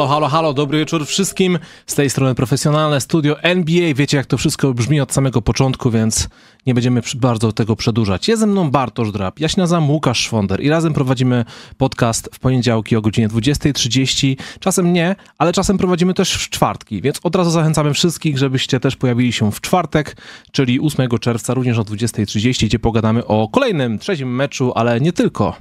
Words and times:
Halo, 0.00 0.08
halo, 0.08 0.28
halo, 0.28 0.52
dobry 0.52 0.78
wieczór 0.78 1.06
wszystkim. 1.06 1.58
Z 1.86 1.94
tej 1.94 2.10
strony 2.10 2.34
profesjonalne 2.34 3.00
studio 3.00 3.42
NBA. 3.42 3.94
Wiecie, 3.94 4.16
jak 4.16 4.26
to 4.26 4.38
wszystko 4.38 4.74
brzmi 4.74 5.00
od 5.00 5.12
samego 5.12 5.42
początku, 5.42 5.90
więc 5.90 6.28
nie 6.66 6.74
będziemy 6.74 7.02
bardzo 7.14 7.52
tego 7.52 7.76
przedłużać. 7.76 8.28
Jest 8.28 8.40
ze 8.40 8.46
mną 8.46 8.70
Bartosz 8.70 9.12
Drab, 9.12 9.40
ja 9.40 9.48
się 9.48 9.60
nazywam 9.60 9.90
Łukasz 9.90 10.20
Szwonder 10.20 10.60
i 10.62 10.68
razem 10.68 10.92
prowadzimy 10.92 11.44
podcast 11.78 12.30
w 12.34 12.38
poniedziałki 12.38 12.96
o 12.96 13.00
godzinie 13.00 13.28
20.30. 13.28 14.36
Czasem 14.60 14.92
nie, 14.92 15.16
ale 15.38 15.52
czasem 15.52 15.78
prowadzimy 15.78 16.14
też 16.14 16.34
w 16.34 16.50
czwartki, 16.50 17.02
więc 17.02 17.20
od 17.22 17.36
razu 17.36 17.50
zachęcamy 17.50 17.94
wszystkich, 17.94 18.38
żebyście 18.38 18.80
też 18.80 18.96
pojawili 18.96 19.32
się 19.32 19.52
w 19.52 19.60
czwartek, 19.60 20.16
czyli 20.52 20.80
8 20.80 21.08
czerwca, 21.20 21.54
również 21.54 21.78
o 21.78 21.82
20.30, 21.82 22.66
gdzie 22.66 22.78
pogadamy 22.78 23.26
o 23.26 23.48
kolejnym, 23.48 23.98
trzecim 23.98 24.34
meczu, 24.34 24.72
ale 24.74 25.00
nie 25.00 25.12
tylko, 25.12 25.56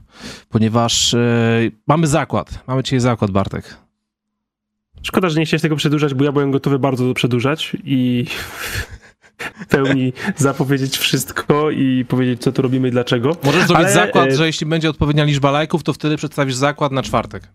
ponieważ 0.50 1.14
yy, 1.14 1.72
mamy 1.88 2.08
zakład. 2.08 2.64
Mamy 2.68 2.84
dzisiaj 2.84 3.00
zakład, 3.00 3.32
Bartek. 3.32 3.89
Szkoda, 5.04 5.30
że 5.30 5.40
nie 5.40 5.46
chciałeś 5.46 5.62
tego 5.62 5.76
przedłużać, 5.76 6.14
bo 6.14 6.24
ja 6.24 6.32
byłem 6.32 6.52
gotowy 6.52 6.80
bardzo 6.80 7.08
to 7.08 7.14
przedłużać 7.14 7.78
i 7.84 8.26
w 9.40 9.68
pełni 9.68 10.14
zapowiedzieć 10.38 10.98
wszystko 10.98 11.72
i 11.72 12.06
powiedzieć, 12.08 12.42
co 12.42 12.52
tu 12.52 12.62
robimy 12.62 12.88
i 12.88 12.92
dlaczego. 12.92 13.38
Możesz 13.44 13.68
zrobić 13.68 13.86
Ale... 13.86 13.94
zakład, 13.94 14.28
e, 14.28 14.36
że 14.36 14.46
jeśli 14.46 14.68
będzie 14.68 14.90
odpowiednia 14.90 15.24
liczba 15.24 15.52
lajków, 15.52 15.84
to 15.84 15.94
wtedy 15.94 16.18
przedstawisz 16.18 16.56
zakład 16.56 16.92
na 16.92 17.04
czwartek. 17.04 17.48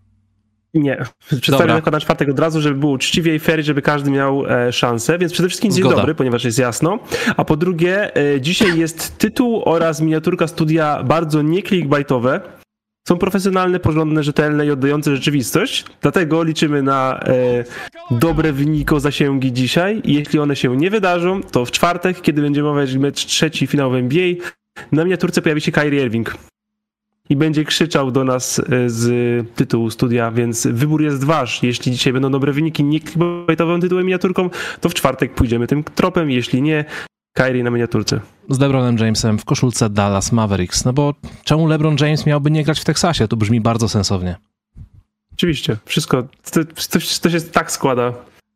Nie, 0.73 1.05
przedstawię 1.41 1.73
zakład 1.73 1.93
na 1.93 1.99
czwartek 1.99 2.29
od 2.29 2.39
razu, 2.39 2.61
żeby 2.61 2.79
było 2.79 2.91
uczciwie 2.91 3.35
i 3.35 3.39
fair, 3.39 3.63
żeby 3.63 3.81
każdy 3.81 4.11
miał 4.11 4.45
e, 4.45 4.71
szansę, 4.71 5.17
więc 5.17 5.33
przede 5.33 5.49
wszystkim 5.49 5.71
dzień 5.71 5.81
Zgoda. 5.81 5.95
dobry, 5.95 6.15
ponieważ 6.15 6.43
jest 6.43 6.59
jasno, 6.59 6.99
a 7.37 7.45
po 7.45 7.57
drugie 7.57 8.15
e, 8.15 8.41
dzisiaj 8.41 8.79
jest 8.79 9.17
tytuł 9.17 9.61
oraz 9.65 10.01
miniaturka 10.01 10.47
studia 10.47 11.03
bardzo 11.03 11.41
nie 11.41 11.63
clickbaitowe, 11.63 12.41
są 13.07 13.17
profesjonalne, 13.17 13.79
porządne, 13.79 14.23
rzetelne 14.23 14.65
i 14.65 14.71
oddające 14.71 15.15
rzeczywistość. 15.15 15.85
Dlatego 16.01 16.43
liczymy 16.43 16.83
na 16.83 17.19
e, 17.19 17.63
dobre 18.11 18.53
wyniki 18.53 18.99
zasięgi 18.99 19.53
dzisiaj. 19.53 20.01
I 20.03 20.13
jeśli 20.13 20.39
one 20.39 20.55
się 20.55 20.77
nie 20.77 20.89
wydarzą, 20.89 21.41
to 21.43 21.65
w 21.65 21.71
czwartek, 21.71 22.21
kiedy 22.21 22.41
będziemy 22.41 22.69
omawiać 22.69 22.95
mecz 22.95 23.25
trzeci 23.25 23.67
finał 23.67 23.91
w 23.91 23.95
NBA, 23.95 24.33
na 24.91 25.03
miniaturce 25.03 25.41
pojawi 25.41 25.61
się 25.61 25.71
Kyrie 25.71 26.03
Irving. 26.03 26.37
I 27.29 27.35
będzie 27.35 27.65
krzyczał 27.65 28.11
do 28.11 28.23
nas 28.23 28.59
e, 28.59 28.89
z 28.89 29.07
tytułu 29.55 29.89
studia, 29.89 30.31
więc 30.31 30.67
wybór 30.67 31.01
jest 31.01 31.23
wasz. 31.23 31.63
Jeśli 31.63 31.91
dzisiaj 31.91 32.13
będą 32.13 32.31
dobre 32.31 32.53
wyniki 32.53 32.83
nie 32.83 32.99
clickbaitowym 32.99 33.81
tytułem 33.81 34.05
miniaturką, 34.05 34.49
to 34.81 34.89
w 34.89 34.93
czwartek 34.93 35.33
pójdziemy 35.33 35.67
tym 35.67 35.83
tropem. 35.83 36.31
Jeśli 36.31 36.61
nie, 36.61 36.85
Kyrie 37.37 37.63
na 37.63 37.69
miniaturce. 37.69 38.19
Z 38.49 38.59
LeBronem 38.59 38.97
Jamesem 38.97 39.39
w 39.39 39.45
koszulce 39.45 39.89
Dallas 39.89 40.31
Mavericks. 40.31 40.85
No 40.85 40.93
bo 40.93 41.13
czemu 41.43 41.67
LeBron 41.67 41.95
James 41.99 42.25
miałby 42.25 42.51
nie 42.51 42.63
grać 42.63 42.79
w 42.79 42.85
Teksasie? 42.85 43.27
To 43.27 43.37
brzmi 43.37 43.61
bardzo 43.61 43.89
sensownie. 43.89 44.35
Oczywiście, 45.33 45.77
wszystko, 45.85 46.23
to, 46.51 46.65
to, 46.65 46.99
to 47.21 47.29
się 47.29 47.41
tak 47.41 47.71
składa. 47.71 48.13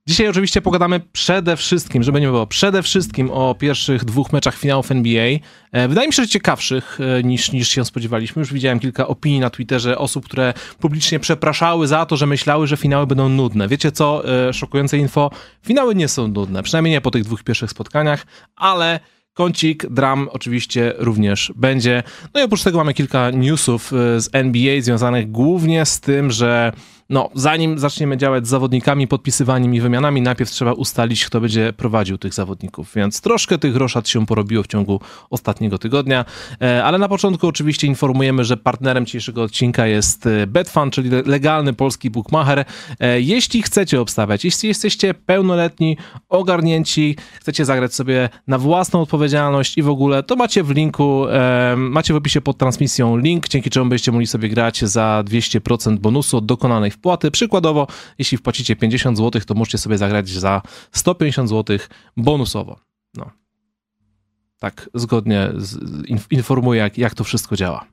Dzisiaj 0.10 0.28
oczywiście 0.28 0.62
pogadamy 0.62 1.00
przede 1.00 1.58
wszystkim, 1.58 2.04
żeby 2.04 2.22
nie 2.22 2.28
było, 2.28 2.48
przede 2.48 2.84
wszystkim 2.84 3.32
o 3.32 3.56
pierwszych 3.56 4.06
dwóch 4.06 4.34
meczach 4.34 4.58
finałów 4.58 4.92
NBA. 4.92 5.26
E, 5.72 5.88
wydaje 5.88 6.08
mi 6.08 6.14
się, 6.14 6.24
że 6.24 6.30
ciekawszych 6.30 7.00
e, 7.02 7.24
niż, 7.24 7.52
niż 7.52 7.70
się 7.70 7.86
spodziewaliśmy. 7.86 8.40
Już 8.40 8.54
widziałem 8.54 8.80
kilka 8.80 9.08
opinii 9.08 9.40
na 9.40 9.50
Twitterze 9.50 9.98
osób, 9.98 10.26
które 10.26 10.54
publicznie 10.80 11.20
przepraszały 11.20 11.88
za 11.88 12.06
to, 12.06 12.18
że 12.18 12.26
myślały, 12.26 12.68
że 12.68 12.78
finały 12.78 13.08
będą 13.08 13.30
nudne. 13.30 13.68
Wiecie 13.68 13.92
co? 13.92 14.24
E, 14.48 14.54
szokujące 14.54 14.98
info. 14.98 15.32
Finały 15.66 15.96
nie 15.96 16.08
są 16.08 16.28
nudne, 16.28 16.64
przynajmniej 16.64 16.92
nie 16.92 17.02
po 17.02 17.12
tych 17.12 17.24
dwóch 17.24 17.44
pierwszych 17.44 17.70
spotkaniach, 17.70 18.26
ale 18.56 19.00
kącik 19.34 19.86
dram 19.90 20.30
oczywiście 20.32 20.94
również 20.98 21.52
będzie. 21.56 22.04
No 22.34 22.42
i 22.42 22.44
oprócz 22.44 22.64
tego 22.64 22.78
mamy 22.78 22.94
kilka 22.94 23.32
newsów 23.32 23.92
z 24.18 24.30
NBA 24.34 24.82
związanych 24.82 25.32
głównie 25.32 25.86
z 25.86 26.00
tym, 26.00 26.32
że 26.32 26.72
no, 27.10 27.30
zanim 27.34 27.80
zaczniemy 27.80 28.18
działać 28.18 28.48
z 28.48 28.50
zawodnikami, 28.50 29.08
podpisywaniem 29.08 29.76
i 29.76 29.82
wymianami, 29.82 30.22
najpierw 30.22 30.52
trzeba 30.52 30.74
ustalić, 30.74 31.26
kto 31.26 31.42
będzie 31.42 31.74
prowadził 31.74 32.18
tych 32.18 32.34
zawodników. 32.34 32.92
Więc 32.96 33.22
troszkę 33.22 33.58
tych 33.58 33.76
roszad 33.76 34.08
się 34.08 34.26
porobiło 34.26 34.64
w 34.64 34.68
ciągu 34.68 35.00
ostatniego 35.30 35.78
tygodnia. 35.78 36.26
E, 36.62 36.84
ale 36.84 36.98
na 36.98 37.08
początku 37.08 37.48
oczywiście 37.48 37.88
informujemy, 37.88 38.44
że 38.46 38.58
partnerem 38.58 39.06
dzisiejszego 39.06 39.44
odcinka 39.44 39.88
jest 39.88 40.26
e, 40.26 40.48
Betfan, 40.48 40.92
czyli 40.92 41.10
legalny 41.26 41.74
polski 41.74 42.10
bookmacher. 42.10 42.66
E, 43.00 43.22
jeśli 43.22 43.62
chcecie 43.62 44.02
obstawiać, 44.02 44.46
jeśli 44.46 44.70
jesteście 44.70 45.14
pełnoletni, 45.14 45.98
ogarnięci, 46.30 47.16
chcecie 47.40 47.66
zagrać 47.66 47.94
sobie 47.94 48.30
na 48.48 48.58
własną 48.58 49.02
odpowiedzialność 49.02 49.78
i 49.78 49.82
w 49.82 49.90
ogóle, 49.90 50.24
to 50.24 50.36
macie 50.36 50.64
w 50.64 50.70
linku, 50.70 51.26
macie 51.78 52.14
w 52.14 52.18
opisie 52.18 52.42
pod 52.42 52.58
transmisją 52.58 53.18
link, 53.18 53.48
dzięki 53.48 53.70
czemu 53.70 53.90
będziecie 53.90 54.12
mogli 54.12 54.28
sobie 54.28 54.50
grać 54.50 54.82
za 54.86 55.24
200% 55.26 55.98
bonusu 55.98 56.38
od 56.38 56.46
dokonanej 56.46 56.92
wpłaty. 57.00 57.32
Przykładowo, 57.32 57.88
jeśli 58.18 58.38
wpłacicie 58.38 58.76
50 58.76 59.18
zł, 59.18 59.42
to 59.48 59.54
możecie 59.54 59.78
sobie 59.78 59.98
zagrać 59.98 60.30
za 60.30 60.62
150 60.92 61.50
zł 61.50 61.78
bonusowo. 62.18 62.80
No. 63.16 63.32
Tak, 64.60 64.90
zgodnie 64.94 65.50
z, 65.56 65.78
informuję, 66.32 66.80
jak, 66.82 66.98
jak 66.98 67.16
to 67.16 67.24
wszystko 67.24 67.56
działa. 67.56 67.86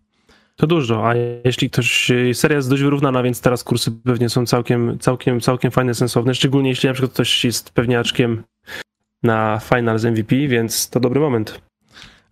To 0.57 0.67
dużo, 0.67 1.09
a 1.09 1.15
jeśli 1.45 1.71
ktoś, 1.71 2.13
seria 2.33 2.57
jest 2.57 2.71
dość 2.71 2.83
wyrównana, 2.83 3.23
więc 3.23 3.41
teraz 3.41 3.65
kursy 3.65 3.93
pewnie 3.93 4.29
są 4.29 4.47
całkiem, 4.47 4.99
całkiem, 4.99 5.41
całkiem 5.41 5.71
fajne, 5.71 5.95
sensowne, 5.95 6.35
szczególnie 6.35 6.69
jeśli 6.69 6.87
na 6.87 6.93
przykład 6.93 7.13
ktoś 7.13 7.45
jest 7.45 7.71
pewniaczkiem 7.71 8.43
na 9.23 9.61
final 9.65 9.99
z 9.99 10.05
MVP, 10.05 10.37
więc 10.37 10.91
to 10.91 11.01
dobry 11.01 11.21
moment. 11.21 11.61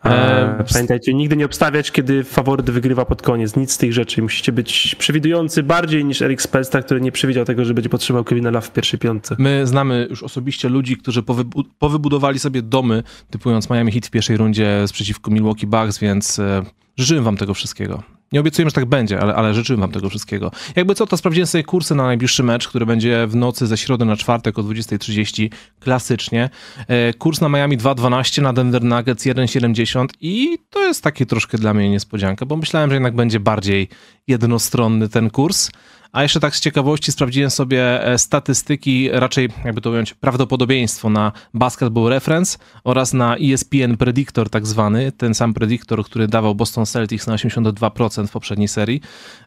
E, 0.05 0.65
pamiętajcie, 0.73 1.15
nigdy 1.15 1.37
nie 1.37 1.47
obstawiać, 1.47 1.91
kiedy 1.91 2.25
faworyt 2.25 2.71
wygrywa 2.71 3.05
pod 3.05 3.23
koniec. 3.23 3.57
Nic 3.57 3.73
z 3.73 3.79
tych 3.79 3.93
rzeczy. 3.93 4.23
Musicie 4.23 4.53
być 4.53 4.97
przewidujący 4.99 5.63
bardziej 5.63 6.05
niż 6.05 6.23
Eric 6.23 6.43
Spelsta, 6.43 6.83
który 6.83 7.01
nie 7.01 7.13
przewidział 7.13 7.45
tego, 7.45 7.65
że 7.65 7.75
będzie 7.75 7.91
potrzebował 7.91 8.25
Kevina 8.25 8.51
Love 8.51 8.67
w 8.67 8.73
pierwszej 8.73 8.99
piątce. 8.99 9.37
My 9.39 9.67
znamy 9.67 10.07
już 10.11 10.23
osobiście 10.23 10.69
ludzi, 10.69 10.97
którzy 10.97 11.23
powybu 11.23 11.65
powybudowali 11.79 12.39
sobie 12.39 12.63
domy, 12.63 13.03
typując 13.31 13.71
Miami 13.71 13.93
Heat 13.93 14.07
w 14.07 14.11
pierwszej 14.11 14.37
rundzie 14.37 14.85
przeciwko 14.93 15.31
Milwaukee 15.31 15.67
Bucks, 15.67 15.99
więc 15.99 16.39
e, 16.39 16.63
życzymy 16.97 17.21
wam 17.21 17.37
tego 17.37 17.55
wszystkiego. 17.55 18.14
Nie 18.33 18.41
obiecujemy, 18.41 18.71
że 18.71 18.75
tak 18.75 18.87
będzie, 18.87 19.21
ale, 19.21 19.35
ale 19.35 19.55
życzymy 19.55 19.81
wam 19.81 19.93
tego 19.93 20.09
wszystkiego. 20.09 20.51
Jakby 20.77 20.95
co, 20.95 21.07
to 21.07 21.17
sprawdziłem 21.17 21.47
sobie 21.47 21.65
kursy 21.65 21.95
na 21.95 22.03
najbliższy 22.03 22.43
mecz, 22.43 22.69
który 22.69 22.87
będzie 22.87 23.27
w 23.27 23.37
nocy 23.37 23.67
ze 23.67 23.77
środy 23.77 24.05
na 24.05 24.17
czwartek 24.17 24.59
o 24.59 24.63
20.30, 24.63 25.51
klasycznie. 25.81 26.51
E, 26.89 27.13
kurs 27.13 27.41
na 27.41 27.49
Miami 27.49 27.79
2.12, 27.79 28.43
na 28.43 28.53
Denver 28.53 28.85
Nuggets 28.85 29.27
1.70 29.27 30.07
i 30.21 30.59
to 30.71 30.87
jest 30.87 31.03
takie 31.03 31.27
troszkę 31.27 31.59
dla 31.59 31.75
mnie 31.75 31.91
niespodzianka, 31.91 32.47
bo 32.47 32.57
myślałem, 32.57 32.91
że 32.91 32.97
jednak 32.97 33.15
będzie 33.15 33.41
bardziej 33.41 33.89
jednostronny 34.27 35.09
ten 35.09 35.31
kurs. 35.31 35.71
A 36.15 36.23
jeszcze 36.23 36.41
tak 36.41 36.57
z 36.57 36.61
ciekawości 36.61 37.13
sprawdziłem 37.13 37.51
sobie 37.51 38.07
e, 38.07 38.19
statystyki, 38.19 39.09
raczej 39.13 39.49
jakby 39.65 39.81
to 39.81 39.91
ująć, 39.91 40.15
prawdopodobieństwo 40.15 41.11
na 41.11 41.33
Basketball 41.55 42.09
Reference 42.09 42.59
oraz 42.85 43.13
na 43.13 43.37
ESPN 43.37 43.97
Predictor 43.99 44.51
tak 44.51 44.67
zwany, 44.67 45.13
ten 45.13 45.35
sam 45.35 45.55
predictor, 45.55 46.05
który 46.05 46.29
dawał 46.29 46.55
Boston 46.55 46.87
Celtics 46.87 47.27
na 47.27 47.37
82% 47.37 48.27
w 48.27 48.31
poprzedniej 48.31 48.69
serii. 48.69 49.01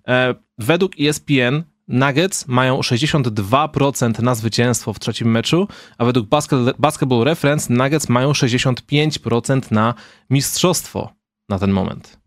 E, 0.08 0.36
według 0.58 0.92
ESPN 1.00 1.64
Nuggets 1.88 2.48
mają 2.48 2.80
62% 2.80 4.22
na 4.24 4.36
zwycięstwo 4.36 4.94
w 4.94 5.00
trzecim 5.00 5.32
meczu, 5.32 5.68
a 5.98 6.06
według 6.06 6.28
Basketball 6.80 7.24
Reference 7.24 7.74
Nuggets 7.74 8.10
mają 8.10 8.32
65% 8.32 9.72
na 9.72 9.94
mistrzostwo 10.30 11.14
na 11.50 11.60
ten 11.60 11.72
moment. 11.72 12.20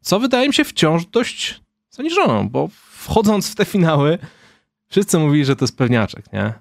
Co 0.00 0.20
wydaje 0.20 0.48
mi 0.48 0.54
się 0.54 0.64
wciąż 0.64 1.06
dość 1.06 1.67
zaniżoną, 1.98 2.48
bo 2.48 2.68
wchodząc 2.90 3.50
w 3.50 3.54
te 3.54 3.64
finały, 3.64 4.18
wszyscy 4.88 5.18
mówili, 5.18 5.44
że 5.44 5.56
to 5.56 5.64
jest 5.64 5.76
pewniaczek, 5.76 6.32
nie? 6.32 6.52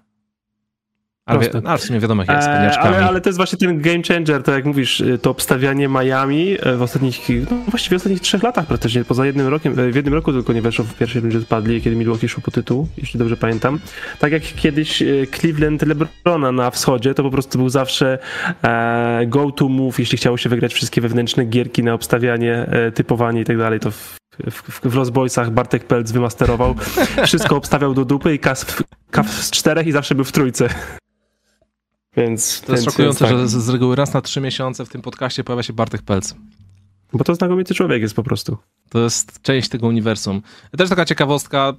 Ale, 1.27 1.39
wie, 1.39 1.49
no, 1.63 1.77
w 1.77 1.81
sumie 1.81 1.99
wiadomo, 1.99 2.21
jak 2.21 2.29
jest 2.29 2.47
z 2.47 2.77
e, 2.77 2.79
ale, 2.79 3.05
ale 3.05 3.21
to 3.21 3.29
jest 3.29 3.37
właśnie 3.37 3.59
ten 3.59 3.81
game 3.81 4.03
changer, 4.07 4.43
to 4.43 4.51
jak 4.51 4.65
mówisz, 4.65 4.99
y, 4.99 5.17
to 5.17 5.29
obstawianie 5.29 5.87
Miami 5.87 6.57
e, 6.59 6.75
w 6.75 6.81
ostatnich, 6.81 7.29
no 7.51 7.57
właściwie 7.67 7.97
w 7.97 7.99
ostatnich 7.99 8.21
trzech 8.21 8.43
latach 8.43 8.65
praktycznie, 8.65 9.05
poza 9.05 9.25
jednym 9.25 9.47
rokiem, 9.47 9.79
e, 9.79 9.91
w 9.91 9.95
jednym 9.95 10.13
roku 10.13 10.33
tylko 10.33 10.53
nie 10.53 10.61
weszło 10.61 10.85
w 10.85 10.93
pierwszej 10.93 11.21
rundzie 11.21 11.41
spadli, 11.41 11.81
kiedy 11.81 11.95
Milwaukee 11.95 12.29
szło 12.29 12.43
po 12.45 12.51
tytuł, 12.51 12.87
jeśli 12.97 13.19
dobrze 13.19 13.37
pamiętam. 13.37 13.79
Tak 14.19 14.31
jak 14.31 14.43
kiedyś 14.43 15.03
Cleveland 15.39 15.81
LeBrona 15.81 16.51
na 16.51 16.71
wschodzie, 16.71 17.13
to 17.13 17.23
po 17.23 17.31
prostu 17.31 17.57
był 17.57 17.69
zawsze 17.69 18.19
go-to 19.27 19.69
move, 19.69 19.99
jeśli 19.99 20.17
chciało 20.17 20.37
się 20.37 20.49
wygrać 20.49 20.73
wszystkie 20.73 21.01
wewnętrzne 21.01 21.45
gierki 21.45 21.83
na 21.83 21.93
obstawianie, 21.93 22.67
typowanie 22.93 23.41
i 23.41 23.45
tak 23.45 23.57
dalej, 23.57 23.79
to 23.79 23.91
w, 24.51 24.89
w, 24.89 24.95
Lost 24.95 25.11
Boysach 25.11 25.51
Bartek 25.51 25.87
Pelc 25.87 26.11
wymasterował, 26.11 26.75
wszystko 27.25 27.55
obstawiał 27.55 27.93
do 27.93 28.05
dupy 28.05 28.33
i 28.33 28.39
kas 28.39 28.65
z 29.29 29.51
czterech 29.51 29.87
i 29.87 29.91
zawsze 29.91 30.15
był 30.15 30.25
w 30.25 30.31
trójce. 30.31 30.69
Więc, 32.17 32.61
to 32.61 32.71
jest 32.71 32.85
szokujące, 32.85 33.19
tak. 33.19 33.29
że 33.29 33.47
z, 33.47 33.51
z 33.51 33.69
reguły 33.69 33.95
raz 33.95 34.13
na 34.13 34.21
trzy 34.21 34.41
miesiące 34.41 34.85
w 34.85 34.89
tym 34.89 35.01
podcaście 35.01 35.43
pojawia 35.43 35.63
się 35.63 35.73
Bartek 35.73 36.01
Pelc. 36.01 36.33
Bo 37.13 37.23
to 37.23 37.35
znakomity 37.35 37.73
człowiek 37.73 38.01
jest 38.01 38.15
po 38.15 38.23
prostu. 38.23 38.57
To 38.89 38.99
jest 38.99 39.41
część 39.41 39.69
tego 39.69 39.87
uniwersum. 39.87 40.41
Też 40.77 40.89
taka 40.89 41.05
ciekawostka, 41.05 41.73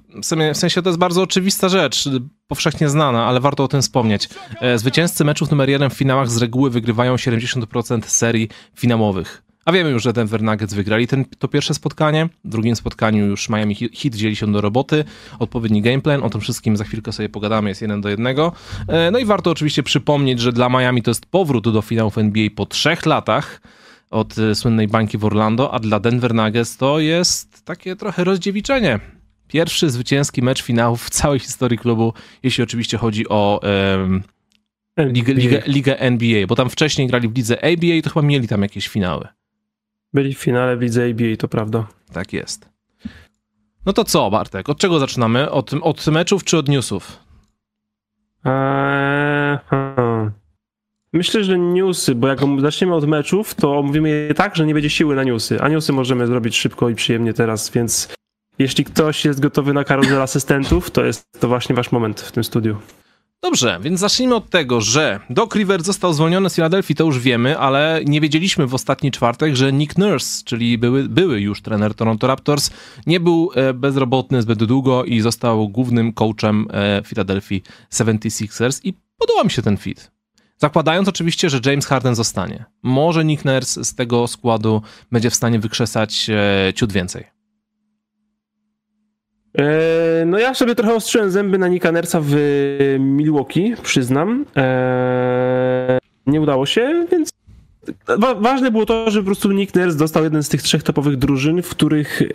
w 0.53 0.57
sensie 0.57 0.81
to 0.81 0.89
jest 0.89 0.99
bardzo 0.99 1.21
oczywista 1.21 1.69
rzecz, 1.69 2.09
powszechnie 2.47 2.89
znana, 2.89 3.25
ale 3.25 3.39
warto 3.39 3.63
o 3.63 3.67
tym 3.67 3.81
wspomnieć. 3.81 4.29
E, 4.61 4.77
zwycięzcy 4.77 5.25
meczów 5.25 5.51
numer 5.51 5.69
jeden 5.69 5.89
w 5.89 5.93
finałach 5.93 6.29
z 6.29 6.37
reguły 6.37 6.69
wygrywają 6.69 7.15
70% 7.15 8.03
serii 8.03 8.49
finałowych 8.75 9.48
A 9.69 9.71
wiemy 9.71 9.89
już, 9.89 10.03
że 10.03 10.13
Denver 10.13 10.43
Nuggets 10.43 10.73
wygrali 10.73 11.07
ten, 11.07 11.25
to 11.25 11.47
pierwsze 11.47 11.73
spotkanie. 11.73 12.29
W 12.45 12.49
drugim 12.49 12.75
spotkaniu 12.75 13.25
już 13.25 13.49
Miami 13.49 13.75
Heat 13.75 14.15
wzięli 14.15 14.35
się 14.35 14.51
do 14.51 14.61
roboty. 14.61 15.03
Odpowiedni 15.39 15.81
gameplan, 15.81 16.23
o 16.23 16.29
tym 16.29 16.41
wszystkim 16.41 16.77
za 16.77 16.83
chwilkę 16.83 17.11
sobie 17.11 17.29
pogadamy, 17.29 17.69
jest 17.69 17.81
jeden 17.81 18.01
do 18.01 18.09
jednego. 18.09 18.51
E, 18.87 19.11
no 19.11 19.19
i 19.19 19.25
warto 19.25 19.51
oczywiście 19.51 19.83
przypomnieć, 19.83 20.39
że 20.39 20.53
dla 20.53 20.69
Miami 20.69 21.01
to 21.01 21.11
jest 21.11 21.25
powrót 21.25 21.73
do 21.73 21.81
finałów 21.81 22.17
NBA 22.17 22.47
po 22.55 22.65
trzech 22.65 23.05
latach 23.05 23.61
od 24.09 24.37
e, 24.37 24.55
słynnej 24.55 24.87
bańki 24.87 25.17
w 25.17 25.25
Orlando, 25.25 25.73
a 25.73 25.79
dla 25.79 25.99
Denver 25.99 26.33
Nuggets 26.33 26.77
to 26.77 26.99
jest 26.99 27.65
takie 27.65 27.95
trochę 27.95 28.23
rozdziewiczenie. 28.23 28.99
Pierwszy 29.47 29.89
zwycięski 29.89 30.41
mecz 30.41 30.63
finałów 30.63 31.05
w 31.05 31.09
całej 31.09 31.39
historii 31.39 31.77
klubu, 31.77 32.13
jeśli 32.43 32.63
oczywiście 32.63 32.97
chodzi 32.97 33.29
o 33.29 33.61
um, 33.63 34.23
ligę, 34.97 35.33
ligę, 35.33 35.61
ligę 35.67 35.99
NBA, 35.99 36.47
bo 36.47 36.55
tam 36.55 36.69
wcześniej 36.69 37.07
grali 37.07 37.29
w 37.29 37.35
lidze 37.35 37.57
ABA 37.63 37.93
i 37.95 38.01
to 38.01 38.09
chyba 38.09 38.21
mieli 38.21 38.47
tam 38.47 38.61
jakieś 38.61 38.87
finały. 38.87 39.27
Byli 40.13 40.33
w 40.33 40.39
finale 40.39 40.77
w 40.77 40.81
lidze 40.81 41.09
ABA, 41.09 41.35
to 41.39 41.47
prawda. 41.47 41.87
Tak 42.13 42.33
jest. 42.33 42.69
No 43.85 43.93
to 43.93 44.03
co, 44.03 44.31
Bartek? 44.31 44.69
Od 44.69 44.77
czego 44.77 44.99
zaczynamy? 44.99 45.51
Od, 45.51 45.71
od 45.81 46.07
meczów 46.07 46.43
czy 46.43 46.57
od 46.57 46.69
newsów? 46.69 47.19
Eee, 48.45 49.57
hmm. 49.69 50.31
Myślę, 51.13 51.43
że 51.43 51.59
newsy, 51.59 52.15
bo 52.15 52.27
jak 52.27 52.39
zaczniemy 52.59 52.95
od 52.95 53.07
meczów, 53.07 53.55
to 53.55 53.83
mówimy 53.83 54.09
je 54.09 54.33
tak, 54.33 54.55
że 54.55 54.65
nie 54.65 54.73
będzie 54.73 54.89
siły 54.89 55.15
na 55.15 55.23
newsy, 55.23 55.61
a 55.61 55.69
newsy 55.69 55.93
możemy 55.93 56.27
zrobić 56.27 56.57
szybko 56.57 56.89
i 56.89 56.95
przyjemnie 56.95 57.33
teraz, 57.33 57.69
więc 57.69 58.13
jeśli 58.59 58.85
ktoś 58.85 59.25
jest 59.25 59.39
gotowy 59.39 59.73
na 59.73 59.83
karuzel 59.83 60.21
asystentów, 60.21 60.91
to 60.91 61.05
jest 61.05 61.23
to 61.39 61.47
właśnie 61.47 61.75
wasz 61.75 61.91
moment 61.91 62.21
w 62.21 62.31
tym 62.31 62.43
studiu. 62.43 62.77
Dobrze, 63.41 63.79
więc 63.81 63.99
zacznijmy 63.99 64.35
od 64.35 64.49
tego, 64.49 64.81
że 64.81 65.19
Doc 65.29 65.55
Rivers 65.55 65.85
został 65.85 66.13
zwolniony 66.13 66.49
z 66.49 66.55
Filadelfii, 66.55 66.95
to 66.95 67.03
już 67.03 67.19
wiemy, 67.19 67.57
ale 67.57 68.01
nie 68.05 68.21
wiedzieliśmy 68.21 68.67
w 68.67 68.73
ostatni 68.73 69.11
czwartek, 69.11 69.55
że 69.55 69.73
Nick 69.73 69.97
Nurse, 69.97 70.43
czyli 70.45 70.77
były, 70.77 71.03
były 71.03 71.41
już 71.41 71.61
trener 71.61 71.95
Toronto 71.95 72.27
Raptors, 72.27 72.69
nie 73.05 73.19
był 73.19 73.51
e, 73.55 73.73
bezrobotny 73.73 74.41
zbyt 74.41 74.63
długo 74.63 75.03
i 75.03 75.21
został 75.21 75.69
głównym 75.69 76.13
coachem 76.13 76.67
Philadelphia 77.05 77.59
76ers 77.93 78.79
i 78.83 78.93
podoba 79.17 79.43
mi 79.43 79.51
się 79.51 79.61
ten 79.61 79.77
fit. 79.77 80.11
Zakładając 80.57 81.07
oczywiście, 81.07 81.49
że 81.49 81.59
James 81.65 81.85
Harden 81.85 82.15
zostanie. 82.15 82.65
Może 82.83 83.25
Nick 83.25 83.45
Nurse 83.45 83.85
z 83.85 83.95
tego 83.95 84.27
składu 84.27 84.81
będzie 85.11 85.29
w 85.29 85.35
stanie 85.35 85.59
wykrzesać 85.59 86.29
e, 86.29 86.73
ciut 86.73 86.91
więcej. 86.91 87.38
E, 89.57 90.23
no 90.25 90.39
ja 90.39 90.53
sobie 90.53 90.75
trochę 90.75 90.95
ostrzyłem 90.95 91.31
zęby 91.31 91.57
na 91.57 91.67
Nika 91.67 91.91
Nersa 91.91 92.19
w 92.23 92.35
Milwaukee, 92.99 93.75
przyznam. 93.83 94.45
E, 94.57 95.99
nie 96.25 96.41
udało 96.41 96.65
się, 96.65 97.05
więc 97.11 97.29
ważne 98.39 98.71
było 98.71 98.85
to, 98.85 99.11
że 99.11 99.19
po 99.19 99.25
prostu 99.25 99.51
Nick 99.51 99.75
Nurse 99.75 99.97
dostał 99.97 100.23
jeden 100.23 100.43
z 100.43 100.49
tych 100.49 100.61
trzech 100.61 100.83
topowych 100.83 101.17
drużyn, 101.17 101.61
w 101.61 101.69
których, 101.69 102.21
e, 102.21 102.27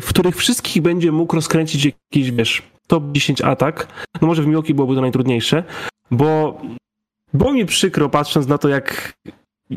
w 0.00 0.06
których 0.08 0.36
wszystkich 0.36 0.82
będzie 0.82 1.12
mógł 1.12 1.36
rozkręcić 1.36 1.84
jakiś, 1.84 2.30
wiesz, 2.30 2.62
top 2.86 3.04
10 3.12 3.40
atak. 3.40 3.88
No 4.20 4.28
może 4.28 4.42
w 4.42 4.46
Milwaukee 4.46 4.74
byłoby 4.74 4.94
to 4.94 5.00
najtrudniejsze, 5.00 5.64
bo 6.10 6.60
było 7.34 7.52
mi 7.52 7.66
przykro 7.66 8.08
patrząc 8.08 8.46
na 8.46 8.58
to, 8.58 8.68
jak 8.68 9.12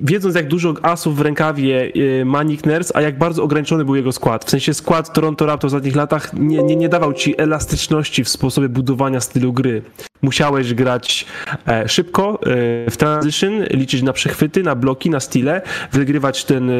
wiedząc 0.03 0.35
jak 0.35 0.47
dużo 0.47 0.73
asów 0.81 1.17
w 1.17 1.21
rękawie 1.21 1.91
y, 1.95 2.25
ma 2.25 2.43
Nick 2.43 2.65
Nurse, 2.65 2.97
a 2.97 3.01
jak 3.01 3.17
bardzo 3.17 3.43
ograniczony 3.43 3.85
był 3.85 3.95
jego 3.95 4.11
skład. 4.11 4.45
W 4.45 4.49
sensie 4.49 4.73
skład 4.73 5.13
Toronto 5.13 5.45
Raptors 5.45 5.73
w 5.73 5.75
ostatnich 5.75 5.95
latach 5.95 6.33
nie, 6.33 6.63
nie, 6.63 6.75
nie 6.75 6.89
dawał 6.89 7.13
ci 7.13 7.41
elastyczności 7.41 8.23
w 8.23 8.29
sposobie 8.29 8.69
budowania 8.69 9.19
stylu 9.19 9.53
gry. 9.53 9.81
Musiałeś 10.21 10.73
grać 10.73 11.25
e, 11.67 11.89
szybko, 11.89 12.39
e, 12.41 12.91
w 12.91 12.97
transition, 12.97 13.63
liczyć 13.63 14.01
na 14.01 14.13
przechwyty, 14.13 14.63
na 14.63 14.75
bloki, 14.75 15.09
na 15.09 15.19
stile, 15.19 15.61
wygrywać 15.91 16.45
ten, 16.45 16.69
e, 16.69 16.73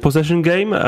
possession 0.00 0.42
game, 0.42 0.82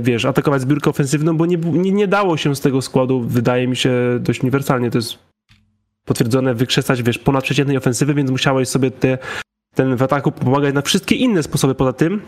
wiesz, 0.00 0.24
atakować 0.24 0.62
zbiórkę 0.62 0.90
ofensywną, 0.90 1.36
bo 1.36 1.46
nie, 1.46 1.56
nie, 1.56 1.92
nie 1.92 2.08
dało 2.08 2.36
się 2.36 2.56
z 2.56 2.60
tego 2.60 2.82
składu, 2.82 3.20
wydaje 3.20 3.68
mi 3.68 3.76
się 3.76 3.92
dość 4.20 4.40
uniwersalnie, 4.40 4.90
to 4.90 4.98
jest 4.98 5.18
potwierdzone, 6.04 6.54
wykrzesać, 6.54 7.02
wiesz, 7.02 7.18
ponad 7.18 7.44
przeciętnej 7.44 7.76
ofensywy, 7.76 8.14
więc 8.14 8.30
musiałeś 8.30 8.68
sobie 8.68 8.90
te 8.90 9.18
ten 9.74 9.96
w 9.96 10.02
ataku 10.02 10.32
pomagać 10.32 10.74
na 10.74 10.82
wszystkie 10.82 11.14
inne 11.14 11.42
sposoby 11.42 11.74
poza 11.74 11.92
tym. 11.92 12.22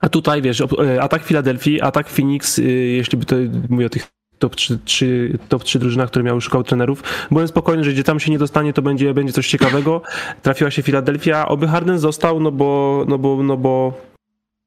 A 0.00 0.08
tutaj, 0.08 0.42
wiesz, 0.42 0.60
e, 0.60 1.02
atak 1.02 1.24
Filadelfii, 1.24 1.80
atak 1.80 2.08
Phoenix, 2.08 2.58
e, 2.58 2.62
jeśli 2.62 3.18
by 3.18 3.24
to 3.24 3.36
mówię 3.68 3.86
o 3.86 3.88
tych 3.88 4.06
top 4.38 4.56
3, 4.56 4.78
3, 4.84 5.38
top 5.48 5.64
3 5.64 5.78
drużynach, 5.78 6.08
które 6.08 6.22
miały 6.22 6.40
szkołę 6.40 6.64
trenerów. 6.64 7.02
Byłem 7.30 7.48
spokojny, 7.48 7.84
że 7.84 7.92
gdzie 7.92 8.04
tam 8.04 8.20
się 8.20 8.30
nie 8.30 8.38
dostanie, 8.38 8.72
to 8.72 8.82
będzie, 8.82 9.14
będzie 9.14 9.32
coś 9.32 9.48
ciekawego. 9.48 10.02
Trafiła 10.42 10.70
się 10.70 10.82
Filadelfia, 10.82 11.48
oby 11.48 11.68
Harden 11.68 11.98
został, 11.98 12.40
no 12.40 12.52
bo, 12.52 13.04
no 13.08 13.18
bo, 13.18 13.42
no 13.42 13.56
bo 13.56 13.92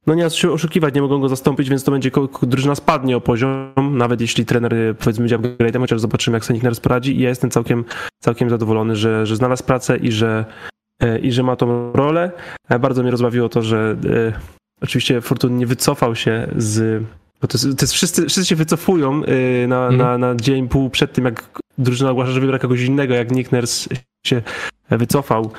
no 0.08 0.16
nie 0.16 0.30
się 0.30 0.52
oszukiwać, 0.52 0.96
nie 0.96 1.02
mogą 1.02 1.20
go 1.20 1.30
zastąpić, 1.30 1.70
więc 1.70 1.84
to 1.84 1.92
będzie 1.92 2.12
drużyna 2.42 2.76
spadnie 2.76 3.18
o 3.18 3.22
poziom, 3.22 3.74
nawet 3.92 4.22
jeśli 4.22 4.46
trener 4.46 4.76
powiedzmy 5.00 5.22
będzie 5.22 5.40
upgrade'em, 5.40 5.80
chociaż 5.80 6.02
zobaczymy 6.02 6.36
jak 6.36 6.46
sobie 6.46 6.54
Nick 6.54 6.64
Nurse 6.64 6.82
poradzi 6.82 7.18
i 7.18 7.22
ja 7.22 7.30
jestem 7.30 7.50
całkiem, 7.50 7.86
całkiem 8.20 8.50
zadowolony, 8.50 8.96
że, 8.96 9.26
że 9.26 9.36
znalazł 9.36 9.64
pracę 9.64 9.98
i 9.98 10.12
że, 10.12 10.46
E, 10.70 10.79
i 11.22 11.32
że 11.32 11.44
ma 11.44 11.56
tą 11.56 11.92
rolę. 11.94 12.32
E, 12.70 12.80
bardzo 12.80 13.02
mnie 13.02 13.12
rozbawiło 13.12 13.50
to, 13.50 13.62
że 13.62 13.96
e, 14.10 14.40
oczywiście 14.82 15.22
Fortun 15.22 15.58
nie 15.58 15.68
wycofał 15.68 16.16
się 16.16 16.48
z. 16.58 17.04
Bo 17.42 17.48
to 17.48 17.58
jest, 17.58 17.80
to 17.80 17.84
jest 17.84 17.94
wszyscy, 17.94 18.22
wszyscy 18.22 18.46
się 18.46 18.56
wycofują 18.56 19.22
na, 19.68 19.88
mm. 19.88 19.98
na, 19.98 20.18
na 20.18 20.36
dzień 20.36 20.68
pół 20.68 20.90
przed 20.90 21.14
tym, 21.14 21.26
jak 21.26 21.50
drużyna 21.78 22.12
ogłasza, 22.12 22.32
że 22.32 22.40
wybiera 22.40 22.60
kogoś 22.60 22.82
innego, 22.82 23.14
jak 23.14 23.32
Nick 23.32 23.52
Nurse 23.52 23.90
się 24.26 24.42
wycofał 24.90 25.52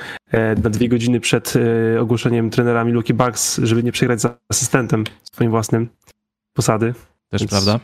na 0.63 0.69
dwie 0.69 0.89
godziny 0.89 1.19
przed 1.19 1.53
ogłoszeniem 1.99 2.49
trenera 2.49 2.83
Milwaukee 2.83 3.13
Bucks, 3.13 3.59
żeby 3.63 3.83
nie 3.83 3.91
przegrać 3.91 4.21
z 4.21 4.27
asystentem 4.49 5.03
swoim 5.23 5.51
własnym 5.51 5.89
posady. 6.53 6.93
Też 7.29 7.41
Więc... 7.41 7.51
prawda. 7.51 7.79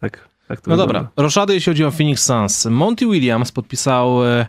Tak. 0.00 0.28
tak 0.48 0.58
no 0.66 0.76
wygląda. 0.76 0.86
dobra, 0.86 1.10
roszady 1.16 1.54
jeśli 1.54 1.70
chodzi 1.70 1.84
o 1.84 1.90
Phoenix 1.90 2.22
Suns. 2.24 2.66
Monty 2.66 3.06
Williams 3.06 3.52
podpisał 3.52 4.26
E, 4.26 4.46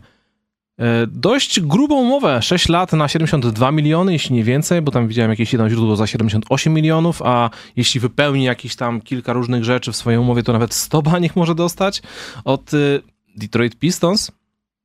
dość 1.07 1.59
grubą 1.59 1.95
umowę, 1.95 2.41
6 2.41 2.69
lat 2.69 2.93
na 2.93 3.07
72 3.07 3.71
miliony, 3.71 4.13
jeśli 4.13 4.35
nie 4.35 4.43
więcej, 4.43 4.81
bo 4.81 4.91
tam 4.91 5.07
widziałem 5.07 5.31
jakieś 5.31 5.53
jedno 5.53 5.69
źródło 5.69 5.95
za 5.95 6.07
78 6.07 6.73
milionów, 6.73 7.21
a 7.21 7.49
jeśli 7.75 7.99
wypełni 7.99 8.43
jakieś 8.43 8.75
tam 8.75 9.01
kilka 9.01 9.33
różnych 9.33 9.63
rzeczy 9.63 9.91
w 9.91 9.95
swojej 9.95 10.19
umowie, 10.19 10.43
to 10.43 10.53
nawet 10.53 10.73
100 10.73 11.01
baniek 11.01 11.35
może 11.35 11.55
dostać 11.55 12.01
od 12.45 12.73
y, 12.73 13.01
Detroit 13.35 13.75
Pistons. 13.79 14.31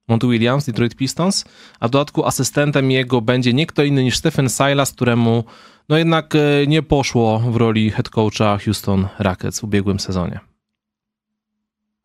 Monty 0.08 0.26
Williams, 0.26 0.66
Detroit 0.66 0.96
Pistons, 0.96 1.44
a 1.80 1.88
w 1.88 1.90
dodatku 1.90 2.24
asystentem 2.24 2.90
jego 2.90 3.20
będzie 3.20 3.52
nie 3.52 3.66
kto 3.66 3.82
inny 3.82 4.04
niż 4.04 4.16
Stephen 4.16 4.48
Silas, 4.48 4.92
któremu 4.92 5.44
no 5.88 5.98
jednak 5.98 6.34
e, 6.34 6.66
nie 6.66 6.82
poszło 6.82 7.38
w 7.38 7.56
roli 7.56 7.90
head 7.90 8.08
coacha 8.08 8.58
Houston 8.58 9.08
Rockets 9.18 9.60
w 9.60 9.64
ubiegłym 9.64 10.00
sezonie. 10.00 10.40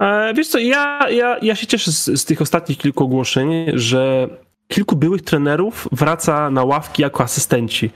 E, 0.01 0.33
wiesz 0.33 0.47
co, 0.47 0.59
ja, 0.59 1.09
ja, 1.09 1.37
ja 1.41 1.55
się 1.55 1.67
cieszę 1.67 1.91
z, 1.91 2.05
z 2.05 2.25
tych 2.25 2.41
ostatnich 2.41 2.77
kilku 2.77 3.03
ogłoszeń, 3.03 3.65
że 3.73 4.29
kilku 4.67 4.95
byłych 4.95 5.21
trenerów 5.21 5.87
wraca 5.91 6.49
na 6.49 6.63
ławki 6.63 7.01
jako 7.01 7.23
asystenci. 7.23 7.91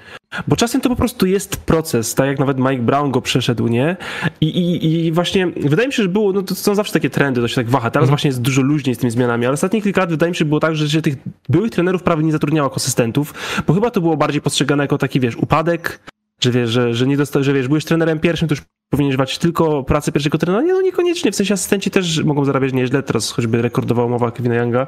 Bo 0.47 0.55
czasem 0.55 0.81
to 0.81 0.89
po 0.89 0.95
prostu 0.95 1.25
jest 1.25 1.57
proces, 1.57 2.15
tak 2.15 2.27
jak 2.27 2.39
nawet 2.39 2.57
Mike 2.59 2.81
Brown 2.81 3.12
go 3.12 3.21
przeszedł, 3.21 3.67
nie? 3.67 3.97
I, 4.41 4.45
i, 4.45 5.05
i 5.05 5.12
właśnie 5.12 5.47
wydaje 5.47 5.88
mi 5.88 5.93
się, 5.93 6.03
że 6.03 6.09
było, 6.09 6.33
no 6.33 6.41
to 6.41 6.55
są 6.55 6.75
zawsze 6.75 6.93
takie 6.93 7.09
trendy, 7.09 7.41
to 7.41 7.47
się 7.47 7.55
tak 7.55 7.69
waha. 7.69 7.91
Teraz 7.91 8.03
mm. 8.03 8.09
właśnie 8.09 8.27
jest 8.27 8.41
dużo 8.41 8.62
luźniej 8.62 8.95
z 8.95 8.97
tymi 8.97 9.12
zmianami, 9.12 9.45
ale 9.45 9.53
ostatnich 9.53 9.83
kilka 9.83 10.01
lat 10.01 10.09
wydaje 10.09 10.29
mi 10.29 10.35
się, 10.35 10.39
że 10.39 10.45
było 10.45 10.59
tak, 10.59 10.75
że, 10.75 10.88
że 10.88 11.01
tych 11.01 11.15
byłych 11.50 11.71
trenerów 11.71 12.03
prawie 12.03 12.24
nie 12.24 12.31
zatrudniało 12.31 12.65
jako 12.65 12.75
asystentów, 12.75 13.33
bo 13.67 13.74
chyba 13.74 13.91
to 13.91 14.01
było 14.01 14.17
bardziej 14.17 14.41
postrzegane 14.41 14.83
jako 14.83 14.97
taki, 14.97 15.19
wiesz, 15.19 15.35
upadek, 15.35 16.00
że 16.43 16.51
wiesz, 16.51 16.69
że, 16.69 16.93
że 16.93 17.07
nie 17.07 17.17
dosta, 17.17 17.43
że 17.43 17.53
wiesz, 17.53 17.67
byłeś 17.67 17.85
trenerem 17.85 18.19
pierwszym, 18.19 18.47
to 18.47 18.55
już 18.55 18.63
powinieneś 18.89 19.17
wać 19.17 19.37
tylko 19.37 19.83
pracę 19.83 20.11
pierwszego 20.11 20.37
trenera. 20.37 20.63
Nie, 20.63 20.73
no 20.73 20.81
niekoniecznie, 20.81 21.31
w 21.31 21.35
sensie 21.35 21.53
asystenci 21.53 21.91
też 21.91 22.23
mogą 22.23 22.45
zarabiać 22.45 22.73
nieźle, 22.73 23.03
teraz 23.03 23.31
choćby 23.31 23.61
rekordowała 23.61 24.07
umowa 24.07 24.31
Kevina 24.31 24.55
Younga. 24.55 24.87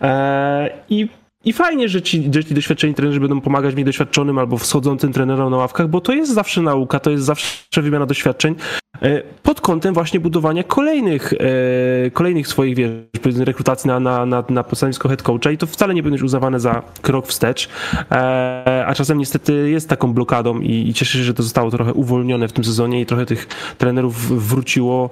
Eee, 0.00 0.70
I 0.88 1.08
i 1.44 1.52
fajnie, 1.52 1.88
że 1.88 2.02
ci, 2.02 2.30
że 2.34 2.44
ci 2.44 2.54
doświadczeni 2.54 2.94
trenerzy 2.94 3.20
będą 3.20 3.40
pomagać 3.40 3.74
mi 3.74 3.84
doświadczonym 3.84 4.38
albo 4.38 4.58
wschodzącym 4.58 5.12
trenerom 5.12 5.50
na 5.50 5.56
ławkach, 5.56 5.88
bo 5.88 6.00
to 6.00 6.12
jest 6.12 6.34
zawsze 6.34 6.62
nauka, 6.62 7.00
to 7.00 7.10
jest 7.10 7.24
zawsze 7.24 7.82
wymiana 7.82 8.06
doświadczeń 8.06 8.54
e, 9.02 9.22
pod 9.42 9.60
kątem 9.60 9.94
właśnie 9.94 10.20
budowania 10.20 10.62
kolejnych, 10.62 11.32
e, 11.32 12.10
kolejnych 12.10 12.48
swoich 12.48 12.76
wiesz, 12.76 12.90
rekrutacji 13.38 13.88
na, 13.88 14.00
na, 14.00 14.26
na, 14.26 14.44
na 14.48 14.64
stanowisko 14.74 15.08
head 15.08 15.22
coacha 15.22 15.50
i 15.50 15.58
to 15.58 15.66
wcale 15.66 15.94
nie 15.94 16.02
być 16.02 16.22
uznawane 16.22 16.60
za 16.60 16.82
krok 17.02 17.26
wstecz, 17.26 17.68
e, 18.10 18.84
a 18.86 18.94
czasem 18.94 19.18
niestety 19.18 19.70
jest 19.70 19.88
taką 19.88 20.12
blokadą 20.12 20.60
i, 20.60 20.88
i 20.88 20.94
cieszę 20.94 21.18
się, 21.18 21.24
że 21.24 21.34
to 21.34 21.42
zostało 21.42 21.70
trochę 21.70 21.92
uwolnione 21.92 22.48
w 22.48 22.52
tym 22.52 22.64
sezonie 22.64 23.00
i 23.00 23.06
trochę 23.06 23.26
tych 23.26 23.46
trenerów 23.78 24.46
wróciło 24.48 25.10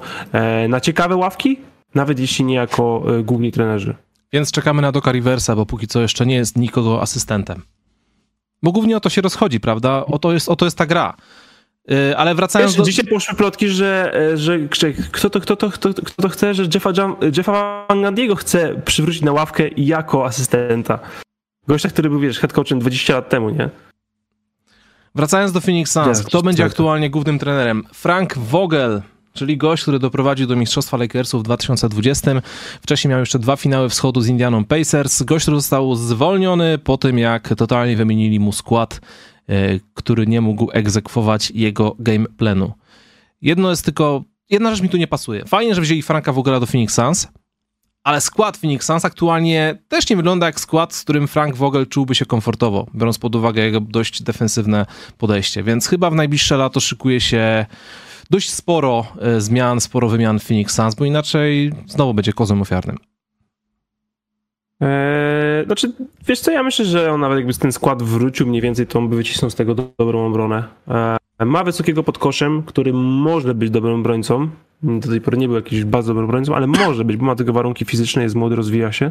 na 0.69 0.81
ciekawe 0.81 1.17
ławki, 1.17 1.59
nawet 1.95 2.21
jeśli 2.21 2.45
nie 2.45 2.55
jako 2.55 3.05
główni 3.25 3.53
trenerzy. 3.53 3.95
Więc 4.33 4.53
czekamy 4.53 4.83
na 4.83 4.93
Doka 4.93 5.13
Riversa, 5.13 5.57
bo 5.57 5.67
póki 5.67 5.87
co 5.87 6.01
jeszcze 6.01 6.27
nie 6.27 6.35
jest 6.35 6.57
nikogo 6.57 7.03
asystentem. 7.03 7.63
Bo 8.63 8.73
głównie 8.73 8.97
o 8.97 9.01
to 9.01 9.11
się 9.11 9.21
rozchodzi, 9.21 9.61
prawda? 9.61 10.07
O 10.07 10.19
to 10.19 10.33
jest, 10.33 10.49
o 10.49 10.57
to 10.57 10.65
jest 10.65 10.79
ta 10.79 10.87
gra. 10.87 11.17
Yy, 11.89 12.17
ale 12.17 12.35
wracając 12.35 12.73
Wiesz, 12.73 12.79
do... 12.79 12.85
Dzisiaj 12.85 13.07
poszły 13.07 13.35
plotki, 13.35 13.69
że, 13.69 14.13
e, 14.33 14.37
że 14.37 14.59
kto, 15.13 15.31
to, 15.31 15.41
kto, 15.41 15.57
to, 15.57 15.71
kto, 15.71 15.95
kto 15.95 16.23
to 16.23 16.29
chce, 16.29 16.55
że 16.55 16.63
Jeffa, 16.75 16.91
Jam, 16.97 17.17
Jeffa 17.37 17.87
Mangandiego 17.89 18.37
chce 18.37 18.83
przywrócić 18.85 19.23
na 19.23 19.33
ławkę 19.33 19.69
jako 19.77 20.27
asystenta. 20.27 20.99
Gościa, 21.69 21.89
który 21.89 22.11
był, 22.11 22.21
wiesz, 22.21 22.39
head 22.39 22.53
coachem 22.53 22.79
20 22.79 23.15
lat 23.15 23.29
temu, 23.29 23.51
nie? 23.51 23.71
Wracając 25.15 25.53
do 25.53 25.61
Phoenix 25.61 25.93
Suns, 25.93 26.23
kto 26.23 26.43
będzie 26.43 26.65
aktualnie 26.65 27.11
głównym 27.11 27.39
trenerem? 27.39 27.85
Frank 27.93 28.39
Vogel, 28.39 29.03
czyli 29.33 29.57
gość, 29.57 29.83
który 29.83 29.99
doprowadził 29.99 30.47
do 30.47 30.57
Mistrzostwa 30.57 30.97
Lakersów 30.97 31.41
w 31.41 31.45
2020. 31.45 32.31
Wcześniej 32.83 33.11
miał 33.11 33.21
jeszcze 33.21 33.39
dwa 33.39 33.57
finały 33.57 33.89
wschodu 33.89 34.21
z 34.21 34.29
Indianą 34.29 34.65
Pacers. 34.65 35.23
Gość, 35.23 35.45
który 35.45 35.57
został 35.57 35.95
zwolniony 35.95 36.79
po 36.79 36.97
tym, 36.97 37.19
jak 37.19 37.55
totalnie 37.57 37.97
wymienili 37.97 38.41
mu 38.41 38.53
skład, 38.53 39.01
e, 39.49 39.79
który 39.95 40.27
nie 40.27 40.41
mógł 40.41 40.71
egzekwować 40.73 41.51
jego 41.51 41.97
game 41.99 42.27
planu. 42.37 42.73
Jedno 43.43 43.71
jest 43.71 43.85
tylko, 43.85 44.25
jedna 44.51 44.71
rzecz 44.71 44.83
mi 44.83 44.89
tu 44.89 44.97
nie 44.97 45.07
pasuje. 45.07 45.45
Fajnie, 45.45 45.75
że 45.75 45.81
wzięli 45.81 46.03
Franka 46.03 46.33
Vogela 46.33 46.61
do 46.61 46.67
Phoenix 46.67 46.95
Suns, 46.95 47.29
ale 48.05 48.21
skład 48.21 48.57
Phoenix 48.57 48.87
Suns 48.87 49.05
aktualnie 49.05 49.79
też 49.89 50.11
nie 50.11 50.17
wygląda 50.17 50.47
jak 50.47 50.61
skład, 50.61 50.95
z 50.95 51.03
którym 51.03 51.29
Frank 51.29 51.57
Vogel 51.57 51.87
czułby 51.87 52.15
się 52.15 52.27
komfortowo, 52.27 52.87
biorąc 52.95 53.19
pod 53.19 53.37
uwagę 53.37 53.63
jego 53.63 53.81
dość 53.81 54.23
defensywne 54.23 54.87
podejście. 55.19 55.63
Więc 55.63 55.87
chyba 55.89 56.11
w 56.11 56.15
najbliższe 56.15 56.57
lato 56.57 56.81
szykuje 56.81 57.21
się 57.21 57.67
dość 58.31 58.51
sporo 58.51 59.07
e, 59.21 59.41
zmian, 59.41 59.81
sporo 59.81 60.09
wymian 60.09 60.39
Phoenix 60.39 60.75
Suns, 60.75 60.95
bo 60.95 61.05
inaczej 61.05 61.73
znowu 61.87 62.15
będzie 62.15 62.33
kozłem 62.33 62.63
ofiarnym. 62.63 62.99
Eee, 64.83 65.67
znaczy, 65.67 65.93
wiesz 66.27 66.41
co, 66.41 66.51
ja 66.51 66.63
myślę, 66.63 66.85
że 66.85 67.13
on 67.13 67.21
nawet 67.21 67.39
jakby 67.39 67.55
ten 67.55 67.73
skład 67.73 68.03
wrócił 68.03 68.47
mniej 68.47 68.63
więcej, 68.63 68.87
to 68.87 68.99
on 68.99 69.09
by 69.09 69.17
wycisnął 69.17 69.51
z 69.51 69.55
tego 69.55 69.75
dobrą 69.99 70.27
obronę. 70.27 70.65
Eee, 70.89 71.47
ma 71.47 71.65
wysokiego 71.65 72.03
pod 72.03 72.19
koszem, 72.19 72.63
który 72.63 72.93
może 72.93 73.55
być 73.55 73.71
dobrym 73.71 74.01
obrońcą. 74.01 74.49
Do 74.83 75.09
tej 75.09 75.21
pory 75.21 75.39
nie 75.39 75.49
był 75.49 75.57
jakiś 75.57 75.85
bardzo 75.85 76.09
dobrym 76.09 76.25
obrońcą, 76.25 76.55
ale 76.55 76.67
może 76.67 77.05
być, 77.05 77.17
bo 77.17 77.25
ma 77.25 77.35
tego 77.35 77.53
warunki 77.53 77.85
fizyczne, 77.85 78.23
jest 78.23 78.35
młody, 78.35 78.57
rozwija 78.57 78.93
się. 78.93 79.11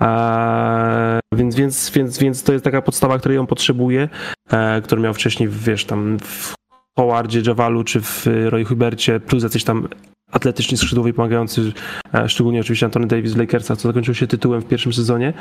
Eee, 0.00 1.20
więc, 1.32 1.56
więc, 1.56 1.90
więc, 1.90 2.18
więc 2.18 2.42
to 2.42 2.52
jest 2.52 2.64
taka 2.64 2.82
podstawa, 2.82 3.18
której 3.18 3.38
on 3.38 3.46
potrzebuje, 3.46 4.08
eee, 4.52 4.82
którą 4.82 5.02
miał 5.02 5.14
wcześniej, 5.14 5.48
wiesz, 5.48 5.84
tam 5.84 6.18
w 6.18 6.54
Howardzie, 6.98 7.42
Javalu 7.46 7.84
czy 7.84 8.00
w 8.00 8.26
Roy 8.48 8.64
Hubercie, 8.64 9.20
plus 9.20 9.42
jacyś 9.42 9.64
tam 9.64 9.88
atletyczni 10.32 10.78
skrzydłowi 10.78 11.12
pomagający, 11.12 11.72
e, 12.14 12.28
szczególnie 12.28 12.60
oczywiście 12.60 12.86
Anthony 12.86 13.06
Davis 13.06 13.32
w 13.32 13.36
Lakersach, 13.36 13.78
co 13.78 13.88
zakończył 13.88 14.14
się 14.14 14.26
tytułem 14.26 14.60
w 14.60 14.64
pierwszym 14.64 14.92
sezonie. 14.92 15.32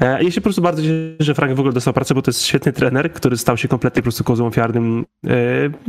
E, 0.00 0.24
ja 0.24 0.30
się 0.30 0.40
po 0.40 0.44
prostu 0.44 0.62
bardzo 0.62 0.82
cieszę, 0.82 1.16
że 1.20 1.34
Frank 1.34 1.56
w 1.56 1.60
ogóle 1.60 1.72
dostał 1.72 1.94
pracę, 1.94 2.14
bo 2.14 2.22
to 2.22 2.30
jest 2.30 2.42
świetny 2.42 2.72
trener, 2.72 3.12
który 3.12 3.36
stał 3.36 3.56
się 3.56 3.68
kompletnie 3.68 4.02
po 4.02 4.04
prostu 4.04 4.24
kozłem 4.24 4.48
ofiarnym 4.48 5.04
e, 5.26 5.32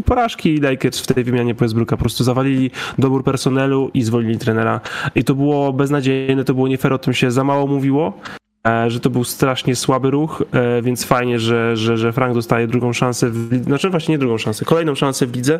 porażki 0.06 0.58
Lakers 0.58 1.00
w 1.00 1.14
tej 1.14 1.24
wymianie 1.24 1.54
Westbrooka. 1.54 1.98
Po 1.98 2.02
prostu 2.02 2.24
zawalili 2.24 2.72
dobór 2.98 3.24
personelu 3.24 3.92
i 3.94 4.04
zwolnili 4.04 4.38
trenera. 4.38 4.82
I 5.16 5.24
to 5.24 5.36
było 5.36 5.74
beznadziejne, 5.74 6.44
to 6.44 6.54
było 6.54 6.68
nie 6.68 6.78
fair, 6.78 6.94
o 6.94 6.98
tym 6.98 7.14
się 7.14 7.32
za 7.32 7.44
mało 7.44 7.68
mówiło. 7.68 8.20
E, 8.68 8.90
że 8.90 9.00
to 9.00 9.10
był 9.10 9.24
strasznie 9.24 9.76
słaby 9.76 10.12
ruch, 10.12 10.44
e, 10.52 10.82
więc 10.82 11.04
fajnie, 11.04 11.40
że, 11.40 11.78
że, 11.78 11.98
że 11.98 12.14
Frank 12.14 12.34
dostaje 12.34 12.68
drugą 12.68 12.94
szansę, 12.94 13.30
w, 13.30 13.64
znaczy 13.64 13.90
właśnie 13.90 14.12
nie 14.12 14.20
drugą 14.20 14.38
szansę, 14.38 14.66
kolejną 14.66 14.96
szansę 14.96 15.28
w 15.28 15.36
lidze. 15.36 15.60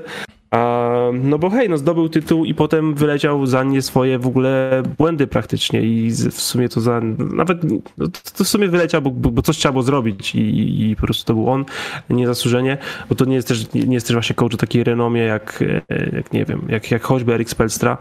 No 1.14 1.40
bo 1.40 1.50
hej, 1.50 1.70
no 1.70 1.78
zdobył 1.78 2.10
tytuł 2.10 2.46
i 2.46 2.54
potem 2.54 2.96
wyleciał 2.96 3.46
za 3.46 3.64
nie 3.64 3.82
swoje 3.82 4.20
w 4.20 4.28
ogóle 4.28 4.84
błędy 4.98 5.28
praktycznie 5.28 5.82
i 5.82 6.12
w 6.12 6.42
sumie 6.42 6.70
to 6.70 6.82
za, 6.82 7.02
nawet 7.34 7.64
no 7.98 8.08
to 8.38 8.44
w 8.44 8.48
sumie 8.48 8.68
wyleciał, 8.68 9.02
bo, 9.02 9.12
bo 9.12 9.42
coś 9.42 9.58
trzeba 9.58 9.72
było 9.72 9.84
zrobić 9.84 10.36
i, 10.36 10.90
i 10.90 10.96
po 10.96 11.02
prostu 11.02 11.26
to 11.26 11.34
był 11.34 11.50
on, 11.50 11.66
niezasłużenie, 12.10 12.78
bo 13.10 13.16
to 13.16 13.26
nie 13.26 13.36
jest 13.36 13.48
też, 13.48 13.74
nie 13.74 13.94
jest 13.94 14.08
też 14.08 14.16
właśnie 14.16 14.36
coach 14.36 14.54
o 14.54 14.58
takiej 14.58 14.84
renomie 14.84 15.22
jak, 15.22 15.64
e, 15.90 16.16
jak 16.16 16.34
nie 16.34 16.46
wiem, 16.46 16.62
jak, 16.70 16.92
jak 16.92 17.04
choćby 17.04 17.34
Erik 17.34 17.50
Spelstra, 17.50 17.98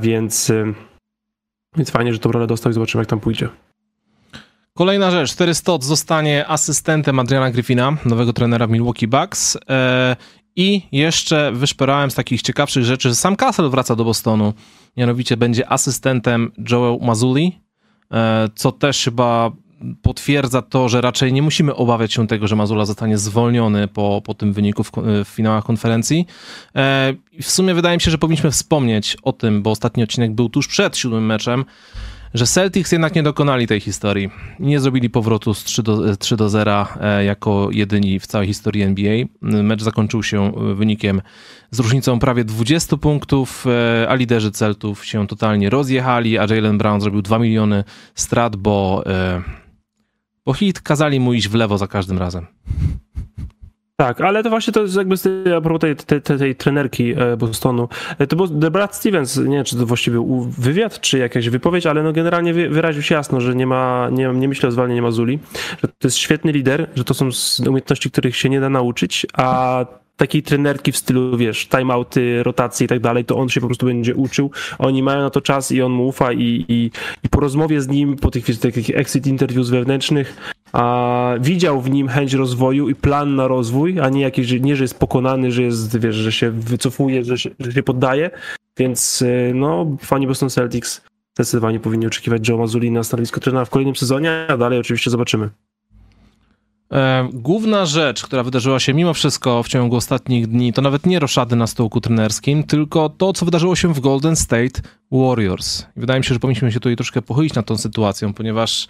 więc, 0.00 0.52
więc 1.76 1.90
fajnie, 1.90 2.12
że 2.12 2.18
tą 2.18 2.32
rolę 2.32 2.46
dostał 2.46 2.70
i 2.70 2.74
zobaczymy 2.74 3.00
jak 3.00 3.08
tam 3.08 3.20
pójdzie. 3.20 3.48
Kolejna 4.76 5.10
rzecz, 5.10 5.34
Terry 5.34 5.54
Stott 5.54 5.84
zostanie 5.84 6.48
asystentem 6.48 7.18
Adriana 7.18 7.50
Griffina, 7.50 7.96
nowego 8.04 8.32
trenera 8.32 8.66
Milwaukee 8.66 9.08
Bucks. 9.08 9.58
E, 9.68 10.16
I 10.56 10.82
jeszcze 10.92 11.52
wyszperałem 11.52 12.10
z 12.10 12.14
takich 12.14 12.42
ciekawszych 12.42 12.84
rzeczy, 12.84 13.08
że 13.08 13.14
sam 13.14 13.36
Castle 13.36 13.68
wraca 13.68 13.96
do 13.96 14.04
Bostonu. 14.04 14.52
Mianowicie 14.96 15.36
będzie 15.36 15.72
asystentem 15.72 16.52
Joel 16.70 16.98
Mazuli, 17.02 17.60
e, 18.12 18.48
co 18.54 18.72
też 18.72 19.04
chyba 19.04 19.52
potwierdza 20.02 20.62
to, 20.62 20.88
że 20.88 21.00
raczej 21.00 21.32
nie 21.32 21.42
musimy 21.42 21.74
obawiać 21.74 22.12
się 22.12 22.26
tego, 22.26 22.46
że 22.46 22.56
Mazula 22.56 22.84
zostanie 22.84 23.18
zwolniony 23.18 23.88
po, 23.88 24.22
po 24.24 24.34
tym 24.34 24.52
wyniku 24.52 24.84
w, 24.84 24.92
w 25.24 25.28
finałach 25.28 25.64
konferencji. 25.64 26.26
E, 26.76 27.14
w 27.42 27.50
sumie 27.50 27.74
wydaje 27.74 27.96
mi 27.96 28.00
się, 28.00 28.10
że 28.10 28.18
powinniśmy 28.18 28.50
wspomnieć 28.50 29.16
o 29.22 29.32
tym, 29.32 29.62
bo 29.62 29.70
ostatni 29.70 30.02
odcinek 30.02 30.34
był 30.34 30.48
tuż 30.48 30.68
przed 30.68 30.96
siódmym 30.96 31.26
meczem, 31.26 31.64
że 32.34 32.46
Celtics 32.46 32.92
jednak 32.92 33.14
nie 33.14 33.22
dokonali 33.22 33.66
tej 33.66 33.80
historii. 33.80 34.30
Nie 34.60 34.80
zrobili 34.80 35.10
powrotu 35.10 35.54
z 35.54 35.64
3 35.64 35.82
do, 35.82 36.16
3 36.16 36.36
do 36.36 36.48
0 36.48 36.86
e, 37.00 37.24
jako 37.24 37.68
jedyni 37.72 38.20
w 38.20 38.26
całej 38.26 38.46
historii 38.46 38.82
NBA. 38.82 39.24
Mecz 39.42 39.82
zakończył 39.82 40.22
się 40.22 40.54
e, 40.54 40.74
wynikiem 40.74 41.22
z 41.70 41.78
różnicą 41.78 42.18
prawie 42.18 42.44
20 42.44 42.96
punktów, 42.96 43.66
e, 43.66 44.08
a 44.08 44.14
liderzy 44.14 44.50
Celtów 44.50 45.04
się 45.04 45.26
totalnie 45.26 45.70
rozjechali, 45.70 46.38
a 46.38 46.46
Jalen 46.50 46.78
Brown 46.78 47.00
zrobił 47.00 47.22
2 47.22 47.38
miliony 47.38 47.84
strat, 48.14 48.56
bo, 48.56 49.04
bo 50.44 50.54
hit 50.54 50.80
kazali 50.80 51.20
mu 51.20 51.32
iść 51.32 51.48
w 51.48 51.54
lewo 51.54 51.78
za 51.78 51.86
każdym 51.86 52.18
razem. 52.18 52.46
Tak, 54.00 54.20
ale 54.20 54.42
to 54.42 54.50
właśnie 54.50 54.72
to 54.72 54.82
jest 54.82 54.96
jakby 54.96 55.16
a 55.56 55.60
propos 55.60 55.80
tej, 55.80 55.96
tej, 55.96 56.22
tej, 56.22 56.38
tej 56.38 56.56
trenerki 56.56 57.14
e, 57.16 57.36
Bostonu. 57.36 57.88
E, 58.18 58.26
to 58.26 58.36
był 58.36 58.70
Brad 58.70 58.96
Stevens, 58.96 59.36
nie 59.36 59.56
wiem, 59.56 59.64
czy 59.64 59.76
to 59.76 59.86
właściwie 59.86 60.46
wywiad, 60.58 61.00
czy 61.00 61.18
jakaś 61.18 61.48
wypowiedź, 61.48 61.86
ale 61.86 62.02
no 62.02 62.12
generalnie 62.12 62.54
wyraził 62.54 63.02
się 63.02 63.14
jasno, 63.14 63.40
że 63.40 63.54
nie 63.54 63.66
ma, 63.66 64.08
nie, 64.12 64.28
nie 64.28 64.48
myśli 64.48 64.68
o 64.68 64.70
zwalnianiu 64.70 65.02
Mazuli, 65.02 65.38
że 65.82 65.88
to 65.88 66.08
jest 66.08 66.16
świetny 66.16 66.52
lider, 66.52 66.88
że 66.94 67.04
to 67.04 67.14
są 67.14 67.28
umiejętności, 67.66 68.10
których 68.10 68.36
się 68.36 68.48
nie 68.48 68.60
da 68.60 68.70
nauczyć, 68.70 69.26
a 69.32 69.84
takiej 70.16 70.42
trenerki 70.42 70.92
w 70.92 70.96
stylu, 70.96 71.36
wiesz, 71.36 71.68
timeouty, 71.68 72.42
rotacje 72.42 72.84
i 72.84 72.88
tak 72.88 73.00
dalej, 73.00 73.24
to 73.24 73.36
on 73.36 73.48
się 73.48 73.60
po 73.60 73.66
prostu 73.66 73.86
będzie 73.86 74.14
uczył. 74.14 74.50
Oni 74.78 75.02
mają 75.02 75.20
na 75.20 75.30
to 75.30 75.40
czas 75.40 75.72
i 75.72 75.82
on 75.82 75.92
mu 75.92 76.06
ufa 76.06 76.32
i, 76.32 76.64
i, 76.68 76.90
i 77.24 77.28
po 77.28 77.40
rozmowie 77.40 77.80
z 77.80 77.88
nim, 77.88 78.16
po 78.16 78.30
tych 78.30 78.58
takich 78.60 78.90
exit 78.90 79.26
interviews 79.26 79.70
wewnętrznych, 79.70 80.36
a 80.72 81.34
widział 81.40 81.80
w 81.80 81.90
nim 81.90 82.08
chęć 82.08 82.34
rozwoju 82.34 82.88
i 82.88 82.94
plan 82.94 83.36
na 83.36 83.48
rozwój, 83.48 84.00
a 84.00 84.08
nie 84.08 84.20
jakiś, 84.20 84.52
nie, 84.60 84.76
że 84.76 84.84
jest 84.84 84.98
pokonany, 84.98 85.52
że 85.52 85.62
jest, 85.62 85.98
wiesz, 85.98 86.16
że 86.16 86.32
się 86.32 86.50
wycofuje, 86.50 87.24
że 87.24 87.38
się, 87.38 87.50
że 87.58 87.72
się 87.72 87.82
poddaje. 87.82 88.30
Więc 88.76 89.22
y, 89.22 89.52
no, 89.54 89.96
fani 90.00 90.26
Boston 90.26 90.50
Celtics 90.50 91.00
zdecydowanie 91.34 91.80
powinni 91.80 92.06
oczekiwać 92.06 92.48
Joe 92.48 92.58
Mazuli 92.58 92.90
na 92.90 93.02
stanowisko 93.02 93.40
trenera 93.40 93.64
w 93.64 93.70
kolejnym 93.70 93.96
sezonie, 93.96 94.46
a 94.48 94.56
dalej 94.56 94.78
oczywiście 94.78 95.10
zobaczymy. 95.10 95.50
E, 96.92 97.28
główna 97.32 97.86
rzecz, 97.86 98.22
która 98.22 98.42
wydarzyła 98.42 98.80
się 98.80 98.94
mimo 98.94 99.14
wszystko 99.14 99.62
w 99.62 99.68
ciągu 99.68 99.96
ostatnich 99.96 100.46
dni, 100.46 100.72
to 100.72 100.82
nawet 100.82 101.06
nie 101.06 101.18
roszady 101.18 101.56
na 101.56 101.66
stołku 101.66 102.00
trenerskim, 102.00 102.64
tylko 102.64 103.08
to, 103.08 103.32
co 103.32 103.44
wydarzyło 103.44 103.76
się 103.76 103.94
w 103.94 104.00
Golden 104.00 104.36
State 104.36 104.80
Warriors. 105.12 105.86
Wydaje 105.96 106.20
mi 106.20 106.24
się, 106.24 106.34
że 106.34 106.40
powinniśmy 106.40 106.72
się 106.72 106.80
tutaj 106.80 106.96
troszkę 106.96 107.22
pochylić 107.22 107.54
nad 107.54 107.66
tą 107.66 107.76
sytuacją, 107.76 108.34
ponieważ 108.34 108.88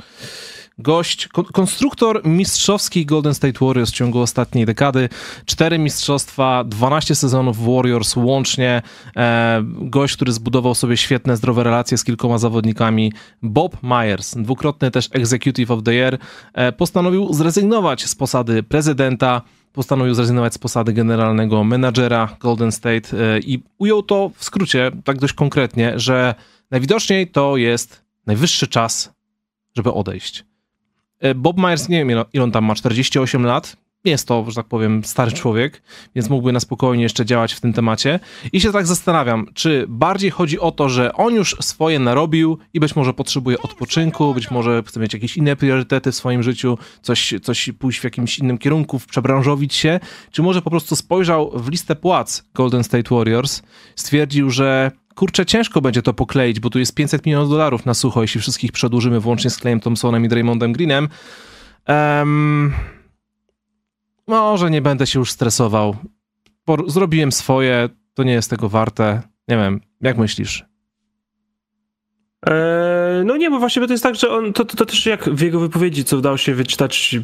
gość, 0.79 1.29
konstruktor 1.29 2.21
mistrzowski 2.25 3.07
Golden 3.07 3.35
State 3.35 3.67
Warriors 3.67 3.91
w 3.91 3.95
ciągu 3.95 4.21
ostatniej 4.21 4.67
dekady. 4.67 5.09
Cztery 5.47 5.79
mistrzostwa, 5.79 6.65
12 6.65 7.15
sezonów 7.15 7.67
Warriors 7.67 8.17
łącznie. 8.17 8.83
E, 9.17 9.63
gość, 9.65 10.17
który 10.17 10.33
zbudował 10.33 10.75
sobie 10.75 10.97
świetne, 10.97 11.37
zdrowe 11.37 11.65
relacje 11.65 11.99
z 11.99 12.05
kilkoma 12.05 12.39
zawodnikami. 12.39 13.13
Bob 13.43 13.83
Myers, 13.83 14.35
dwukrotny 14.37 14.91
też 14.91 15.09
Executive 15.13 15.71
of 15.71 15.83
the 15.83 15.95
Year, 15.95 16.19
e, 16.55 16.73
postanowił 16.73 17.33
zrezygnować 17.33 18.07
z 18.07 18.15
posady 18.15 18.63
prezydenta 18.63 19.43
postanowił 19.73 20.15
zrezygnować 20.15 20.55
z 20.55 20.59
posady 20.59 20.93
generalnego 20.93 21.65
menadżera 21.65 22.37
Golden 22.41 22.73
State 22.73 23.35
e, 23.35 23.39
i 23.39 23.63
ujął 23.79 24.03
to 24.03 24.31
w 24.37 24.45
skrócie, 24.45 24.91
tak 25.05 25.19
dość 25.19 25.33
konkretnie, 25.33 25.93
że 25.97 26.35
najwidoczniej 26.71 27.31
to 27.31 27.57
jest 27.57 28.03
najwyższy 28.27 28.67
czas, 28.69 29.15
żeby 29.77 29.93
odejść. 29.93 30.45
E, 31.21 31.35
Bob 31.35 31.57
Myers, 31.59 31.89
nie 31.89 31.99
wiem 32.05 32.25
ile 32.33 32.45
on 32.45 32.51
tam 32.51 32.65
ma, 32.65 32.75
48 32.75 33.47
lat. 33.47 33.77
Jest 34.05 34.29
to, 34.29 34.45
że 34.49 34.55
tak 34.55 34.67
powiem, 34.67 35.05
stary 35.05 35.33
człowiek, 35.33 35.83
więc 36.15 36.31
mógłby 36.31 36.53
na 36.53 36.61
spokojnie 36.61 37.03
jeszcze 37.03 37.25
działać 37.25 37.53
w 37.53 37.61
tym 37.61 37.73
temacie. 37.73 38.21
I 38.53 38.61
się 38.61 38.73
tak 38.73 38.87
zastanawiam, 38.87 39.47
czy 39.55 39.85
bardziej 39.89 40.31
chodzi 40.31 40.61
o 40.61 40.73
to, 40.73 40.89
że 40.89 41.13
on 41.13 41.35
już 41.35 41.57
swoje 41.61 41.99
narobił 41.99 42.59
i 42.75 42.81
być 42.81 42.97
może 42.97 43.15
potrzebuje 43.15 43.63
odpoczynku, 43.63 44.35
być 44.35 44.51
może 44.51 44.83
chce 44.87 45.01
mieć 45.01 45.15
jakieś 45.15 45.37
inne 45.37 45.57
priorytety 45.57 46.13
w 46.13 46.15
swoim 46.15 46.43
życiu, 46.43 46.79
coś, 47.03 47.35
coś 47.43 47.71
pójść 47.79 48.01
w 48.01 48.05
jakimś 48.05 48.39
innym 48.39 48.59
kierunku, 48.59 49.01
przebranżowić 49.09 49.75
się, 49.75 50.01
czy 50.31 50.43
może 50.43 50.63
po 50.63 50.71
prostu 50.71 50.97
spojrzał 50.97 51.51
w 51.55 51.69
listę 51.69 51.97
płac 51.97 52.45
Golden 52.55 52.85
State 52.85 53.15
Warriors, 53.15 53.63
stwierdził, 53.97 54.51
że 54.51 54.91
kurczę, 55.17 55.47
ciężko 55.47 55.81
będzie 55.81 56.03
to 56.03 56.15
pokleić, 56.15 56.61
bo 56.61 56.71
tu 56.71 56.79
jest 56.79 56.95
500 56.95 57.27
milionów 57.27 57.51
dolarów 57.51 57.87
na 57.87 57.95
sucho, 57.95 58.23
jeśli 58.23 58.41
wszystkich 58.41 58.73
przedłużymy 58.73 59.21
włącznie 59.21 59.51
z 59.51 59.57
Clayem 59.57 59.81
Thompsonem 59.81 60.25
i 60.25 60.29
Draymondem 60.29 60.73
Greenem. 60.73 61.09
Um, 61.89 62.73
może 64.27 64.71
nie 64.71 64.83
będę 64.83 65.07
się 65.07 65.19
już 65.19 65.33
stresował. 65.33 65.97
Zrobiłem 66.87 67.33
swoje, 67.33 67.89
to 68.15 68.23
nie 68.23 68.33
jest 68.33 68.51
tego 68.51 68.69
warte. 68.69 69.23
Nie 69.49 69.57
wiem, 69.57 69.81
jak 70.01 70.19
myślisz? 70.19 70.65
Eee, 72.47 73.25
no 73.25 73.37
nie, 73.37 73.51
bo 73.51 73.59
właśnie 73.59 73.87
to 73.87 73.93
jest 73.93 74.03
tak, 74.03 74.15
że 74.15 74.31
on, 74.31 74.53
to, 74.53 74.65
to, 74.65 74.77
to 74.77 74.87
też 74.87 75.07
jak 75.07 75.25
w 75.25 75.41
jego 75.41 75.61
wypowiedzi, 75.61 76.05
co 76.05 76.17
udało 76.17 76.37
się 76.37 76.55
wyczytać 76.55 77.17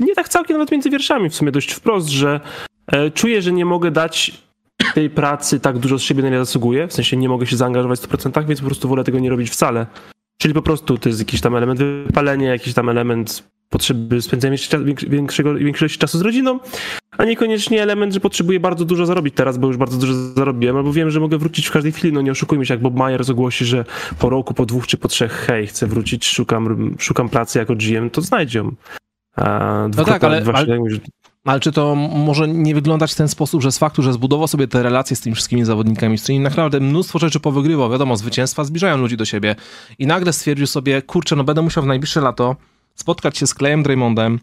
nie 0.00 0.14
tak 0.14 0.28
całkiem 0.28 0.56
nawet 0.56 0.72
między 0.72 0.90
wierszami 0.90 1.30
w 1.30 1.34
sumie 1.34 1.52
dość 1.52 1.72
wprost, 1.72 2.08
że 2.08 2.40
e, 2.86 3.10
czuję, 3.10 3.42
że 3.42 3.52
nie 3.52 3.64
mogę 3.64 3.90
dać 3.90 4.47
tej 4.94 5.10
pracy 5.10 5.60
tak 5.60 5.78
dużo 5.78 5.98
z 5.98 6.02
siebie, 6.02 6.22
na 6.22 6.28
ile 6.28 6.38
zasługuję, 6.38 6.88
w 6.88 6.92
sensie 6.92 7.16
nie 7.16 7.28
mogę 7.28 7.46
się 7.46 7.56
zaangażować 7.56 8.00
w 8.00 8.08
100%, 8.08 8.46
więc 8.46 8.60
po 8.60 8.66
prostu 8.66 8.88
wolę 8.88 9.04
tego 9.04 9.18
nie 9.18 9.30
robić 9.30 9.50
wcale. 9.50 9.86
Czyli 10.38 10.54
po 10.54 10.62
prostu 10.62 10.98
to 10.98 11.08
jest 11.08 11.18
jakiś 11.18 11.40
tam 11.40 11.56
element 11.56 11.80
wypalenia, 11.80 12.50
jakiś 12.52 12.74
tam 12.74 12.88
element 12.88 13.44
potrzeby 13.70 14.22
spędzenia 14.22 14.56
większego, 15.08 15.54
większości 15.54 15.98
czasu 15.98 16.18
z 16.18 16.20
rodziną, 16.20 16.60
a 17.18 17.24
niekoniecznie 17.24 17.82
element, 17.82 18.14
że 18.14 18.20
potrzebuję 18.20 18.60
bardzo 18.60 18.84
dużo 18.84 19.06
zarobić 19.06 19.34
teraz, 19.34 19.58
bo 19.58 19.66
już 19.66 19.76
bardzo 19.76 19.98
dużo 19.98 20.14
zarobiłem, 20.14 20.76
albo 20.76 20.92
wiem, 20.92 21.10
że 21.10 21.20
mogę 21.20 21.38
wrócić 21.38 21.66
w 21.66 21.70
każdej 21.70 21.92
chwili, 21.92 22.12
no 22.12 22.20
nie 22.20 22.30
oszukujmy 22.30 22.66
się, 22.66 22.74
jak 22.74 22.82
Bob 22.82 22.94
Myers 22.94 23.30
ogłosi, 23.30 23.64
że 23.64 23.84
po 24.18 24.30
roku, 24.30 24.54
po 24.54 24.66
dwóch 24.66 24.86
czy 24.86 24.96
po 24.96 25.08
trzech, 25.08 25.32
hej, 25.32 25.66
chcę 25.66 25.86
wrócić, 25.86 26.28
szukam, 26.28 26.94
szukam 26.98 27.28
pracy 27.28 27.58
jako 27.58 27.74
GM, 27.74 28.10
to 28.10 28.22
znajdzie 28.22 28.58
ją. 28.58 28.72
no 29.96 30.04
tak, 30.04 30.24
ale, 30.24 30.42
ale, 30.54 30.78
ale 31.48 31.60
czy 31.60 31.72
to 31.72 31.94
może 31.94 32.48
nie 32.48 32.74
wyglądać 32.74 33.12
w 33.12 33.16
ten 33.16 33.28
sposób, 33.28 33.62
że 33.62 33.72
z 33.72 33.78
faktu, 33.78 34.02
że 34.02 34.12
zbudował 34.12 34.48
sobie 34.48 34.68
te 34.68 34.82
relacje 34.82 35.16
z 35.16 35.20
tymi 35.20 35.34
wszystkimi 35.34 35.64
zawodnikami, 35.64 36.18
z 36.18 36.22
którymi 36.22 36.44
naprawdę 36.44 36.80
mnóstwo 36.80 37.18
rzeczy 37.18 37.40
powygrywał, 37.40 37.90
wiadomo, 37.90 38.16
zwycięstwa 38.16 38.64
zbliżają 38.64 38.96
ludzi 38.96 39.16
do 39.16 39.24
siebie 39.24 39.56
i 39.98 40.06
nagle 40.06 40.32
stwierdził 40.32 40.66
sobie, 40.66 41.02
kurczę, 41.02 41.36
no 41.36 41.44
będę 41.44 41.62
musiał 41.62 41.82
w 41.82 41.86
najbliższe 41.86 42.20
lato 42.20 42.56
spotkać 42.94 43.38
się 43.38 43.46
z 43.46 43.54
Klejem 43.54 43.82
Draymondem 43.82 44.40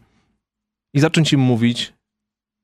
i 0.94 1.00
zacząć 1.00 1.34
im 1.34 1.40
mówić, 1.40 1.94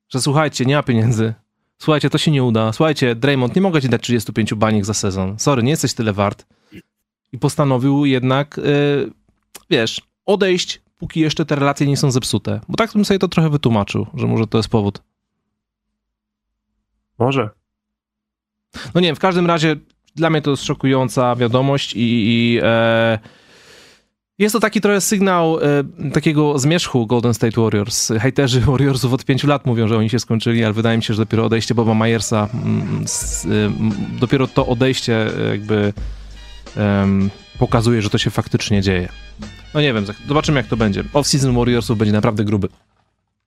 że 0.08 0.20
słuchajcie, 0.20 0.64
nie 0.64 0.74
ma 0.74 0.82
pieniędzy, 0.82 1.34
słuchajcie, 1.78 2.10
to 2.10 2.18
się 2.18 2.30
nie 2.30 2.44
uda, 2.44 2.72
słuchajcie, 2.72 3.14
Draymond, 3.14 3.56
nie 3.56 3.62
mogę 3.62 3.82
ci 3.82 3.88
dać 3.88 4.02
35 4.02 4.54
baniek 4.54 4.84
za 4.84 4.94
sezon, 4.94 5.38
sorry, 5.38 5.62
nie 5.62 5.70
jesteś 5.70 5.94
tyle 5.94 6.12
wart. 6.12 6.46
I 7.32 7.38
postanowił 7.38 8.04
jednak, 8.04 8.56
yy, 8.56 9.10
wiesz, 9.70 10.00
odejść 10.26 10.82
póki 11.02 11.20
jeszcze 11.20 11.44
te 11.44 11.54
relacje 11.54 11.86
nie 11.86 11.96
są 11.96 12.10
zepsute. 12.10 12.60
Bo 12.68 12.76
tak 12.76 12.92
bym 12.92 13.04
sobie 13.04 13.18
to 13.18 13.28
trochę 13.28 13.50
wytłumaczył, 13.50 14.06
że 14.14 14.26
może 14.26 14.46
to 14.46 14.58
jest 14.58 14.68
powód. 14.68 15.02
Może. 17.18 17.50
No 18.94 19.00
nie 19.00 19.08
wiem, 19.08 19.16
w 19.16 19.18
każdym 19.18 19.46
razie 19.46 19.76
dla 20.16 20.30
mnie 20.30 20.42
to 20.42 20.50
jest 20.50 20.64
szokująca 20.64 21.36
wiadomość 21.36 21.94
i, 21.94 22.00
i 22.00 22.60
e, 22.62 23.18
jest 24.38 24.52
to 24.52 24.60
taki 24.60 24.80
trochę 24.80 25.00
sygnał 25.00 25.58
e, 25.60 26.10
takiego 26.12 26.58
zmierzchu 26.58 27.06
Golden 27.06 27.34
State 27.34 27.60
Warriors. 27.60 28.12
Hejterzy 28.20 28.60
Warriorsów 28.60 29.12
od 29.12 29.24
pięciu 29.24 29.46
lat 29.46 29.66
mówią, 29.66 29.88
że 29.88 29.98
oni 29.98 30.10
się 30.10 30.18
skończyli, 30.18 30.64
ale 30.64 30.72
wydaje 30.72 30.96
mi 30.96 31.02
się, 31.02 31.14
że 31.14 31.22
dopiero 31.22 31.44
odejście 31.44 31.74
Boba 31.74 31.94
Myersa, 31.94 32.48
mm, 32.54 33.02
s, 33.04 33.44
y, 33.44 33.70
dopiero 34.20 34.46
to 34.46 34.66
odejście 34.66 35.30
jakby 35.50 35.92
pokazuje, 37.58 38.02
że 38.02 38.10
to 38.10 38.18
się 38.18 38.30
faktycznie 38.30 38.82
dzieje. 38.82 39.08
No 39.74 39.80
nie 39.80 39.94
wiem, 39.94 40.04
zobaczymy 40.28 40.60
jak 40.60 40.66
to 40.66 40.76
będzie. 40.76 41.04
Off-season 41.04 41.56
Warriorsów 41.56 41.98
będzie 41.98 42.12
naprawdę 42.12 42.44
gruby. 42.44 42.68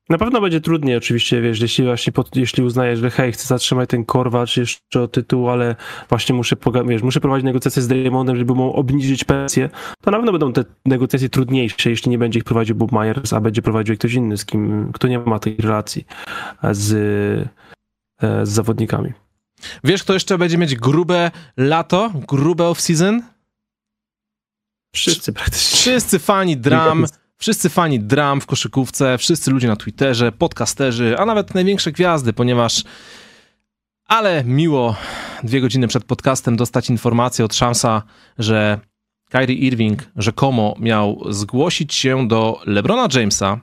Na 0.09 0.17
pewno 0.17 0.41
będzie 0.41 0.61
trudniej 0.61 0.97
oczywiście, 0.97 1.41
wiesz, 1.41 1.61
jeśli 1.61 1.85
właśnie 1.85 2.13
pod, 2.13 2.35
jeśli 2.35 2.63
uznajesz, 2.63 2.99
że 2.99 3.11
hej, 3.11 3.31
chcę 3.31 3.47
zatrzymać 3.47 3.89
ten 3.89 4.05
korwacz 4.05 4.57
jeszcze 4.57 5.01
o 5.01 5.07
tytuł, 5.07 5.49
ale 5.49 5.75
właśnie 6.09 6.35
muszę, 6.35 6.55
wiesz, 6.87 7.01
muszę 7.01 7.19
prowadzić 7.19 7.45
negocjacje 7.45 7.81
z 7.81 7.87
Draymondem, 7.87 8.35
żeby 8.35 8.55
mu 8.55 8.73
obniżyć 8.73 9.23
pensję, 9.23 9.69
to 10.01 10.11
na 10.11 10.17
pewno 10.17 10.31
będą 10.31 10.53
te 10.53 10.65
negocjacje 10.85 11.29
trudniejsze, 11.29 11.89
jeśli 11.89 12.11
nie 12.11 12.17
będzie 12.17 12.39
ich 12.39 12.45
prowadził 12.45 12.75
Bob 12.75 12.91
Myers, 12.91 13.33
a 13.33 13.41
będzie 13.41 13.61
prowadził 13.61 13.95
ktoś 13.95 14.13
inny, 14.13 14.37
z 14.37 14.45
kim, 14.45 14.91
kto 14.93 15.07
nie 15.07 15.19
ma 15.19 15.39
tej 15.39 15.57
relacji 15.57 16.05
z, 16.71 16.93
e, 18.21 18.45
z 18.45 18.49
zawodnikami. 18.49 19.13
Wiesz, 19.83 20.03
kto 20.03 20.13
jeszcze 20.13 20.37
będzie 20.37 20.57
mieć 20.57 20.75
grube 20.75 21.31
lato, 21.57 22.11
grube 22.27 22.63
off-season? 22.63 23.34
Wszyscy 24.95 25.33
praktycznie. 25.33 25.77
Wszyscy 25.77 26.19
fani 26.19 26.57
dram, 26.57 27.05
wszyscy 27.37 27.69
fani 27.69 27.99
dram 27.99 28.41
w 28.41 28.45
koszykówce, 28.45 29.17
wszyscy 29.17 29.51
ludzie 29.51 29.67
na 29.67 29.75
Twitterze, 29.75 30.31
podcasterzy, 30.31 31.15
a 31.17 31.25
nawet 31.25 31.55
największe 31.55 31.91
gwiazdy, 31.91 32.33
ponieważ 32.33 32.83
ale 34.05 34.43
miło 34.43 34.95
dwie 35.43 35.61
godziny 35.61 35.87
przed 35.87 36.03
podcastem 36.03 36.55
dostać 36.55 36.89
informację 36.89 37.45
od 37.45 37.55
Shamsa, 37.55 38.03
że 38.37 38.79
Kyrie 39.29 39.55
Irving 39.55 40.03
rzekomo 40.15 40.75
miał 40.79 41.23
zgłosić 41.29 41.93
się 41.93 42.27
do 42.27 42.61
LeBrona 42.65 43.07
Jamesa, 43.13 43.59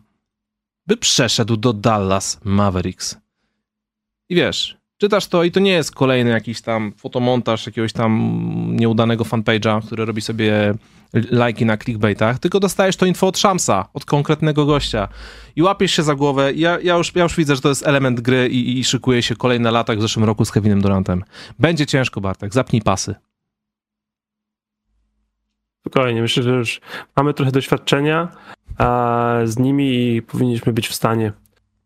by 0.86 0.96
przeszedł 0.96 1.56
do 1.56 1.72
Dallas 1.72 2.40
Mavericks. 2.44 3.16
I 4.28 4.34
wiesz, 4.34 4.76
czytasz 4.98 5.26
to 5.26 5.44
i 5.44 5.50
to 5.50 5.60
nie 5.60 5.72
jest 5.72 5.94
kolejny 5.94 6.30
jakiś 6.30 6.60
tam 6.60 6.92
fotomontaż 6.96 7.66
jakiegoś 7.66 7.92
tam 7.92 8.36
nieudanego 8.76 9.24
fanpage'a, 9.24 9.86
który 9.86 10.04
robi 10.04 10.20
sobie 10.20 10.74
lajki 11.12 11.66
na 11.66 11.76
clickbaitach, 11.76 12.38
tylko 12.38 12.60
dostajesz 12.60 12.96
to 12.96 13.06
info 13.06 13.26
od 13.26 13.38
Shamsa, 13.38 13.88
od 13.94 14.04
konkretnego 14.04 14.66
gościa 14.66 15.08
i 15.56 15.62
łapiesz 15.62 15.92
się 15.92 16.02
za 16.02 16.14
głowę. 16.14 16.52
Ja, 16.52 16.78
ja, 16.80 16.96
już, 16.96 17.14
ja 17.14 17.22
już 17.22 17.36
widzę, 17.36 17.56
że 17.56 17.62
to 17.62 17.68
jest 17.68 17.86
element 17.86 18.20
gry 18.20 18.48
i, 18.48 18.78
i 18.78 18.84
szykuje 18.84 19.22
się 19.22 19.36
kolejny 19.36 19.70
latak 19.70 19.98
w 19.98 20.02
zeszłym 20.02 20.24
roku 20.24 20.44
z 20.44 20.52
Kevinem 20.52 20.80
Durantem. 20.80 21.24
Będzie 21.58 21.86
ciężko, 21.86 22.20
Bartek, 22.20 22.54
zapnij 22.54 22.82
pasy. 22.82 23.14
Spokojnie, 25.80 26.22
myślę, 26.22 26.42
że 26.42 26.50
już 26.50 26.80
mamy 27.16 27.34
trochę 27.34 27.52
doświadczenia 27.52 28.28
a 28.78 29.34
z 29.44 29.58
nimi 29.58 30.14
i 30.16 30.22
powinniśmy 30.22 30.72
być 30.72 30.88
w 30.88 30.94
stanie 30.94 31.32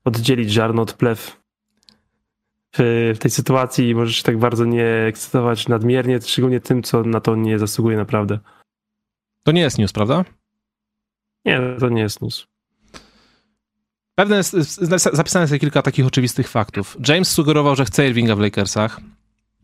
oddzielić 0.04 0.50
ziarno 0.50 0.82
od 0.82 0.92
plew 0.92 1.40
w, 2.76 3.12
w 3.14 3.18
tej 3.18 3.30
sytuacji 3.30 3.88
i 3.88 3.94
możesz 3.94 4.22
tak 4.22 4.38
bardzo 4.38 4.64
nie 4.64 4.86
ekscytować 4.86 5.68
nadmiernie, 5.68 6.20
szczególnie 6.20 6.60
tym, 6.60 6.82
co 6.82 7.02
na 7.02 7.20
to 7.20 7.36
nie 7.36 7.58
zasługuje 7.58 7.96
naprawdę. 7.96 8.38
To 9.46 9.52
nie 9.52 9.60
jest 9.60 9.78
news, 9.78 9.92
prawda? 9.92 10.24
Nie, 11.44 11.60
to 11.80 11.88
nie 11.88 12.02
jest 12.02 12.22
news. 12.22 12.46
Pewne 14.14 14.36
jest, 14.36 14.52
zapisane 15.12 15.42
jest 15.42 15.60
kilka 15.60 15.82
takich 15.82 16.06
oczywistych 16.06 16.48
faktów. 16.48 16.96
James 17.08 17.30
sugerował, 17.30 17.76
że 17.76 17.84
chce 17.84 18.08
Irvinga 18.08 18.36
w 18.36 18.40
Lakersach. 18.40 19.00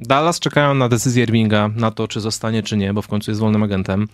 Dallas 0.01 0.40
czekają 0.40 0.75
na 0.75 0.88
decyzję 0.88 1.23
Irvinga, 1.23 1.71
na 1.77 1.90
to, 1.90 2.09
czy 2.09 2.21
zostanie, 2.21 2.62
czy 2.62 2.77
nie, 2.77 2.95
bo 2.95 3.03
w 3.03 3.09
końcu 3.09 3.31
jest 3.31 3.40
wolnym 3.40 3.62
agentem. 3.62 4.09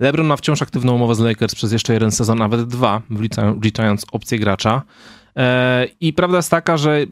LeBron 0.00 0.26
ma 0.26 0.36
wciąż 0.36 0.62
aktywną 0.62 0.94
umowę 0.94 1.14
z 1.14 1.20
Lakers 1.20 1.54
przez 1.54 1.72
jeszcze 1.72 1.92
jeden 1.92 2.10
sezon, 2.10 2.38
nawet 2.38 2.62
dwa, 2.62 3.02
wliczając 3.56 4.06
opcję 4.12 4.38
gracza. 4.38 4.82
E, 5.36 5.86
I 6.00 6.12
prawda 6.12 6.36
jest 6.36 6.50
taka, 6.50 6.76
że 6.76 7.06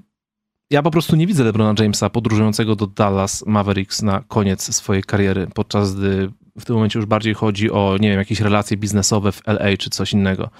ja 0.70 0.82
po 0.82 0.90
prostu 0.90 1.16
nie 1.16 1.26
widzę 1.26 1.44
LeBrona 1.44 1.82
Jamesa 1.82 2.10
podróżującego 2.10 2.76
do 2.76 2.86
Dallas 2.86 3.46
Mavericks 3.46 4.02
na 4.02 4.22
koniec 4.28 4.74
swojej 4.74 5.02
kariery, 5.02 5.46
podczas 5.54 5.94
gdy 5.94 6.32
w 6.58 6.64
tym 6.64 6.74
momencie 6.74 6.98
już 6.98 7.06
bardziej 7.06 7.34
chodzi 7.34 7.70
o, 7.70 7.96
nie 8.00 8.08
wiem, 8.08 8.18
jakieś 8.18 8.40
relacje 8.40 8.76
biznesowe 8.76 9.32
w 9.32 9.42
LA 9.46 9.76
czy 9.78 9.90
coś 9.90 10.12
innego. 10.12 10.50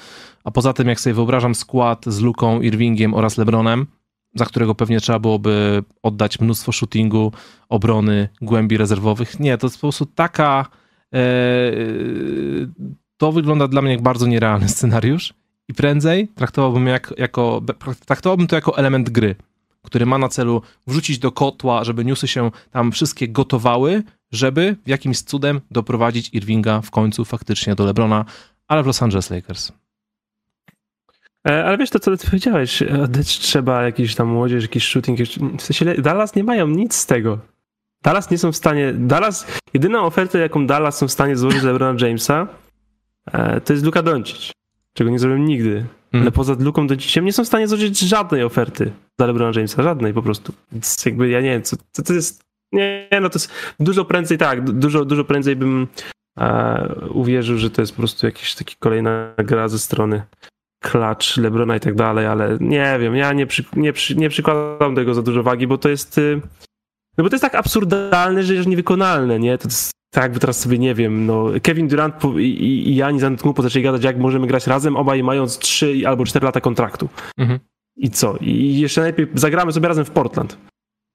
A 0.45 0.51
poza 0.51 0.73
tym, 0.73 0.89
jak 0.89 1.01
sobie 1.01 1.15
wyobrażam 1.15 1.55
skład 1.55 2.05
z 2.07 2.21
Luką, 2.21 2.61
Irvingiem 2.61 3.15
oraz 3.15 3.39
LeBronem, 3.39 3.87
za 4.35 4.45
którego 4.45 4.75
pewnie 4.75 5.01
trzeba 5.01 5.19
byłoby 5.19 5.83
oddać 6.03 6.41
mnóstwo 6.41 6.73
shootingu, 6.73 7.33
obrony, 7.69 8.29
głębi 8.43 8.77
rezerwowych. 8.77 9.41
Nie, 9.41 9.59
to 9.59 9.67
jest 9.67 9.77
po 9.77 9.81
prostu 9.81 10.07
taka. 10.07 10.67
E, 11.15 11.21
to 13.17 13.33
wygląda 13.33 13.69
dla 13.69 13.83
mnie 13.83 13.93
jak 13.93 14.03
bardzo 14.03 14.27
nierealny 14.27 14.69
scenariusz 14.69 15.35
i 15.69 15.75
prędzej 15.75 16.29
traktowałbym, 16.29 16.87
jak, 16.87 17.15
jako, 17.19 17.63
traktowałbym 18.07 18.47
to 18.47 18.57
jako 18.57 18.79
element 18.79 19.11
gry, 19.11 19.35
który 19.83 20.07
ma 20.07 20.19
na 20.19 20.29
celu 20.29 20.63
wrzucić 20.87 21.19
do 21.19 21.33
kotła, 21.33 21.85
żeby 21.85 22.05
newsy 22.05 22.29
się 22.29 22.51
tam 22.71 22.93
wszystkie 22.93 23.29
gotowały, 23.29 24.03
żeby 24.33 24.77
w 24.85 24.89
jakimś 24.89 25.23
cudem 25.23 25.61
doprowadzić 25.71 26.31
Irvinga 26.33 26.81
w 26.81 26.91
końcu 26.91 27.25
faktycznie 27.25 27.75
do 27.75 27.85
LeBrona, 27.85 28.25
ale 28.69 28.83
w 28.83 28.87
Los 28.87 29.03
Angeles 29.03 29.31
Lakers. 29.31 29.73
E, 31.49 31.65
ale 31.65 31.79
wiesz 31.79 31.91
to, 31.91 31.99
co 31.99 32.17
ty 32.17 32.27
powiedziałeś, 32.27 32.83
oddać 32.83 33.39
trzeba 33.39 33.83
jakiś 33.83 34.15
tam 34.15 34.29
młodzież, 34.29 34.63
jakiś 34.63 34.85
shooting, 34.85 35.19
w 35.59 35.63
sensie 35.63 35.85
Dallas 35.85 36.35
nie 36.35 36.45
mają 36.45 36.67
nic 36.67 36.95
z 36.95 37.07
tego. 37.07 37.39
Dallas 38.03 38.31
nie 38.31 38.39
są 38.39 38.53
w 38.53 38.57
stanie, 38.57 38.93
Dallas, 38.93 39.47
jedyna 39.75 40.03
oferta, 40.03 40.39
jaką 40.39 40.67
Dallas 40.67 40.99
są 40.99 41.09
w 41.09 41.13
stanie 41.13 41.37
złożyć 41.37 41.61
dla 41.61 41.73
LeBrona 41.73 42.07
Jamesa, 42.07 42.47
e, 43.33 43.61
to 43.61 43.73
jest 43.73 43.85
Luka 43.85 44.03
Doncic, 44.03 44.53
czego 44.95 45.11
nie 45.11 45.19
zrobią 45.19 45.37
nigdy. 45.37 45.85
Mm. 46.13 46.23
Ale 46.23 46.33
poza 46.33 46.57
Luką 46.59 46.87
Donciciem 46.87 47.25
nie 47.25 47.33
są 47.33 47.45
w 47.45 47.47
stanie 47.47 47.69
złożyć 47.69 47.99
żadnej 47.99 48.43
oferty 48.43 48.93
dla 49.19 49.27
LeBrona 49.27 49.53
Jamesa, 49.57 49.83
żadnej 49.83 50.15
po 50.15 50.23
prostu. 50.23 50.53
Więc 50.73 51.05
jakby 51.07 51.29
ja 51.29 51.41
nie 51.41 51.51
wiem, 51.51 51.63
co, 51.63 51.77
co 51.93 52.03
to 52.03 52.13
jest 52.13 52.50
nie, 52.73 53.09
no 53.21 53.31
to 53.31 53.39
jest 53.39 53.53
dużo 53.81 54.05
prędzej, 54.05 54.39
tak, 54.39 54.71
dużo, 54.71 55.05
dużo 55.05 55.25
prędzej 55.25 55.57
bym 55.57 55.87
e, 56.39 56.95
uwierzył, 57.11 57.59
że 57.59 57.71
to 57.71 57.83
jest 57.83 57.93
po 57.93 57.99
prostu 57.99 58.27
jakaś 58.27 58.55
taka 58.55 58.73
kolejna 58.79 59.35
gra 59.37 59.69
ze 59.69 59.79
strony 59.79 60.23
klacz 60.83 61.37
Lebrona 61.37 61.77
i 61.77 61.81
tak 61.81 61.95
dalej, 61.95 62.27
ale 62.27 62.59
nie 62.61 62.99
wiem, 63.01 63.17
ja 63.17 63.33
nie, 63.33 63.47
przy, 63.47 63.65
nie, 63.77 63.93
przy, 63.93 64.17
nie 64.17 64.29
przykładam 64.29 64.95
tego 64.95 65.15
za 65.15 65.23
dużo 65.23 65.43
wagi, 65.43 65.67
bo 65.67 65.79
to 65.79 65.89
jest 65.89 66.19
y, 66.19 66.41
no 67.19 67.25
bo 67.25 67.31
to 67.31 67.35
jest 67.35 67.43
tak 67.43 67.55
absurdalne, 67.55 68.43
że 68.43 68.55
jest 68.55 68.69
niewykonalne, 68.69 69.39
nie? 69.39 69.59
To 69.59 69.69
jest 69.69 69.91
tak 70.15 70.25
jakby 70.25 70.41
teraz 70.41 70.61
sobie, 70.61 70.79
nie 70.79 70.95
wiem, 70.95 71.27
no 71.27 71.47
Kevin 71.63 71.89
Durant 71.89 72.15
i, 72.25 72.39
i, 72.39 72.89
i 72.89 72.97
Janis 72.97 73.23
Antetokounmpo 73.23 73.63
zaczęli 73.63 73.83
gadać, 73.83 74.05
jak 74.05 74.19
możemy 74.19 74.47
grać 74.47 74.67
razem, 74.67 74.97
obaj 74.97 75.23
mając 75.23 75.59
3 75.59 76.03
albo 76.07 76.25
4 76.25 76.47
lata 76.47 76.61
kontraktu. 76.61 77.09
Mhm. 77.39 77.61
I 77.97 78.11
co? 78.11 78.37
I 78.41 78.81
jeszcze 78.81 79.01
najlepiej 79.01 79.27
zagramy 79.35 79.73
sobie 79.73 79.89
razem 79.89 80.05
w 80.05 80.11
Portland. 80.11 80.59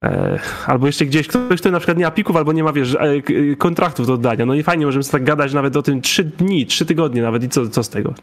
E, 0.05 0.39
albo 0.65 0.87
jeszcze 0.87 1.05
gdzieś 1.05 1.27
ktoś, 1.27 1.61
kto 1.61 1.71
na 1.71 1.79
przykład 1.79 1.97
nie 1.97 2.05
ma 2.05 2.11
pików, 2.11 2.35
albo 2.35 2.53
nie 2.53 2.63
ma, 2.63 2.73
wiesz, 2.73 2.95
e, 2.95 3.55
kontraktów 3.55 4.07
do 4.07 4.13
oddania. 4.13 4.45
No 4.45 4.53
i 4.53 4.63
fajnie, 4.63 4.85
możemy 4.85 5.03
sobie 5.03 5.11
tak 5.11 5.23
gadać 5.23 5.53
nawet 5.53 5.75
o 5.75 5.81
tym 5.81 6.01
trzy 6.01 6.23
dni, 6.23 6.65
trzy 6.65 6.85
tygodnie 6.85 7.21
nawet 7.21 7.43
i 7.43 7.49
co, 7.49 7.69
co 7.69 7.83
z 7.83 7.89
tego? 7.89 8.13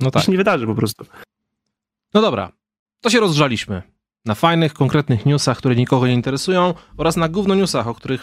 No 0.00 0.10
tak. 0.10 0.22
To 0.22 0.26
się 0.26 0.32
nie 0.32 0.38
wydarzy 0.38 0.66
po 0.66 0.74
prostu. 0.74 1.04
No 2.14 2.20
dobra, 2.20 2.52
to 3.00 3.10
się 3.10 3.20
rozgrzaliśmy. 3.20 3.82
Na 4.24 4.34
fajnych, 4.34 4.74
konkretnych 4.74 5.26
newsach, 5.26 5.58
które 5.58 5.76
nikogo 5.76 6.06
nie 6.06 6.14
interesują 6.14 6.74
oraz 6.96 7.16
na 7.16 7.28
gówno 7.28 7.54
newsach, 7.54 7.88
o 7.88 7.94
których 7.94 8.22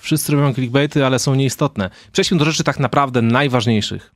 wszyscy 0.00 0.32
robią 0.32 0.54
clickbaity, 0.54 1.06
ale 1.06 1.18
są 1.18 1.34
nieistotne. 1.34 1.90
Przejdźmy 2.12 2.38
do 2.38 2.44
rzeczy 2.44 2.64
tak 2.64 2.80
naprawdę 2.80 3.22
najważniejszych. 3.22 4.14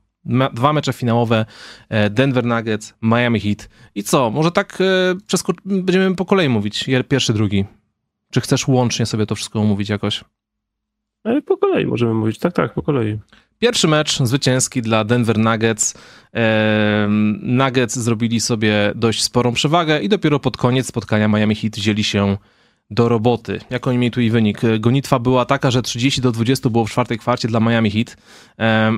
Dwa 0.53 0.73
mecze 0.73 0.93
finałowe, 0.93 1.45
e, 1.89 2.09
Denver 2.09 2.45
Nuggets, 2.45 2.93
Miami 3.01 3.39
Heat. 3.39 3.69
I 3.95 4.03
co, 4.03 4.29
może 4.29 4.51
tak 4.51 4.77
e, 4.81 5.55
będziemy 5.65 6.15
po 6.15 6.25
kolei 6.25 6.49
mówić, 6.49 6.85
pierwszy, 7.09 7.33
drugi. 7.33 7.65
Czy 8.31 8.41
chcesz 8.41 8.67
łącznie 8.67 9.05
sobie 9.05 9.25
to 9.25 9.35
wszystko 9.35 9.59
omówić 9.59 9.89
jakoś? 9.89 10.23
E, 11.23 11.41
po 11.41 11.57
kolei 11.57 11.85
możemy 11.85 12.13
mówić, 12.13 12.39
tak, 12.39 12.53
tak, 12.53 12.73
po 12.73 12.81
kolei. 12.81 13.19
Pierwszy 13.59 13.87
mecz 13.87 14.19
zwycięski 14.23 14.81
dla 14.81 15.03
Denver 15.03 15.37
Nuggets. 15.37 15.93
Nuggets 17.41 17.99
zrobili 17.99 18.39
sobie 18.39 18.91
dość 18.95 19.23
sporą 19.23 19.53
przewagę 19.53 19.99
i 19.99 20.09
dopiero 20.09 20.39
pod 20.39 20.57
koniec 20.57 20.87
spotkania 20.87 21.27
Miami 21.27 21.55
Heat 21.55 21.75
wzięli 21.75 22.03
się 22.03 22.37
do 22.91 23.09
roboty. 23.09 23.59
Jak 23.69 23.87
oni 23.87 23.97
mieli 23.97 24.11
tu 24.11 24.21
i 24.21 24.29
wynik? 24.29 24.61
Gonitwa 24.79 25.19
była 25.19 25.45
taka, 25.45 25.71
że 25.71 25.81
30 25.81 26.21
do 26.21 26.31
20 26.31 26.69
było 26.69 26.85
w 26.85 26.91
czwartej 26.91 27.17
kwarcie 27.17 27.47
dla 27.47 27.59
Miami 27.59 27.91
Heat, 27.91 28.17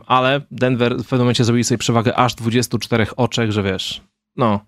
ale 0.08 0.42
Denver 0.52 0.94
w 0.94 1.04
pewnym 1.04 1.20
momencie 1.20 1.44
zrobili 1.44 1.64
sobie 1.64 1.78
przewagę 1.78 2.16
aż 2.16 2.36
24 2.36 3.08
oczek, 3.16 3.52
że 3.52 3.64
wiesz, 3.64 4.02
no, 4.36 4.60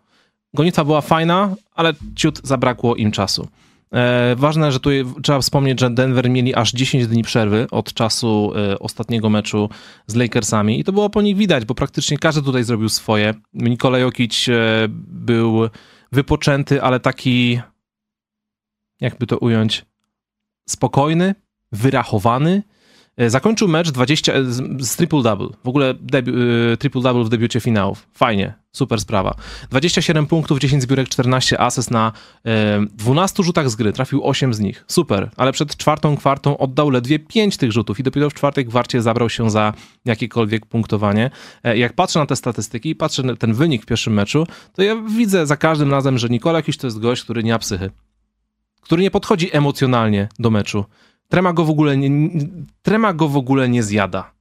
gonitwa 0.54 0.84
była 0.84 1.01
fajna, 1.01 1.56
ale 1.75 1.93
ciut 2.15 2.39
zabrakło 2.43 2.95
im 2.95 3.12
czasu. 3.12 3.47
E, 3.93 4.36
ważne, 4.36 4.71
że 4.71 4.80
tu 4.80 4.89
trzeba 5.24 5.39
wspomnieć, 5.39 5.80
że 5.80 5.89
Denver 5.89 6.30
mieli 6.30 6.56
aż 6.56 6.71
10 6.71 7.08
dni 7.08 7.24
przerwy 7.24 7.67
od 7.71 7.93
czasu 7.93 8.52
e, 8.56 8.80
ostatniego 8.80 9.30
meczu 9.30 9.69
z 10.08 10.15
Lakersami 10.15 10.80
i 10.80 10.84
to 10.84 10.91
było 10.91 11.10
po 11.10 11.21
nich 11.21 11.38
widać, 11.38 11.65
bo 11.65 11.76
praktycznie 11.76 12.17
każdy 12.17 12.41
tutaj 12.41 12.63
zrobił 12.63 12.89
swoje. 12.89 13.34
Nikola 13.54 14.00
Jokic 14.00 14.50
e, 14.50 14.52
był 15.08 15.69
wypoczęty, 16.12 16.82
ale 16.82 17.00
taki, 17.00 17.60
jakby 19.02 19.28
to 19.28 19.38
ująć, 19.38 19.86
spokojny, 20.69 21.36
wyrachowany, 21.71 22.63
zakończył 23.17 23.67
mecz 23.67 23.91
20 23.91 24.34
e, 24.34 24.43
z 24.80 24.97
triple-double. 24.97 25.49
W 25.63 25.67
ogóle 25.67 25.93
debi- 25.93 26.32
triple-double 26.78 27.25
w 27.25 27.30
debiucie 27.30 27.60
finałów. 27.60 28.08
Fajnie, 28.13 28.54
super 28.71 29.01
sprawa. 29.01 29.36
27 29.69 30.25
punktów, 30.25 30.60
10 30.60 30.84
zbiórek, 30.84 31.10
14 31.10 31.60
ases 31.60 31.91
na 31.91 32.12
12 32.91 33.43
rzutach 33.43 33.69
z 33.69 33.75
gry. 33.75 33.93
Trafił 33.93 34.28
8 34.28 34.54
z 34.54 34.60
nich. 34.60 34.86
Super, 34.88 35.30
ale 35.38 35.51
przed 35.51 35.78
czwartą 35.78 36.17
kwartą 36.17 36.58
oddał 36.58 36.89
ledwie 36.89 37.19
5 37.19 37.58
tych 37.58 37.71
rzutów 37.71 37.99
i 37.99 38.04
dopiero 38.04 38.30
w 38.30 38.34
czwartej 38.34 38.65
kwarcie 38.65 39.01
zabrał 39.01 39.30
się 39.30 39.49
za 39.49 39.73
jakiekolwiek 40.06 40.65
punktowanie. 40.65 41.30
E, 41.63 41.78
jak 41.78 41.93
patrzę 41.93 42.19
na 42.19 42.25
te 42.25 42.36
statystyki 42.36 42.89
i 42.89 42.95
patrzę 42.95 43.23
na 43.23 43.36
ten 43.36 43.54
wynik 43.54 43.84
w 43.84 43.86
pierwszym 43.86 44.13
meczu, 44.13 44.47
to 44.73 44.84
ja 44.84 44.95
widzę 44.95 45.45
za 45.45 45.58
każdym 45.58 45.91
razem, 45.91 46.17
że 46.17 46.30
Nikola 46.30 46.60
jakiś 46.60 46.78
to 46.78 46.88
jest 46.88 46.99
gość, 46.99 47.23
który 47.23 47.43
nie 47.43 47.51
ma 47.51 47.60
psychy. 47.60 47.91
Który 48.82 49.01
nie 49.01 49.12
podchodzi 49.12 49.49
emocjonalnie 49.58 50.30
do 50.39 50.49
meczu 50.49 50.86
Trema 51.28 51.54
go 51.54 51.66
w 51.66 51.70
ogóle 51.70 51.98
nie, 51.98 52.30
trema 52.82 53.14
go 53.14 53.30
w 53.30 53.38
ogóle 53.38 53.70
nie 53.70 53.84
zjada. 53.84 54.36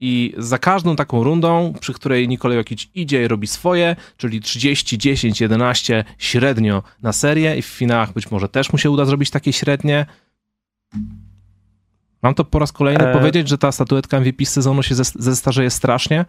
I 0.00 0.34
za 0.38 0.58
każdą 0.58 0.96
taką 0.96 1.24
rundą, 1.24 1.72
przy 1.80 1.92
której 1.92 2.28
Nikolaj 2.28 2.56
Jokic 2.56 2.88
idzie 2.94 3.24
i 3.24 3.28
robi 3.28 3.46
swoje, 3.46 3.96
czyli 4.16 4.40
30, 4.40 4.98
10, 4.98 5.40
11 5.40 6.04
średnio 6.18 6.82
na 7.02 7.12
serię 7.12 7.56
i 7.56 7.62
w 7.62 7.66
finałach 7.66 8.12
być 8.12 8.30
może 8.30 8.48
też 8.48 8.72
mu 8.72 8.78
się 8.78 8.90
uda 8.90 9.04
zrobić 9.04 9.30
takie 9.30 9.52
średnie. 9.52 10.06
Mam 12.22 12.34
to 12.34 12.44
po 12.44 12.58
raz 12.58 12.72
kolejny 12.72 13.08
e... 13.08 13.12
powiedzieć, 13.12 13.48
że 13.48 13.58
ta 13.58 13.72
statuetka 13.72 14.20
MVP 14.20 14.44
z 14.44 14.52
sezonu 14.52 14.82
się 14.82 14.94
zestarzeje 15.14 15.70
strasznie, 15.70 16.24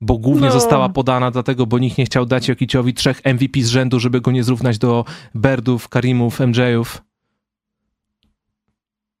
bo 0.00 0.18
głównie 0.18 0.46
no. 0.46 0.52
została 0.52 0.88
podana 0.88 1.30
dlatego, 1.30 1.66
bo 1.66 1.78
nikt 1.78 1.98
nie 1.98 2.04
chciał 2.04 2.26
dać 2.26 2.48
Jokiciowi 2.48 2.94
trzech 2.94 3.20
MVP 3.24 3.62
z 3.62 3.68
rzędu, 3.68 4.00
żeby 4.00 4.20
go 4.20 4.30
nie 4.30 4.44
zrównać 4.44 4.78
do 4.78 5.04
Berdów, 5.34 5.88
Karimów, 5.88 6.40
MJów. 6.40 7.05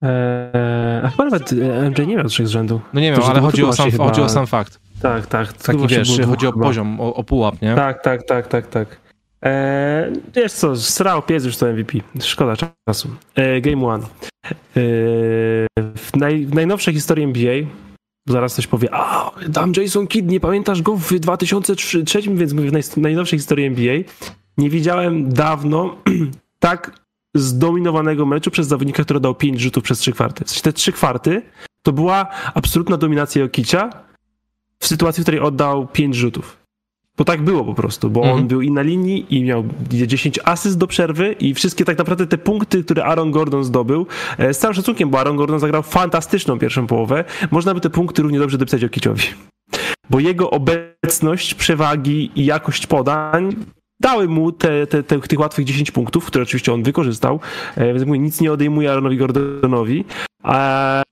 Eee, 0.06 1.04
a 1.04 1.08
chyba 1.10 1.24
nawet 1.24 1.52
e, 1.52 1.90
MJ 1.90 2.06
nie 2.06 2.16
miał 2.16 2.24
trzech 2.28 2.48
z 2.48 2.50
rzędu. 2.50 2.80
No 2.92 3.00
nie 3.00 3.12
wiem, 3.12 3.20
ale 3.28 3.40
chodzi 3.40 3.64
o, 3.64 3.72
sam, 3.72 3.90
chodzi 3.90 4.20
o 4.20 4.28
sam 4.28 4.46
fakt. 4.46 4.80
Tak, 5.02 5.26
tak. 5.26 5.52
Taki 5.52 5.86
wiesz, 5.86 6.20
chodzi 6.26 6.46
o 6.46 6.52
poziom, 6.52 7.00
o, 7.00 7.14
o 7.14 7.24
pułap, 7.24 7.62
nie? 7.62 7.74
Tak, 7.74 8.02
tak, 8.02 8.22
tak, 8.22 8.46
tak, 8.46 8.66
tak. 8.66 9.00
Eee, 9.42 10.12
wiesz 10.34 10.52
co, 10.52 10.76
srał 10.76 11.22
pies 11.22 11.44
już 11.44 11.56
to 11.56 11.66
MVP. 11.66 11.98
Szkoda 12.20 12.54
czasu. 12.88 13.08
Eee, 13.36 13.62
game 13.62 13.86
one. 13.86 14.04
Eee, 14.44 15.66
w, 15.96 16.16
naj, 16.16 16.46
w 16.46 16.54
najnowszej 16.54 16.94
historii 16.94 17.24
NBA 17.24 17.54
zaraz 18.28 18.52
ktoś 18.52 18.66
powie, 18.66 18.88
a 18.92 19.30
dam 19.48 19.72
Jason 19.76 20.06
Kidd, 20.06 20.30
nie 20.30 20.40
pamiętasz 20.40 20.82
go 20.82 20.96
w 20.96 21.18
2003, 21.18 22.04
więc 22.34 22.52
mówię, 22.52 22.68
w 22.68 22.72
naj, 22.72 22.82
najnowszej 22.96 23.38
historii 23.38 23.66
NBA 23.66 23.94
nie 24.58 24.70
widziałem 24.70 25.32
dawno 25.32 25.96
tak 26.58 27.05
zdominowanego 27.38 28.26
meczu 28.26 28.50
przez 28.50 28.66
zawodnika, 28.66 29.04
który 29.04 29.20
dał 29.20 29.34
5 29.34 29.60
rzutów 29.60 29.84
przez 29.84 29.98
3 29.98 30.12
kwarty. 30.12 30.44
W 30.44 30.48
sensie 30.50 30.62
te 30.62 30.72
3 30.72 30.92
kwarty 30.92 31.42
to 31.82 31.92
była 31.92 32.26
absolutna 32.54 32.96
dominacja 32.96 33.42
Jokicia 33.42 33.90
w 34.78 34.86
sytuacji, 34.86 35.20
w 35.20 35.24
której 35.24 35.40
oddał 35.40 35.86
5 35.86 36.16
rzutów. 36.16 36.66
Bo 37.18 37.24
tak 37.24 37.42
było 37.42 37.64
po 37.64 37.74
prostu, 37.74 38.10
bo 38.10 38.20
mhm. 38.20 38.38
on 38.38 38.48
był 38.48 38.62
i 38.62 38.70
na 38.70 38.82
linii 38.82 39.26
i 39.30 39.44
miał 39.44 39.64
10 39.90 40.38
asyst 40.44 40.78
do 40.78 40.86
przerwy 40.86 41.32
i 41.32 41.54
wszystkie 41.54 41.84
tak 41.84 41.98
naprawdę 41.98 42.26
te 42.26 42.38
punkty, 42.38 42.84
które 42.84 43.04
Aaron 43.04 43.30
Gordon 43.30 43.64
zdobył, 43.64 44.06
e, 44.38 44.54
z 44.54 44.58
całym 44.58 44.74
szacunkiem, 44.74 45.10
bo 45.10 45.18
Aaron 45.18 45.36
Gordon 45.36 45.60
zagrał 45.60 45.82
fantastyczną 45.82 46.58
pierwszą 46.58 46.86
połowę, 46.86 47.24
można 47.50 47.74
by 47.74 47.80
te 47.80 47.90
punkty 47.90 48.22
równie 48.22 48.38
dobrze 48.38 48.58
dopisać 48.58 48.82
Jokiciowi. 48.82 49.22
Bo 50.10 50.20
jego 50.20 50.50
obecność, 50.50 51.54
przewagi 51.54 52.30
i 52.34 52.44
jakość 52.44 52.86
podań 52.86 53.56
dały 54.00 54.28
mu 54.28 54.52
te, 54.52 54.86
te, 54.86 55.02
te, 55.02 55.20
tych 55.20 55.38
łatwych 55.38 55.66
10 55.66 55.90
punktów, 55.90 56.26
które 56.26 56.42
oczywiście 56.42 56.72
on 56.72 56.82
wykorzystał, 56.82 57.40
e, 57.76 57.92
więc 57.94 58.06
mówię, 58.06 58.18
nic 58.18 58.40
nie 58.40 58.52
odejmuje 58.52 58.90
Aaronowi 58.90 59.16
Gordonowi, 59.16 60.04
e, 60.44 61.02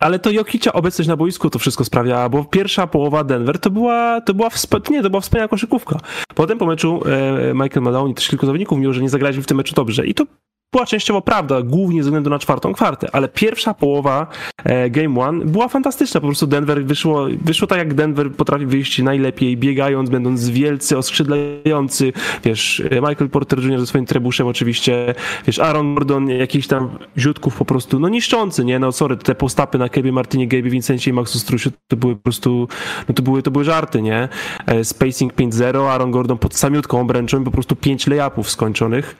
ale 0.00 0.18
to 0.18 0.30
Jokicia 0.30 0.72
obecność 0.72 1.08
na 1.08 1.16
boisku 1.16 1.50
to 1.50 1.58
wszystko 1.58 1.84
sprawia, 1.84 2.28
bo 2.28 2.44
pierwsza 2.44 2.86
połowa 2.86 3.24
Denver 3.24 3.58
to 3.58 3.70
była, 3.70 4.20
to 4.20 4.34
była, 4.34 4.50
nie, 4.90 5.02
to 5.02 5.10
była 5.10 5.20
wspaniała 5.20 5.48
koszykówka. 5.48 6.00
Potem 6.34 6.58
po 6.58 6.66
meczu 6.66 7.02
e, 7.06 7.54
Michael 7.54 7.82
Malone 7.82 8.10
i 8.10 8.14
też 8.14 8.28
kilku 8.28 8.46
zawodników 8.46 8.78
mówiło, 8.78 8.92
że 8.92 9.02
nie 9.02 9.08
zagraliśmy 9.08 9.42
w 9.42 9.46
tym 9.46 9.56
meczu 9.56 9.74
dobrze 9.74 10.06
i 10.06 10.14
to 10.14 10.24
była 10.72 10.86
częściowo 10.86 11.22
prawda, 11.22 11.62
głównie 11.62 12.02
ze 12.02 12.06
względu 12.10 12.30
na 12.30 12.38
czwartą 12.38 12.72
kwartę, 12.72 13.08
ale 13.12 13.28
pierwsza 13.28 13.74
połowa 13.74 14.26
e, 14.64 14.90
Game 14.90 15.20
One 15.20 15.44
była 15.44 15.68
fantastyczna. 15.68 16.20
Po 16.20 16.26
prostu 16.26 16.46
Denver 16.46 16.84
wyszło, 16.84 17.26
wyszło 17.44 17.68
tak, 17.68 17.78
jak 17.78 17.94
Denver 17.94 18.32
potrafi 18.32 18.66
wyjść 18.66 19.02
najlepiej, 19.02 19.56
biegając, 19.56 20.10
będąc 20.10 20.48
wielcy, 20.48 20.98
oskrzydlający. 20.98 22.12
Wiesz, 22.44 22.82
e, 22.90 22.94
Michael 22.94 23.30
Porter 23.30 23.58
Jr. 23.58 23.80
ze 23.80 23.86
swoim 23.86 24.06
trebuszem 24.06 24.46
oczywiście, 24.46 25.14
wiesz, 25.46 25.58
Aaron 25.58 25.94
Gordon, 25.94 26.28
jakichś 26.28 26.66
tam 26.66 26.98
ziutków 27.18 27.56
po 27.56 27.64
prostu, 27.64 28.00
no 28.00 28.08
niszczący, 28.08 28.64
nie? 28.64 28.78
No 28.78 28.92
sorry, 28.92 29.16
te 29.16 29.34
postapy 29.34 29.78
na 29.78 29.88
Kebie 29.88 30.12
Martinie, 30.12 30.48
Gabe 30.48 30.70
Vincencie 30.70 31.10
i 31.10 31.14
Maxu 31.14 31.38
Strusiu 31.38 31.70
to 31.88 31.96
były 31.96 32.16
po 32.16 32.22
prostu, 32.22 32.68
no 33.08 33.14
to 33.14 33.22
były, 33.22 33.42
to 33.42 33.50
były 33.50 33.64
żarty, 33.64 34.02
nie? 34.02 34.28
E, 34.66 34.84
spacing 34.84 35.34
5-0, 35.34 35.88
Aaron 35.88 36.10
Gordon 36.10 36.38
pod 36.38 36.54
samiutką 36.54 37.00
obręczą 37.00 37.44
po 37.44 37.50
prostu 37.50 37.76
5 37.76 38.06
layupów 38.06 38.50
skończonych. 38.50 39.16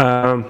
E, 0.00 0.42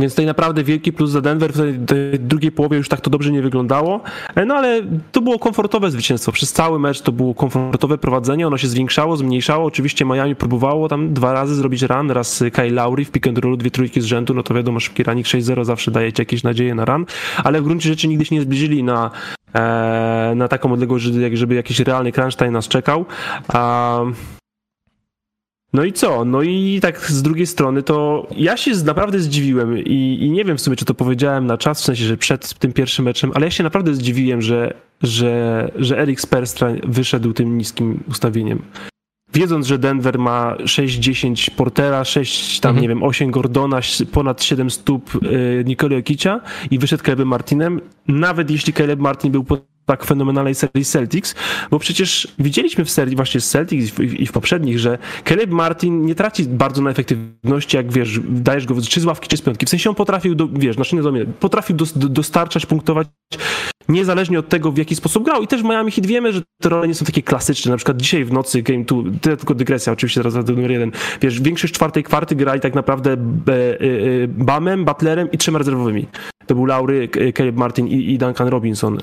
więc 0.00 0.12
tutaj 0.12 0.26
naprawdę 0.26 0.64
wielki 0.64 0.92
plus 0.92 1.10
za 1.10 1.20
Denver. 1.20 1.52
W 1.52 1.86
tej 1.86 2.20
drugiej 2.20 2.52
połowie 2.52 2.76
już 2.76 2.88
tak 2.88 3.00
to 3.00 3.10
dobrze 3.10 3.32
nie 3.32 3.42
wyglądało. 3.42 4.00
E, 4.34 4.44
no 4.44 4.54
ale 4.54 4.82
to 5.12 5.20
było 5.20 5.38
komfortowe 5.38 5.90
zwycięstwo. 5.90 6.32
Przez 6.32 6.52
cały 6.52 6.78
mecz 6.78 7.00
to 7.00 7.12
było 7.12 7.34
komfortowe 7.34 7.98
prowadzenie. 7.98 8.46
Ono 8.46 8.58
się 8.58 8.68
zwiększało, 8.68 9.16
zmniejszało. 9.16 9.64
Oczywiście 9.64 10.04
Miami 10.04 10.36
próbowało 10.36 10.88
tam 10.88 11.14
dwa 11.14 11.32
razy 11.32 11.54
zrobić 11.54 11.82
run. 11.82 12.10
Raz 12.10 12.44
Kyle 12.52 12.70
Lowry 12.70 13.04
w 13.04 13.10
pick 13.10 13.26
and 13.26 13.38
roll, 13.38 13.56
dwie 13.56 13.70
trójki 13.70 14.00
z 14.00 14.04
rzędu. 14.04 14.34
No 14.34 14.42
to 14.42 14.54
wiadomo, 14.54 14.80
szybki 14.80 15.02
ranik 15.02 15.26
6-0 15.26 15.64
zawsze 15.64 15.90
daje 15.90 16.12
ci 16.12 16.22
jakieś 16.22 16.42
nadzieje 16.42 16.74
na 16.74 16.84
run. 16.84 17.06
Ale 17.44 17.60
w 17.60 17.64
gruncie 17.64 17.88
rzeczy 17.88 18.08
nigdy 18.08 18.24
się 18.24 18.34
nie 18.34 18.42
zbliżyli 18.42 18.84
na, 18.84 19.10
e, 19.54 20.32
na 20.36 20.48
taką 20.48 20.72
odległość, 20.72 21.04
żeby 21.32 21.54
jakiś 21.54 21.80
realny 21.80 22.12
crunch 22.12 22.36
time 22.36 22.50
nas 22.50 22.68
czekał. 22.68 23.04
A 23.48 24.00
no 25.72 25.84
i 25.84 25.92
co? 25.92 26.24
No 26.24 26.42
i 26.42 26.78
tak 26.82 27.10
z 27.10 27.22
drugiej 27.22 27.46
strony 27.46 27.82
to 27.82 28.26
ja 28.36 28.56
się 28.56 28.70
naprawdę 28.84 29.20
zdziwiłem 29.20 29.78
i, 29.78 30.18
i, 30.20 30.30
nie 30.30 30.44
wiem 30.44 30.56
w 30.56 30.60
sumie, 30.60 30.76
czy 30.76 30.84
to 30.84 30.94
powiedziałem 30.94 31.46
na 31.46 31.58
czas, 31.58 31.82
w 31.82 31.84
sensie, 31.84 32.04
że 32.04 32.16
przed 32.16 32.54
tym 32.54 32.72
pierwszym 32.72 33.04
meczem, 33.04 33.30
ale 33.34 33.46
ja 33.46 33.50
się 33.50 33.62
naprawdę 33.62 33.94
zdziwiłem, 33.94 34.42
że, 34.42 34.74
że, 35.02 35.70
że 35.76 35.98
Eric 35.98 36.20
Sperstra 36.20 36.68
wyszedł 36.82 37.32
tym 37.32 37.58
niskim 37.58 38.04
ustawieniem. 38.08 38.62
Wiedząc, 39.34 39.66
że 39.66 39.78
Denver 39.78 40.18
ma 40.18 40.56
6-10 40.56 41.50
Portera, 41.50 42.04
6 42.04 42.60
tam, 42.60 42.70
mhm. 42.70 42.82
nie 42.82 42.88
wiem, 42.88 43.02
8 43.02 43.30
Gordona, 43.30 43.80
ponad 44.12 44.42
7 44.42 44.70
stóp 44.70 45.14
y, 45.14 45.64
Nikoli 45.66 45.96
Okicia 45.96 46.40
i 46.70 46.78
wyszedł 46.78 47.04
Caleb 47.04 47.26
Martinem, 47.26 47.80
nawet 48.08 48.50
jeśli 48.50 48.72
Caleb 48.72 49.00
Martin 49.00 49.32
był 49.32 49.44
tak 49.90 50.04
fenomenalnej 50.04 50.54
serii 50.54 50.84
Celtics, 50.84 51.34
bo 51.70 51.78
przecież 51.78 52.28
widzieliśmy 52.38 52.84
w 52.84 52.90
serii 52.90 53.16
właśnie 53.16 53.40
z 53.40 53.48
Celtics 53.48 53.98
i 54.00 54.26
w 54.26 54.32
poprzednich, 54.32 54.78
że 54.78 54.98
Caleb 55.24 55.50
Martin 55.50 56.06
nie 56.06 56.14
traci 56.14 56.44
bardzo 56.44 56.82
na 56.82 56.90
efektywności, 56.90 57.76
jak 57.76 57.92
wiesz, 57.92 58.20
dajesz 58.28 58.66
go 58.66 58.74
czy 58.80 59.00
z 59.00 59.04
ławki, 59.04 59.28
czy 59.28 59.36
z 59.36 59.42
piątki. 59.42 59.66
W 59.66 59.68
sensie 59.68 59.90
on 59.90 59.96
potrafił, 59.96 60.34
do, 60.34 60.48
wiesz, 60.48 60.76
znaczy 60.76 60.96
nie 60.96 61.02
do 61.02 61.12
mnie, 61.12 61.24
potrafił 61.40 61.76
do, 61.76 61.84
do, 61.96 62.08
dostarczać, 62.08 62.66
punktować 62.66 63.08
niezależnie 63.88 64.38
od 64.38 64.48
tego, 64.48 64.72
w 64.72 64.78
jaki 64.78 64.96
sposób 64.96 65.24
grał. 65.24 65.42
I 65.42 65.46
też 65.46 65.62
w 65.62 65.64
Miami 65.64 65.90
Heat 65.92 66.06
wiemy, 66.06 66.32
że 66.32 66.42
te 66.62 66.68
role 66.68 66.88
nie 66.88 66.94
są 66.94 67.04
takie 67.04 67.22
klasyczne. 67.22 67.70
Na 67.70 67.76
przykład 67.76 67.96
dzisiaj 67.96 68.24
w 68.24 68.32
nocy 68.32 68.62
Game 68.62 68.84
2, 68.84 69.36
tylko 69.36 69.54
dygresja 69.54 69.92
oczywiście 69.92 70.20
teraz 70.20 70.44
do 70.44 70.52
numer 70.52 70.70
jeden. 70.70 70.92
Wiesz, 71.20 71.40
większość 71.40 71.74
czwartej 71.74 72.02
kwarty 72.02 72.34
grali 72.34 72.60
tak 72.60 72.74
naprawdę 72.74 73.16
Bamem, 74.28 74.84
Butlerem 74.84 75.30
i 75.30 75.38
trzema 75.38 75.58
rezerwowymi. 75.58 76.06
To 76.46 76.54
był 76.54 76.64
Laury, 76.64 77.08
Caleb 77.36 77.56
Martin 77.56 77.88
i, 77.88 78.12
i 78.12 78.18
Duncan 78.18 78.48
Robinson. 78.48 78.98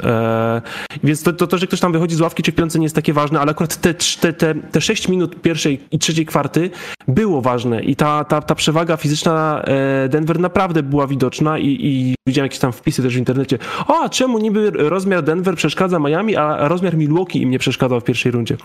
Więc 1.04 1.24
to, 1.24 1.34
to, 1.34 1.48
to, 1.48 1.58
że 1.58 1.68
ktoś 1.68 1.80
tam 1.80 1.92
wychodzi 1.92 2.16
z 2.16 2.22
ławki 2.22 2.44
czy 2.44 2.52
piące 2.52 2.80
nie 2.80 2.86
jest 2.86 2.96
takie 2.96 3.14
ważne, 3.14 3.40
ale 3.40 3.52
akurat 3.52 3.76
te, 3.76 3.94
te, 3.94 4.34
te, 4.34 4.56
te 4.56 4.82
6 4.82 5.08
minut 5.08 5.42
pierwszej 5.42 5.80
i 5.92 6.00
trzeciej 6.00 6.26
kwarty 6.26 6.70
było 7.08 7.42
ważne 7.42 7.84
i 7.84 7.96
ta, 7.96 8.24
ta, 8.24 8.42
ta 8.42 8.56
przewaga 8.56 8.98
fizyczna 8.98 9.62
e, 9.64 10.10
Denver 10.10 10.40
naprawdę 10.40 10.84
była 10.84 11.08
widoczna 11.08 11.58
i, 11.58 11.68
i 11.68 12.16
widziałem 12.28 12.46
jakieś 12.46 12.60
tam 12.60 12.72
wpisy 12.72 13.04
też 13.04 13.16
w 13.16 13.18
internecie. 13.18 13.58
O, 13.88 14.10
czemu 14.10 14.40
niby 14.40 14.72
rozmiar 14.72 15.24
Denver 15.24 15.56
przeszkadza 15.56 16.00
Miami, 16.00 16.36
a 16.36 16.68
rozmiar 16.68 16.98
Milwaukee 16.98 17.42
im 17.42 17.50
nie 17.50 17.60
przeszkadzał 17.60 18.00
w 18.00 18.04
pierwszej 18.04 18.32
rundzie? 18.32 18.58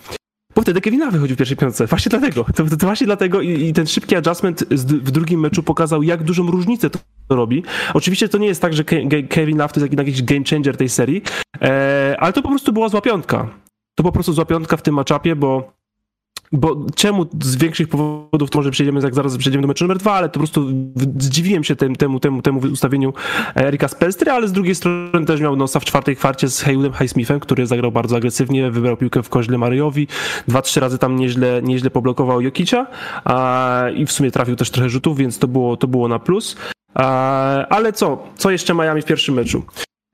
Bo 0.55 0.63
wtedy 0.63 0.81
Kevin 0.81 1.01
Love 1.01 1.13
wychodził 1.13 1.37
w 1.37 1.39
pierwszej 1.39 1.57
piątce. 1.57 1.87
Właśnie 1.87 2.11
dlatego. 2.11 2.45
To, 2.55 2.65
to 2.77 2.87
właśnie 2.87 3.07
dlatego 3.07 3.41
i, 3.41 3.69
i, 3.69 3.73
ten 3.73 3.87
szybki 3.87 4.17
adjustment 4.17 4.65
w 4.85 5.11
drugim 5.11 5.41
meczu 5.41 5.63
pokazał, 5.63 6.03
jak 6.03 6.23
dużą 6.23 6.51
różnicę 6.51 6.91
to, 6.91 6.99
to 7.29 7.37
robi. 7.37 7.63
Oczywiście 7.95 8.29
to 8.29 8.39
nie 8.39 8.47
jest 8.47 8.63
tak, 8.63 8.75
że 8.75 8.85
Ke 8.85 9.23
Kevin 9.23 9.59
Love 9.59 9.75
to 9.75 9.81
jest 9.81 9.99
jakiś 9.99 10.23
game 10.23 10.45
changer 10.51 10.77
tej 10.77 10.89
serii, 10.89 11.23
e, 11.63 12.17
ale 12.19 12.33
to 12.33 12.43
po 12.43 12.49
prostu 12.49 12.73
była 12.73 12.89
zła 12.89 13.01
piątka. 13.01 13.49
To 13.95 14.03
po 14.03 14.13
prostu 14.13 14.33
zła 14.33 14.45
piątka 14.45 14.77
w 14.77 14.83
tym 14.83 14.95
matchupie, 14.95 15.37
bo 15.37 15.73
bo 16.53 16.87
czemu 16.95 17.27
z 17.43 17.57
większych 17.57 17.89
powodów, 17.89 18.51
to 18.51 18.59
może 18.59 18.71
przejdziemy, 18.71 19.01
jak 19.01 19.15
zaraz 19.15 19.37
przejdziemy 19.37 19.63
do 19.63 19.69
meczu 19.69 19.85
numer 19.85 19.99
dwa, 19.99 20.13
ale 20.13 20.29
to 20.29 20.33
po 20.33 20.39
prostu 20.39 20.67
zdziwiłem 21.19 21.65
się 21.65 21.77
tem, 21.77 21.97
temu, 21.97 22.21
temu, 22.21 22.43
temu 22.43 22.61
ustawieniu 22.73 23.13
Erika 23.57 23.89
Spelstry, 23.89 24.31
ale 24.31 24.49
z 24.49 24.53
drugiej 24.53 24.75
strony 24.75 25.27
też 25.27 25.41
miał 25.41 25.57
nosa 25.57 25.81
w 25.81 25.85
czwartej 25.85 26.17
kwarcie 26.17 26.49
z 26.49 26.61
Haywoodem 26.61 26.93
Highsmithem, 26.93 27.41
który 27.41 27.67
zagrał 27.67 27.93
bardzo 27.93 28.17
agresywnie, 28.17 28.71
wybrał 28.71 28.97
piłkę 28.97 29.23
w 29.23 29.29
koźle 29.29 29.59
Mariowi, 29.59 30.09
dwa, 30.49 30.63
trzy 30.63 30.81
razy 30.81 30.99
tam 30.99 31.17
nieźle, 31.17 31.63
nieźle 31.63 31.91
poblokował 31.91 32.41
Jokicia 32.41 32.87
a, 33.25 33.85
i 33.97 34.07
w 34.07 34.13
sumie 34.13 34.31
trafił 34.31 34.57
też 34.57 34.71
trochę 34.71 34.89
rzutów, 34.89 35.17
więc 35.19 35.39
to 35.39 35.49
było, 35.49 35.77
to 35.77 35.87
było 35.87 36.09
na 36.09 36.19
plus. 36.19 36.57
Ale 37.69 37.93
co? 37.93 38.25
Co 38.37 38.51
jeszcze 38.51 38.75
Miami 38.75 39.03
w 39.03 39.05
pierwszym 39.05 39.35
meczu? 39.35 39.63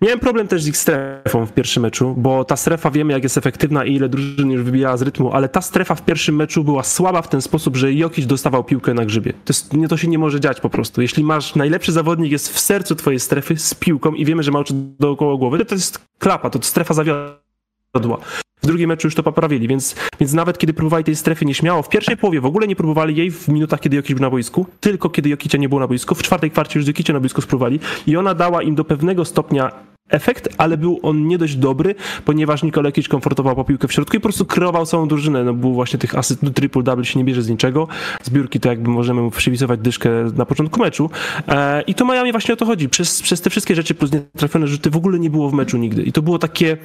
Miałem 0.01 0.19
problem 0.19 0.49
też 0.49 0.63
z 0.63 0.67
ich 0.67 0.77
strefą 0.77 1.47
w 1.47 1.53
pierwszym 1.53 1.83
meczu, 1.83 2.15
bo 2.19 2.45
ta 2.45 2.57
strefa 2.57 2.91
wiemy, 2.91 3.13
jak 3.13 3.23
jest 3.23 3.39
efektywna 3.39 3.85
i 3.85 3.95
ile 3.95 4.09
drużyn 4.09 4.51
już 4.51 4.63
wybijała 4.63 4.97
z 4.97 5.03
rytmu, 5.03 5.33
ale 5.33 5.49
ta 5.49 5.61
strefa 5.61 5.95
w 5.95 6.05
pierwszym 6.05 6.37
meczu 6.37 6.65
była 6.65 6.83
słaba 6.83 7.23
w 7.23 7.29
ten 7.29 7.43
sposób, 7.43 7.77
że 7.77 7.95
Jokic 7.95 8.27
dostawał 8.27 8.65
piłkę 8.65 8.95
na 8.95 9.05
grzybie. 9.05 9.33
To, 9.33 9.39
jest, 9.49 9.73
nie, 9.73 9.89
to 9.89 9.97
się 9.97 10.09
nie 10.09 10.19
może 10.19 10.41
dziać 10.41 10.61
po 10.61 10.71
prostu. 10.71 11.03
Jeśli 11.03 11.25
masz 11.25 11.55
najlepszy 11.55 11.93
zawodnik 11.93 12.33
jest 12.33 12.55
w 12.55 12.59
sercu 12.59 12.95
twojej 12.95 13.21
strefy 13.21 13.57
z 13.57 13.75
piłką 13.75 14.13
i 14.13 14.25
wiemy, 14.25 14.43
że 14.43 14.51
ma 14.51 14.59
oczy 14.59 14.75
dookoła 14.99 15.37
głowy, 15.37 15.59
to, 15.59 15.65
to 15.65 15.75
jest 15.75 16.01
klapa, 16.19 16.51
to 16.51 16.63
strefa 16.63 16.95
zawiodła. 16.95 18.19
W 18.63 18.67
drugim 18.67 18.89
meczu 18.89 19.07
już 19.07 19.15
to 19.15 19.23
poprawili, 19.23 19.69
więc, 19.69 19.95
więc 20.21 20.33
nawet 20.33 20.59
kiedy 20.59 20.73
próbowali 20.73 21.05
tej 21.05 21.17
strefy 21.17 21.45
nieśmiało, 21.45 21.83
w 21.83 21.89
pierwszej 21.89 22.17
połowie 22.17 22.41
w 22.41 22.47
ogóle 22.47 22.67
nie 22.67 22.77
próbowali 22.77 23.17
jej 23.17 23.31
w 23.31 23.49
minutach, 23.49 23.81
kiedy 23.81 23.97
Jokic 23.97 24.17
był 24.17 24.23
na 24.23 24.31
boisku, 24.31 24.67
tylko 24.81 25.11
kiedy 25.11 25.29
Jokicia 25.29 25.59
nie 25.59 25.69
było 25.69 25.81
na 25.81 25.87
boisku. 25.87 26.15
W 26.15 26.23
czwartej 26.23 26.51
kwarcie 26.51 26.79
już 26.79 26.87
Jokicia 26.87 27.13
na 27.13 27.21
boisku 27.21 27.41
spróbowali 27.41 27.81
i 28.07 28.17
ona 28.17 28.35
dała 28.35 28.63
im 28.63 28.75
do 28.75 28.85
pewnego 28.85 29.25
stopnia 29.25 29.88
efekt, 30.09 30.49
ale 30.59 30.77
był 30.77 31.01
on 31.03 31.27
nie 31.27 31.39
dość 31.39 31.57
dobry, 31.57 31.95
ponieważ 32.25 32.63
Nikola 32.63 32.89
Jokic 32.89 33.09
komfortował 33.09 33.57
po 33.57 33.65
piłkę 33.65 33.89
w 33.89 33.93
środku 33.93 34.17
i 34.17 34.21
po 34.21 34.23
prostu 34.23 34.45
kreował 34.45 34.87
całą 34.87 35.09
drużynę. 35.09 35.45
No 35.45 35.55
był 35.55 35.75
właśnie 35.75 35.99
tych 35.99 36.19
asyst, 36.19 36.43
no, 36.43 36.51
triple-double 36.51 37.05
się 37.05 37.19
nie 37.19 37.25
bierze 37.25 37.43
z 37.43 37.49
niczego. 37.49 37.89
Zbiórki 38.23 38.61
to 38.61 38.69
jakby 38.69 38.91
możemy 38.91 39.23
mu 39.23 39.31
przypisywać 39.31 39.81
dyszkę 39.81 40.11
na 40.37 40.47
początku 40.47 40.81
meczu. 40.81 41.11
E, 41.49 41.83
I 41.83 41.95
to 41.95 42.05
Miami 42.05 42.33
właśnie 42.33 42.55
o 42.55 42.57
to 42.57 42.67
chodzi. 42.67 42.89
Przez, 42.89 43.23
przez 43.23 43.41
te 43.41 43.51
wszystkie 43.51 43.75
rzeczy 43.75 43.95
plus 43.95 44.13
nietrafione 44.13 44.67
rzuty 44.67 44.91
w 44.91 44.97
ogóle 44.97 45.19
nie 45.19 45.31
było 45.31 45.51
w 45.51 45.53
meczu 45.53 45.79
nigdy. 45.79 46.03
I 46.03 46.13
to 46.13 46.23
było 46.23 46.39
takie 46.39 46.77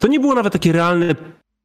to 0.00 0.08
nie 0.08 0.20
było 0.20 0.34
nawet 0.34 0.52
takie 0.52 0.72
realne 0.72 1.14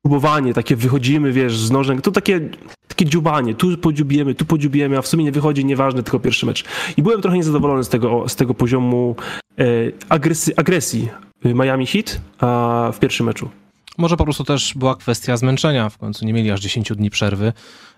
próbowanie, 0.05 0.53
takie 0.53 0.75
wychodzimy, 0.75 1.31
wiesz, 1.31 1.57
z 1.57 1.71
nożem, 1.71 2.01
to 2.01 2.11
takie, 2.11 2.41
takie 2.87 3.05
dziubanie, 3.05 3.55
tu 3.55 3.77
podziubiemy, 3.77 4.35
tu 4.35 4.45
podziubiemy, 4.45 4.97
a 4.97 5.01
w 5.01 5.07
sumie 5.07 5.23
nie 5.23 5.31
wychodzi, 5.31 5.65
nieważne, 5.65 6.03
tylko 6.03 6.19
pierwszy 6.19 6.45
mecz. 6.45 6.63
I 6.97 7.03
byłem 7.03 7.21
trochę 7.21 7.37
niezadowolony 7.37 7.83
z 7.83 7.89
tego, 7.89 8.29
z 8.29 8.35
tego 8.35 8.53
poziomu 8.53 9.15
e, 9.59 9.63
agresji, 10.09 10.53
agresji 10.57 11.09
Miami 11.45 11.85
Heat 11.85 12.21
a 12.39 12.91
w 12.93 12.99
pierwszym 12.99 13.25
meczu. 13.25 13.49
Może 13.97 14.17
po 14.17 14.23
prostu 14.23 14.43
też 14.43 14.73
była 14.75 14.95
kwestia 14.95 15.37
zmęczenia, 15.37 15.89
w 15.89 15.97
końcu 15.97 16.25
nie 16.25 16.33
mieli 16.33 16.51
aż 16.51 16.61
10 16.61 16.91
dni 16.95 17.09
przerwy. 17.09 17.53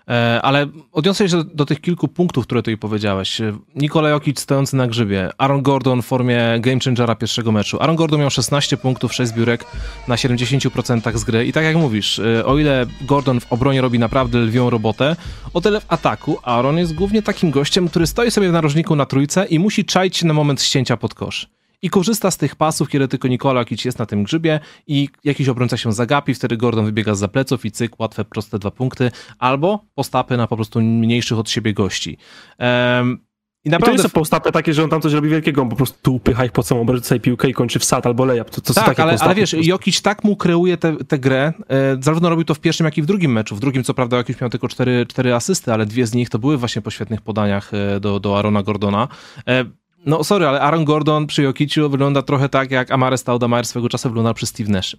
E, 0.08 0.42
ale 0.42 0.66
odniosę 0.92 1.28
się 1.28 1.44
do, 1.44 1.66
tych 1.66 1.80
kilku 1.80 2.08
punktów, 2.08 2.44
które 2.44 2.62
tutaj 2.62 2.76
powiedziałeś. 2.76 3.40
Nikola 3.74 4.08
Jokic 4.08 4.40
stojący 4.40 4.76
na 4.76 4.86
grzybie, 4.86 5.30
Aaron 5.38 5.62
Gordon 5.62 6.02
w 6.02 6.06
formie 6.06 6.40
game 6.60 6.80
changera 6.84 7.14
pierwszego 7.14 7.52
meczu. 7.52 7.80
Aaron 7.80 7.96
Gordon 7.96 8.20
miał 8.20 8.30
16 8.30 8.76
punktów, 8.76 9.14
6 9.14 9.32
zbiórek 9.32 9.64
na 10.08 10.14
70% 10.14 11.18
z 11.18 11.24
gry 11.24 11.46
i 11.46 11.52
tak 11.52 11.64
jak 11.64 11.76
mówisz, 11.76 12.18
e, 12.18 12.46
o 12.46 12.58
ile 12.58 12.86
Gordon 13.00 13.40
w 13.40 13.52
obronie 13.52 13.80
robi 13.80 13.98
naprawdę 13.98 14.38
lwią 14.38 14.70
robotę, 14.70 15.16
o 15.54 15.60
tyle 15.60 15.80
w 15.80 15.86
ataku 15.88 16.38
Aaron 16.42 16.78
jest 16.78 16.94
głównie 16.94 17.22
takim 17.22 17.50
gościem, 17.50 17.88
który 17.88 18.06
stoi 18.06 18.30
sobie 18.30 18.48
w 18.48 18.52
narożniku 18.52 18.96
na 18.96 19.06
trójce 19.06 19.46
i 19.46 19.58
musi 19.58 19.84
czaić 19.84 20.16
się 20.16 20.26
na 20.26 20.34
moment 20.34 20.62
ścięcia 20.62 20.96
pod 20.96 21.14
kosz 21.14 21.57
i 21.82 21.90
korzysta 21.90 22.30
z 22.30 22.36
tych 22.36 22.56
pasów, 22.56 22.88
kiedy 22.88 23.08
tylko 23.08 23.28
Nikola 23.28 23.64
Kic 23.64 23.84
jest 23.84 23.98
na 23.98 24.06
tym 24.06 24.22
grzybie 24.22 24.60
i 24.86 25.08
jakiś 25.24 25.48
obrońca 25.48 25.76
się 25.76 25.92
zagapi, 25.92 26.34
wtedy 26.34 26.56
Gordon 26.56 26.84
wybiega 26.84 27.14
z 27.14 27.32
pleców 27.32 27.64
i 27.64 27.70
cyk, 27.70 28.00
łatwe, 28.00 28.24
proste 28.24 28.58
dwa 28.58 28.70
punkty, 28.70 29.10
albo 29.38 29.84
postapy 29.94 30.36
na 30.36 30.46
po 30.46 30.56
prostu 30.56 30.80
mniejszych 30.80 31.38
od 31.38 31.50
siebie 31.50 31.74
gości. 31.74 32.18
Um, 32.58 33.28
i 33.64 33.70
naprawdę... 33.70 33.94
I 33.94 33.96
to 33.96 34.02
nie 34.02 34.08
są 34.08 34.12
postapy 34.12 34.52
takie, 34.52 34.74
że 34.74 34.84
on 34.84 34.90
tam 34.90 35.00
coś 35.00 35.12
robi 35.12 35.28
wielkiego, 35.28 35.62
on 35.62 35.68
po 35.68 35.76
prostu 35.76 36.14
upycha 36.14 36.44
ich 36.44 36.52
po 36.52 36.62
całą 36.62 36.80
obręcz 36.80 37.04
piłkę 37.22 37.48
i 37.48 37.54
kończy 37.54 37.78
w 37.78 37.84
sad 37.84 38.06
albo 38.06 38.24
layup. 38.24 38.50
To, 38.50 38.60
to 38.60 38.74
tak, 38.74 38.86
takie 38.86 39.02
ale, 39.02 39.16
ale 39.20 39.34
wiesz, 39.34 39.52
Jokic 39.52 40.02
tak 40.02 40.24
mu 40.24 40.36
kreuje 40.36 40.76
tę 41.08 41.18
grę, 41.18 41.52
e, 41.68 41.96
zarówno 42.00 42.28
robił 42.28 42.44
to 42.44 42.54
w 42.54 42.60
pierwszym, 42.60 42.84
jak 42.84 42.98
i 42.98 43.02
w 43.02 43.06
drugim 43.06 43.32
meczu. 43.32 43.56
W 43.56 43.60
drugim, 43.60 43.84
co 43.84 43.94
prawda, 43.94 44.16
Jokic 44.16 44.40
miał 44.40 44.50
tylko 44.50 44.68
cztery, 44.68 45.06
cztery 45.06 45.34
asysty, 45.34 45.72
ale 45.72 45.86
dwie 45.86 46.06
z 46.06 46.14
nich 46.14 46.30
to 46.30 46.38
były 46.38 46.56
właśnie 46.56 46.82
po 46.82 46.90
świetnych 46.90 47.22
podaniach 47.22 47.74
e, 47.74 48.00
do, 48.00 48.20
do 48.20 48.38
Arona 48.38 48.62
Gordona. 48.62 49.08
E, 49.48 49.64
no 50.06 50.24
sorry, 50.24 50.46
ale 50.46 50.60
Aaron 50.60 50.84
Gordon 50.84 51.26
przy 51.26 51.42
Jokiciu 51.42 51.90
wygląda 51.90 52.22
trochę 52.22 52.48
tak, 52.48 52.70
jak 52.70 52.90
Amare 52.90 53.18
Stoudemire 53.18 53.64
swego 53.64 53.88
czasu 53.88 54.08
wyglądał 54.08 54.34
przy 54.34 54.46
Steve 54.46 54.70
Nash. 54.70 54.96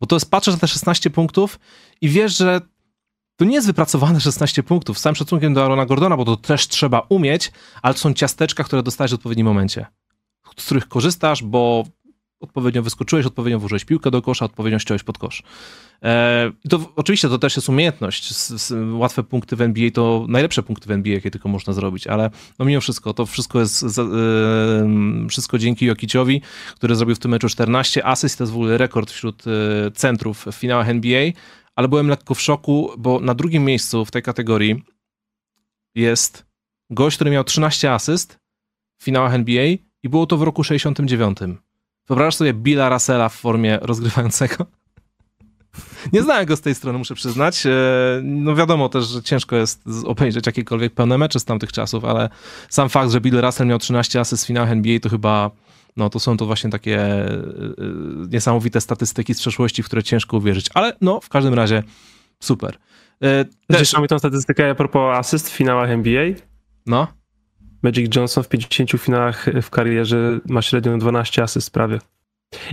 Bo 0.00 0.06
to 0.06 0.16
jest, 0.16 0.30
patrzysz 0.30 0.54
na 0.54 0.60
te 0.60 0.68
16 0.68 1.10
punktów 1.10 1.58
i 2.00 2.08
wiesz, 2.08 2.36
że 2.36 2.60
to 3.36 3.44
nie 3.44 3.54
jest 3.54 3.66
wypracowane 3.66 4.20
16 4.30 4.62
punktów. 4.62 4.98
Z 4.98 5.02
całym 5.02 5.16
szacunkiem 5.16 5.54
do 5.54 5.64
Arona 5.64 5.86
Gordona, 5.86 6.16
bo 6.16 6.24
to 6.24 6.36
też 6.36 6.68
trzeba 6.68 7.06
umieć, 7.08 7.52
ale 7.82 7.94
to 7.94 8.00
są 8.00 8.14
ciasteczka, 8.14 8.64
które 8.64 8.82
dostajesz 8.82 9.10
w 9.10 9.14
odpowiednim 9.14 9.46
momencie. 9.46 9.86
Z 10.56 10.64
których 10.64 10.88
korzystasz, 10.88 11.42
bo 11.42 11.84
odpowiednio 12.40 12.82
wyskoczyłeś, 12.82 13.26
odpowiednio 13.26 13.58
włożyłeś 13.58 13.84
piłkę 13.84 14.10
do 14.10 14.22
kosza, 14.22 14.44
odpowiednio 14.44 14.78
ściąłeś 14.78 15.02
pod 15.02 15.18
kosz. 15.18 15.42
E, 16.02 16.52
to 16.68 16.92
oczywiście 16.96 17.28
to 17.28 17.38
też 17.38 17.56
jest 17.56 17.68
umiejętność. 17.68 18.34
łatwe 18.92 19.22
punkty 19.22 19.56
w 19.56 19.60
NBA 19.60 19.90
to 19.90 20.26
najlepsze 20.28 20.62
punkty 20.62 20.88
w 20.88 20.90
NBA, 20.90 21.14
jakie 21.14 21.30
tylko 21.30 21.48
można 21.48 21.72
zrobić, 21.72 22.06
ale 22.06 22.30
no 22.58 22.64
mimo 22.64 22.80
wszystko, 22.80 23.14
to 23.14 23.26
wszystko 23.26 23.60
jest 23.60 23.82
e, 23.82 23.88
wszystko 25.28 25.58
dzięki 25.58 25.86
Jokiciowi, 25.86 26.42
który 26.76 26.96
zrobił 26.96 27.16
w 27.16 27.18
tym 27.18 27.30
meczu 27.30 27.48
14 27.48 28.06
asyst, 28.06 28.38
to 28.38 28.44
jest 28.44 28.52
w 28.52 28.56
ogóle 28.56 28.78
rekord 28.78 29.10
wśród 29.10 29.44
e, 29.46 29.90
centrów 29.90 30.46
w 30.46 30.54
finałach 30.54 30.88
NBA, 30.88 31.30
ale 31.74 31.88
byłem 31.88 32.08
lekko 32.08 32.34
w 32.34 32.40
szoku, 32.40 32.90
bo 32.98 33.20
na 33.20 33.34
drugim 33.34 33.64
miejscu 33.64 34.04
w 34.04 34.10
tej 34.10 34.22
kategorii 34.22 34.82
jest 35.94 36.46
gość, 36.90 37.16
który 37.16 37.30
miał 37.30 37.44
13 37.44 37.92
asyst 37.92 38.38
w 39.00 39.04
finałach 39.04 39.34
NBA 39.34 39.64
i 40.02 40.08
było 40.08 40.26
to 40.26 40.36
w 40.36 40.42
roku 40.42 40.64
69. 40.64 41.38
Wyobrażasz 42.08 42.34
sobie 42.34 42.54
Billa 42.54 42.88
Russella 42.88 43.28
w 43.28 43.34
formie 43.34 43.78
rozgrywającego? 43.82 44.66
Nie 46.12 46.22
znałem 46.22 46.46
go 46.46 46.56
z 46.56 46.60
tej 46.60 46.74
strony, 46.74 46.98
muszę 46.98 47.14
przyznać. 47.14 47.66
E, 47.66 47.70
no 48.22 48.54
wiadomo 48.54 48.88
też, 48.88 49.08
że 49.08 49.22
ciężko 49.22 49.56
jest 49.56 49.82
obejrzeć 50.04 50.46
jakiekolwiek 50.46 50.94
pełne 50.94 51.18
mecze 51.18 51.40
z 51.40 51.44
tamtych 51.44 51.72
czasów, 51.72 52.04
ale 52.04 52.28
sam 52.68 52.88
fakt, 52.88 53.10
że 53.10 53.20
Bill 53.20 53.40
Russell 53.40 53.66
miał 53.66 53.78
13 53.78 54.20
asyst 54.20 54.44
w 54.44 54.46
finałach 54.46 54.70
NBA, 54.70 55.00
to 55.00 55.08
chyba 55.08 55.50
no 55.96 56.10
to 56.10 56.20
są 56.20 56.36
to 56.36 56.46
właśnie 56.46 56.70
takie 56.70 57.00
e, 57.00 57.28
e, 57.28 57.34
niesamowite 58.30 58.80
statystyki 58.80 59.34
z 59.34 59.40
przeszłości, 59.40 59.82
w 59.82 59.86
które 59.86 60.02
ciężko 60.02 60.36
uwierzyć. 60.36 60.66
Ale 60.74 60.96
no, 61.00 61.20
w 61.20 61.28
każdym 61.28 61.54
razie 61.54 61.82
super. 62.40 62.78
Też 63.68 63.92
mamy 63.92 64.08
tą 64.08 64.18
statystykę 64.18 64.70
a 64.70 64.74
propos 64.74 65.18
asyst 65.18 65.50
w 65.50 65.52
finałach 65.52 65.90
NBA. 65.90 66.24
No. 66.86 67.17
Magic 67.82 68.16
Johnson 68.16 68.44
w 68.44 68.48
50 68.48 68.90
finałach 68.90 69.46
w 69.62 69.70
karierze 69.70 70.40
ma 70.46 70.62
średnią 70.62 70.98
12 70.98 71.42
asyst 71.42 71.70
prawie. 71.70 71.98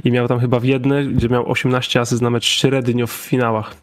I 0.03 0.11
miał 0.11 0.27
tam 0.27 0.39
chyba 0.39 0.59
w 0.59 0.63
jednej, 0.63 1.07
gdzie 1.07 1.29
miał 1.29 1.51
18 1.51 1.99
asyst 1.99 2.21
na 2.21 2.29
mecz 2.29 2.45
średnio 2.45 3.07
w 3.07 3.11
finałach. 3.11 3.75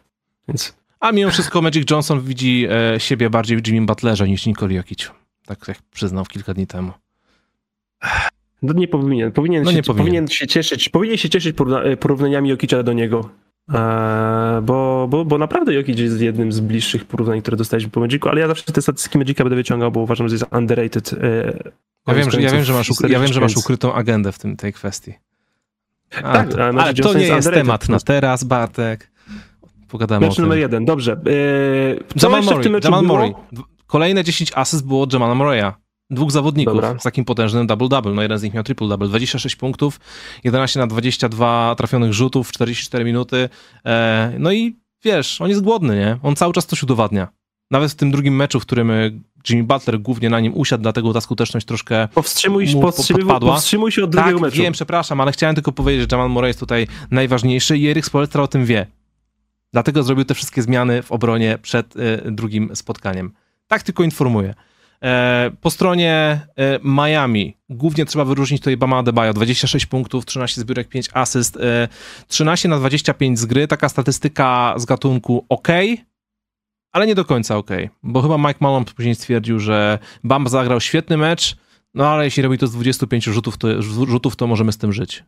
Więc... 0.47 0.77
A 0.99 1.11
mimo 1.11 1.31
wszystko 1.31 1.61
Magic 1.61 1.91
Johnson 1.91 2.21
widzi 2.21 2.67
e, 2.69 2.99
siebie 2.99 3.29
bardziej 3.29 3.57
w 3.57 3.67
Jimmy 3.67 3.85
Butlerze 3.85 4.27
niż 4.27 4.45
Nicole 4.45 4.73
Jokic. 4.73 5.11
Tak 5.45 5.67
jak 5.67 5.77
przyznał 5.81 6.25
kilka 6.25 6.53
dni 6.53 6.67
temu. 6.67 6.91
No 8.61 8.73
nie 8.73 8.87
powinien. 8.87 9.31
Powinien, 9.31 9.63
no 9.63 9.71
się, 9.71 9.75
nie 9.75 9.83
powinien. 9.83 10.05
powinien 10.05 10.27
się 10.27 10.47
cieszyć. 10.47 10.89
Powinien 10.89 11.17
się 11.17 11.29
cieszyć 11.29 11.55
e, 11.83 11.97
porównaniami 11.97 12.49
Jokicia 12.49 12.83
do 12.83 12.93
niego. 12.93 13.29
Eee, 13.69 14.61
bo, 14.61 15.07
bo, 15.09 15.25
bo 15.25 15.37
naprawdę 15.37 15.73
Jokic 15.73 15.99
jest 15.99 16.21
jednym 16.21 16.51
z 16.51 16.59
bliższych 16.59 17.05
porównań, 17.05 17.41
które 17.41 17.57
dostaliśmy 17.57 17.91
po 17.91 17.99
Magicu, 17.99 18.29
ale 18.29 18.41
ja 18.41 18.47
zawsze 18.47 18.71
te 18.73 18.81
statystyki 18.81 19.17
Magica 19.17 19.43
będę 19.43 19.55
wyciągał, 19.55 19.91
bo 19.91 19.99
uważam, 19.99 20.29
że 20.29 20.35
jest 20.35 20.45
underrated. 20.51 21.13
E, 21.13 21.17
ja 22.07 22.13
wiem, 22.13 22.31
że, 22.31 22.41
ja, 22.41 22.51
wiem, 22.51 22.63
że 22.63 22.73
masz, 22.73 22.91
ja 23.09 23.19
wiem, 23.19 23.33
że 23.33 23.41
masz 23.41 23.57
ukrytą 23.57 23.93
agendę 23.93 24.31
w 24.31 24.39
tym, 24.39 24.57
tej 24.57 24.73
kwestii. 24.73 25.13
A, 26.23 26.33
tak, 26.33 26.49
to, 26.49 26.65
ale 26.65 26.93
to 26.93 27.13
nie 27.13 27.27
jest 27.27 27.51
temat 27.51 27.89
na 27.89 27.99
teraz, 27.99 28.43
Bartek. 28.43 29.11
Pogadamy 29.87 30.27
Mecz 30.27 30.37
numer 30.37 30.57
jeden, 30.57 30.85
dobrze. 30.85 31.21
Yy, 31.25 32.03
Jamal 32.23 32.43
Murray, 32.43 32.71
Jamal 32.83 33.03
Murray. 33.03 33.33
Kolejne 33.87 34.23
10 34.23 34.51
asyst 34.55 34.87
było 34.87 35.07
Jamala 35.13 35.35
Murray'a. 35.35 35.73
Dwóch 36.13 36.31
zawodników 36.31 36.73
Dobra. 36.73 36.99
z 36.99 37.03
takim 37.03 37.25
potężnym 37.25 37.67
double-double. 37.67 38.13
No 38.13 38.21
jeden 38.21 38.39
z 38.39 38.43
nich 38.43 38.53
miał 38.53 38.63
triple-double. 38.63 39.07
26 39.07 39.55
punktów, 39.55 39.99
11 40.43 40.79
na 40.79 40.87
22 40.87 41.75
trafionych 41.75 42.13
rzutów, 42.13 42.51
44 42.51 43.05
minuty. 43.05 43.49
E, 43.85 44.33
no 44.39 44.51
i 44.51 44.75
wiesz, 45.03 45.41
on 45.41 45.49
jest 45.49 45.61
głodny, 45.61 45.95
nie? 45.95 46.17
On 46.23 46.35
cały 46.35 46.53
czas 46.53 46.65
coś 46.65 46.83
udowadnia. 46.83 47.27
Nawet 47.71 47.91
w 47.91 47.95
tym 47.95 48.11
drugim 48.11 48.35
meczu, 48.35 48.59
w 48.59 48.65
którym 48.65 48.91
Jimmy 49.49 49.63
Butler 49.63 49.99
głównie 49.99 50.29
na 50.29 50.39
nim 50.39 50.53
usiadł, 50.55 50.81
dlatego 50.81 51.13
ta 51.13 51.21
skuteczność 51.21 51.65
troszkę 51.65 52.07
powstrzymuj, 52.07 52.75
mu 52.75 52.81
powstrzymuj, 52.81 53.23
powstrzymuj 53.25 53.91
się 53.91 54.03
od 54.03 54.09
drugiego 54.09 54.39
tak, 54.39 54.41
meczu. 54.41 54.57
wiem, 54.57 54.73
przepraszam, 54.73 55.21
ale 55.21 55.31
chciałem 55.31 55.55
tylko 55.55 55.71
powiedzieć, 55.71 56.01
że 56.01 56.07
Jamal 56.17 56.29
Murray 56.29 56.47
jest 56.47 56.59
tutaj 56.59 56.87
najważniejszy 57.11 57.77
i 57.77 57.87
Erik 57.87 58.05
Spoelstra 58.05 58.43
o 58.43 58.47
tym 58.47 58.65
wie. 58.65 58.87
Dlatego 59.73 60.03
zrobił 60.03 60.25
te 60.25 60.33
wszystkie 60.33 60.61
zmiany 60.61 61.01
w 61.01 61.11
obronie 61.11 61.57
przed 61.61 61.95
y, 61.95 62.31
drugim 62.31 62.75
spotkaniem. 62.75 63.31
Tak 63.67 63.83
tylko 63.83 64.03
informuję. 64.03 64.53
E, 65.03 65.51
po 65.61 65.69
stronie 65.69 66.11
e, 66.55 66.79
Miami. 66.83 67.57
Głównie 67.69 68.05
trzeba 68.05 68.25
wyróżnić 68.25 68.61
tutaj 68.61 68.77
Bama 68.77 68.97
Adebayo, 68.97 69.33
26 69.33 69.85
punktów, 69.85 70.25
13 70.25 70.61
zbiórek, 70.61 70.89
5 70.89 71.09
asyst, 71.13 71.57
13 72.27 72.69
na 72.69 72.77
25 72.77 73.39
z 73.39 73.45
gry, 73.45 73.67
taka 73.67 73.89
statystyka 73.89 74.73
z 74.77 74.85
gatunku 74.85 75.45
ok, 75.49 75.67
ale 76.91 77.07
nie 77.07 77.15
do 77.15 77.25
końca 77.25 77.57
ok, 77.57 77.69
bo 78.03 78.21
chyba 78.21 78.37
Mike 78.37 78.57
Malone 78.59 78.85
później 78.85 79.15
stwierdził, 79.15 79.59
że 79.59 79.99
Bam 80.23 80.47
zagrał 80.47 80.81
świetny 80.81 81.17
mecz, 81.17 81.55
no 81.93 82.07
ale 82.07 82.25
jeśli 82.25 82.43
robi 82.43 82.57
to 82.57 82.67
z 82.67 82.71
25 82.71 83.25
rzutów, 83.25 83.57
to, 83.57 83.81
rzutów, 83.81 84.35
to 84.35 84.47
możemy 84.47 84.71
z 84.71 84.77
tym 84.77 84.93
żyć. 84.93 85.23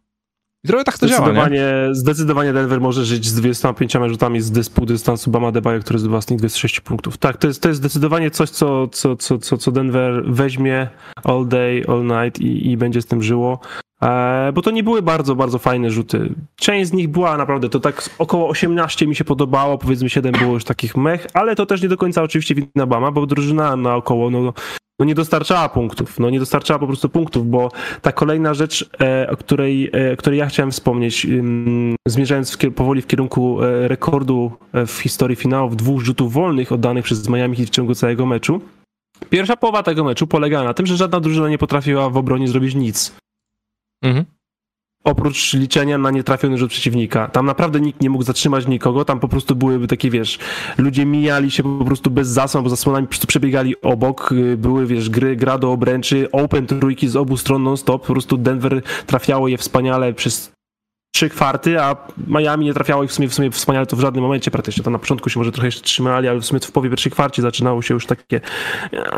Trochę 0.65 0.84
tak 0.84 0.97
to 0.97 1.08
działa, 1.08 1.49
nie? 1.49 1.73
Zdecydowanie 1.91 2.54
Denver 2.54 2.82
może 2.82 3.06
żyć 3.06 3.25
z 3.28 3.36
25 3.36 3.93
rzutami 4.08 4.41
z 4.41 4.51
dyspu 4.51 4.86
dystansu 4.86 5.32
Bama 5.32 5.51
Debaja, 5.51 5.80
który 5.80 5.99
zdobywa 5.99 6.21
z 6.21 6.30
nich 6.30 6.39
26 6.39 6.80
punktów. 6.80 7.17
Tak, 7.17 7.38
to 7.38 7.47
jest, 7.47 7.62
to 7.62 7.67
jest 7.67 7.80
zdecydowanie 7.80 8.32
coś, 8.32 8.49
co, 8.49 8.88
co, 8.88 9.15
co, 9.15 9.38
co, 9.38 9.58
co 9.58 9.71
Denver 9.71 10.23
weźmie 10.28 10.88
all 11.23 11.47
day, 11.47 11.84
all 11.88 12.04
night 12.04 12.41
i, 12.41 12.71
i 12.71 12.78
będzie 12.78 13.01
z 13.01 13.06
tym 13.06 13.23
żyło. 13.23 13.60
E, 14.06 14.52
bo 14.54 14.62
to 14.62 14.72
nie 14.72 14.84
były 14.84 15.02
bardzo, 15.02 15.36
bardzo 15.36 15.60
fajne 15.60 15.91
rzuty. 15.91 16.34
Część 16.56 16.89
z 16.89 16.94
nich 16.94 17.08
była 17.08 17.38
naprawdę, 17.38 17.70
to 17.70 17.80
tak 17.80 18.10
około 18.20 18.50
18 18.50 19.08
mi 19.08 19.15
się 19.15 19.24
podobało, 19.24 19.78
powiedzmy 19.78 20.10
7 20.10 20.32
było 20.32 20.54
już 20.54 20.63
takich 20.63 20.98
mech, 20.98 21.28
ale 21.34 21.56
to 21.56 21.65
też 21.65 21.82
nie 21.82 21.89
do 21.89 21.98
końca 21.98 22.24
oczywiście 22.24 22.56
wina 22.56 22.86
Bama, 22.88 23.12
bo 23.12 23.26
drużyna 23.26 23.76
naokoło 23.76 24.30
no, 24.30 24.54
no 25.00 25.06
nie 25.06 25.15
dostarczała 25.15 25.70
punktów, 25.70 26.20
no 26.20 26.30
nie 26.30 26.39
dostarczała 26.39 26.80
po 26.80 26.88
prostu 26.88 27.10
punktów, 27.10 27.50
bo 27.50 27.72
ta 28.02 28.12
kolejna 28.12 28.54
rzecz, 28.54 28.89
e, 29.02 29.30
o 29.30 29.38
której, 29.38 29.89
e, 29.94 30.15
której 30.15 30.39
ja 30.39 30.46
chciałem 30.46 30.72
wspomnieć, 30.72 31.28
zmierzając 32.08 32.58
w, 32.58 32.74
powoli 32.74 33.02
w 33.02 33.08
kierunku 33.08 33.58
rekordu 33.88 34.52
w 34.88 35.00
historii 35.02 35.36
finałów 35.36 35.76
dwóch 35.76 36.02
rzutów 36.02 36.34
wolnych 36.34 36.72
oddanych 36.72 37.06
przez 37.06 37.30
Miami 37.30 37.65
w 37.65 37.70
ciągu 37.70 37.96
całego 37.96 38.26
meczu. 38.26 38.62
Pierwsza 39.30 39.58
połowa 39.58 39.84
tego 39.84 40.04
meczu 40.04 40.28
polegała 40.28 40.63
na 40.63 40.74
tym, 40.74 40.86
że 40.86 40.98
żadna 40.98 41.20
drużyna 41.20 41.50
nie 41.50 41.58
potrafiła 41.58 42.10
w 42.10 42.18
obronie 42.18 42.48
zrobić 42.48 42.76
nic. 42.76 43.15
Mhm. 44.01 44.25
Oprócz 45.03 45.53
liczenia 45.53 45.97
na 45.97 46.12
nietrafiony 46.12 46.58
rzut 46.58 46.71
przeciwnika. 46.71 47.27
Tam 47.27 47.45
naprawdę 47.45 47.81
nikt 47.81 48.01
nie 48.01 48.10
mógł 48.10 48.23
zatrzymać 48.23 48.67
nikogo, 48.67 49.05
tam 49.05 49.19
po 49.19 49.27
prostu 49.27 49.55
byłyby 49.55 49.88
takie, 49.88 50.10
wiesz, 50.10 50.39
ludzie 50.77 51.05
mijali 51.05 51.51
się 51.51 51.63
po 51.63 51.86
prostu 51.86 52.12
bez 52.12 52.27
zasłon, 52.27 52.63
bo 52.63 52.69
zasłonami 52.69 53.08
po 53.08 53.10
prostu 53.10 53.27
przebiegali 53.27 53.81
obok, 53.81 54.31
y, 54.31 54.58
były, 54.58 54.86
wiesz, 54.86 55.10
gry, 55.10 55.36
gra 55.36 55.58
do 55.58 55.71
obręczy, 55.71 56.31
open 56.31 56.67
trójki 56.67 57.08
z 57.08 57.15
obu 57.15 57.38
stron 57.38 57.63
non-stop, 57.63 58.05
po 58.08 58.13
prostu 58.13 58.38
Denver 58.38 58.81
trafiało 59.05 59.47
je 59.47 59.58
wspaniale 59.58 60.13
przez 60.13 60.55
trzy 61.15 61.30
kwarty, 61.30 61.82
a 61.82 61.95
Miami 62.28 62.65
nie 62.65 62.73
trafiało 62.73 63.04
ich 63.04 63.10
w 63.10 63.13
sumie, 63.13 63.28
w 63.28 63.34
sumie 63.34 63.51
wspaniale 63.51 63.86
to 63.86 63.95
w 63.95 63.99
żadnym 63.99 64.23
momencie 64.23 64.51
praktycznie. 64.51 64.84
To 64.84 64.89
na 64.89 64.99
początku 64.99 65.30
się 65.30 65.39
może 65.39 65.51
trochę 65.51 65.67
jeszcze 65.67 65.82
trzymali, 65.82 66.28
ale 66.28 66.39
w 66.39 66.45
sumie 66.45 66.60
w 66.60 66.71
połowie 66.71 66.89
pierwszej 66.89 67.12
kwarcie 67.12 67.41
zaczynało 67.41 67.82
się 67.82 67.93
już 67.93 68.06
takie 68.06 68.41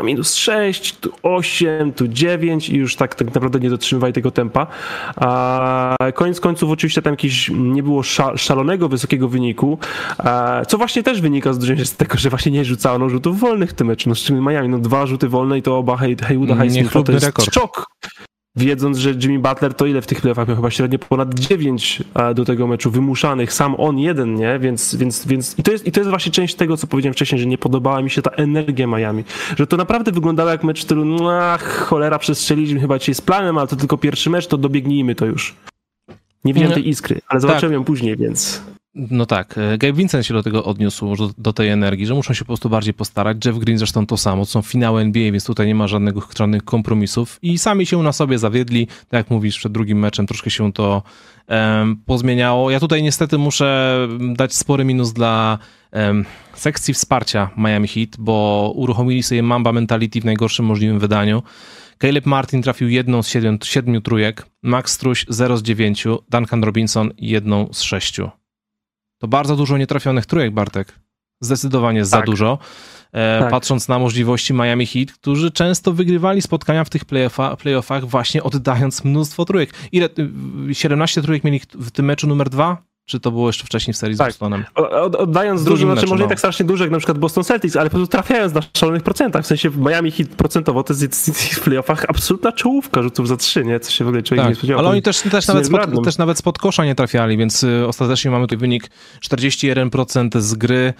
minus 0.02 0.34
6, 0.34 0.96
tu 0.96 1.12
8, 1.22 1.92
tu 1.92 2.08
9 2.08 2.68
i 2.68 2.76
już 2.76 2.96
tak, 2.96 3.14
tak 3.14 3.34
naprawdę 3.34 3.60
nie 3.60 3.70
dotrzymywali 3.70 4.12
tego 4.12 4.30
tempa. 4.30 4.66
A 5.16 5.96
koniec 6.14 6.40
końców 6.40 6.70
oczywiście 6.70 7.02
tam 7.02 7.12
jakieś 7.12 7.50
nie 7.54 7.82
było 7.82 8.02
szalonego, 8.36 8.88
wysokiego 8.88 9.28
wyniku, 9.28 9.78
co 10.68 10.78
właśnie 10.78 11.02
też 11.02 11.20
wynika 11.20 11.52
z, 11.52 11.88
z 11.88 11.96
tego, 11.96 12.18
że 12.18 12.30
właśnie 12.30 12.52
nie 12.52 12.64
rzucano 12.64 13.08
rzutów 13.08 13.40
wolnych 13.40 13.70
w 13.70 13.74
tym 13.74 13.86
meczu. 13.86 14.08
No 14.08 14.14
z 14.14 14.18
czym 14.18 14.44
Miami, 14.44 14.68
no 14.68 14.78
dwa 14.78 15.06
rzuty 15.06 15.28
wolne 15.28 15.58
i 15.58 15.62
to 15.62 15.78
oba 15.78 15.96
Haywooda, 15.96 16.62
Highsmitha, 16.62 17.02
to 17.02 17.12
jest 17.12 17.26
rekord. 17.26 17.54
szok 17.54 17.86
wiedząc, 18.58 18.98
że 18.98 19.10
Jimmy 19.10 19.38
Butler 19.38 19.74
to 19.74 19.86
ile 19.86 20.02
w 20.02 20.06
tych 20.06 20.20
playoffach 20.20 20.48
miał 20.48 20.56
chyba 20.56 20.70
średnio 20.70 20.98
ponad 20.98 21.34
9 21.34 22.02
do 22.34 22.44
tego 22.44 22.66
meczu 22.66 22.90
wymuszanych, 22.90 23.52
sam 23.52 23.74
on 23.78 23.98
jeden, 23.98 24.34
nie? 24.34 24.58
Więc, 24.58 24.94
więc, 24.94 25.26
więc 25.26 25.58
i, 25.58 25.62
to 25.62 25.72
jest, 25.72 25.86
i 25.86 25.92
to 25.92 26.00
jest 26.00 26.10
właśnie 26.10 26.32
część 26.32 26.54
tego, 26.54 26.76
co 26.76 26.86
powiedziałem 26.86 27.14
wcześniej, 27.14 27.40
że 27.40 27.46
nie 27.46 27.58
podobała 27.58 28.02
mi 28.02 28.10
się 28.10 28.22
ta 28.22 28.30
energia 28.30 28.86
Miami, 28.86 29.24
że 29.58 29.66
to 29.66 29.76
naprawdę 29.76 30.12
wyglądało 30.12 30.50
jak 30.50 30.64
mecz, 30.64 30.84
który 30.84 31.04
no 31.04 31.58
cholera 31.58 32.18
przestrzeliliśmy 32.18 32.80
chyba 32.80 32.98
dzisiaj 32.98 33.14
z 33.14 33.20
planem, 33.20 33.58
ale 33.58 33.68
to 33.68 33.76
tylko 33.76 33.98
pierwszy 33.98 34.30
mecz, 34.30 34.46
to 34.46 34.58
dobiegnijmy 34.58 35.14
to 35.14 35.26
już. 35.26 35.54
Nie 36.44 36.54
widziałem 36.54 36.74
tej 36.74 36.88
iskry, 36.88 37.20
ale 37.28 37.40
zobaczyłem 37.40 37.72
tak. 37.72 37.80
ją 37.80 37.84
później, 37.84 38.16
więc... 38.16 38.62
No 38.94 39.26
tak, 39.26 39.58
e, 39.58 39.78
Gabe 39.78 39.92
Vincent 39.92 40.26
się 40.26 40.34
do 40.34 40.42
tego 40.42 40.64
odniósł, 40.64 41.16
do, 41.16 41.30
do, 41.38 41.52
tej 41.52 41.68
energii, 41.68 42.06
że 42.06 42.14
muszą 42.14 42.34
się 42.34 42.38
po 42.38 42.46
prostu 42.46 42.70
bardziej 42.70 42.94
postarać. 42.94 43.46
Jeff 43.46 43.58
Green 43.58 43.78
zresztą 43.78 44.06
to 44.06 44.16
samo, 44.16 44.42
to 44.42 44.50
są 44.50 44.62
finały 44.62 45.02
NBA, 45.02 45.32
więc 45.32 45.44
tutaj 45.44 45.66
nie 45.66 45.74
ma 45.74 45.86
żadnego, 45.86 46.22
żadnych 46.38 46.64
kompromisów 46.64 47.38
i 47.42 47.58
sami 47.58 47.86
się 47.86 48.02
na 48.02 48.12
sobie 48.12 48.38
zawiedli, 48.38 48.86
tak 48.86 49.12
jak 49.12 49.30
mówisz, 49.30 49.58
przed 49.58 49.72
drugim 49.72 49.98
meczem 49.98 50.26
troszkę 50.26 50.50
się 50.50 50.72
to 50.72 51.02
um, 51.48 51.96
pozmieniało. 52.06 52.70
Ja 52.70 52.80
tutaj 52.80 53.02
niestety 53.02 53.38
muszę 53.38 53.98
dać 54.36 54.54
spory 54.54 54.84
minus 54.84 55.12
dla 55.12 55.58
um, 55.92 56.24
sekcji 56.54 56.94
wsparcia 56.94 57.50
Miami 57.56 57.88
Heat, 57.88 58.10
bo 58.18 58.72
uruchomili 58.76 59.22
sobie 59.22 59.42
Mamba 59.42 59.72
Mentality 59.72 60.20
w 60.20 60.24
najgorszym 60.24 60.66
możliwym 60.66 60.98
wydaniu. 60.98 61.42
Caleb 62.02 62.26
Martin 62.26 62.62
trafił 62.62 62.88
jedną 62.88 63.22
z 63.22 63.28
siedmiu, 63.28 63.58
siedmiu 63.64 64.00
trójek, 64.00 64.46
Max 64.62 64.92
Struś 64.92 65.26
0 65.28 65.56
z 65.56 65.62
dziewięciu, 65.62 66.18
Duncan 66.30 66.64
Robinson 66.64 67.10
jedną 67.18 67.68
z 67.72 67.82
sześciu. 67.82 68.30
To 69.18 69.28
bardzo 69.28 69.56
dużo 69.56 69.78
nietrafionych 69.78 70.26
trójek, 70.26 70.54
Bartek. 70.54 70.92
Zdecydowanie 71.40 72.00
tak. 72.00 72.08
za 72.08 72.22
dużo. 72.22 72.58
E, 73.12 73.40
tak. 73.40 73.50
Patrząc 73.50 73.88
na 73.88 73.98
możliwości 73.98 74.54
Miami 74.54 74.86
Heat, 74.86 75.12
którzy 75.12 75.50
często 75.50 75.92
wygrywali 75.92 76.42
spotkania 76.42 76.84
w 76.84 76.90
tych 76.90 77.04
playoffa, 77.04 77.56
playoffach, 77.56 78.04
właśnie 78.04 78.42
oddając 78.42 79.04
mnóstwo 79.04 79.44
trójek. 79.44 79.70
Ile? 79.92 80.08
17 80.72 81.20
y, 81.20 81.24
trójek 81.24 81.44
mieli 81.44 81.60
w 81.74 81.90
tym 81.90 82.06
meczu 82.06 82.26
numer 82.26 82.50
dwa? 82.50 82.87
Czy 83.08 83.20
to 83.20 83.30
było 83.30 83.46
jeszcze 83.46 83.64
wcześniej 83.64 83.94
w 83.94 83.96
serii 83.96 84.14
z 84.14 84.18
tak. 84.18 84.28
Bostonem? 84.28 84.64
Oddając 85.18 85.64
dużo, 85.64 85.86
znaczy 85.86 86.06
może 86.06 86.22
nie 86.22 86.28
tak 86.28 86.38
strasznie 86.38 86.66
dużo 86.66 86.84
jak 86.84 86.90
na 86.90 86.98
przykład 86.98 87.18
Boston 87.18 87.44
Celtics, 87.44 87.76
ale 87.76 87.90
po 87.90 87.96
prostu 87.96 88.10
trafiając 88.10 88.54
na 88.54 88.60
szalonych 88.76 89.02
procentach. 89.02 89.44
W 89.44 89.46
sensie 89.46 89.70
w 89.70 89.78
Miami 89.78 90.10
hit 90.10 90.28
procentowo 90.28 90.82
to 90.82 90.92
jest 90.92 91.30
w 91.54 91.60
playoffach 91.60 92.04
absolutna 92.08 92.52
czołówka 92.52 93.02
rzutów 93.02 93.28
za 93.28 93.36
trzy, 93.36 93.64
nie? 93.64 93.80
Co 93.80 93.90
się 93.90 94.04
w 94.04 94.08
ogóle 94.08 94.22
człowiek 94.22 94.44
tak. 94.44 94.50
nie 94.50 94.56
spodziewał. 94.56 94.80
Ale 94.80 94.88
oni 94.88 95.02
też, 95.02 95.20
też, 95.20 95.46
nawet 95.46 95.66
spod, 95.66 96.04
też 96.04 96.18
nawet 96.18 96.38
spod 96.38 96.58
kosza 96.58 96.84
nie 96.84 96.94
trafiali, 96.94 97.36
więc 97.36 97.62
y, 97.62 97.86
ostatecznie 97.86 98.30
mamy 98.30 98.44
tutaj 98.44 98.58
wynik 98.58 98.90
41% 99.22 100.40
z 100.40 100.54
gry. 100.54 100.94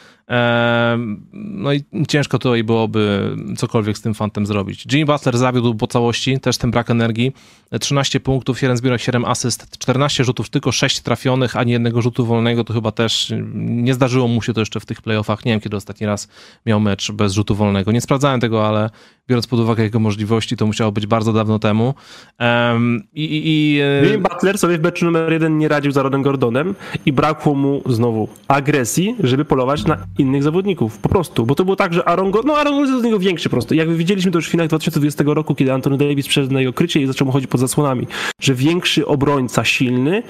No 1.32 1.72
i 1.72 1.84
ciężko 2.08 2.38
tutaj 2.38 2.64
byłoby 2.64 3.36
cokolwiek 3.56 3.98
z 3.98 4.00
tym 4.00 4.14
fantem 4.14 4.46
zrobić. 4.46 4.86
Jimmy 4.92 5.06
Butler 5.06 5.38
zawiódł 5.38 5.74
po 5.74 5.86
całości, 5.86 6.40
też 6.40 6.58
ten 6.58 6.70
brak 6.70 6.90
energii. 6.90 7.32
13 7.80 8.20
punktów, 8.20 8.58
7 8.58 8.76
zbiórek, 8.76 9.00
7 9.00 9.24
asyst, 9.24 9.78
14 9.78 10.24
rzutów, 10.24 10.50
tylko 10.50 10.72
6 10.72 11.00
trafionych, 11.00 11.56
ani 11.56 11.72
jednego 11.72 11.97
rzutu 12.02 12.26
wolnego, 12.26 12.64
to 12.64 12.74
chyba 12.74 12.92
też 12.92 13.32
nie 13.54 13.94
zdarzyło 13.94 14.28
mu 14.28 14.42
się 14.42 14.54
to 14.54 14.60
jeszcze 14.60 14.80
w 14.80 14.86
tych 14.86 15.02
playoffach. 15.02 15.44
Nie 15.44 15.52
wiem, 15.52 15.60
kiedy 15.60 15.76
ostatni 15.76 16.06
raz 16.06 16.28
miał 16.66 16.80
mecz 16.80 17.12
bez 17.12 17.32
rzutu 17.32 17.54
wolnego. 17.54 17.92
Nie 17.92 18.00
sprawdzałem 18.00 18.40
tego, 18.40 18.68
ale 18.68 18.90
biorąc 19.28 19.46
pod 19.46 19.60
uwagę 19.60 19.82
jego 19.82 20.00
możliwości, 20.00 20.56
to 20.56 20.66
musiało 20.66 20.92
być 20.92 21.06
bardzo 21.06 21.32
dawno 21.32 21.58
temu. 21.58 21.94
Um, 22.40 23.02
i, 23.14 23.24
i, 23.24 23.80
Jimmy 24.06 24.18
Butler 24.18 24.58
sobie 24.58 24.78
w 24.78 24.82
meczu 24.82 25.04
numer 25.04 25.32
jeden 25.32 25.58
nie 25.58 25.68
radził 25.68 25.92
z 25.92 25.96
Aaronem 25.96 26.22
Gordonem 26.22 26.74
i 27.06 27.12
brakło 27.12 27.54
mu 27.54 27.82
znowu 27.86 28.28
agresji, 28.48 29.16
żeby 29.20 29.44
polować 29.44 29.84
na 29.84 30.06
innych 30.18 30.42
zawodników. 30.42 30.98
Po 30.98 31.08
prostu. 31.08 31.46
Bo 31.46 31.54
to 31.54 31.64
było 31.64 31.76
tak, 31.76 31.94
że 31.94 32.08
Aaron 32.08 32.30
Gordon, 32.30 32.48
no 32.48 32.58
Aaron 32.58 32.72
Gordon 32.72 32.90
jest 32.90 33.02
z 33.02 33.04
niego 33.04 33.18
większy 33.18 33.48
po 33.48 33.56
prostu. 33.56 33.74
Jak 33.74 33.94
widzieliśmy 33.94 34.32
to 34.32 34.38
już 34.38 34.48
w 34.48 34.50
finałach 34.50 34.68
2020 34.68 35.24
roku, 35.26 35.54
kiedy 35.54 35.72
Anthony 35.72 35.98
Davis 35.98 36.28
przeszedł 36.28 36.54
na 36.54 36.60
jego 36.60 36.72
krycie 36.72 37.00
i 37.00 37.06
zaczął 37.06 37.26
mu 37.26 37.32
chodzić 37.32 37.50
pod 37.50 37.60
zasłonami, 37.60 38.06
że 38.40 38.54
większy 38.54 39.06
obrońca, 39.06 39.64
silny, 39.64 40.22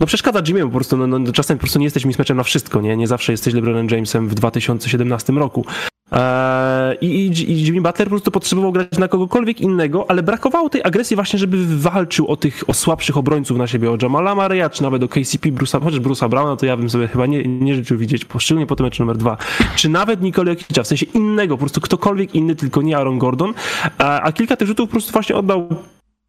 no 0.00 0.06
przeszkadza 0.06 0.42
Jimmy, 0.46 0.62
po 0.62 0.70
prostu 0.70 0.96
no, 0.96 1.06
no, 1.06 1.32
czasem 1.32 1.58
po 1.58 1.60
prostu 1.60 1.78
nie 1.78 1.84
jesteś 1.84 2.04
mismeczem 2.04 2.36
na 2.36 2.42
wszystko, 2.42 2.80
nie? 2.80 2.96
Nie 2.96 3.06
zawsze 3.06 3.32
jesteś 3.32 3.54
LeBronem 3.54 3.88
Jamesem 3.90 4.28
w 4.28 4.34
2017 4.34 5.32
roku. 5.32 5.64
Eee, 6.12 6.96
i, 7.00 7.26
i, 7.26 7.64
Jimmy 7.64 7.80
Butler 7.80 8.06
po 8.06 8.10
prostu 8.10 8.30
potrzebował 8.30 8.72
grać 8.72 8.98
na 8.98 9.08
kogokolwiek 9.08 9.60
innego, 9.60 10.10
ale 10.10 10.22
brakowało 10.22 10.68
tej 10.68 10.82
agresji 10.84 11.16
właśnie, 11.16 11.38
żeby 11.38 11.78
walczył 11.78 12.26
o 12.26 12.36
tych 12.36 12.64
o 12.66 12.74
słabszych 12.74 13.16
obrońców 13.16 13.58
na 13.58 13.66
siebie, 13.66 13.90
o 13.90 13.96
Jamala 14.02 14.34
Mareya, 14.34 14.70
czy 14.72 14.82
nawet 14.82 15.02
o 15.02 15.08
KCP, 15.08 15.48
Bruce'a, 15.48 15.82
chociaż 15.82 16.00
Bruce'a 16.00 16.28
Browna, 16.28 16.56
to 16.56 16.66
ja 16.66 16.76
bym 16.76 16.90
sobie 16.90 17.08
chyba 17.08 17.26
nie, 17.26 17.42
nie 17.44 17.74
życzył 17.74 17.98
widzieć, 17.98 18.26
szczególnie 18.38 18.66
po 18.66 18.76
tym 18.76 18.86
meczu 18.86 19.02
numer 19.02 19.16
dwa, 19.16 19.36
czy 19.76 19.88
nawet 19.88 20.22
Nicole 20.22 20.50
Jokicza, 20.50 20.82
w 20.82 20.86
sensie 20.86 21.06
innego, 21.06 21.56
po 21.56 21.60
prostu 21.60 21.80
ktokolwiek 21.80 22.34
inny, 22.34 22.54
tylko 22.54 22.82
nie 22.82 22.96
Aaron 22.96 23.18
Gordon, 23.18 23.54
a, 23.98 24.20
a 24.20 24.32
kilka 24.32 24.56
tych 24.56 24.68
rzutów 24.68 24.88
po 24.88 24.92
prostu 24.92 25.12
właśnie 25.12 25.36
oddał 25.36 25.68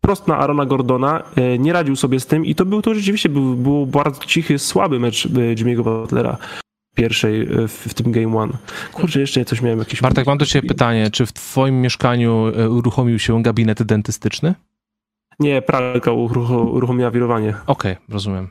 wprost 0.07 0.27
na 0.27 0.37
Arona 0.37 0.65
Gordona, 0.65 1.23
e, 1.35 1.57
nie 1.59 1.73
radził 1.73 1.95
sobie 1.95 2.19
z 2.19 2.25
tym 2.25 2.45
i 2.45 2.55
to 2.55 2.65
był 2.65 2.81
to 2.81 2.95
rzeczywiście 2.95 3.29
był, 3.29 3.55
był 3.55 3.85
bardzo 3.85 4.25
cichy, 4.25 4.59
słaby 4.59 4.99
mecz 4.99 5.25
e, 5.25 5.29
Jimmy'ego 5.29 5.83
Butlera 5.83 6.37
pierwszej 6.95 7.45
w, 7.45 7.71
w, 7.71 7.93
tym 7.93 8.11
Game 8.11 8.37
One. 8.37 8.53
Kurczę, 8.93 9.19
jeszcze 9.19 9.45
coś 9.45 9.61
miałem 9.61 9.79
jakieś... 9.79 10.01
Bartek, 10.01 10.27
mam 10.27 10.37
do 10.37 10.45
ciebie 10.45 10.67
pytanie. 10.67 11.11
Czy 11.11 11.25
w 11.25 11.33
twoim 11.33 11.81
mieszkaniu 11.81 12.51
uruchomił 12.69 13.19
się 13.19 13.43
gabinet 13.43 13.83
dentystyczny? 13.83 14.55
Nie, 15.39 15.61
pralka 15.61 16.11
uruchomiła 16.11 17.11
wirowanie. 17.11 17.49
Okej, 17.49 17.91
okay, 17.93 18.05
rozumiem. 18.09 18.49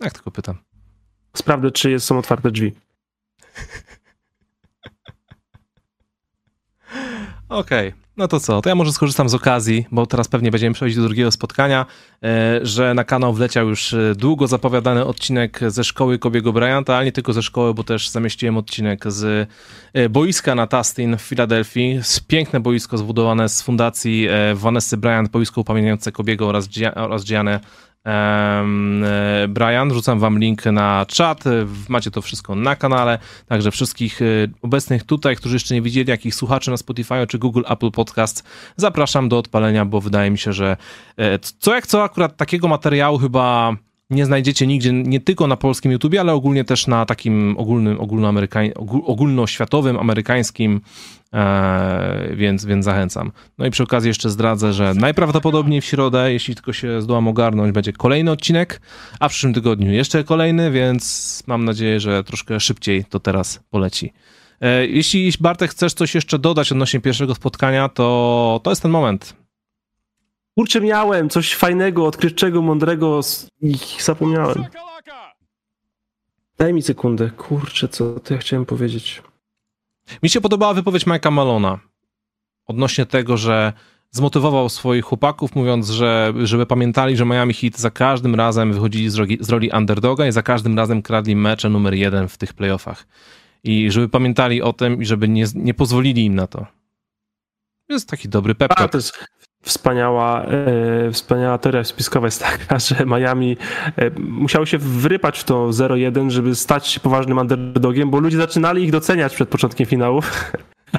Jak 0.00 0.12
tylko 0.12 0.30
pytam. 0.30 0.56
Sprawdzę, 1.36 1.70
czy 1.70 1.90
jest, 1.90 2.06
są 2.06 2.18
otwarte 2.18 2.50
drzwi. 2.50 2.72
Okej, 7.48 7.88
okay. 7.88 8.03
No 8.16 8.28
to 8.28 8.40
co? 8.40 8.62
To 8.62 8.68
ja 8.68 8.74
może 8.74 8.92
skorzystam 8.92 9.28
z 9.28 9.34
okazji, 9.34 9.86
bo 9.92 10.06
teraz 10.06 10.28
pewnie 10.28 10.50
będziemy 10.50 10.74
przechodzić 10.74 10.96
do 10.96 11.02
drugiego 11.02 11.30
spotkania, 11.30 11.86
e, 12.22 12.60
że 12.62 12.94
na 12.94 13.04
kanał 13.04 13.32
wleciał 13.32 13.68
już 13.68 13.94
e, 13.94 14.14
długo 14.14 14.46
zapowiadany 14.46 15.04
odcinek 15.04 15.60
ze 15.68 15.84
szkoły 15.84 16.18
Kobiego 16.18 16.52
Bryanta, 16.52 16.96
ale 16.96 17.04
nie 17.04 17.12
tylko 17.12 17.32
ze 17.32 17.42
szkoły, 17.42 17.74
bo 17.74 17.84
też 17.84 18.08
zamieściłem 18.08 18.56
odcinek 18.56 19.12
z 19.12 19.48
e, 19.92 20.08
boiska 20.08 20.54
na 20.54 20.66
Tustin 20.66 21.16
w 21.16 21.22
Filadelfii. 21.22 22.00
Piękne 22.28 22.60
boisko 22.60 22.98
zbudowane 22.98 23.48
z 23.48 23.62
fundacji 23.62 24.28
Vanessa 24.54 24.96
Bryant, 24.96 25.30
boisko 25.30 25.60
upamiętniające 25.60 26.12
Kobiego 26.12 26.48
oraz, 26.48 26.68
oraz 26.94 27.24
Gianę 27.24 27.60
Brian. 29.48 29.94
Rzucam 29.94 30.18
wam 30.18 30.38
link 30.38 30.64
na 30.66 31.06
czat. 31.08 31.44
Macie 31.88 32.10
to 32.10 32.22
wszystko 32.22 32.54
na 32.54 32.76
kanale. 32.76 33.18
Także 33.46 33.70
wszystkich 33.70 34.22
e, 34.22 34.24
obecnych 34.62 35.02
tutaj, 35.02 35.36
którzy 35.36 35.56
jeszcze 35.56 35.74
nie 35.74 35.82
widzieli, 35.82 36.10
jakich 36.10 36.34
słuchaczy 36.34 36.70
na 36.70 36.76
Spotify 36.76 37.26
czy 37.28 37.38
Google 37.38 37.62
Apple 37.68 37.90
Podcast, 37.90 38.44
zapraszam 38.76 39.28
do 39.28 39.38
odpalenia, 39.38 39.84
bo 39.84 40.00
wydaje 40.00 40.30
mi 40.30 40.38
się, 40.38 40.52
że 40.52 40.76
e, 41.16 41.38
co 41.38 41.74
jak 41.74 41.86
co, 41.86 42.02
akurat 42.04 42.36
takiego 42.36 42.68
materiału 42.68 43.18
chyba 43.18 43.76
nie 44.10 44.26
znajdziecie 44.26 44.66
nigdzie, 44.66 44.92
nie 44.92 45.20
tylko 45.20 45.46
na 45.46 45.56
polskim 45.56 45.92
YouTube, 45.92 46.14
ale 46.20 46.32
ogólnie 46.32 46.64
też 46.64 46.86
na 46.86 47.06
takim 47.06 47.54
ogólnym, 47.58 48.00
ogólnoamerykań, 48.00 48.70
ogólnoświatowym, 49.04 49.98
amerykańskim, 49.98 50.80
e, 51.32 52.28
więc, 52.36 52.64
więc 52.64 52.84
zachęcam. 52.84 53.32
No 53.58 53.66
i 53.66 53.70
przy 53.70 53.82
okazji 53.82 54.08
jeszcze 54.08 54.30
zdradzę, 54.30 54.72
że 54.72 54.94
najprawdopodobniej 54.94 55.80
w 55.80 55.84
środę, 55.84 56.32
jeśli 56.32 56.54
tylko 56.54 56.72
się 56.72 57.02
zdołam 57.02 57.28
ogarnąć, 57.28 57.72
będzie 57.72 57.92
kolejny 57.92 58.30
odcinek, 58.30 58.80
a 59.20 59.28
w 59.28 59.32
przyszłym 59.32 59.54
tygodniu 59.54 59.92
jeszcze 59.92 60.24
kolejny, 60.24 60.70
więc 60.70 61.42
mam 61.46 61.64
nadzieję, 61.64 62.00
że 62.00 62.24
troszkę 62.24 62.60
szybciej 62.60 63.04
to 63.04 63.20
teraz 63.20 63.60
poleci. 63.70 64.12
E, 64.60 64.86
jeśli 64.86 65.32
Bartek 65.40 65.70
chcesz 65.70 65.94
coś 65.94 66.14
jeszcze 66.14 66.38
dodać 66.38 66.72
odnośnie 66.72 67.00
pierwszego 67.00 67.34
spotkania, 67.34 67.88
to 67.88 68.60
to 68.64 68.70
jest 68.70 68.82
ten 68.82 68.90
moment. 68.90 69.43
Kurczę, 70.54 70.80
miałem 70.80 71.28
coś 71.30 71.54
fajnego, 71.54 72.06
odkrywczego, 72.06 72.62
mądrego 72.62 73.20
i 73.60 73.74
zapomniałem. 74.00 74.64
Daj 76.58 76.72
mi 76.72 76.82
sekundę. 76.82 77.30
Kurczę, 77.30 77.88
co 77.88 78.20
to 78.20 78.34
ja 78.34 78.40
chciałem 78.40 78.66
powiedzieć. 78.66 79.22
Mi 80.22 80.28
się 80.28 80.40
podobała 80.40 80.74
wypowiedź 80.74 81.06
Mike'a 81.06 81.32
Malona 81.32 81.78
odnośnie 82.66 83.06
tego, 83.06 83.36
że 83.36 83.72
zmotywował 84.10 84.68
swoich 84.68 85.04
chłopaków, 85.04 85.54
mówiąc, 85.54 85.90
że 85.90 86.32
żeby 86.42 86.66
pamiętali, 86.66 87.16
że 87.16 87.24
Miami 87.24 87.54
Heat 87.54 87.78
za 87.78 87.90
każdym 87.90 88.34
razem 88.34 88.72
wychodzili 88.72 89.10
z 89.10 89.14
roli, 89.14 89.38
z 89.40 89.50
roli 89.50 89.70
underdoga 89.78 90.26
i 90.26 90.32
za 90.32 90.42
każdym 90.42 90.78
razem 90.78 91.02
kradli 91.02 91.36
mecze 91.36 91.68
numer 91.68 91.94
jeden 91.94 92.28
w 92.28 92.38
tych 92.38 92.54
playoffach. 92.54 93.06
I 93.64 93.90
żeby 93.90 94.08
pamiętali 94.08 94.62
o 94.62 94.72
tym 94.72 95.02
i 95.02 95.06
żeby 95.06 95.28
nie, 95.28 95.44
nie 95.54 95.74
pozwolili 95.74 96.24
im 96.24 96.34
na 96.34 96.46
to. 96.46 96.66
Jest 97.88 98.08
taki 98.08 98.28
dobry 98.28 98.54
pep 98.54 98.74
to 98.74 98.98
jest, 98.98 99.26
Wspaniała, 99.64 100.44
e, 100.44 101.12
wspaniała 101.12 101.58
teoria 101.58 101.84
spiskowa 101.84 102.26
jest 102.26 102.42
taka, 102.42 102.78
że 102.86 103.06
Miami 103.06 103.56
e, 103.96 104.10
musiało 104.20 104.66
się 104.66 104.78
wrypać 104.78 105.38
w 105.38 105.44
to 105.44 105.68
0-1, 105.68 106.30
żeby 106.30 106.54
stać 106.54 106.86
się 106.86 107.00
poważnym 107.00 107.38
underdogiem, 107.38 108.10
bo 108.10 108.20
ludzie 108.20 108.36
zaczynali 108.36 108.82
ich 108.82 108.90
doceniać 108.90 109.34
przed 109.34 109.48
początkiem 109.48 109.86
finałów, 109.86 110.52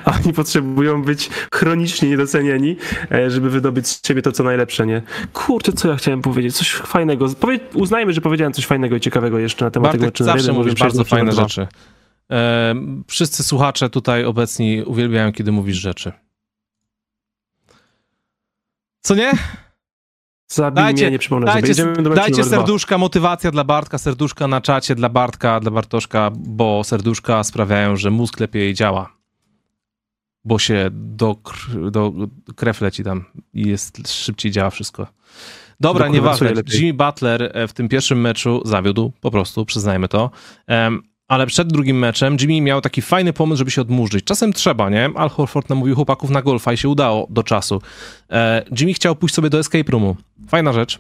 a 0.04 0.14
oni 0.24 0.34
potrzebują 0.34 1.04
być 1.04 1.30
chronicznie 1.54 2.10
niedocenieni, 2.10 2.78
e, 3.12 3.30
żeby 3.30 3.50
wydobyć 3.50 3.88
z 3.88 4.08
siebie 4.08 4.22
to, 4.22 4.32
co 4.32 4.44
najlepsze, 4.44 4.86
nie? 4.86 5.02
Kurczę, 5.34 5.74
co 5.74 5.88
ja 5.88 5.96
chciałem 5.96 6.22
powiedzieć? 6.22 6.58
Coś 6.58 6.72
fajnego. 6.72 7.28
Powie, 7.40 7.60
uznajmy, 7.74 8.14
że 8.14 8.22
powiedziałem 8.22 8.54
coś 8.54 8.66
fajnego 8.66 8.96
i 8.96 9.00
ciekawego 9.00 9.40
jeszcze 9.40 9.66
na 9.66 9.72
temat 9.72 9.92
Bartek, 9.92 10.14
tego, 10.14 10.32
zawsze 10.32 10.54
mówisz 10.54 10.74
bardzo 10.76 11.04
fajne 11.04 11.32
rzeczy. 11.32 11.68
E, 12.32 12.76
wszyscy 13.08 13.44
słuchacze 13.44 13.90
tutaj 13.90 14.26
obecni 14.26 14.84
uwielbiają, 14.84 15.32
kiedy 15.32 15.52
mówisz 15.52 15.78
rzeczy. 15.78 16.12
Co 19.06 19.16
nie? 19.16 19.32
Zabij 20.48 20.84
dajcie, 20.84 21.04
mnie, 21.04 21.12
nie 21.12 21.20
przypomnę 21.20 21.46
dajcie, 21.46 21.76
sobie. 21.76 22.16
dajcie 22.16 22.44
serduszka, 22.44 22.98
motywacja 22.98 23.52
dla 23.52 23.64
Bartka, 23.64 23.98
serduszka 23.98 24.48
na 24.48 24.62
czacie 24.62 24.96
dla 24.96 25.10
Bartka, 25.10 25.60
dla 25.60 25.72
Bartoszka, 25.72 26.32
bo 26.36 26.84
serduszka 26.84 27.44
sprawiają, 27.44 27.96
że 27.96 28.12
mózg 28.12 28.40
lepiej 28.40 28.74
działa. 28.74 29.16
Bo 30.44 30.60
się 30.60 30.90
do, 30.92 31.36
do 31.92 32.14
krew 32.56 32.82
leci 32.82 33.04
tam 33.04 33.26
i 33.54 33.68
jest 33.68 34.12
szybciej 34.12 34.52
działa 34.52 34.70
wszystko. 34.70 35.08
Dobra, 35.80 36.08
nieważne. 36.08 36.54
Jimmy 36.74 36.94
Butler 36.94 37.52
e, 37.54 37.68
w 37.68 37.74
tym 37.74 37.90
pierwszym 37.90 38.22
meczu 38.22 38.62
zawiódł, 38.66 39.12
po 39.22 39.32
prostu, 39.32 39.66
przyznajmy 39.66 40.08
to. 40.08 40.32
Um, 40.68 41.04
ale 41.28 41.48
przed 41.48 41.68
drugim 41.68 41.98
meczem 41.98 42.38
Jimmy 42.42 42.62
miał 42.62 42.82
taki 42.82 43.02
fajny 43.02 43.34
pomysł, 43.34 43.58
żeby 43.58 43.72
się 43.72 43.82
odmurzyć. 43.82 44.26
Czasem 44.26 44.54
trzeba, 44.54 44.90
nie? 44.90 45.10
Al 45.16 45.30
Horford 45.30 45.70
namówił 45.70 45.96
chłopaków 45.96 46.30
na 46.30 46.42
golfa 46.42 46.74
i 46.74 46.78
się 46.78 46.90
udało 46.90 47.28
do 47.30 47.44
czasu. 47.44 47.82
E, 48.30 48.64
Jimmy 48.80 48.94
chciał 48.94 49.16
pójść 49.16 49.36
sobie 49.36 49.50
do 49.50 49.60
escape 49.60 49.92
roomu. 49.92 50.16
Fajna 50.48 50.74
rzecz. 50.74 51.00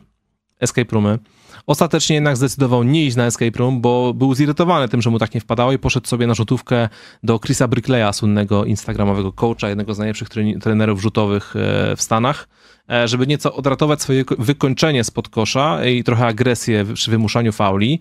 Escape 0.60 0.92
roomy. 0.92 1.20
Ostatecznie 1.68 2.16
jednak 2.16 2.38
zdecydował 2.38 2.84
nie 2.84 3.06
iść 3.06 3.16
na 3.16 3.26
escape 3.26 3.60
room, 3.60 3.82
bo 3.82 4.14
był 4.14 4.36
zirytowany 4.36 4.90
tym, 4.90 5.02
że 5.02 5.10
mu 5.10 5.20
tak 5.20 5.34
nie 5.34 5.42
wpadało 5.42 5.72
i 5.72 5.80
poszedł 5.80 6.08
sobie 6.08 6.28
na 6.28 6.34
rzutówkę 6.34 6.90
do 7.24 7.40
Chrisa 7.40 7.68
Brickleya, 7.68 8.14
słynnego 8.14 8.66
instagramowego 8.66 9.32
coacha, 9.32 9.70
jednego 9.70 9.94
z 9.94 9.98
najlepszych 9.98 10.30
trenerów 10.62 11.02
rzutowych 11.02 11.56
e, 11.56 11.96
w 11.96 12.02
Stanach, 12.02 12.48
e, 12.90 13.08
żeby 13.08 13.28
nieco 13.28 13.56
odratować 13.56 14.02
swoje 14.02 14.24
wykończenie 14.40 15.04
spod 15.04 15.30
kosza 15.30 15.86
i 15.86 16.04
trochę 16.04 16.26
agresję 16.26 16.86
przy 16.94 17.12
wymuszaniu 17.12 17.52
fauli. 17.52 18.00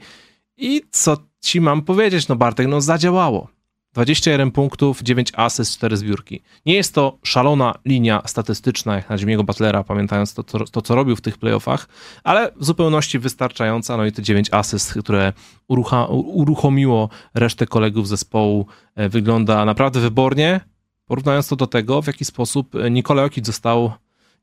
I 0.57 0.83
co 0.91 1.17
ci 1.41 1.61
mam 1.61 1.83
powiedzieć, 1.83 2.29
no 2.29 2.37
Bartek, 2.37 2.69
no 2.69 2.81
zadziałało. 2.81 3.49
21 3.95 4.51
punktów, 4.51 5.03
9 5.03 5.33
asyst, 5.37 5.73
4 5.73 5.97
zbiórki. 5.97 6.43
Nie 6.67 6.75
jest 6.75 6.95
to 6.95 7.19
szalona 7.23 7.75
linia 7.85 8.23
statystyczna 8.27 8.97
jak 8.97 9.11
na 9.11 9.17
Jimmy'ego 9.17 9.45
Butlera, 9.45 9.85
pamiętając 9.85 10.35
to, 10.35 10.43
to, 10.43 10.65
to, 10.65 10.83
co 10.83 10.95
robił 10.95 11.17
w 11.17 11.21
tych 11.21 11.39
playoffach, 11.39 11.89
ale 12.25 12.53
w 12.57 12.65
zupełności 12.65 13.19
wystarczająca. 13.19 13.97
No 13.97 14.07
i 14.07 14.13
te 14.13 14.23
9 14.23 14.49
asyst, 14.53 14.95
które 14.95 15.33
urucha, 15.69 16.07
uruchomiło 16.07 17.09
resztę 17.35 17.67
kolegów 17.67 18.09
zespołu, 18.09 18.67
e, 18.95 19.09
wygląda 19.09 19.65
naprawdę 19.65 20.01
wybornie, 20.01 20.61
porównując 21.07 21.49
to 21.49 21.57
do 21.57 21.67
tego, 21.67 22.03
w 22.03 22.07
jaki 22.07 22.25
sposób 22.25 22.73
Nikola 22.91 23.23
Jokic 23.23 23.47
został 23.47 23.93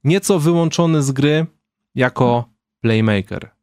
nieco 0.04 0.40
wyłączony 0.40 1.04
z 1.04 1.12
gry 1.12 1.46
jako 1.96 2.46
playmaker. 2.82 3.61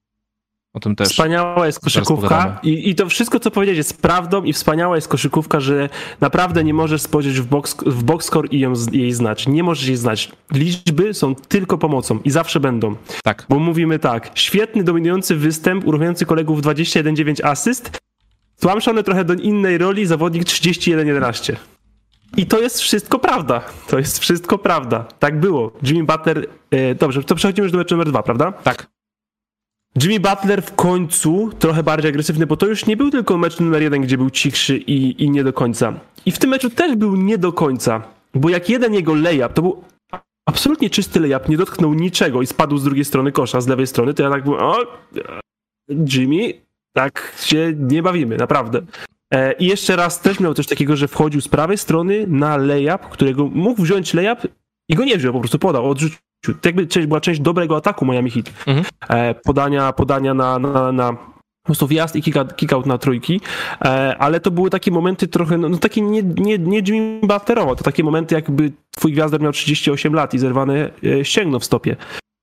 O 0.79 0.81
tym 0.81 0.97
też. 0.97 1.09
Wspaniała 1.09 1.67
jest 1.67 1.81
koszykówka 1.81 2.61
I, 2.63 2.91
i 2.91 2.95
to 2.95 3.09
wszystko, 3.09 3.41
co 3.41 3.51
powiedzieć, 3.51 3.77
jest 3.77 4.03
prawdą 4.03 4.45
i 4.45 4.53
wspaniała 4.53 4.97
jest 4.97 5.09
koszykówka, 5.09 5.61
że 5.61 5.89
naprawdę 6.21 6.65
nie 6.65 6.75
możesz 6.75 7.03
spojrzeć 7.03 7.41
w, 7.41 7.47
box, 7.47 7.77
w 7.87 8.05
boxscore 8.05 8.49
i 8.51 8.61
ją, 8.61 8.73
jej 8.93 9.13
znać. 9.13 9.47
Nie 9.47 9.63
możesz 9.63 9.89
jej 9.89 9.97
znać. 9.97 10.33
Liczby 10.53 11.15
są 11.15 11.35
tylko 11.35 11.79
pomocą 11.79 12.19
i 12.25 12.31
zawsze 12.31 12.61
będą. 12.61 12.97
Tak. 13.25 13.47
Bo 13.49 13.59
mówimy 13.59 13.99
tak, 13.99 14.31
świetny, 14.35 14.85
dominujący 14.85 15.37
występ, 15.37 15.87
uruchamiający 15.87 16.27
kolegów 16.27 16.61
21-9 16.61 17.47
asyst, 17.47 17.99
tłamszony 18.61 19.03
trochę 19.03 19.25
do 19.25 19.35
innej 19.35 19.79
roli, 19.79 20.07
zawodnik 20.07 20.45
31-11. 20.45 21.57
I 22.37 22.47
to 22.47 22.61
jest 22.61 22.81
wszystko 22.81 23.19
prawda. 23.19 23.61
To 23.89 23.99
jest 23.99 24.19
wszystko 24.19 24.59
prawda. 24.59 25.05
Tak 25.19 25.41
było. 25.41 25.73
Jimmy 25.83 26.05
Butler. 26.05 26.47
E, 26.71 26.95
dobrze, 26.95 27.23
to 27.23 27.35
przechodzimy 27.35 27.65
już 27.65 27.73
do 27.73 27.79
meczu 27.79 27.95
numer 27.95 28.09
dwa, 28.09 28.23
prawda? 28.23 28.53
Tak. 28.53 28.98
Jimmy 30.03 30.21
Butler 30.21 30.63
w 30.63 30.75
końcu 30.75 31.51
trochę 31.59 31.83
bardziej 31.83 32.09
agresywny, 32.09 32.47
bo 32.47 32.57
to 32.57 32.67
już 32.67 32.87
nie 32.87 32.97
był 32.97 33.11
tylko 33.11 33.39
mecz 33.39 33.61
numer 33.61 33.83
jeden, 33.83 34.03
gdzie 34.03 34.19
był 34.19 34.31
cichszy 34.31 34.77
i, 34.77 35.25
i 35.25 35.31
nie 35.31 35.45
do 35.45 35.53
końca. 35.53 36.01
I 36.27 36.33
w 36.33 36.39
tym 36.39 36.51
meczu 36.51 36.71
też 36.71 36.97
był 36.97 37.17
nie 37.17 37.39
do 37.39 37.53
końca, 37.53 38.03
bo 38.35 38.49
jak 38.49 38.71
jeden 38.71 38.95
jego 38.95 39.15
layup, 39.15 39.53
to 39.53 39.63
był 39.63 39.85
absolutnie 40.47 40.91
czysty 40.91 41.21
layup, 41.21 41.49
nie 41.49 41.57
dotknął 41.57 41.95
niczego 41.95 42.43
i 42.43 42.47
spadł 42.47 42.79
z 42.79 42.85
drugiej 42.85 43.05
strony 43.05 43.33
kosza, 43.33 43.61
z 43.61 43.69
lewej 43.69 43.87
strony, 43.87 44.15
to 44.15 44.23
ja 44.23 44.31
tak 44.31 44.45
byłem, 44.45 44.61
o, 44.61 44.77
Jimmy, 45.89 46.53
tak 46.93 47.35
się 47.41 47.73
nie 47.79 48.03
bawimy, 48.03 48.37
naprawdę. 48.37 48.83
E, 49.35 49.53
I 49.53 49.67
jeszcze 49.67 49.97
raz 49.97 50.21
też 50.21 50.41
miał 50.41 50.55
coś 50.55 50.67
takiego, 50.67 50.97
że 50.97 51.09
wchodził 51.09 51.41
z 51.41 51.49
prawej 51.49 51.79
strony 51.79 52.27
na 52.29 52.57
layup, 52.57 53.01
którego 53.01 53.47
mógł 53.47 53.83
wziąć 53.83 54.15
layup 54.15 54.39
i 54.89 54.95
go 54.95 55.05
nie 55.05 55.19
wziął, 55.19 55.33
po 55.33 55.41
prostu 55.41 55.59
podał, 55.59 55.91
odrzucił 55.91 56.19
to 56.41 56.53
jakby 56.65 56.87
część, 56.87 57.07
była 57.07 57.21
część 57.21 57.41
dobrego 57.41 57.77
ataku 57.77 58.07
Miami 58.07 58.31
Heat. 58.31 58.47
Mhm. 58.67 58.87
E, 59.09 59.35
podania, 59.35 59.93
podania 59.93 60.35
na, 60.35 60.59
na, 60.59 60.93
na 60.93 61.13
po 61.13 61.73
prostu 61.73 61.87
wjazd 61.87 62.17
i 62.17 62.23
kick, 62.57 62.73
out 62.73 62.87
na 62.87 62.99
trójki, 62.99 63.41
e, 63.85 64.17
ale 64.19 64.41
to 64.41 64.51
były 64.51 64.71
takie 64.71 64.91
momenty 64.91 65.29
trochę, 65.29 65.59
no, 65.59 65.69
no 65.69 65.79
takie 65.79 66.01
nie, 66.01 66.23
nie, 66.23 66.59
nie 66.59 66.79
Jimmy 66.79 67.21
Butlerowo, 67.27 67.77
to 67.77 67.85
takie 67.85 68.05
momenty 68.05 68.35
jakby 68.35 68.73
twój 68.91 69.13
gwiazdor 69.13 69.41
miał 69.41 69.53
38 69.53 70.15
lat 70.15 70.35
i 70.35 70.39
zerwane 70.39 70.91
ścięgno 71.23 71.59
w 71.59 71.65
stopie. 71.65 71.97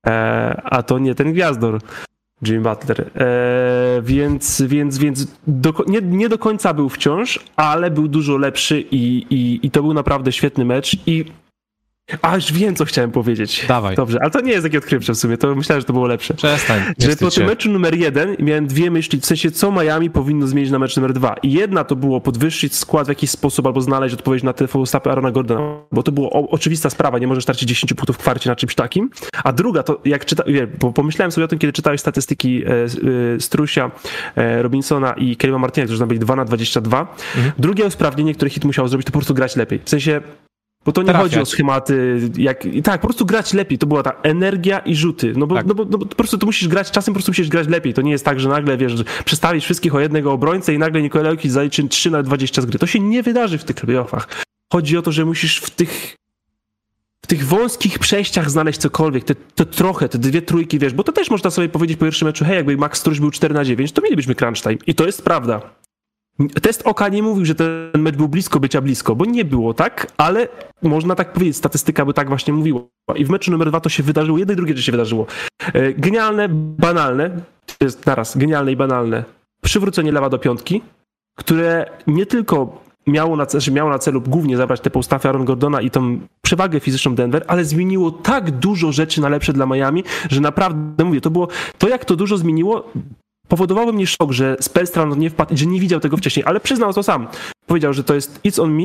e, 0.08 0.62
a 0.66 0.84
to 0.84 1.00
nie 1.00 1.16
ten 1.16 1.34
gwiazdor. 1.34 1.80
Jimmy 2.42 2.62
Butler. 2.62 3.12
E, 3.16 4.02
więc 4.02 4.62
więc, 4.62 4.98
więc 4.98 5.28
do, 5.48 5.74
nie, 5.88 6.02
nie 6.02 6.30
do 6.30 6.38
końca 6.38 6.74
był 6.74 6.90
wciąż, 6.90 7.40
ale 7.56 7.92
był 7.92 8.08
dużo 8.08 8.38
lepszy 8.38 8.82
i, 8.82 9.26
i, 9.30 9.60
i 9.68 9.72
to 9.72 9.82
był 9.82 9.94
naprawdę 9.94 10.32
świetny 10.32 10.66
mecz. 10.66 10.98
I 11.08 11.26
a 12.22 12.36
już 12.36 12.54
wiem, 12.54 12.76
co 12.76 12.86
chciałem 12.86 13.12
powiedzieć. 13.12 13.66
Dawaj. 13.68 13.96
Dobrze, 13.96 14.20
ale 14.22 14.32
to 14.32 14.42
nie 14.42 14.52
jest 14.52 14.64
takie 14.64 14.78
odkrywcze 14.78 15.14
w 15.14 15.18
sumie, 15.18 15.38
to 15.38 15.56
myślałem, 15.56 15.82
że 15.82 15.86
to 15.86 15.94
było 15.94 16.08
lepsze. 16.08 16.34
Przestań. 16.34 16.82
Że 17.00 17.16
po 17.16 17.32
tym 17.32 17.46
meczu 17.46 17.72
numer 17.72 17.96
jeden 17.96 18.36
miałem 18.40 18.68
dwie 18.68 18.92
myśli, 18.92 19.20
w 19.20 19.26
sensie 19.26 19.52
co 19.52 19.72
Miami 19.72 20.10
powinno 20.10 20.48
zmienić 20.48 20.72
na 20.72 20.80
mecz 20.80 20.96
numer 20.96 21.14
dwa. 21.14 21.36
I 21.44 21.52
jedna 21.52 21.84
to 21.84 21.96
było 21.96 22.22
podwyższyć 22.22 22.76
skład 22.76 23.06
w 23.06 23.10
jakiś 23.10 23.30
sposób 23.30 23.68
albo 23.68 23.82
znaleźć 23.82 24.16
odpowiedź 24.16 24.44
na 24.44 24.54
te 24.54 24.68
stopy 24.86 25.12
Arona 25.12 25.32
Gordona, 25.32 25.78
bo 25.92 26.04
to 26.04 26.12
była 26.12 26.30
oczywista 26.30 26.90
sprawa, 26.90 27.20
nie 27.20 27.28
możesz 27.28 27.46
tracić 27.46 27.70
10 27.70 27.94
punktów 27.94 28.16
w 28.16 28.20
kwarcie 28.20 28.50
na 28.50 28.56
czymś 28.56 28.76
takim. 28.76 29.10
A 29.44 29.54
druga 29.54 29.84
to, 29.84 30.02
jak 30.06 30.26
czyta, 30.26 30.44
bo 30.80 30.94
pomyślałem 30.94 31.32
sobie 31.32 31.46
o 31.46 31.48
tym, 31.48 31.60
kiedy 31.60 31.74
czytałeś 31.74 32.02
statystyki 32.02 32.64
e, 32.66 32.70
e, 32.70 32.88
Strusia, 33.40 33.92
e, 34.36 34.62
Robinsona 34.62 35.14
i 35.14 35.38
Kelly'a 35.38 35.60
Martina, 35.60 35.86
którzy 35.86 36.00
tam 36.00 36.08
byli 36.08 36.20
2 36.20 36.36
na 36.36 36.46
22. 36.46 37.16
Mhm. 37.36 37.54
Drugie 37.58 37.86
usprawnienie, 37.86 38.36
które 38.36 38.50
hit 38.50 38.66
musiał 38.66 38.88
zrobić, 38.88 39.06
to 39.06 39.12
po 39.12 39.20
prostu 39.20 39.34
grać 39.34 39.56
lepiej. 39.56 39.80
W 39.86 39.90
sensie 39.90 40.22
bo 40.86 40.92
to 40.92 41.02
nie 41.02 41.06
Trafiać. 41.06 41.24
chodzi 41.24 41.40
o 41.40 41.46
schematy, 41.46 42.20
jak, 42.38 42.64
tak, 42.84 43.02
po 43.02 43.08
prostu 43.08 43.26
grać 43.26 43.54
lepiej, 43.54 43.78
to 43.78 43.88
była 43.88 44.04
ta 44.04 44.12
energia 44.24 44.80
i 44.80 44.96
rzuty, 44.96 45.34
no 45.38 45.48
bo, 45.48 45.56
tak. 45.56 45.66
no, 45.66 45.76
bo, 45.76 45.86
no 45.86 45.98
bo 45.98 46.06
po 46.06 46.16
prostu 46.16 46.38
tu 46.38 46.46
musisz 46.46 46.68
grać, 46.68 46.92
czasem 46.92 47.14
po 47.14 47.16
prostu 47.16 47.32
musisz 47.32 47.50
grać 47.50 47.68
lepiej, 47.68 47.94
to 47.94 48.02
nie 48.02 48.12
jest 48.12 48.26
tak, 48.26 48.40
że 48.40 48.50
nagle, 48.50 48.78
wiesz, 48.78 48.94
przestawisz 49.26 49.64
wszystkich 49.64 49.96
o 49.96 50.00
jednego 50.00 50.32
obrońcę 50.32 50.74
i 50.74 50.78
nagle 50.78 51.02
Nikolaj 51.02 51.32
Jokic 51.32 51.52
zaliczy 51.52 51.88
3 51.88 52.12
na 52.12 52.24
20 52.24 52.62
z 52.62 52.66
gry, 52.66 52.80
to 52.80 52.88
się 52.88 53.00
nie 53.00 53.24
wydarzy 53.24 53.58
w 53.58 53.64
tych 53.64 53.76
playoffach. 53.76 54.28
Chodzi 54.74 54.98
o 54.98 55.02
to, 55.02 55.12
że 55.12 55.26
musisz 55.26 55.58
w 55.58 55.70
tych 55.70 56.16
w 57.22 57.28
tych 57.28 57.46
wąskich 57.46 58.00
przejściach 58.00 58.52
znaleźć 58.52 58.80
cokolwiek, 58.80 59.24
te, 59.24 59.36
te 59.36 59.66
trochę, 59.66 60.10
te 60.10 60.18
dwie 60.18 60.42
trójki, 60.42 60.80
wiesz, 60.80 60.94
bo 60.94 61.04
to 61.04 61.12
też 61.12 61.30
można 61.30 61.52
sobie 61.52 61.70
powiedzieć 61.70 61.98
po 61.98 62.06
pierwszym 62.06 62.26
meczu, 62.26 62.46
hej, 62.46 62.56
jakby 62.56 62.78
Max 62.78 63.00
Struś 63.00 63.20
był 63.20 63.32
4 63.32 63.54
na 63.54 63.66
9, 63.66 63.92
to 63.92 64.02
mielibyśmy 64.02 64.36
crunch 64.36 64.62
time. 64.62 64.78
I 64.88 64.96
to 64.96 65.06
jest 65.06 65.22
prawda. 65.22 65.62
Test 66.62 66.82
oka 66.86 67.10
nie 67.10 67.24
mówił, 67.24 67.46
że 67.46 67.56
ten 67.56 67.92
mecz 68.02 68.16
był 68.16 68.28
blisko 68.28 68.60
bycia 68.60 68.82
blisko, 68.82 69.16
bo 69.16 69.26
nie 69.26 69.46
było 69.46 69.74
tak, 69.74 70.12
ale 70.18 70.48
można 70.82 71.16
tak 71.16 71.34
powiedzieć, 71.34 71.56
statystyka 71.56 72.06
by 72.06 72.14
tak 72.14 72.28
właśnie 72.28 72.54
mówiła. 72.54 72.82
I 73.16 73.26
w 73.26 73.30
meczu 73.30 73.52
numer 73.52 73.70
dwa 73.70 73.80
to 73.80 73.90
się 73.90 74.04
wydarzyło, 74.04 74.38
jedno 74.38 74.54
i 74.54 74.56
drugie 74.56 74.74
rzeczy 74.74 74.86
się 74.86 74.92
wydarzyło. 74.92 75.26
E, 75.74 75.94
genialne, 75.94 76.50
banalne, 76.50 77.30
to 77.66 77.86
jest 77.86 78.06
naraz 78.06 78.38
genialne 78.38 78.72
i 78.72 78.76
banalne, 78.76 79.24
przywrócenie 79.64 80.12
lewa 80.12 80.30
do 80.30 80.40
piątki, 80.40 80.82
które 81.38 81.86
nie 82.08 82.26
tylko 82.26 82.86
miało 83.08 83.36
na, 83.36 83.46
znaczy 83.46 83.72
miało 83.72 83.90
na 83.90 84.00
celu 84.00 84.22
głównie 84.22 84.58
zabrać 84.58 84.82
te 84.82 84.90
postawy 84.90 85.28
Aaron 85.28 85.46
Gordona 85.46 85.82
i 85.82 85.92
tą 85.92 86.20
przewagę 86.42 86.80
fizyczną 86.80 87.16
Denver, 87.16 87.44
ale 87.48 87.66
zmieniło 87.66 88.12
tak 88.12 88.52
dużo 88.52 88.92
rzeczy 88.92 89.22
na 89.22 89.30
lepsze 89.30 89.54
dla 89.54 89.66
Miami, 89.66 90.04
że 90.30 90.42
naprawdę 90.42 91.06
mówię, 91.06 91.22
to 91.22 91.30
było 91.30 91.48
to, 91.78 91.88
jak 91.88 92.06
to 92.06 92.16
dużo 92.16 92.38
zmieniło, 92.38 92.92
powodowało 93.48 93.92
mnie 93.92 94.08
szok, 94.08 94.32
że 94.32 94.58
Spelstra 94.60 95.06
nie 95.06 95.30
wpadł, 95.30 95.58
że 95.58 95.66
nie 95.66 95.80
widział 95.80 96.00
tego 96.00 96.18
wcześniej, 96.18 96.46
ale 96.46 96.60
przyznał 96.60 96.94
to 96.94 97.04
sam. 97.04 97.28
Powiedział, 97.66 97.94
że 97.94 98.04
to 98.04 98.16
jest 98.16 98.40
it's 98.44 98.62
on 98.62 98.74
me, 98.74 98.84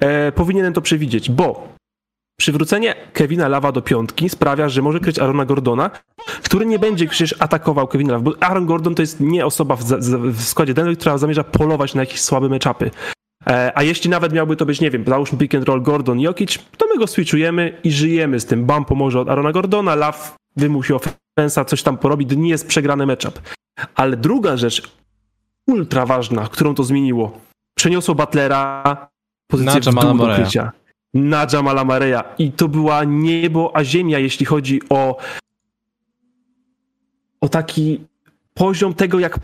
e, 0.00 0.32
powinienem 0.32 0.72
to 0.72 0.80
przewidzieć, 0.80 1.30
bo 1.30 1.68
przywrócenie 2.40 2.94
Kevina 3.12 3.48
Lawa 3.48 3.72
do 3.72 3.82
piątki 3.82 4.28
sprawia, 4.28 4.68
że 4.68 4.82
może 4.82 5.00
kryć 5.00 5.18
Arona 5.18 5.44
Gordona, 5.44 5.90
który 6.42 6.66
nie 6.66 6.78
będzie 6.78 7.06
przecież 7.06 7.34
atakował 7.38 7.88
Kevina 7.88 8.12
Lawa, 8.12 8.24
bo 8.24 8.32
Aaron 8.40 8.66
Gordon 8.66 8.94
to 8.94 9.02
jest 9.02 9.20
nie 9.20 9.46
osoba 9.46 9.76
w, 9.76 9.84
w 10.32 10.42
składzie 10.42 10.74
Denver, 10.74 10.98
która 10.98 11.18
zamierza 11.18 11.44
polować 11.44 11.94
na 11.94 12.02
jakieś 12.02 12.20
słabe 12.20 12.48
matchupy. 12.48 12.90
E, 13.46 13.72
a 13.74 13.82
jeśli 13.82 14.10
nawet 14.10 14.32
miałby 14.32 14.56
to 14.56 14.66
być, 14.66 14.80
nie 14.80 14.90
wiem, 14.90 15.04
załóżmy 15.06 15.38
pick 15.38 15.54
and 15.54 15.64
roll 15.64 15.82
Gordon 15.82 16.20
Jokic, 16.20 16.58
to 16.76 16.86
my 16.86 16.98
go 16.98 17.06
switchujemy 17.06 17.80
i 17.84 17.92
żyjemy 17.92 18.40
z 18.40 18.46
tym. 18.46 18.64
Bam 18.64 18.84
pomoże 18.84 19.20
od 19.20 19.28
Arona 19.28 19.52
Gordona, 19.52 19.94
Law 19.94 20.36
wymusi 20.56 20.92
ofensa, 20.92 21.64
coś 21.64 21.82
tam 21.82 21.98
porobi, 21.98 22.26
nie 22.36 22.50
jest 22.50 22.66
przegrany 22.66 23.06
matchup. 23.06 23.40
Ale 23.94 24.16
druga 24.16 24.56
rzecz, 24.56 24.82
ultra 25.66 26.06
ważna, 26.06 26.48
którą 26.48 26.74
to 26.74 26.84
zmieniło, 26.84 27.40
przeniosło 27.74 28.14
Butlera 28.14 29.08
pozycję 29.50 29.92
na 29.92 30.00
w 30.00 30.04
dół 30.04 30.26
do 30.26 30.34
krycia. 30.34 30.72
Na 31.14 31.46
Jamala 31.52 31.84
Mareya. 31.84 32.22
I 32.38 32.52
to 32.52 32.68
była 32.68 33.04
niebo 33.04 33.76
a 33.76 33.84
ziemia, 33.84 34.18
jeśli 34.18 34.46
chodzi 34.46 34.80
o 34.90 35.16
o 37.40 37.48
taki 37.48 38.00
poziom 38.58 38.94
tego, 38.94 39.18
jak, 39.18 39.38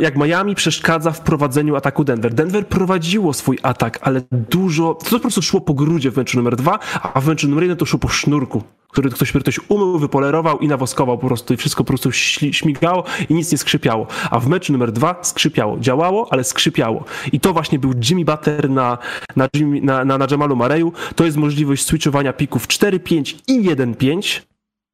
jak 0.00 0.16
Miami 0.16 0.54
przeszkadza 0.54 1.10
w 1.10 1.20
prowadzeniu 1.20 1.76
ataku 1.76 2.04
Denver. 2.04 2.34
Denver 2.34 2.66
prowadziło 2.66 3.32
swój 3.32 3.58
atak, 3.62 3.98
ale 4.02 4.22
dużo, 4.32 4.94
to 4.94 5.10
po 5.10 5.20
prostu 5.20 5.42
szło 5.42 5.60
po 5.60 5.74
grudzie 5.74 6.10
w 6.10 6.16
meczu 6.16 6.36
numer 6.36 6.56
dwa, 6.56 6.78
a 7.14 7.20
w 7.20 7.26
meczu 7.26 7.48
numer 7.48 7.64
jeden 7.64 7.76
to 7.76 7.86
szło 7.86 7.98
po 7.98 8.08
sznurku, 8.08 8.62
który 8.88 9.10
ktoś, 9.10 9.32
ktoś 9.32 9.60
umył, 9.68 9.98
wypolerował 9.98 10.58
i 10.58 10.68
nawoskował 10.68 11.18
po 11.18 11.26
prostu 11.26 11.54
i 11.54 11.56
wszystko 11.56 11.84
po 11.84 11.88
prostu 11.88 12.12
śmigało 12.52 13.04
i 13.28 13.34
nic 13.34 13.52
nie 13.52 13.58
skrzypiało. 13.58 14.06
A 14.30 14.40
w 14.40 14.48
meczu 14.48 14.72
numer 14.72 14.92
dwa 14.92 15.16
skrzypiało. 15.22 15.78
Działało, 15.78 16.28
ale 16.30 16.44
skrzypiało. 16.44 17.04
I 17.32 17.40
to 17.40 17.52
właśnie 17.52 17.78
był 17.78 17.92
Jimmy 18.10 18.24
Butler 18.24 18.70
na, 18.70 18.98
na, 19.36 19.48
Jimmy, 19.54 19.80
na, 19.80 20.04
na, 20.04 20.18
na 20.18 20.26
Jamalu 20.30 20.56
Mareju. 20.56 20.92
To 21.14 21.24
jest 21.24 21.36
możliwość 21.36 21.86
switchowania 21.86 22.32
pików 22.32 22.68
4-5 22.68 23.34
i 23.46 23.62
1-5 23.62 24.47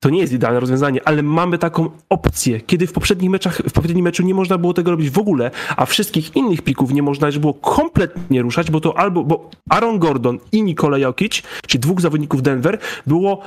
to 0.05 0.11
nie 0.11 0.21
jest 0.21 0.33
idealne 0.33 0.61
rozwiązanie, 0.61 1.01
ale 1.05 1.23
mamy 1.23 1.59
taką 1.59 1.91
opcję, 2.09 2.61
kiedy 2.61 2.87
w 2.87 2.93
poprzednich 2.93 3.31
meczach, 3.31 3.57
w 3.57 3.73
poprzednim 3.73 4.05
meczu 4.05 4.23
nie 4.23 4.35
można 4.35 4.59
było 4.59 4.75
tego 4.75 4.91
robić 4.91 5.11
w 5.11 5.19
ogóle, 5.19 5.51
a 5.77 5.87
wszystkich 5.87 6.37
innych 6.37 6.63
pików 6.63 6.93
nie 6.93 7.03
można 7.03 7.31
było 7.33 7.55
kompletnie 7.55 8.43
ruszać, 8.43 8.71
bo 8.71 8.81
to 8.81 8.99
albo, 8.99 9.25
bo 9.25 9.51
Aaron 9.71 9.99
Gordon 9.99 10.39
i 10.53 10.63
Nikola 10.63 10.99
Jokic, 10.99 11.43
czyli 11.67 11.81
dwóch 11.81 12.01
zawodników 12.01 12.43
Denver, 12.43 12.79
było 13.07 13.43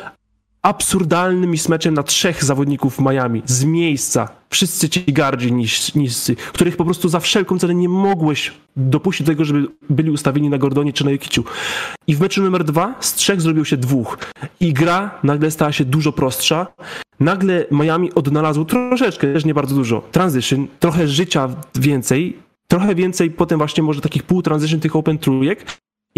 absurdalnym 0.68 1.51
mismeczem 1.51 1.93
na 1.93 2.03
trzech 2.03 2.43
zawodników 2.43 2.99
Miami 2.99 3.41
z 3.45 3.63
miejsca. 3.63 4.30
Wszyscy 4.49 4.89
ci 4.89 5.13
gardzi 5.13 5.53
niscy, 5.95 6.36
których 6.36 6.78
po 6.78 6.86
prostu 6.86 7.09
za 7.09 7.20
wszelką 7.20 7.59
cenę 7.59 7.76
nie 7.76 7.89
mogłeś 7.89 8.53
dopuścić 8.76 9.28
do 9.28 9.32
tego, 9.32 9.45
żeby 9.45 9.68
byli 9.89 10.11
ustawieni 10.11 10.49
na 10.49 10.57
Gordonie 10.57 10.93
czy 10.93 11.05
na 11.05 11.11
Jokiciu. 11.11 11.43
I 12.07 12.15
w 12.15 12.22
meczu 12.22 12.43
numer 12.43 12.63
dwa 12.63 12.95
z 12.99 13.13
trzech 13.13 13.41
zrobił 13.41 13.65
się 13.65 13.78
dwóch. 13.78 14.18
I 14.59 14.74
gra 14.74 15.20
nagle 15.24 15.51
stała 15.51 15.72
się 15.72 15.86
dużo 15.86 16.11
prostsza. 16.11 16.68
Nagle 17.20 17.65
Miami 17.72 18.13
odnalazł 18.13 18.65
troszeczkę, 18.65 19.34
też 19.34 19.45
nie 19.45 19.53
bardzo 19.53 19.76
dużo, 19.76 20.01
transition, 20.11 20.68
trochę 20.80 21.07
życia 21.07 21.49
więcej, 21.76 22.38
trochę 22.68 22.95
więcej 22.95 23.32
potem 23.32 23.57
właśnie 23.57 23.84
może 23.84 24.01
takich 24.01 24.24
pół 24.24 24.41
transition 24.41 24.80
tych 24.80 24.95
open 24.95 25.18
trójek 25.18 25.65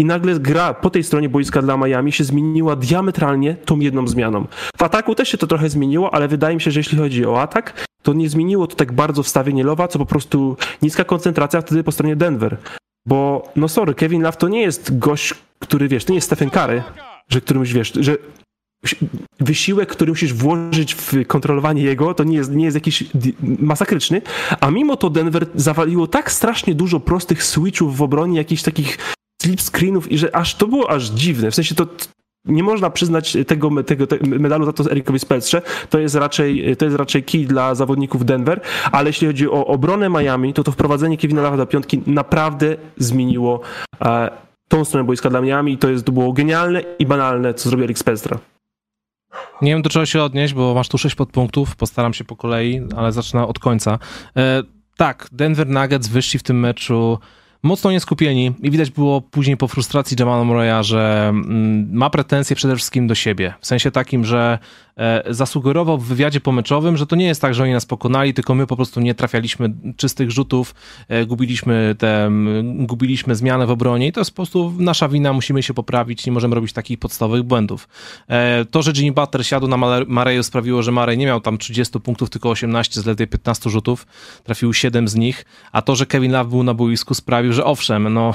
i 0.00 0.04
nagle 0.04 0.40
gra 0.40 0.74
po 0.74 0.90
tej 0.90 1.04
stronie 1.04 1.28
boiska 1.28 1.62
dla 1.62 1.76
Miami 1.76 2.12
się 2.12 2.24
zmieniła 2.24 2.76
diametralnie 2.76 3.54
tą 3.54 3.80
jedną 3.80 4.08
zmianą. 4.08 4.46
W 4.76 4.82
ataku 4.82 5.14
też 5.14 5.28
się 5.28 5.38
to 5.38 5.46
trochę 5.46 5.68
zmieniło, 5.68 6.14
ale 6.14 6.28
wydaje 6.28 6.54
mi 6.54 6.60
się, 6.60 6.70
że 6.70 6.80
jeśli 6.80 6.98
chodzi 6.98 7.26
o 7.26 7.42
atak, 7.42 7.86
to 8.02 8.12
nie 8.12 8.28
zmieniło 8.28 8.66
to 8.66 8.76
tak 8.76 8.92
bardzo 8.92 9.22
wstawienie 9.22 9.64
Lowa, 9.64 9.88
co 9.88 9.98
po 9.98 10.06
prostu 10.06 10.56
niska 10.82 11.04
koncentracja 11.04 11.60
wtedy 11.60 11.84
po 11.84 11.92
stronie 11.92 12.16
Denver. 12.16 12.56
Bo, 13.06 13.48
no 13.56 13.68
sorry, 13.68 13.94
Kevin 13.94 14.22
Love 14.22 14.36
to 14.36 14.48
nie 14.48 14.62
jest 14.62 14.98
gość, 14.98 15.34
który, 15.58 15.88
wiesz, 15.88 16.04
to 16.04 16.12
nie 16.12 16.16
jest 16.16 16.26
Stephen 16.26 16.50
Curry, 16.50 16.82
że 17.28 17.40
którymś, 17.40 17.72
wiesz, 17.72 17.92
że 18.00 18.16
wysiłek, 19.40 19.88
który 19.88 20.12
musisz 20.12 20.32
włożyć 20.32 20.94
w 20.94 21.26
kontrolowanie 21.26 21.82
jego, 21.82 22.14
to 22.14 22.24
nie 22.24 22.36
jest, 22.36 22.54
nie 22.54 22.64
jest 22.64 22.74
jakiś 22.74 23.04
masakryczny, 23.42 24.22
a 24.60 24.70
mimo 24.70 24.96
to 24.96 25.10
Denver 25.10 25.46
zawaliło 25.54 26.06
tak 26.06 26.32
strasznie 26.32 26.74
dużo 26.74 27.00
prostych 27.00 27.44
switchów 27.44 27.96
w 27.96 28.02
obronie, 28.02 28.38
jakichś 28.38 28.62
takich 28.62 28.98
slip 29.42 29.60
screenów 29.60 30.12
i 30.12 30.18
że 30.18 30.36
aż 30.36 30.54
to 30.54 30.66
było 30.66 30.90
aż 30.90 31.04
dziwne. 31.04 31.50
W 31.50 31.54
sensie 31.54 31.74
to 31.74 31.86
nie 32.44 32.62
można 32.62 32.90
przyznać 32.90 33.36
tego, 33.46 33.82
tego, 33.82 34.06
medalu 34.22 34.66
za 34.66 34.72
to 34.72 34.90
Erikowi 34.90 35.18
Spelstrze. 35.18 35.62
To 35.90 35.98
jest 35.98 36.14
raczej, 36.14 36.76
to 36.76 36.84
jest 36.84 36.96
raczej 36.96 37.22
key 37.22 37.44
dla 37.44 37.74
zawodników 37.74 38.24
Denver, 38.24 38.60
ale 38.92 39.08
jeśli 39.08 39.26
chodzi 39.26 39.48
o 39.48 39.66
obronę 39.66 40.08
Miami, 40.08 40.52
to 40.52 40.64
to 40.64 40.72
wprowadzenie 40.72 41.18
Kevina 41.18 41.42
Lava 41.42 41.56
do 41.56 41.66
piątki 41.66 42.02
naprawdę 42.06 42.76
zmieniło 42.96 43.60
e, 44.04 44.30
tą 44.68 44.84
stronę 44.84 45.06
boiska 45.06 45.30
dla 45.30 45.40
Miami 45.40 45.72
i 45.72 45.78
to, 45.78 45.90
jest, 45.90 46.04
to 46.04 46.12
było 46.12 46.32
genialne 46.32 46.82
i 46.98 47.06
banalne, 47.06 47.54
co 47.54 47.68
zrobił 47.68 47.84
Erik 47.84 47.98
Spelstra. 47.98 48.38
Nie 49.62 49.72
wiem, 49.72 49.82
do 49.82 49.90
czego 49.90 50.06
się 50.06 50.22
odnieść, 50.22 50.54
bo 50.54 50.74
masz 50.74 50.88
tu 50.88 50.98
sześć 50.98 51.14
podpunktów, 51.14 51.76
postaram 51.76 52.14
się 52.14 52.24
po 52.24 52.36
kolei, 52.36 52.82
ale 52.96 53.12
zacznę 53.12 53.46
od 53.46 53.58
końca. 53.58 53.98
E, 54.36 54.62
tak, 54.96 55.28
Denver 55.32 55.68
Nuggets 55.68 56.08
wyszli 56.08 56.38
w 56.38 56.42
tym 56.42 56.60
meczu 56.60 57.18
mocno 57.62 57.90
nieskupieni 57.90 58.52
i 58.62 58.70
widać 58.70 58.90
było 58.90 59.20
później 59.20 59.56
po 59.56 59.68
frustracji 59.68 60.16
Jamala 60.20 60.42
Murray'a, 60.42 60.82
że 60.82 61.26
mm, 61.28 61.88
ma 61.92 62.10
pretensje 62.10 62.56
przede 62.56 62.76
wszystkim 62.76 63.06
do 63.06 63.14
siebie. 63.14 63.54
W 63.60 63.66
sensie 63.66 63.90
takim, 63.90 64.24
że 64.24 64.58
zasugerował 65.30 65.98
w 65.98 66.06
wywiadzie 66.06 66.40
pomyczowym, 66.40 66.96
że 66.96 67.06
to 67.06 67.16
nie 67.16 67.26
jest 67.26 67.40
tak, 67.40 67.54
że 67.54 67.62
oni 67.62 67.72
nas 67.72 67.86
pokonali, 67.86 68.34
tylko 68.34 68.54
my 68.54 68.66
po 68.66 68.76
prostu 68.76 69.00
nie 69.00 69.14
trafialiśmy 69.14 69.72
czystych 69.96 70.30
rzutów, 70.30 70.74
e, 71.08 71.26
gubiliśmy 71.26 71.94
te, 71.98 72.30
gubiliśmy 72.64 73.34
zmianę 73.34 73.66
w 73.66 73.70
obronie 73.70 74.06
i 74.06 74.12
to 74.12 74.20
jest 74.20 74.30
po 74.30 74.36
prostu 74.36 74.72
nasza 74.78 75.08
wina, 75.08 75.32
musimy 75.32 75.62
się 75.62 75.74
poprawić, 75.74 76.26
nie 76.26 76.32
możemy 76.32 76.54
robić 76.54 76.72
takich 76.72 76.98
podstawowych 76.98 77.42
błędów. 77.42 77.88
E, 78.28 78.64
to, 78.64 78.82
że 78.82 78.92
Jimmy 78.96 79.12
Butler 79.12 79.46
siadł 79.46 79.68
na 79.68 79.76
Mareju 80.06 80.42
sprawiło, 80.42 80.82
że 80.82 80.92
Marej 80.92 81.18
nie 81.18 81.26
miał 81.26 81.40
tam 81.40 81.58
30 81.58 82.00
punktów, 82.00 82.30
tylko 82.30 82.50
18 82.50 83.00
z 83.00 83.06
ledwie 83.06 83.26
15 83.26 83.70
rzutów, 83.70 84.06
trafił 84.44 84.74
7 84.74 85.08
z 85.08 85.14
nich, 85.14 85.44
a 85.72 85.82
to, 85.82 85.96
że 85.96 86.06
Kevin 86.06 86.32
Love 86.32 86.50
był 86.50 86.62
na 86.62 86.74
boisku 86.74 87.14
sprawił, 87.14 87.52
że 87.52 87.64
owszem, 87.64 88.14
no 88.14 88.32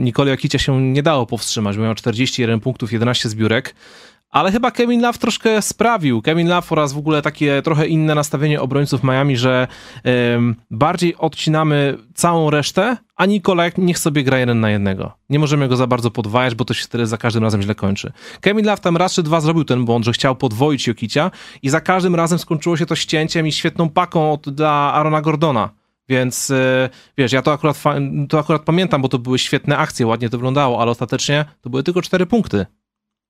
Nik 0.00 0.18
Jokicia 0.18 0.58
się 0.58 0.82
nie 0.82 1.02
dało 1.02 1.26
powstrzymać, 1.26 1.76
bo 1.76 1.82
miał 1.82 1.94
41 1.94 2.60
punktów, 2.60 2.92
11 2.92 3.28
zbiórek, 3.28 3.74
ale 4.30 4.52
chyba 4.52 4.70
Kevin 4.70 5.02
Love 5.02 5.18
troszkę 5.18 5.62
sprawił. 5.62 6.22
Kevin 6.22 6.48
Love 6.48 6.66
oraz 6.70 6.92
w 6.92 6.98
ogóle 6.98 7.22
takie 7.22 7.62
trochę 7.62 7.86
inne 7.86 8.14
nastawienie 8.14 8.60
obrońców 8.60 9.04
Miami, 9.04 9.36
że 9.36 9.68
um, 10.04 10.56
bardziej 10.70 11.16
odcinamy 11.16 11.98
całą 12.14 12.50
resztę, 12.50 12.96
a 13.16 13.26
Nikolaj 13.26 13.72
niech 13.78 13.98
sobie 13.98 14.22
gra 14.22 14.38
jeden 14.38 14.60
na 14.60 14.70
jednego. 14.70 15.12
Nie 15.30 15.38
możemy 15.38 15.68
go 15.68 15.76
za 15.76 15.86
bardzo 15.86 16.10
podwajać, 16.10 16.54
bo 16.54 16.64
to 16.64 16.74
się 16.74 16.84
wtedy 16.84 17.06
za 17.06 17.16
każdym 17.16 17.42
razem 17.42 17.62
źle 17.62 17.74
kończy. 17.74 18.12
Kevin 18.40 18.66
Love 18.66 18.82
tam 18.82 18.96
raz 18.96 19.14
czy 19.14 19.22
dwa 19.22 19.40
zrobił 19.40 19.64
ten 19.64 19.84
błąd, 19.84 20.04
że 20.04 20.12
chciał 20.12 20.36
podwoić 20.36 20.86
Jokicia 20.86 21.30
i 21.62 21.68
za 21.68 21.80
każdym 21.80 22.14
razem 22.14 22.38
skończyło 22.38 22.76
się 22.76 22.86
to 22.86 22.96
ścięciem 22.96 23.46
i 23.46 23.52
świetną 23.52 23.88
paką 23.88 24.32
od, 24.32 24.50
dla 24.50 24.92
Arona 24.92 25.22
Gordona. 25.22 25.70
Więc 26.08 26.50
e, 26.50 26.88
wiesz, 27.18 27.32
ja 27.32 27.42
to 27.42 27.52
akurat, 27.52 27.82
to 28.28 28.38
akurat 28.38 28.62
pamiętam, 28.62 29.02
bo 29.02 29.08
to 29.08 29.18
były 29.18 29.38
świetne 29.38 29.78
akcje, 29.78 30.06
ładnie 30.06 30.28
to 30.28 30.36
wyglądało, 30.36 30.80
ale 30.80 30.90
ostatecznie 30.90 31.44
to 31.60 31.70
były 31.70 31.82
tylko 31.82 32.02
cztery 32.02 32.26
punkty 32.26 32.66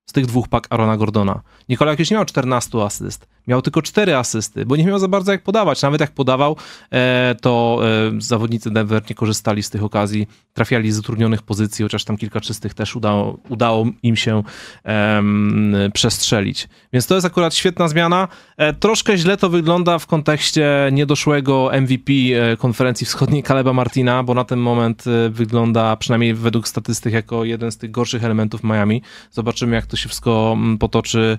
z 0.09 0.13
tych 0.13 0.25
dwóch 0.25 0.47
pak 0.47 0.67
Arona 0.69 0.97
Gordona. 0.97 1.41
Nikola 1.69 1.91
jakieś 1.91 2.11
nie 2.11 2.17
miał 2.17 2.25
14 2.25 2.83
asyst, 2.83 3.27
miał 3.47 3.61
tylko 3.61 3.81
4 3.81 4.15
asysty, 4.15 4.65
bo 4.65 4.75
nie 4.75 4.85
miał 4.85 4.99
za 4.99 5.07
bardzo 5.07 5.31
jak 5.31 5.43
podawać. 5.43 5.81
Nawet 5.81 6.01
jak 6.01 6.11
podawał, 6.11 6.55
e, 6.91 7.35
to 7.41 7.79
e, 8.17 8.21
zawodnicy 8.21 8.71
Denver 8.71 9.03
nie 9.09 9.15
korzystali 9.15 9.63
z 9.63 9.69
tych 9.69 9.83
okazji, 9.83 10.27
trafiali 10.53 10.91
z 10.91 10.99
utrudnionych 10.99 11.41
pozycji, 11.41 11.83
chociaż 11.83 12.03
tam 12.03 12.17
kilka 12.17 12.41
czystych 12.41 12.73
też 12.73 12.95
udało, 12.95 13.37
udało 13.49 13.85
im 14.03 14.15
się 14.15 14.43
um, 14.85 15.75
przestrzelić. 15.93 16.67
Więc 16.93 17.07
to 17.07 17.15
jest 17.15 17.27
akurat 17.27 17.55
świetna 17.55 17.87
zmiana. 17.87 18.27
E, 18.57 18.73
troszkę 18.73 19.17
źle 19.17 19.37
to 19.37 19.49
wygląda 19.49 19.99
w 19.99 20.07
kontekście 20.07 20.89
niedoszłego 20.91 21.71
MVP 21.81 22.13
konferencji 22.57 23.05
wschodniej 23.05 23.43
Kaleba 23.43 23.73
Martina, 23.73 24.23
bo 24.23 24.33
na 24.33 24.43
ten 24.43 24.59
moment 24.59 25.03
wygląda, 25.29 25.95
przynajmniej 25.95 26.33
według 26.33 26.67
statystyk, 26.67 27.13
jako 27.13 27.43
jeden 27.43 27.71
z 27.71 27.77
tych 27.77 27.91
gorszych 27.91 28.23
elementów 28.23 28.63
Miami. 28.63 29.01
Zobaczymy, 29.31 29.75
jak 29.75 29.85
to 29.85 29.96
się 29.97 30.09
wszystko 30.09 30.53
mm, 30.57 30.77
potoczy 30.77 31.37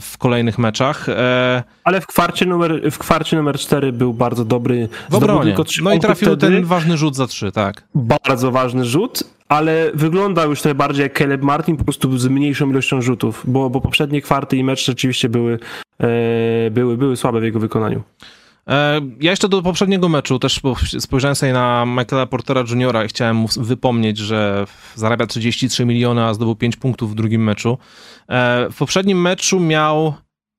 w 0.00 0.14
kolejnych 0.18 0.58
meczach. 0.58 1.06
Ale 1.84 2.00
w 2.00 2.06
kwarcie 2.06 2.46
numer, 2.46 2.90
w 2.90 2.98
kwarcie 2.98 3.36
numer 3.36 3.58
4 3.58 3.92
był 3.92 4.14
bardzo 4.14 4.44
dobry. 4.44 4.88
W 5.10 5.14
obronie. 5.14 5.56
No 5.82 5.92
i 5.94 6.00
trafił 6.00 6.36
ten 6.36 6.64
ważny 6.64 6.96
rzut 6.96 7.16
za 7.16 7.26
3, 7.26 7.52
tak. 7.52 7.84
Bardzo 7.94 8.50
ważny 8.50 8.84
rzut, 8.84 9.22
ale 9.48 9.90
wyglądał 9.94 10.50
już 10.50 10.62
trochę 10.62 10.74
bardziej 10.74 11.02
jak 11.02 11.18
Caleb 11.18 11.42
Martin, 11.42 11.76
po 11.76 11.84
prostu 11.84 12.18
z 12.18 12.28
mniejszą 12.28 12.70
ilością 12.70 13.02
rzutów, 13.02 13.42
bo, 13.44 13.70
bo 13.70 13.80
poprzednie 13.80 14.22
kwarty 14.22 14.56
i 14.56 14.64
mecz 14.64 14.86
rzeczywiście 14.86 15.28
były, 15.28 15.58
e, 16.00 16.70
były, 16.70 16.96
były 16.96 17.16
słabe 17.16 17.40
w 17.40 17.44
jego 17.44 17.60
wykonaniu. 17.60 18.02
E, 18.68 19.00
ja 19.20 19.30
jeszcze 19.30 19.48
do 19.48 19.62
poprzedniego 19.62 20.08
meczu 20.08 20.38
też 20.38 20.60
spojrzałem 20.98 21.34
sobie 21.34 21.52
na 21.52 21.84
Michaela 21.86 22.26
Portera 22.26 22.64
Juniora 22.70 23.04
i 23.04 23.08
chciałem 23.08 23.36
mu 23.36 23.48
wypomnieć, 23.56 24.18
że 24.18 24.66
zarabia 24.94 25.26
33 25.26 25.84
miliony, 25.84 26.24
a 26.24 26.34
zdobył 26.34 26.56
5 26.56 26.76
punktów 26.76 27.12
w 27.12 27.14
drugim 27.14 27.44
meczu. 27.44 27.78
E, 28.28 28.68
w 28.70 28.76
poprzednim 28.76 29.20
meczu 29.20 29.60
miał 29.60 30.14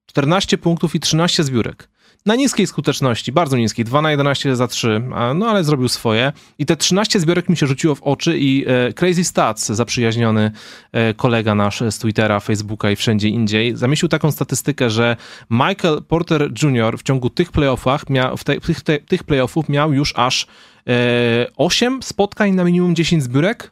14 0.06 0.58
punktów 0.58 0.95
i 0.95 0.99
13 0.99 1.43
zbiórek 1.43 1.89
na 2.26 2.36
niskiej 2.36 2.67
skuteczności, 2.67 3.32
bardzo 3.32 3.57
niskiej, 3.57 3.86
2 3.86 4.01
na 4.01 4.11
11 4.11 4.55
za 4.55 4.67
3, 4.67 5.01
no 5.36 5.49
ale 5.49 5.63
zrobił 5.63 5.88
swoje. 5.88 6.32
I 6.59 6.65
te 6.65 6.78
13 6.78 7.19
zbiorek 7.19 7.49
mi 7.49 7.57
się 7.57 7.67
rzuciło 7.67 7.95
w 7.95 8.03
oczy 8.03 8.38
i 8.38 8.65
e, 8.67 8.93
Crazy 8.93 9.24
Stats, 9.24 9.67
zaprzyjaźniony 9.67 10.51
e, 10.91 11.13
kolega 11.13 11.55
nasz 11.55 11.84
z 11.89 11.99
Twittera, 11.99 12.39
Facebooka 12.39 12.91
i 12.91 12.95
wszędzie 12.95 13.30
indziej, 13.30 13.76
zamieścił 13.76 14.09
taką 14.09 14.32
statystykę, 14.32 14.89
że 14.89 15.15
Michael 15.49 16.03
Porter 16.07 16.51
Jr. 16.63 16.97
w 16.97 17.03
ciągu 17.03 17.30
tych 17.30 17.51
playoffach, 17.51 18.09
miał, 18.09 18.38
w 18.38 18.43
te, 18.43 18.61
tych, 18.61 18.82
te, 18.82 18.99
tych 18.99 19.24
playoffów 19.24 19.69
miał 19.69 19.93
już 19.93 20.13
aż 20.15 20.47
e, 20.88 21.47
8 21.57 22.03
spotkań 22.03 22.51
na 22.51 22.63
minimum 22.63 22.95
10 22.95 23.24
zbiórek 23.24 23.71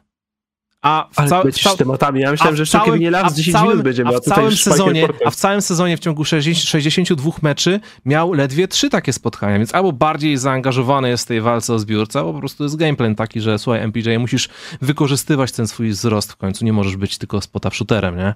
a 0.82 1.08
w, 1.12 1.76
tematami. 1.76 2.20
Ja 2.20 2.30
myślałem, 2.30 2.56
że 2.56 2.62
jeszcze 2.62 2.78
całym, 2.78 2.92
Kevin 2.92 3.10
Love 3.10 3.30
z 3.30 3.34
10 3.34 3.56
całym, 3.56 3.82
minut. 3.84 4.06
A 4.06 4.20
w, 4.20 4.24
całym 4.24 4.56
sezonie, 4.56 5.08
a 5.24 5.30
w 5.30 5.36
całym 5.36 5.62
sezonie 5.62 5.96
w 5.96 6.00
ciągu 6.00 6.24
60, 6.24 6.68
62 6.68 7.30
meczy 7.42 7.80
miał 8.04 8.32
ledwie 8.32 8.68
3 8.68 8.90
takie 8.90 9.12
spotkania, 9.12 9.58
więc 9.58 9.74
albo 9.74 9.92
bardziej 9.92 10.36
zaangażowany 10.36 11.08
jest 11.08 11.24
w 11.24 11.26
tej 11.26 11.40
walce 11.40 11.74
o 11.74 11.78
zbiórce, 11.78 12.18
albo 12.18 12.32
po 12.32 12.38
prostu 12.38 12.62
jest 12.62 12.76
gameplay 12.76 13.14
taki, 13.14 13.40
że 13.40 13.58
słuchaj 13.58 13.82
MPJ, 13.82 14.18
musisz 14.18 14.48
wykorzystywać 14.80 15.52
ten 15.52 15.66
swój 15.66 15.90
wzrost 15.90 16.32
w 16.32 16.36
końcu, 16.36 16.64
nie 16.64 16.72
możesz 16.72 16.96
być 16.96 17.18
tylko 17.18 17.40
spota 17.40 17.70
shooterem, 17.70 18.16
nie? 18.16 18.34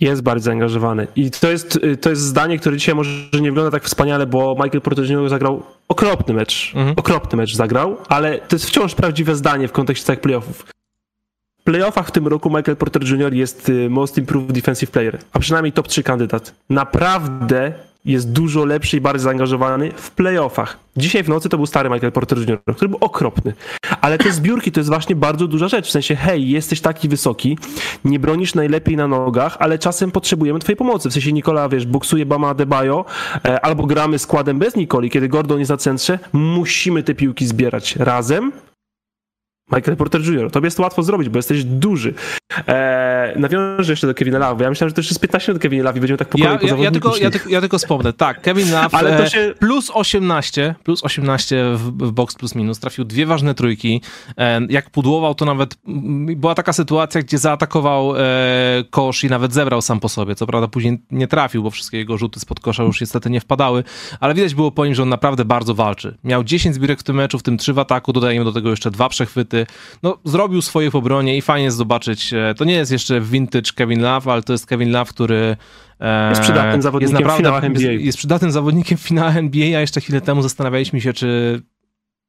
Jest 0.00 0.22
bardzo 0.22 0.44
zaangażowany. 0.44 1.06
I 1.16 1.30
to 1.30 1.50
jest, 1.50 1.78
to 2.00 2.10
jest 2.10 2.22
zdanie, 2.22 2.58
które 2.58 2.76
dzisiaj 2.76 2.94
może 2.94 3.10
nie 3.40 3.50
wygląda 3.50 3.70
tak 3.70 3.84
wspaniale, 3.84 4.26
bo 4.26 4.54
Michael 4.54 4.80
Porter 4.80 5.10
Jr. 5.10 5.28
zagrał 5.28 5.62
okropny 5.88 6.34
mecz. 6.34 6.72
Mhm. 6.74 6.94
Okropny 6.96 7.36
mecz 7.36 7.54
zagrał, 7.54 7.96
ale 8.08 8.38
to 8.38 8.56
jest 8.56 8.66
wciąż 8.66 8.94
prawdziwe 8.94 9.36
zdanie 9.36 9.68
w 9.68 9.72
kontekście 9.72 10.06
tak 10.06 10.20
playoffów 10.20 10.74
playoffach 11.64 12.08
w 12.08 12.10
tym 12.10 12.28
roku 12.28 12.50
Michael 12.50 12.76
Porter 12.76 13.04
Jr. 13.04 13.34
jest 13.34 13.68
y, 13.68 13.90
Most 13.90 14.18
Improved 14.18 14.52
Defensive 14.52 14.90
Player, 14.90 15.18
a 15.32 15.38
przynajmniej 15.38 15.72
top 15.72 15.88
3 15.88 16.02
kandydat. 16.02 16.54
Naprawdę 16.70 17.72
jest 18.04 18.32
dużo 18.32 18.64
lepszy 18.64 18.96
i 18.96 19.00
bardziej 19.00 19.24
zaangażowany 19.24 19.92
w 19.96 20.10
playoffach. 20.10 20.78
Dzisiaj 20.96 21.22
w 21.22 21.28
nocy 21.28 21.48
to 21.48 21.56
był 21.56 21.66
stary 21.66 21.90
Michael 21.90 22.12
Porter 22.12 22.38
Jr., 22.38 22.58
który 22.76 22.88
był 22.88 22.98
okropny. 23.00 23.52
Ale 24.00 24.18
te 24.18 24.32
zbiórki 24.32 24.72
to 24.72 24.80
jest 24.80 24.90
właśnie 24.90 25.16
bardzo 25.16 25.46
duża 25.46 25.68
rzecz. 25.68 25.86
W 25.86 25.90
sensie, 25.90 26.16
hej, 26.16 26.48
jesteś 26.48 26.80
taki 26.80 27.08
wysoki, 27.08 27.58
nie 28.04 28.18
bronisz 28.18 28.54
najlepiej 28.54 28.96
na 28.96 29.08
nogach, 29.08 29.56
ale 29.60 29.78
czasem 29.78 30.10
potrzebujemy 30.10 30.58
twojej 30.58 30.76
pomocy. 30.76 31.10
W 31.10 31.12
sensie 31.12 31.32
Nikola, 31.32 31.68
wiesz, 31.68 31.86
boksuje 31.86 32.26
Bama 32.26 32.48
Adebayo, 32.48 33.04
e, 33.44 33.64
albo 33.64 33.86
gramy 33.86 34.18
składem 34.18 34.58
bez 34.58 34.76
Nikoli, 34.76 35.10
kiedy 35.10 35.28
Gordon 35.28 35.58
jest 35.58 35.70
na 35.70 35.76
centrze, 35.76 36.18
musimy 36.32 37.02
te 37.02 37.14
piłki 37.14 37.46
zbierać 37.46 37.96
razem, 37.96 38.52
Michael 39.74 39.96
Porter 39.96 40.20
Jr. 40.20 40.50
Tobie 40.50 40.66
jest 40.66 40.76
to 40.76 40.82
łatwo 40.82 41.02
zrobić, 41.02 41.28
bo 41.28 41.38
jesteś 41.38 41.64
duży. 41.64 42.14
Eee, 42.66 43.40
nawiążę 43.40 43.92
jeszcze 43.92 44.06
do 44.06 44.14
Kevina 44.14 44.38
Love. 44.38 44.64
Ja 44.64 44.70
myślałem, 44.70 44.88
że 44.88 44.94
to 44.94 45.00
już 45.00 45.08
jest 45.08 45.20
15 45.20 45.52
minut 45.52 45.62
Kevin 45.62 45.82
Love 45.82 45.98
i 45.98 46.00
będziemy 46.00 46.18
tak 46.18 46.28
po 46.28 46.38
kolei 46.38 46.66
ja, 46.66 46.76
ja, 46.76 46.82
ja, 46.82 46.90
tylko, 46.90 47.16
ja, 47.16 47.30
tylko, 47.30 47.48
ja 47.48 47.60
tylko 47.60 47.78
wspomnę. 47.78 48.12
Tak, 48.12 48.40
Kevin 48.40 48.70
Love 48.70 48.88
Ale 48.92 49.16
to 49.16 49.24
e, 49.24 49.30
się... 49.30 49.54
plus 49.58 49.90
18, 49.94 50.74
plus 50.84 51.04
18 51.04 51.64
w, 51.74 52.08
w 52.08 52.12
box 52.12 52.34
plus 52.34 52.54
minus. 52.54 52.80
Trafił 52.80 53.04
dwie 53.04 53.26
ważne 53.26 53.54
trójki. 53.54 54.00
E, 54.38 54.60
jak 54.70 54.90
pudłował, 54.90 55.34
to 55.34 55.44
nawet 55.44 55.76
była 56.36 56.54
taka 56.54 56.72
sytuacja, 56.72 57.22
gdzie 57.22 57.38
zaatakował 57.38 58.16
e, 58.16 58.20
kosz 58.90 59.24
i 59.24 59.28
nawet 59.28 59.52
zebrał 59.52 59.82
sam 59.82 60.00
po 60.00 60.08
sobie. 60.08 60.34
Co 60.34 60.46
prawda 60.46 60.68
później 60.68 61.02
nie 61.10 61.28
trafił, 61.28 61.62
bo 61.62 61.70
wszystkie 61.70 61.98
jego 61.98 62.18
rzuty 62.18 62.40
spod 62.40 62.60
kosza 62.60 62.82
już 62.82 63.00
niestety 63.00 63.30
nie 63.30 63.40
wpadały, 63.40 63.84
ale 64.20 64.34
widać 64.34 64.54
było 64.54 64.70
po 64.70 64.86
nim, 64.86 64.94
że 64.94 65.02
on 65.02 65.08
naprawdę 65.08 65.44
bardzo 65.44 65.74
walczy. 65.74 66.18
Miał 66.24 66.44
10 66.44 66.74
zbiórek 66.74 67.00
w 67.00 67.02
tym 67.02 67.16
meczu, 67.16 67.38
w 67.38 67.42
tym 67.42 67.58
3 67.58 67.72
w 67.72 67.78
ataku, 67.78 68.12
dodajemy 68.12 68.44
do 68.44 68.52
tego 68.52 68.70
jeszcze 68.70 68.90
dwa 68.90 69.08
przechwyty 69.08 69.63
no, 70.02 70.18
zrobił 70.24 70.62
swoje 70.62 70.90
w 70.90 70.94
obronie 70.94 71.36
i 71.36 71.42
fajnie 71.42 71.64
jest 71.64 71.76
zobaczyć. 71.76 72.32
E, 72.32 72.54
to 72.56 72.64
nie 72.64 72.74
jest 72.74 72.92
jeszcze 72.92 73.20
vintage 73.20 73.72
Kevin 73.74 74.02
Love, 74.02 74.32
ale 74.32 74.42
to 74.42 74.52
jest 74.52 74.66
Kevin 74.66 74.90
Love, 74.90 75.12
który 75.12 75.56
e, 76.00 76.28
jest 76.28 76.42
przydatnym 76.42 76.82
zawodnikiem 76.82 77.20
jest 77.20 77.26
naprawdę, 77.26 77.60
w 77.60 77.64
NBA. 77.64 77.92
Jest, 77.92 78.04
jest 78.04 78.18
przydatnym 78.18 78.50
zawodnikiem 78.52 78.98
w 78.98 79.10
NBA, 79.36 79.78
a 79.78 79.80
jeszcze 79.80 80.00
chwilę 80.00 80.20
temu 80.20 80.42
zastanawialiśmy 80.42 81.00
się, 81.00 81.12
czy 81.12 81.62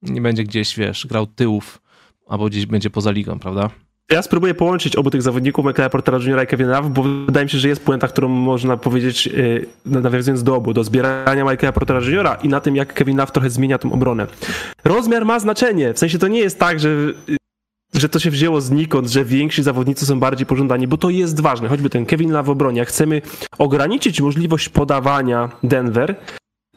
nie 0.01 0.21
będzie 0.21 0.43
gdzieś, 0.43 0.75
wiesz, 0.75 1.07
grał 1.07 1.27
tyłów, 1.27 1.81
albo 2.27 2.45
gdzieś 2.45 2.65
będzie 2.65 2.89
poza 2.89 3.11
ligą, 3.11 3.39
prawda? 3.39 3.69
Ja 4.11 4.21
spróbuję 4.21 4.53
połączyć 4.53 4.95
obu 4.95 5.09
tych 5.09 5.21
zawodników, 5.21 5.65
Michaela 5.65 5.89
Portera 5.89 6.17
Jr. 6.17 6.43
i 6.43 6.47
Kevin 6.47 6.67
Love, 6.67 6.89
bo 6.89 7.03
wydaje 7.03 7.45
mi 7.45 7.49
się, 7.49 7.57
że 7.57 7.67
jest 7.67 7.83
puenta, 7.83 8.07
którą 8.07 8.27
można 8.29 8.77
powiedzieć, 8.77 9.25
yy, 9.25 9.65
nawiązując 9.85 10.43
do 10.43 10.55
obu, 10.55 10.73
do 10.73 10.83
zbierania 10.83 11.43
Michaela 11.43 11.71
Portera 11.71 11.99
Jr. 11.99 12.37
i 12.43 12.49
na 12.49 12.59
tym, 12.59 12.75
jak 12.75 12.93
Kevin 12.93 13.17
Love 13.17 13.31
trochę 13.31 13.49
zmienia 13.49 13.77
tą 13.77 13.91
obronę. 13.91 14.27
Rozmiar 14.83 15.25
ma 15.25 15.39
znaczenie, 15.39 15.93
w 15.93 15.99
sensie 15.99 16.19
to 16.19 16.27
nie 16.27 16.39
jest 16.39 16.59
tak, 16.59 16.79
że 16.79 16.89
że 17.93 18.09
to 18.09 18.19
się 18.19 18.31
wzięło 18.31 18.61
znikąd, 18.61 19.09
że 19.09 19.25
więksi 19.25 19.63
zawodnicy 19.63 20.05
są 20.05 20.19
bardziej 20.19 20.45
pożądani, 20.45 20.87
bo 20.87 20.97
to 20.97 21.09
jest 21.09 21.41
ważne. 21.41 21.67
Choćby 21.67 21.89
ten 21.89 22.05
Kevin 22.05 22.31
Love 22.31 22.43
w 22.43 22.49
obronie. 22.49 22.79
Jak 22.79 22.87
chcemy 22.87 23.21
ograniczyć 23.57 24.21
możliwość 24.21 24.69
podawania 24.69 25.49
Denver, 25.63 26.15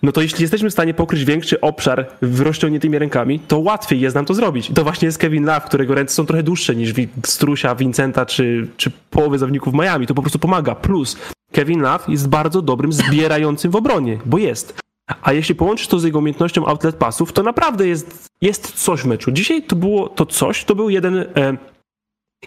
no 0.03 0.13
to 0.13 0.21
jeśli 0.23 0.43
jesteśmy 0.43 0.71
w 0.71 0.73
stanie 0.73 0.95
pokryć 0.95 1.25
większy 1.25 1.61
obszar 1.61 2.07
w 2.23 2.41
rozciągniętymi 2.41 2.99
rękami, 2.99 3.41
to 3.41 3.59
łatwiej 3.59 4.01
jest 4.01 4.17
nam 4.17 4.25
to 4.25 4.35
zrobić. 4.35 4.71
To 4.75 4.83
właśnie 4.85 5.07
jest 5.07 5.19
Kevin 5.19 5.45
Love, 5.45 5.61
którego 5.61 5.95
ręce 5.95 6.15
są 6.15 6.27
trochę 6.27 6.43
dłuższe 6.43 6.77
niż 6.77 6.93
Strusia, 7.27 7.75
Vincenta 7.75 8.27
czy, 8.27 8.69
czy 8.77 8.91
połowy 9.11 9.39
zawodników 9.39 9.75
Miami. 9.75 10.07
To 10.07 10.15
po 10.15 10.23
prostu 10.23 10.39
pomaga. 10.39 10.75
Plus 10.75 11.17
Kevin 11.53 11.81
Love 11.81 12.05
jest 12.09 12.29
bardzo 12.29 12.63
dobrym 12.63 12.93
zbierającym 12.93 13.71
w 13.71 13.77
obronie, 13.77 14.19
bo 14.27 14.39
jest. 14.39 14.79
A 15.23 15.33
jeśli 15.33 15.55
połączysz 15.55 15.87
to 15.87 15.99
z 15.99 16.05
jego 16.05 16.19
umiejętnością 16.19 16.67
outlet 16.67 16.97
pasów, 16.97 17.33
to 17.33 17.43
naprawdę 17.43 17.89
jest, 17.89 18.29
jest 18.41 18.73
coś 18.73 19.01
w 19.01 19.07
meczu. 19.07 19.33
Dzisiaj 19.33 19.63
to 19.63 19.77
było 19.77 20.09
to 20.09 20.27
coś, 20.27 20.65
to 20.65 20.75
był 20.75 20.91
jeden... 20.91 21.17
E, 21.19 21.57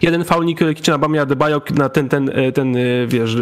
jeden 0.02 0.24
faul 0.24 0.44
Nikolicia 0.44 0.92
na 0.92 0.98
Bamie 0.98 1.20
Adebayo 1.20 1.62
na 1.74 1.88
ten, 1.88 2.08
ten, 2.08 2.28
e, 2.28 2.52
ten, 2.52 2.76
e, 2.76 3.06
wiesz, 3.06 3.36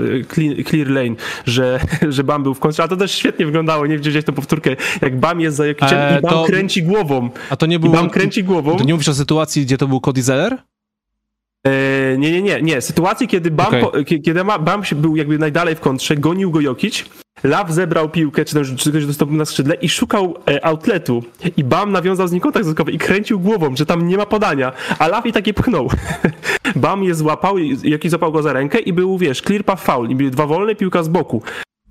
clear 0.64 0.88
lane, 0.88 1.14
że, 1.46 1.80
że 2.09 2.24
Bam 2.24 2.42
był 2.42 2.55
w 2.55 2.61
kontrze, 2.61 2.82
a 2.82 2.88
to 2.88 2.96
też 2.96 3.12
świetnie 3.12 3.46
wyglądało, 3.46 3.86
nie 3.86 3.96
widziałeś 3.96 4.24
tą 4.24 4.32
powtórkę, 4.32 4.76
jak 5.03 5.20
Bam 5.20 5.40
jest 5.40 5.57
za 5.57 5.66
Jokiciem 5.66 5.98
eee, 5.98 6.18
i 6.18 6.22
Bam 6.22 6.30
to, 6.30 6.44
kręci 6.44 6.82
głową. 6.82 7.30
A 7.51 7.57
to 7.57 7.66
nie 7.66 7.78
był... 7.78 7.90
I 7.90 7.92
Bam 7.92 8.11
kręci 8.11 8.44
głową. 8.44 8.76
To 8.76 8.84
nie 8.84 8.92
mówisz 8.92 9.09
o 9.09 9.14
sytuacji, 9.14 9.62
gdzie 9.62 9.78
to 9.78 9.88
był 9.88 10.01
Cody 10.01 10.22
Zeller? 10.22 10.59
Eee, 11.64 12.18
nie, 12.18 12.32
nie, 12.32 12.42
nie, 12.42 12.62
nie. 12.62 12.80
Sytuacji, 12.80 13.28
kiedy 13.28 13.51
Bam, 13.51 13.66
okay. 13.66 13.80
po, 13.80 13.90
kiedy 14.24 14.44
Bam 14.44 14.82
był 14.96 15.16
jakby 15.16 15.38
najdalej 15.38 15.74
w 15.74 15.80
kontrze, 15.80 16.16
gonił 16.16 16.51
go 16.51 16.61
Jokic, 16.61 17.05
Law 17.45 17.70
zebrał 17.70 18.09
piłkę, 18.09 18.45
czy 18.45 18.55
też 18.55 18.72
ktoś 18.91 19.07
dostał 19.07 19.30
na 19.30 19.45
skrzydle 19.45 19.74
i 19.74 19.88
szukał 19.88 20.34
e, 20.49 20.64
outletu. 20.64 21.22
I 21.57 21.64
Bam 21.64 21.93
nawiązał 21.93 22.28
z 22.28 22.32
nim 22.32 22.41
kontakt 22.41 22.64
wzrokowy 22.64 22.93
i 22.93 22.99
kręcił 22.99 23.41
głową, 23.41 23.76
że 23.76 23.86
tam 23.86 24.09
nie 24.09 24.16
ma 24.16 24.26
podania. 24.26 24.72
A 24.99 25.09
Law 25.09 25.26
i 25.26 25.32
takie 25.32 25.55
pchnął. 25.55 25.91
Bam 26.76 27.05
je 27.05 27.14
złapał, 27.14 27.59
jakiś 27.84 28.11
złapał 28.11 28.32
go 28.32 28.43
za 28.43 28.53
rękę 28.53 28.78
i 28.78 28.93
był, 28.93 29.18
wiesz, 29.18 29.43
clear 29.43 29.64
path 29.64 29.82
foul. 29.82 30.11
I 30.11 30.14
były 30.14 30.30
dwa 30.30 30.47
wolne, 30.47 30.74
piłka 30.74 31.03
z 31.03 31.09
boku. 31.09 31.43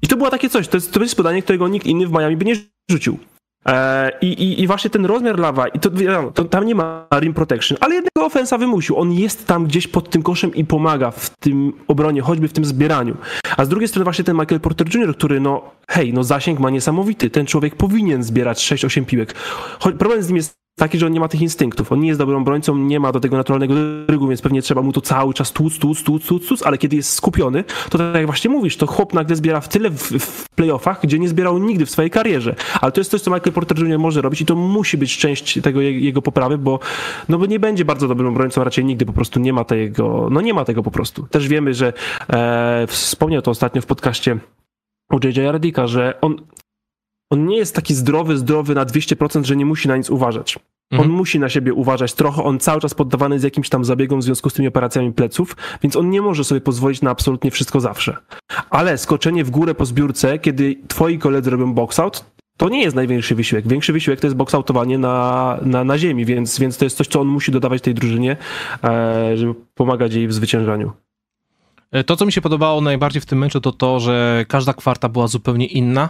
I 0.01 0.07
to 0.07 0.17
było 0.17 0.29
takie 0.29 0.49
coś, 0.49 0.67
to 0.67 0.77
jest, 0.77 0.93
to 0.93 1.01
jest 1.01 1.15
podanie, 1.15 1.41
którego 1.41 1.67
nikt 1.67 1.85
inny 1.85 2.07
w 2.07 2.11
Miami 2.11 2.37
by 2.37 2.45
nie 2.45 2.55
rzucił. 2.91 3.19
E, 3.65 4.11
I, 4.21 4.27
i, 4.27 4.61
I 4.61 4.67
właśnie 4.67 4.89
ten 4.89 5.05
rozmiar 5.05 5.39
lawa, 5.39 5.67
i 5.67 5.79
to, 5.79 5.89
to, 6.33 6.45
tam 6.45 6.65
nie 6.65 6.75
ma 6.75 7.07
rim 7.19 7.33
protection, 7.33 7.77
ale 7.81 7.95
jednego 7.95 8.25
ofensa 8.25 8.57
wymusił. 8.57 8.97
On 8.97 9.11
jest 9.11 9.47
tam 9.47 9.65
gdzieś 9.65 9.87
pod 9.87 10.09
tym 10.09 10.23
koszem 10.23 10.55
i 10.55 10.65
pomaga 10.65 11.11
w 11.11 11.29
tym 11.29 11.73
obronie, 11.87 12.21
choćby 12.21 12.47
w 12.47 12.53
tym 12.53 12.65
zbieraniu. 12.65 13.17
A 13.57 13.65
z 13.65 13.69
drugiej 13.69 13.87
strony 13.87 14.03
właśnie 14.03 14.23
ten 14.23 14.37
Michael 14.37 14.61
Porter 14.61 14.95
Jr., 14.95 15.17
który 15.17 15.39
no 15.39 15.61
hej, 15.89 16.13
no 16.13 16.23
zasięg 16.23 16.59
ma 16.59 16.69
niesamowity. 16.69 17.29
Ten 17.29 17.45
człowiek 17.45 17.75
powinien 17.75 18.23
zbierać 18.23 18.71
6-8 18.71 19.05
piłek. 19.05 19.35
Choć 19.79 19.95
problem 19.95 20.23
z 20.23 20.27
nim 20.27 20.37
jest 20.37 20.59
taki, 20.79 20.99
że 20.99 21.05
on 21.05 21.11
nie 21.11 21.19
ma 21.19 21.27
tych 21.27 21.41
instynktów. 21.41 21.91
On 21.91 21.99
nie 21.99 22.07
jest 22.07 22.19
dobrym 22.19 22.41
obrońcą, 22.41 22.77
nie 22.77 22.99
ma 22.99 23.11
do 23.11 23.19
tego 23.19 23.37
naturalnego 23.37 23.73
rygu, 24.07 24.27
więc 24.27 24.41
pewnie 24.41 24.61
trzeba 24.61 24.81
mu 24.81 24.93
to 24.93 25.01
cały 25.01 25.33
czas 25.33 25.51
tłuc, 25.51 25.79
tłuc, 25.79 26.03
tłuc, 26.03 26.25
tłuc, 26.25 26.47
tłuc, 26.47 26.63
ale 26.63 26.77
kiedy 26.77 26.95
jest 26.95 27.13
skupiony, 27.13 27.63
to 27.89 27.97
tak 27.97 28.15
jak 28.15 28.25
właśnie 28.25 28.49
mówisz, 28.49 28.77
to 28.77 28.87
chłop 28.87 29.13
nagle 29.13 29.35
zbiera 29.35 29.61
w 29.61 29.67
tyle 29.67 29.89
w, 29.89 30.01
w 30.19 30.49
playoffach, 30.49 30.99
gdzie 31.03 31.19
nie 31.19 31.29
zbierał 31.29 31.57
nigdy 31.57 31.85
w 31.85 31.91
swojej 31.91 32.11
karierze. 32.11 32.55
Ale 32.81 32.91
to 32.91 32.99
jest 32.99 33.11
coś, 33.11 33.21
co 33.21 33.31
Michael 33.31 33.53
Porter 33.53 33.79
Jr. 33.79 33.99
może 33.99 34.21
robić 34.21 34.41
i 34.41 34.45
to 34.45 34.55
musi 34.55 34.97
być 34.97 35.17
część 35.17 35.61
tego 35.61 35.81
jego 35.81 36.21
poprawy, 36.21 36.57
bo, 36.57 36.79
no 37.29 37.37
bo 37.37 37.45
nie 37.45 37.59
będzie 37.59 37.85
bardzo 37.85 38.07
dobrym 38.07 38.27
obrońcą, 38.27 38.63
raczej 38.63 38.85
nigdy 38.85 39.05
po 39.05 39.13
prostu 39.13 39.39
nie 39.39 39.53
ma 39.53 39.63
tego, 39.63 40.27
no 40.31 40.41
nie 40.41 40.53
ma 40.53 40.65
tego 40.65 40.83
po 40.83 40.91
prostu. 40.91 41.27
Też 41.27 41.47
wiemy, 41.47 41.73
że 41.73 41.93
e, 42.29 42.87
wspomniał 42.87 43.41
to 43.41 43.51
ostatnio 43.51 43.81
w 43.81 43.85
podcaście 43.85 44.37
u 45.11 45.27
JJ 45.27 45.47
Ardika, 45.47 45.87
że 45.87 46.21
on 46.21 46.41
on 47.29 47.45
nie 47.45 47.57
jest 47.57 47.75
taki 47.75 47.95
zdrowy, 47.95 48.37
zdrowy 48.37 48.75
na 48.75 48.85
200%, 48.85 49.43
że 49.43 49.55
nie 49.55 49.65
musi 49.65 49.87
na 49.87 49.97
nic 49.97 50.09
uważać. 50.09 50.59
Mhm. 50.91 51.11
On 51.11 51.17
musi 51.17 51.39
na 51.39 51.49
siebie 51.49 51.73
uważać 51.73 52.13
trochę, 52.13 52.43
on 52.43 52.59
cały 52.59 52.81
czas 52.81 52.93
poddawany 52.93 53.35
jest 53.35 53.43
jakimś 53.43 53.69
tam 53.69 53.85
zabiegom 53.85 54.19
w 54.19 54.23
związku 54.23 54.49
z 54.49 54.53
tymi 54.53 54.67
operacjami 54.67 55.13
pleców, 55.13 55.57
więc 55.83 55.95
on 55.95 56.09
nie 56.09 56.21
może 56.21 56.43
sobie 56.43 56.61
pozwolić 56.61 57.01
na 57.01 57.11
absolutnie 57.11 57.51
wszystko 57.51 57.79
zawsze. 57.79 58.17
Ale 58.69 58.97
skoczenie 58.97 59.43
w 59.43 59.49
górę 59.49 59.75
po 59.75 59.85
zbiórce, 59.85 60.39
kiedy 60.39 60.75
twoi 60.87 61.19
koledzy 61.19 61.49
robią 61.49 61.73
box 61.73 61.99
out, 61.99 62.25
to 62.57 62.69
nie 62.69 62.81
jest 62.81 62.95
największy 62.95 63.35
wysiłek. 63.35 63.67
Większy 63.67 63.93
wysiłek 63.93 64.19
to 64.19 64.27
jest 64.27 64.37
boksautowanie 64.37 64.97
na, 64.97 65.57
na, 65.61 65.83
na 65.83 65.97
ziemi, 65.97 66.25
więc, 66.25 66.59
więc 66.59 66.77
to 66.77 66.85
jest 66.85 66.97
coś, 66.97 67.07
co 67.07 67.21
on 67.21 67.27
musi 67.27 67.51
dodawać 67.51 67.81
tej 67.81 67.93
drużynie, 67.93 68.37
e, 68.83 69.37
żeby 69.37 69.53
pomagać 69.75 70.13
jej 70.13 70.27
w 70.27 70.33
zwyciężaniu. 70.33 70.91
E, 71.91 72.03
to, 72.03 72.15
co 72.15 72.25
mi 72.25 72.31
się 72.31 72.41
podobało 72.41 72.81
najbardziej 72.81 73.21
w 73.21 73.25
tym 73.25 73.39
meczu, 73.39 73.61
to 73.61 73.71
to, 73.71 73.99
że 73.99 74.45
każda 74.47 74.73
kwarta 74.73 75.09
była 75.09 75.27
zupełnie 75.27 75.65
inna 75.65 76.09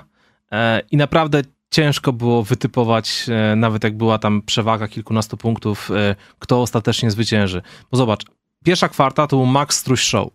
i 0.91 0.97
naprawdę 0.97 1.41
ciężko 1.69 2.13
było 2.13 2.43
wytypować, 2.43 3.25
e, 3.29 3.55
nawet 3.55 3.83
jak 3.83 3.97
była 3.97 4.17
tam 4.17 4.41
przewaga 4.41 4.87
kilkunastu 4.87 5.37
punktów, 5.37 5.91
e, 5.91 6.15
kto 6.39 6.61
ostatecznie 6.61 7.11
zwycięży. 7.11 7.61
Bo 7.91 7.97
zobacz, 7.97 8.25
pierwsza 8.63 8.89
kwarta 8.89 9.27
to 9.27 9.35
był 9.35 9.45
Max 9.45 9.77
Struś 9.77 10.01
Show. 10.01 10.29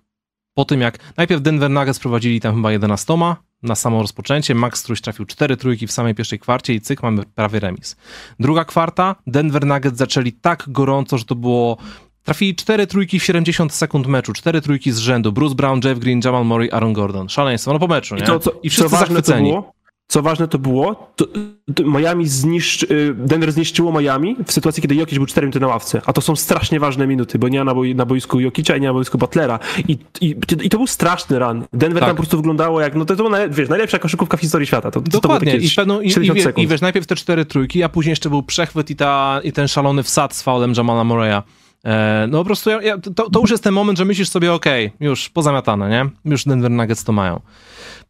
Po 0.54 0.64
tym 0.64 0.80
jak 0.80 0.98
najpierw 1.16 1.42
Denver 1.42 1.70
Nuggets 1.70 1.98
prowadzili 1.98 2.40
tam 2.40 2.54
chyba 2.54 2.72
11 2.72 3.36
na 3.62 3.74
samo 3.74 4.02
rozpoczęcie, 4.02 4.54
Max 4.54 4.80
Struś 4.80 5.00
trafił 5.00 5.24
cztery 5.24 5.56
trójki 5.56 5.86
w 5.86 5.92
samej 5.92 6.14
pierwszej 6.14 6.38
kwarcie 6.38 6.74
i 6.74 6.80
cyk, 6.80 7.02
mamy 7.02 7.22
prawie 7.34 7.60
remis. 7.60 7.96
Druga 8.40 8.64
kwarta, 8.64 9.16
Denver 9.26 9.66
Nuggets 9.66 9.98
zaczęli 9.98 10.32
tak 10.32 10.64
gorąco, 10.68 11.18
że 11.18 11.24
to 11.24 11.34
było 11.34 11.76
Trafili 12.24 12.54
cztery 12.54 12.86
trójki 12.86 13.18
w 13.18 13.24
70 13.24 13.72
sekund 13.72 14.06
meczu, 14.06 14.32
cztery 14.32 14.60
trójki 14.60 14.92
z 14.92 14.98
rzędu. 14.98 15.32
Bruce 15.32 15.54
Brown, 15.54 15.80
Jeff 15.84 15.98
Green, 15.98 16.20
Jamal 16.24 16.44
Murray, 16.44 16.70
Aaron 16.70 16.92
Gordon. 16.92 17.28
Szaleństwo, 17.28 17.72
no 17.72 17.78
po 17.78 17.86
meczu, 17.86 18.14
nie? 18.14 18.22
I, 18.22 18.26
to, 18.26 18.38
co, 18.38 18.52
I 18.62 18.70
wszyscy 18.70 18.96
zachwyceni. 18.96 19.50
To 19.50 19.60
było? 19.60 19.72
Co 20.06 20.22
ważne 20.22 20.48
to 20.48 20.58
było, 20.58 21.12
to, 21.16 21.26
to 21.74 21.84
Miami 21.84 22.28
zniszczy, 22.28 23.14
Denver 23.18 23.52
zniszczyło 23.52 24.00
Miami 24.00 24.36
w 24.46 24.52
sytuacji, 24.52 24.82
kiedy 24.82 24.94
Jokic 24.94 25.18
był 25.18 25.26
czterem 25.26 25.50
na 25.60 25.66
ławce, 25.66 26.02
a 26.06 26.12
to 26.12 26.20
są 26.20 26.36
strasznie 26.36 26.80
ważne 26.80 27.06
minuty, 27.06 27.38
bo 27.38 27.48
nie 27.48 27.64
na, 27.64 27.74
boi, 27.74 27.94
na 27.94 28.06
boisku 28.06 28.40
Jokicza 28.40 28.76
i 28.76 28.80
nie 28.80 28.86
na 28.86 28.92
boisku 28.92 29.18
Butlera 29.18 29.58
I, 29.88 29.98
i, 30.20 30.36
i 30.62 30.70
to 30.70 30.76
był 30.76 30.86
straszny 30.86 31.38
run. 31.38 31.64
Denver 31.72 32.00
tak. 32.00 32.08
tam 32.08 32.16
po 32.16 32.22
prostu 32.22 32.36
wyglądało 32.36 32.80
jak, 32.80 32.94
no 32.94 33.04
to, 33.04 33.16
to 33.16 33.24
była 33.24 33.48
wiesz, 33.48 33.68
najlepsza 33.68 33.98
koszykówka 33.98 34.36
w 34.36 34.40
historii 34.40 34.66
świata. 34.66 34.90
To, 34.90 35.00
Dokładnie. 35.00 35.52
To 35.52 35.58
I, 35.58 35.70
pewno, 35.76 36.00
i, 36.00 36.08
i, 36.08 36.62
I 36.62 36.66
wiesz, 36.66 36.80
najpierw 36.80 37.06
te 37.06 37.16
cztery 37.16 37.44
trójki, 37.44 37.82
a 37.82 37.88
później 37.88 38.10
jeszcze 38.10 38.30
był 38.30 38.42
przechwyt 38.42 38.90
i, 38.90 38.96
ta, 38.96 39.40
i 39.44 39.52
ten 39.52 39.68
szalony 39.68 40.02
wsad 40.02 40.34
z 40.34 40.42
faulem 40.42 40.72
Jamala 40.76 41.04
Moreya. 41.04 41.42
E, 41.84 42.26
no 42.30 42.38
po 42.38 42.44
prostu 42.44 42.70
ja, 42.70 42.82
ja, 42.82 42.98
to, 42.98 43.30
to, 43.30 43.40
już 43.40 43.50
jest 43.50 43.64
ten 43.64 43.74
moment, 43.74 43.98
że 43.98 44.04
myślisz 44.04 44.28
sobie, 44.28 44.52
okej, 44.52 44.86
okay, 44.86 45.06
już 45.06 45.28
pozamiatane, 45.28 45.90
nie? 45.90 46.30
Już 46.32 46.44
Denver 46.44 46.70
Nuggets 46.70 47.04
to 47.04 47.12
mają. 47.12 47.40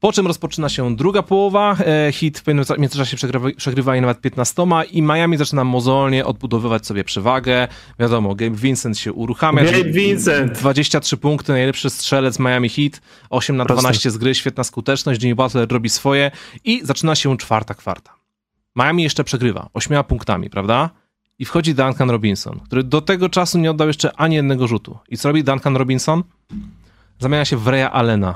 Po 0.01 0.13
czym 0.13 0.27
rozpoczyna 0.27 0.69
się 0.69 0.97
druga 0.97 1.23
połowa, 1.23 1.77
e, 1.87 2.13
hit 2.13 2.41
w 2.41 2.79
międzyczasie 2.79 3.17
przegrywa, 3.17 3.49
przegrywali 3.57 4.01
nawet 4.01 4.21
15 4.21 4.63
i 4.91 5.03
Miami 5.03 5.37
zaczyna 5.37 5.65
mozolnie 5.65 6.25
odbudowywać 6.25 6.87
sobie 6.87 7.05
przewagę. 7.05 7.69
Wiadomo, 7.99 8.35
Gabe 8.35 8.57
Vincent 8.57 8.99
się 8.99 9.13
uruchamia. 9.13 9.65
Gabe 9.65 9.85
Vincent! 9.85 10.53
23 10.53 11.17
punkty, 11.17 11.53
najlepszy 11.53 11.91
strzelec 11.91 12.39
Miami 12.39 12.69
Heat, 12.69 13.01
8 13.31 13.57
na 13.57 13.65
12 13.65 13.91
Proste. 13.91 14.11
z 14.11 14.19
gry, 14.19 14.35
świetna 14.35 14.65
skuteczność, 14.65 15.23
Jimmy 15.23 15.35
Butler 15.35 15.69
robi 15.73 15.91
swoje 15.91 16.31
i 16.65 16.81
zaczyna 16.85 17.15
się 17.15 17.37
czwarta 17.37 17.75
kwarta. 17.75 18.15
Miami 18.77 19.03
jeszcze 19.03 19.25
przegrywa, 19.25 19.69
8 19.73 20.05
punktami, 20.05 20.51
prawda? 20.51 20.91
I 21.39 21.45
wchodzi 21.45 21.75
Duncan 21.75 22.11
Robinson, 22.11 22.61
który 22.61 22.83
do 22.83 23.01
tego 23.01 23.29
czasu 23.29 23.59
nie 23.59 23.71
oddał 23.71 23.89
jeszcze 23.89 24.13
ani 24.13 24.37
jednego 24.37 24.67
rzutu. 24.67 24.99
I 25.09 25.17
co 25.17 25.29
robi 25.29 25.45
Duncan 25.45 25.77
Robinson? 25.77 26.23
Zamienia 27.19 27.45
się 27.45 27.57
w 27.57 27.69
Reya 27.69 27.89
Allena 27.93 28.35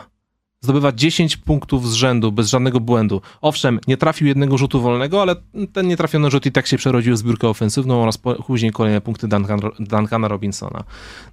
zdobywa 0.60 0.92
10 0.92 1.36
punktów 1.36 1.90
z 1.90 1.92
rzędu 1.92 2.32
bez 2.32 2.48
żadnego 2.48 2.80
błędu. 2.80 3.22
Owszem, 3.40 3.80
nie 3.86 3.96
trafił 3.96 4.26
jednego 4.26 4.58
rzutu 4.58 4.80
wolnego, 4.80 5.22
ale 5.22 5.36
ten 5.72 5.88
nietrafiony 5.88 6.30
rzut 6.30 6.46
i 6.46 6.52
tak 6.52 6.66
się 6.66 6.76
przerodził 6.76 7.14
w 7.14 7.18
zbiórkę 7.18 7.48
ofensywną 7.48 8.02
oraz 8.02 8.18
później 8.46 8.72
kolejne 8.72 9.00
punkty 9.00 9.28
Duncan, 9.28 9.60
Duncana 9.78 10.28
Robinsona. 10.28 10.84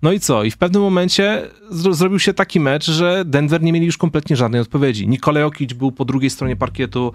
No 0.02 0.12
i 0.12 0.20
co? 0.20 0.44
I 0.44 0.52
w 0.52 0.58
pewnym 0.58 0.82
momencie 0.82 1.48
zrobił 1.70 2.20
się 2.20 2.34
taki 2.34 2.60
mecz, 2.60 2.86
że 2.86 3.24
Denver 3.26 3.62
nie 3.62 3.74
mieli 3.74 3.86
już 3.86 3.98
kompletnie 3.98 4.36
żadnej 4.36 4.62
odpowiedzi. 4.62 5.08
Nikolaj 5.08 5.44
Jokic 5.44 5.74
był 5.74 5.92
po 5.92 6.06
drugiej 6.06 6.30
stronie 6.30 6.56
parkietu 6.56 7.14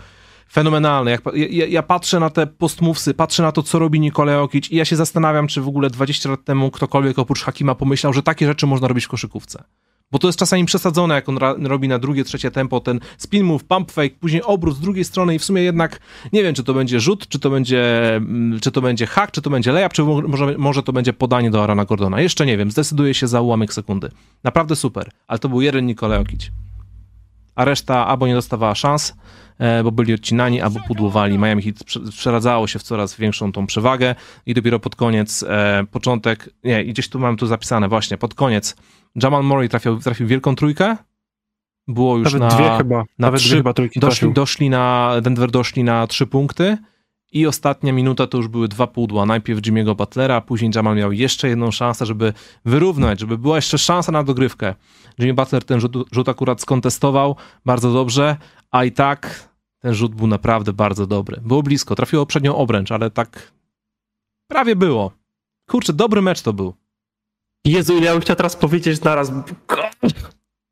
fenomenalny. 0.52 1.10
Jak, 1.10 1.22
ja, 1.34 1.66
ja, 1.66 1.82
patrzę 1.82 2.20
na 2.20 2.30
te 2.30 2.46
postmówsy, 2.46 3.14
patrzę 3.14 3.42
na 3.42 3.52
to, 3.52 3.62
co 3.62 3.78
robi 3.78 4.00
Nikolaj 4.00 4.34
Jokic 4.34 4.70
i 4.70 4.76
ja 4.76 4.84
się 4.84 4.96
zastanawiam, 4.96 5.46
czy 5.46 5.60
w 5.60 5.68
ogóle 5.68 5.90
20 5.90 6.30
lat 6.30 6.44
temu 6.44 6.70
ktokolwiek 6.70 7.18
oprócz 7.18 7.42
Hakima 7.42 7.74
pomyślał, 7.74 8.12
że 8.12 8.22
takie 8.22 8.46
rzeczy 8.46 8.66
można 8.66 8.88
robić 8.88 9.04
w 9.04 9.08
koszykówce. 9.08 9.64
Bo 10.12 10.18
to 10.18 10.26
jest 10.26 10.38
czasami 10.38 10.64
przesadzone, 10.64 11.14
jak 11.14 11.28
on 11.28 11.38
robi 11.66 11.88
na 11.88 11.98
drugie, 11.98 12.24
trzecie 12.24 12.50
tempo, 12.50 12.80
ten 12.80 13.00
spin 13.18 13.44
move, 13.44 13.64
pump 13.64 13.92
fake, 13.92 14.14
później 14.20 14.42
obrót 14.42 14.76
z 14.76 14.80
drugiej 14.80 15.04
strony 15.04 15.34
i 15.34 15.38
w 15.38 15.44
sumie 15.44 15.62
jednak 15.62 16.00
nie 16.32 16.42
wiem, 16.42 16.54
czy 16.54 16.64
to 16.64 16.74
będzie 16.74 17.00
rzut, 17.00 17.28
czy 17.28 17.38
to 17.38 17.50
będzie, 17.50 18.14
mm, 18.16 18.60
czy 18.60 18.70
to 18.70 18.80
będzie 18.80 19.06
hack, 19.06 19.30
czy 19.30 19.42
to 19.42 19.50
będzie 19.50 19.72
layup, 19.72 19.92
czy 19.92 20.02
może, 20.02 20.58
może 20.58 20.82
to 20.82 20.92
będzie 20.92 21.12
podanie 21.12 21.50
do 21.50 21.64
Arana 21.64 21.84
Gordona. 21.84 22.20
Jeszcze 22.20 22.46
nie 22.46 22.56
wiem, 22.56 22.70
zdecyduję 22.70 23.14
się 23.14 23.28
za 23.28 23.40
ułamek 23.40 23.72
sekundy. 23.72 24.10
Naprawdę 24.44 24.76
super, 24.76 25.10
ale 25.26 25.38
to 25.38 25.48
był 25.48 25.60
jeden 25.60 25.86
Nikolaj 25.86 26.18
Okić. 26.18 26.52
A 27.54 27.64
reszta 27.64 28.06
albo 28.06 28.26
nie 28.26 28.34
dostawała 28.34 28.74
szans, 28.74 29.14
bo 29.84 29.92
byli 29.92 30.14
odcinani, 30.14 30.60
albo 30.60 30.80
pudłowali. 30.88 31.38
Miami 31.38 31.62
Heat 31.62 31.84
przeradzało 32.10 32.66
się 32.66 32.78
w 32.78 32.82
coraz 32.82 33.16
większą 33.16 33.52
tą 33.52 33.66
przewagę 33.66 34.14
i 34.46 34.54
dopiero 34.54 34.78
pod 34.78 34.96
koniec, 34.96 35.44
e, 35.48 35.84
początek, 35.90 36.50
nie, 36.64 36.84
gdzieś 36.84 37.08
tu 37.08 37.18
mam 37.18 37.36
tu 37.36 37.46
zapisane 37.46 37.88
właśnie, 37.88 38.18
pod 38.18 38.34
koniec 38.34 38.76
Jamal 39.22 39.44
Murray 39.44 39.68
trafił, 39.68 39.98
trafił 39.98 40.26
wielką 40.26 40.54
trójkę. 40.54 40.96
Było 41.88 42.18
już 42.18 42.34
Nawet 42.34 42.40
na. 42.40 42.56
Dwie 42.56 42.76
chyba. 42.78 42.96
Na 42.98 43.04
Nawet 43.18 43.40
trzy, 43.40 43.56
chyba 43.56 43.72
trójki 43.72 44.00
doszli, 44.00 44.32
doszli 44.32 44.70
na. 44.70 45.14
Denver 45.22 45.50
doszli 45.50 45.84
na 45.84 46.06
trzy 46.06 46.26
punkty. 46.26 46.78
I 47.32 47.46
ostatnia 47.46 47.92
minuta 47.92 48.26
to 48.26 48.36
już 48.36 48.48
były 48.48 48.68
dwa 48.68 48.86
pudła. 48.86 49.26
Najpierw 49.26 49.60
Jimmy'ego 49.60 49.96
Butlera, 49.96 50.40
później 50.40 50.70
Jamal 50.74 50.96
miał 50.96 51.12
jeszcze 51.12 51.48
jedną 51.48 51.70
szansę, 51.70 52.06
żeby 52.06 52.32
wyrównać, 52.64 53.20
żeby 53.20 53.38
była 53.38 53.56
jeszcze 53.56 53.78
szansa 53.78 54.12
na 54.12 54.22
dogrywkę. 54.22 54.74
Jimmy 55.18 55.34
Butler 55.34 55.64
ten 55.64 55.80
rzut, 55.80 55.92
rzut 56.12 56.28
akurat 56.28 56.60
skontestował 56.60 57.36
bardzo 57.66 57.92
dobrze, 57.92 58.36
a 58.70 58.84
i 58.84 58.92
tak 58.92 59.49
ten 59.80 59.94
rzut 59.94 60.14
był 60.14 60.26
naprawdę 60.26 60.72
bardzo 60.72 61.06
dobry. 61.06 61.40
Było 61.42 61.62
blisko, 61.62 61.94
trafiło 61.94 62.26
przednią 62.26 62.56
obręcz, 62.56 62.92
ale 62.92 63.10
tak 63.10 63.52
prawie 64.48 64.76
było. 64.76 65.12
Kurczę, 65.68 65.92
dobry 65.92 66.22
mecz 66.22 66.42
to 66.42 66.52
był. 66.52 66.74
Jezu, 67.64 68.02
ja 68.02 68.12
bym 68.12 68.20
chciał 68.20 68.36
teraz 68.36 68.56
powiedzieć 68.56 69.00
naraz. 69.00 69.32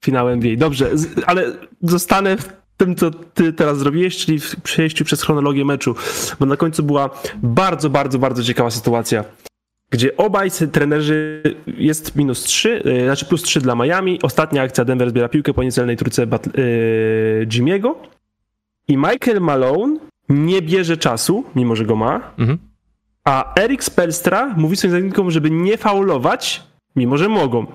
Finał 0.04 0.28
NBA. 0.28 0.56
Dobrze, 0.56 0.90
ale 1.26 1.52
zostanę 1.82 2.36
w 2.36 2.52
tym, 2.76 2.96
co 2.96 3.10
ty 3.10 3.52
teraz 3.52 3.78
zrobiłeś, 3.78 4.16
czyli 4.16 4.40
w 4.40 4.60
przejściu 4.60 5.04
przez 5.04 5.22
chronologię 5.22 5.64
meczu, 5.64 5.94
bo 6.40 6.46
na 6.46 6.56
końcu 6.56 6.82
była 6.82 7.10
bardzo, 7.36 7.90
bardzo, 7.90 8.18
bardzo 8.18 8.44
ciekawa 8.44 8.70
sytuacja, 8.70 9.24
gdzie 9.90 10.16
obaj 10.16 10.50
trenerzy 10.72 11.42
jest 11.66 12.16
minus 12.16 12.42
3, 12.42 12.82
e, 12.84 13.04
znaczy 13.04 13.26
plus 13.26 13.42
3 13.42 13.60
dla 13.60 13.74
Miami. 13.74 14.18
Ostatnia 14.22 14.62
akcja 14.62 14.84
Denver 14.84 15.10
zbiera 15.10 15.28
piłkę 15.28 15.54
po 15.54 15.62
niecelnej 15.62 15.96
trójce 15.96 16.22
yy, 16.22 17.46
Jimmy'ego 17.46 17.94
i 18.88 18.96
Michael 18.96 19.40
Malone 19.40 19.98
nie 20.28 20.62
bierze 20.62 20.96
czasu, 20.96 21.44
mimo 21.56 21.76
że 21.76 21.84
go 21.84 21.96
ma, 21.96 22.20
mhm. 22.38 22.58
a 23.24 23.54
Eric 23.54 23.84
Spelstra 23.84 24.54
mówi 24.56 24.76
swoim 24.76 24.92
zawodnikom, 24.92 25.30
żeby 25.30 25.50
nie 25.50 25.76
faulować, 25.76 26.62
mimo 26.96 27.18
że 27.18 27.28
mogą. 27.28 27.66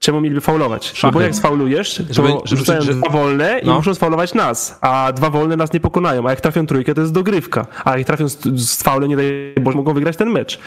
Czemu 0.00 0.20
mieliby 0.20 0.40
faulować? 0.40 1.02
No 1.02 1.12
bo 1.12 1.20
jak 1.20 1.34
sfaulujesz, 1.34 1.94
to 2.08 2.14
żeby, 2.14 2.28
żeby 2.44 2.58
rzucają 2.58 2.82
że... 2.82 2.94
dwa 2.94 3.08
wolne 3.08 3.60
no. 3.64 3.72
i 3.72 3.76
muszą 3.76 3.94
sfaulować 3.94 4.34
nas, 4.34 4.78
a 4.80 5.12
dwa 5.12 5.30
wolne 5.30 5.56
nas 5.56 5.72
nie 5.72 5.80
pokonają, 5.80 6.26
a 6.26 6.30
jak 6.30 6.40
trafią 6.40 6.66
trójkę, 6.66 6.94
to 6.94 7.00
jest 7.00 7.12
dogrywka, 7.12 7.66
a 7.84 7.98
jak 7.98 8.06
trafią 8.06 8.28
z, 8.28 8.38
z 8.60 8.82
faule, 8.82 9.08
nie 9.08 9.16
daj 9.16 9.54
Boże, 9.60 9.76
mogą 9.76 9.94
wygrać 9.94 10.16
ten 10.16 10.30
mecz. 10.30 10.60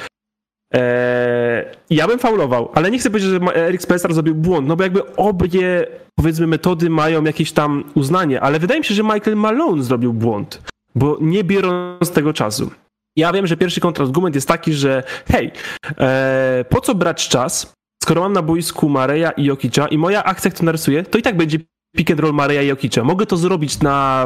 Eee, 0.73 1.65
ja 1.89 2.07
bym 2.07 2.19
faulował, 2.19 2.71
ale 2.73 2.91
nie 2.91 2.99
chcę 2.99 3.09
powiedzieć, 3.09 3.31
że 3.31 3.55
Eric 3.55 3.81
Spencer 3.81 4.13
zrobił 4.13 4.35
błąd, 4.35 4.67
no 4.67 4.75
bo 4.75 4.83
jakby 4.83 5.15
obie, 5.15 5.87
powiedzmy, 6.21 6.47
metody 6.47 6.89
mają 6.89 7.23
jakieś 7.23 7.51
tam 7.51 7.83
uznanie, 7.93 8.41
ale 8.41 8.59
wydaje 8.59 8.79
mi 8.79 8.85
się, 8.85 8.93
że 8.93 9.03
Michael 9.03 9.37
Malone 9.37 9.83
zrobił 9.83 10.13
błąd, 10.13 10.61
bo 10.95 11.17
nie 11.21 11.43
biorąc 11.43 12.11
tego 12.11 12.33
czasu. 12.33 12.71
Ja 13.17 13.33
wiem, 13.33 13.47
że 13.47 13.57
pierwszy 13.57 13.81
kontrargument 13.81 14.35
jest 14.35 14.47
taki, 14.47 14.73
że 14.73 15.03
hej, 15.27 15.51
e, 15.99 16.65
po 16.69 16.81
co 16.81 16.95
brać 16.95 17.29
czas, 17.29 17.73
skoro 18.03 18.21
mam 18.21 18.33
na 18.33 18.41
boisku 18.41 18.89
Mareja 18.89 19.31
i 19.31 19.43
Jokicza 19.43 19.87
i 19.87 19.97
moja 19.97 20.23
akcja, 20.23 20.51
którą 20.51 20.65
narysuję, 20.65 21.03
to 21.03 21.17
i 21.17 21.21
tak 21.21 21.37
będzie 21.37 21.57
pick 21.97 22.11
and 22.11 22.19
roll 22.19 22.33
Mareja 22.33 22.61
i 22.61 22.67
Jokicza. 22.67 23.03
Mogę 23.03 23.25
to 23.25 23.37
zrobić 23.37 23.79
na... 23.79 24.25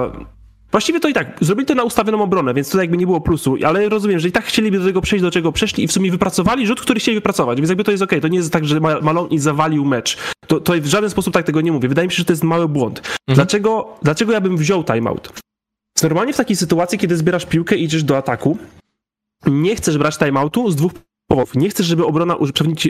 Właściwie 0.72 0.99
to 0.99 1.07
i 1.07 1.13
tak, 1.13 1.38
zrobili 1.41 1.66
to 1.66 1.76
na 1.76 1.84
ustawioną 1.84 2.24
obronę, 2.24 2.53
więc 2.53 2.68
tutaj 2.68 2.84
jakby 2.84 2.97
nie 2.97 3.05
było 3.05 3.22
plusu, 3.22 3.55
ale 3.66 3.89
rozumiem, 3.89 4.20
że 4.20 4.28
i 4.28 4.32
tak 4.32 4.45
chcieliby 4.45 4.80
do 4.80 4.86
tego 4.86 5.01
przejść, 5.01 5.24
do 5.24 5.32
czego 5.32 5.51
przeszli 5.51 5.84
i 5.84 5.88
w 5.88 5.91
sumie 5.91 6.11
wypracowali 6.11 6.68
rzut, 6.68 6.82
który 6.82 6.99
chcieli 6.99 7.16
wypracować, 7.16 7.57
więc 7.57 7.70
jakby 7.70 7.84
to 7.84 7.91
jest 7.91 8.03
okay. 8.03 8.22
to 8.22 8.28
nie 8.28 8.38
jest 8.38 8.53
tak, 8.53 8.66
że 8.66 8.80
Malone 8.80 9.30
i 9.30 9.39
zawalił 9.39 9.86
mecz. 9.86 10.18
To, 10.47 10.59
to 10.59 10.74
w 10.74 10.86
żaden 10.86 11.09
sposób 11.09 11.34
tak 11.34 11.45
tego 11.45 11.61
nie 11.61 11.72
mówię. 11.72 11.89
Wydaje 11.89 12.07
mi 12.07 12.11
się, 12.11 12.18
że 12.18 12.26
to 12.26 12.34
jest 12.34 12.43
mały 12.43 12.68
błąd. 12.68 12.99
Mhm. 12.99 13.16
Dlaczego, 13.28 13.97
dlaczego 14.03 14.34
ja 14.34 14.41
bym 14.41 14.57
wziął 14.57 14.84
timeout? 14.84 15.34
Normalnie 16.03 16.34
w 16.34 16.38
takiej 16.38 16.55
sytuacji, 16.55 16.97
kiedy 16.97 17.18
zbierasz 17.18 17.45
piłkę 17.45 17.76
i 17.76 17.84
idziesz 17.84 18.03
do 18.03 18.18
ataku, 18.18 18.57
nie 19.45 19.76
chcesz 19.76 19.97
brać 19.97 20.18
timeoutu 20.18 20.72
z 20.72 20.76
dwóch 20.76 20.91
powodów. 21.28 21.55
Nie 21.55 21.70
chcesz, 21.70 21.86
żeby 21.86 22.05
obrona 22.05 22.36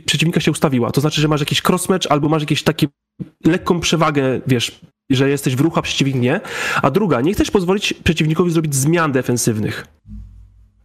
przeciwnika 0.05 0.39
się 0.39 0.51
ustawiła. 0.51 0.91
To 0.91 1.01
znaczy, 1.01 1.21
że 1.21 1.28
masz 1.28 1.39
jakiś 1.39 1.61
crossmatch 1.69 2.07
albo 2.09 2.30
masz 2.30 2.41
jakieś 2.41 2.63
takie 2.63 2.88
lekką 3.45 3.80
przewagę, 3.80 4.41
wiesz, 4.47 4.82
że 5.09 5.30
jesteś 5.30 5.55
w 5.55 5.59
ruchu, 5.59 5.80
a 5.80 5.82
przeciwnik 5.82 6.16
nie. 6.16 6.41
A 6.82 6.91
druga, 6.91 7.22
nie 7.22 7.34
chcesz 7.34 7.51
pozwolić 7.51 7.93
przeciwnikowi 7.93 8.51
zrobić 8.51 8.76
zmian 8.76 9.11
defensywnych. 9.11 9.88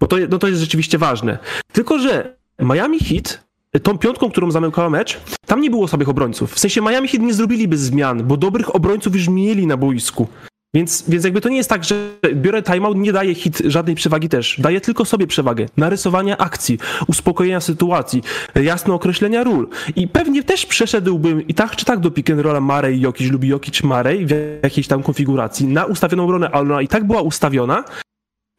Bo 0.01 0.07
to, 0.07 0.17
no 0.31 0.39
to 0.39 0.49
jest 0.49 0.61
rzeczywiście 0.61 0.99
ważne. 0.99 1.39
Tylko, 1.73 1.99
że 1.99 2.37
Miami 2.59 2.99
Heat 2.99 3.45
tą 3.83 3.99
piątką, 3.99 4.31
którą 4.31 4.51
zamykała 4.51 4.91
mecz, 4.91 5.21
tam 5.47 5.61
nie 5.61 5.71
było 5.71 5.89
słabych 5.89 6.09
obrońców. 6.09 6.55
W 6.55 6.59
sensie 6.59 6.81
Miami 6.81 7.09
Heat 7.09 7.23
nie 7.23 7.35
zrobiliby 7.35 7.79
zmian, 7.79 8.27
bo 8.27 8.37
dobrych 8.37 8.75
obrońców 8.75 9.15
już 9.15 9.29
mieli 9.29 9.67
na 9.67 9.77
boisku. 9.77 10.29
Więc, 10.75 11.05
więc 11.09 11.25
jakby 11.25 11.41
to 11.41 11.49
nie 11.49 11.57
jest 11.57 11.71
tak, 11.71 11.85
że 11.85 11.95
biorę 12.35 12.63
timeout, 12.63 12.97
nie 12.97 13.13
daje 13.13 13.35
hit 13.35 13.63
żadnej 13.65 13.95
przewagi 13.95 14.29
też. 14.29 14.57
Daje 14.59 14.81
tylko 14.81 15.05
sobie 15.05 15.27
przewagę. 15.27 15.67
Narysowania 15.77 16.39
akcji, 16.39 16.79
uspokojenia 17.07 17.61
sytuacji, 17.61 18.23
jasne 18.55 18.95
określenia 18.95 19.45
ról. 19.45 19.69
I 19.97 20.09
pewnie 20.09 20.43
też 20.43 20.67
przeszedłbym 20.67 21.49
i 21.49 21.55
tak 21.55 21.77
czy 21.77 21.85
tak 21.85 22.01
do 22.01 22.11
pick 22.11 22.31
and 22.31 22.41
rolla 22.41 22.61
Marej 22.61 23.01
Jokic 23.01 23.31
lub 23.31 23.45
Jokic 23.45 23.83
Marej 23.83 24.27
w 24.27 24.31
jakiejś 24.63 24.87
tam 24.87 25.03
konfiguracji 25.03 25.67
na 25.67 25.85
ustawioną 25.85 26.25
obronę, 26.25 26.51
ale 26.51 26.61
ona 26.63 26.83
i 26.83 26.89
tak 26.89 27.05
była 27.07 27.23
ustawiona, 27.23 27.85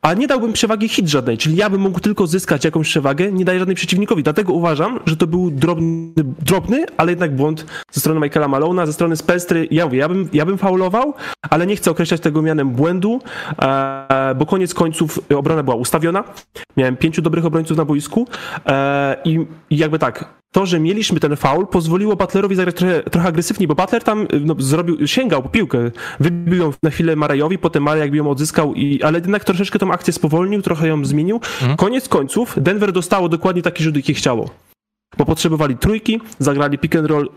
a 0.01 0.13
nie 0.13 0.27
dałbym 0.27 0.53
przewagi 0.53 0.89
hit 0.89 1.07
żadnej, 1.07 1.37
czyli 1.37 1.55
ja 1.55 1.69
bym 1.69 1.81
mógł 1.81 1.99
tylko 1.99 2.27
zyskać 2.27 2.65
jakąś 2.65 2.87
przewagę, 2.87 3.31
nie 3.31 3.45
daję 3.45 3.59
żadnej 3.59 3.75
przeciwnikowi. 3.75 4.23
Dlatego 4.23 4.53
uważam, 4.53 4.99
że 5.05 5.17
to 5.17 5.27
był 5.27 5.51
drobny, 5.51 6.13
drobny 6.39 6.85
ale 6.97 7.11
jednak 7.11 7.35
błąd 7.35 7.65
ze 7.91 7.99
strony 7.99 8.19
Michaela 8.19 8.47
Malona, 8.47 8.85
ze 8.85 8.93
strony 8.93 9.17
Spelstry. 9.17 9.67
Ja 9.71 9.85
mówię, 9.85 9.99
ja 9.99 10.09
bym, 10.09 10.29
ja 10.33 10.45
bym 10.45 10.57
faulował, 10.57 11.13
ale 11.49 11.67
nie 11.67 11.75
chcę 11.75 11.91
określać 11.91 12.21
tego 12.21 12.41
mianem 12.41 12.69
błędu, 12.69 13.21
e, 13.61 14.35
bo 14.37 14.45
koniec 14.45 14.73
końców 14.73 15.19
obrona 15.35 15.63
była 15.63 15.75
ustawiona. 15.75 16.23
Miałem 16.77 16.97
pięciu 16.97 17.21
dobrych 17.21 17.45
obrońców 17.45 17.77
na 17.77 17.85
boisku 17.85 18.27
e, 18.65 19.17
i, 19.25 19.45
i 19.69 19.77
jakby 19.77 19.99
tak, 19.99 20.40
to, 20.51 20.65
że 20.65 20.79
mieliśmy 20.79 21.19
ten 21.19 21.35
faul, 21.35 21.67
pozwoliło 21.67 22.15
Butlerowi 22.15 22.55
zagrać 22.55 22.75
trochę, 22.75 23.03
trochę 23.03 23.27
agresywniej, 23.27 23.67
bo 23.67 23.75
Butler 23.75 24.03
tam 24.03 24.27
no, 24.41 24.55
zrobił, 24.59 25.07
sięgał 25.07 25.43
po 25.43 25.49
piłkę, 25.49 25.91
wybił 26.19 26.55
ją 26.55 26.73
na 26.83 26.89
chwilę 26.89 27.15
Marejowi, 27.15 27.57
potem 27.57 27.83
Marek 27.83 28.01
jakby 28.01 28.17
ją 28.17 28.29
odzyskał, 28.29 28.73
i, 28.73 29.03
ale 29.03 29.19
jednak 29.19 29.43
troszeczkę 29.43 29.79
tą 29.79 29.91
akcję 29.91 30.13
spowolnił, 30.13 30.61
trochę 30.61 30.87
ją 30.87 31.05
zmienił. 31.05 31.35
Mhm. 31.35 31.77
Koniec 31.77 32.09
końców 32.09 32.55
Denver 32.57 32.91
dostało 32.91 33.29
dokładnie 33.29 33.61
taki 33.61 33.83
rzut, 33.83 33.95
jaki 33.95 34.13
chciało. 34.13 34.49
Bo 35.17 35.25
potrzebowali 35.25 35.77
trójki, 35.77 36.21
zagrali 36.39 36.77
pick 36.77 36.95
and 36.95 37.07
roll 37.07 37.29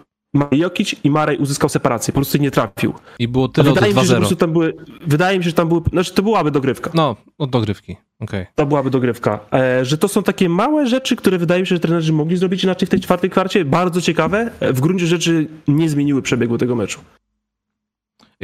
Jokic 0.53 0.95
i 1.05 1.11
Marej 1.11 1.39
uzyskał 1.39 1.69
separację, 1.69 2.13
po 2.13 2.19
prostu 2.19 2.39
nie 2.39 2.51
trafił. 2.51 2.95
I 3.19 3.29
było 3.29 3.49
tyle 3.49 3.73
wydaje 3.73 3.95
mi 3.95 4.01
się, 4.01 4.25
że 4.25 4.37
tam 4.37 4.53
były, 4.53 4.75
Wydaje 5.07 5.39
mi 5.39 5.45
się, 5.45 5.51
że 5.51 5.57
tam 5.57 5.69
były, 5.69 5.81
znaczy 5.93 6.15
to 6.15 6.23
byłaby 6.23 6.51
dogrywka. 6.51 6.91
No, 6.95 7.17
od 7.39 7.51
dogrywki, 7.51 7.97
okej. 8.21 8.41
Okay. 8.41 8.55
To 8.55 8.67
byłaby 8.67 8.91
dogrywka. 8.91 9.41
E, 9.53 9.85
że 9.85 9.99
to 9.99 10.09
są 10.09 10.23
takie 10.23 10.49
małe 10.49 10.87
rzeczy, 10.87 11.17
które 11.17 11.39
wydaje 11.39 11.61
mi 11.61 11.67
się, 11.67 11.75
że 11.75 11.81
trenerzy 11.81 12.13
mogli 12.13 12.37
zrobić 12.37 12.65
inaczej 12.65 12.87
w 12.87 12.91
tej 12.91 13.01
czwartej 13.01 13.31
kwarcie, 13.31 13.65
bardzo 13.65 14.01
ciekawe, 14.01 14.51
e, 14.61 14.73
w 14.73 14.81
gruncie 14.81 15.07
rzeczy 15.07 15.47
nie 15.69 15.89
zmieniły 15.89 16.23
przebiegu 16.23 16.59
tego 16.59 16.77
meczu. 16.77 17.01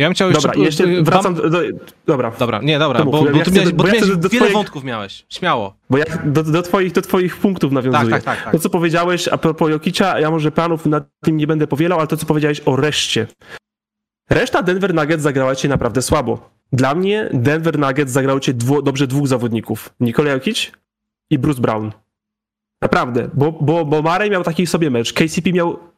Ja 0.01 0.07
bym 0.07 0.15
chciał 0.15 0.33
dobra, 0.33 0.53
jeszcze... 0.57 0.85
jeszcze 0.89 1.03
wracam 1.03 1.35
do, 1.35 1.51
do, 1.51 1.59
Dobra. 2.07 2.33
Dobra, 2.39 2.61
nie, 2.63 2.79
dobra, 2.79 3.05
bo, 3.05 3.11
bo, 3.11 3.31
ja 3.31 3.45
tu 3.45 3.51
miałeś, 3.51 3.73
bo, 3.73 3.87
ja 3.87 3.93
wiele 3.93 4.19
twoich... 4.19 4.53
wątków 4.53 4.85
miałeś. 4.85 5.27
Śmiało. 5.29 5.75
Bo 5.91 5.99
ja 5.99 6.05
do, 6.25 6.43
do, 6.43 6.63
twoich, 6.63 6.93
do 6.93 7.03
twoich 7.03 7.37
punktów 7.37 7.73
nawiązuję. 7.73 8.11
Tak, 8.11 8.23
tak, 8.23 8.37
tak, 8.37 8.45
tak. 8.45 8.53
To, 8.53 8.59
co 8.59 8.71
powiedziałeś 8.71 9.29
a 9.29 9.39
propos 9.39 9.71
Jokicza, 9.71 10.21
ja 10.21 10.31
może 10.31 10.53
planów 10.53 10.87
nad 10.87 11.05
tym 11.25 11.37
nie 11.37 11.47
będę 11.47 11.67
powielał, 11.67 11.99
ale 11.99 12.09
to, 12.09 12.17
co 12.17 12.27
powiedziałeś 12.27 12.61
o 12.67 12.77
reszcie. 12.77 13.27
Reszta 14.31 14.63
Denver 14.63 14.95
Nuggets 14.95 15.23
zagrała 15.23 15.55
cię 15.55 15.69
naprawdę 15.69 16.03
słabo. 16.03 16.51
Dla 16.73 16.95
mnie 16.95 17.29
Denver 17.33 17.79
Nuggets 17.79 18.13
zagrało 18.13 18.41
cię 18.41 18.55
dwu, 18.55 18.83
dobrze 18.83 19.07
dwóch 19.07 19.29
zawodników. 19.29 19.95
Nikola 20.01 20.31
Jokic 20.31 20.73
i 21.31 21.39
Bruce 21.39 21.61
Brown. 21.61 21.91
Naprawdę, 22.83 23.29
bo, 23.35 23.53
bo, 23.53 23.85
bo 23.85 24.03
Murray 24.03 24.31
miał 24.31 24.45
taki 24.45 24.67
sobie 24.67 24.91
mecz, 24.91 25.13
KCP 25.13 25.53
miał 25.53 25.90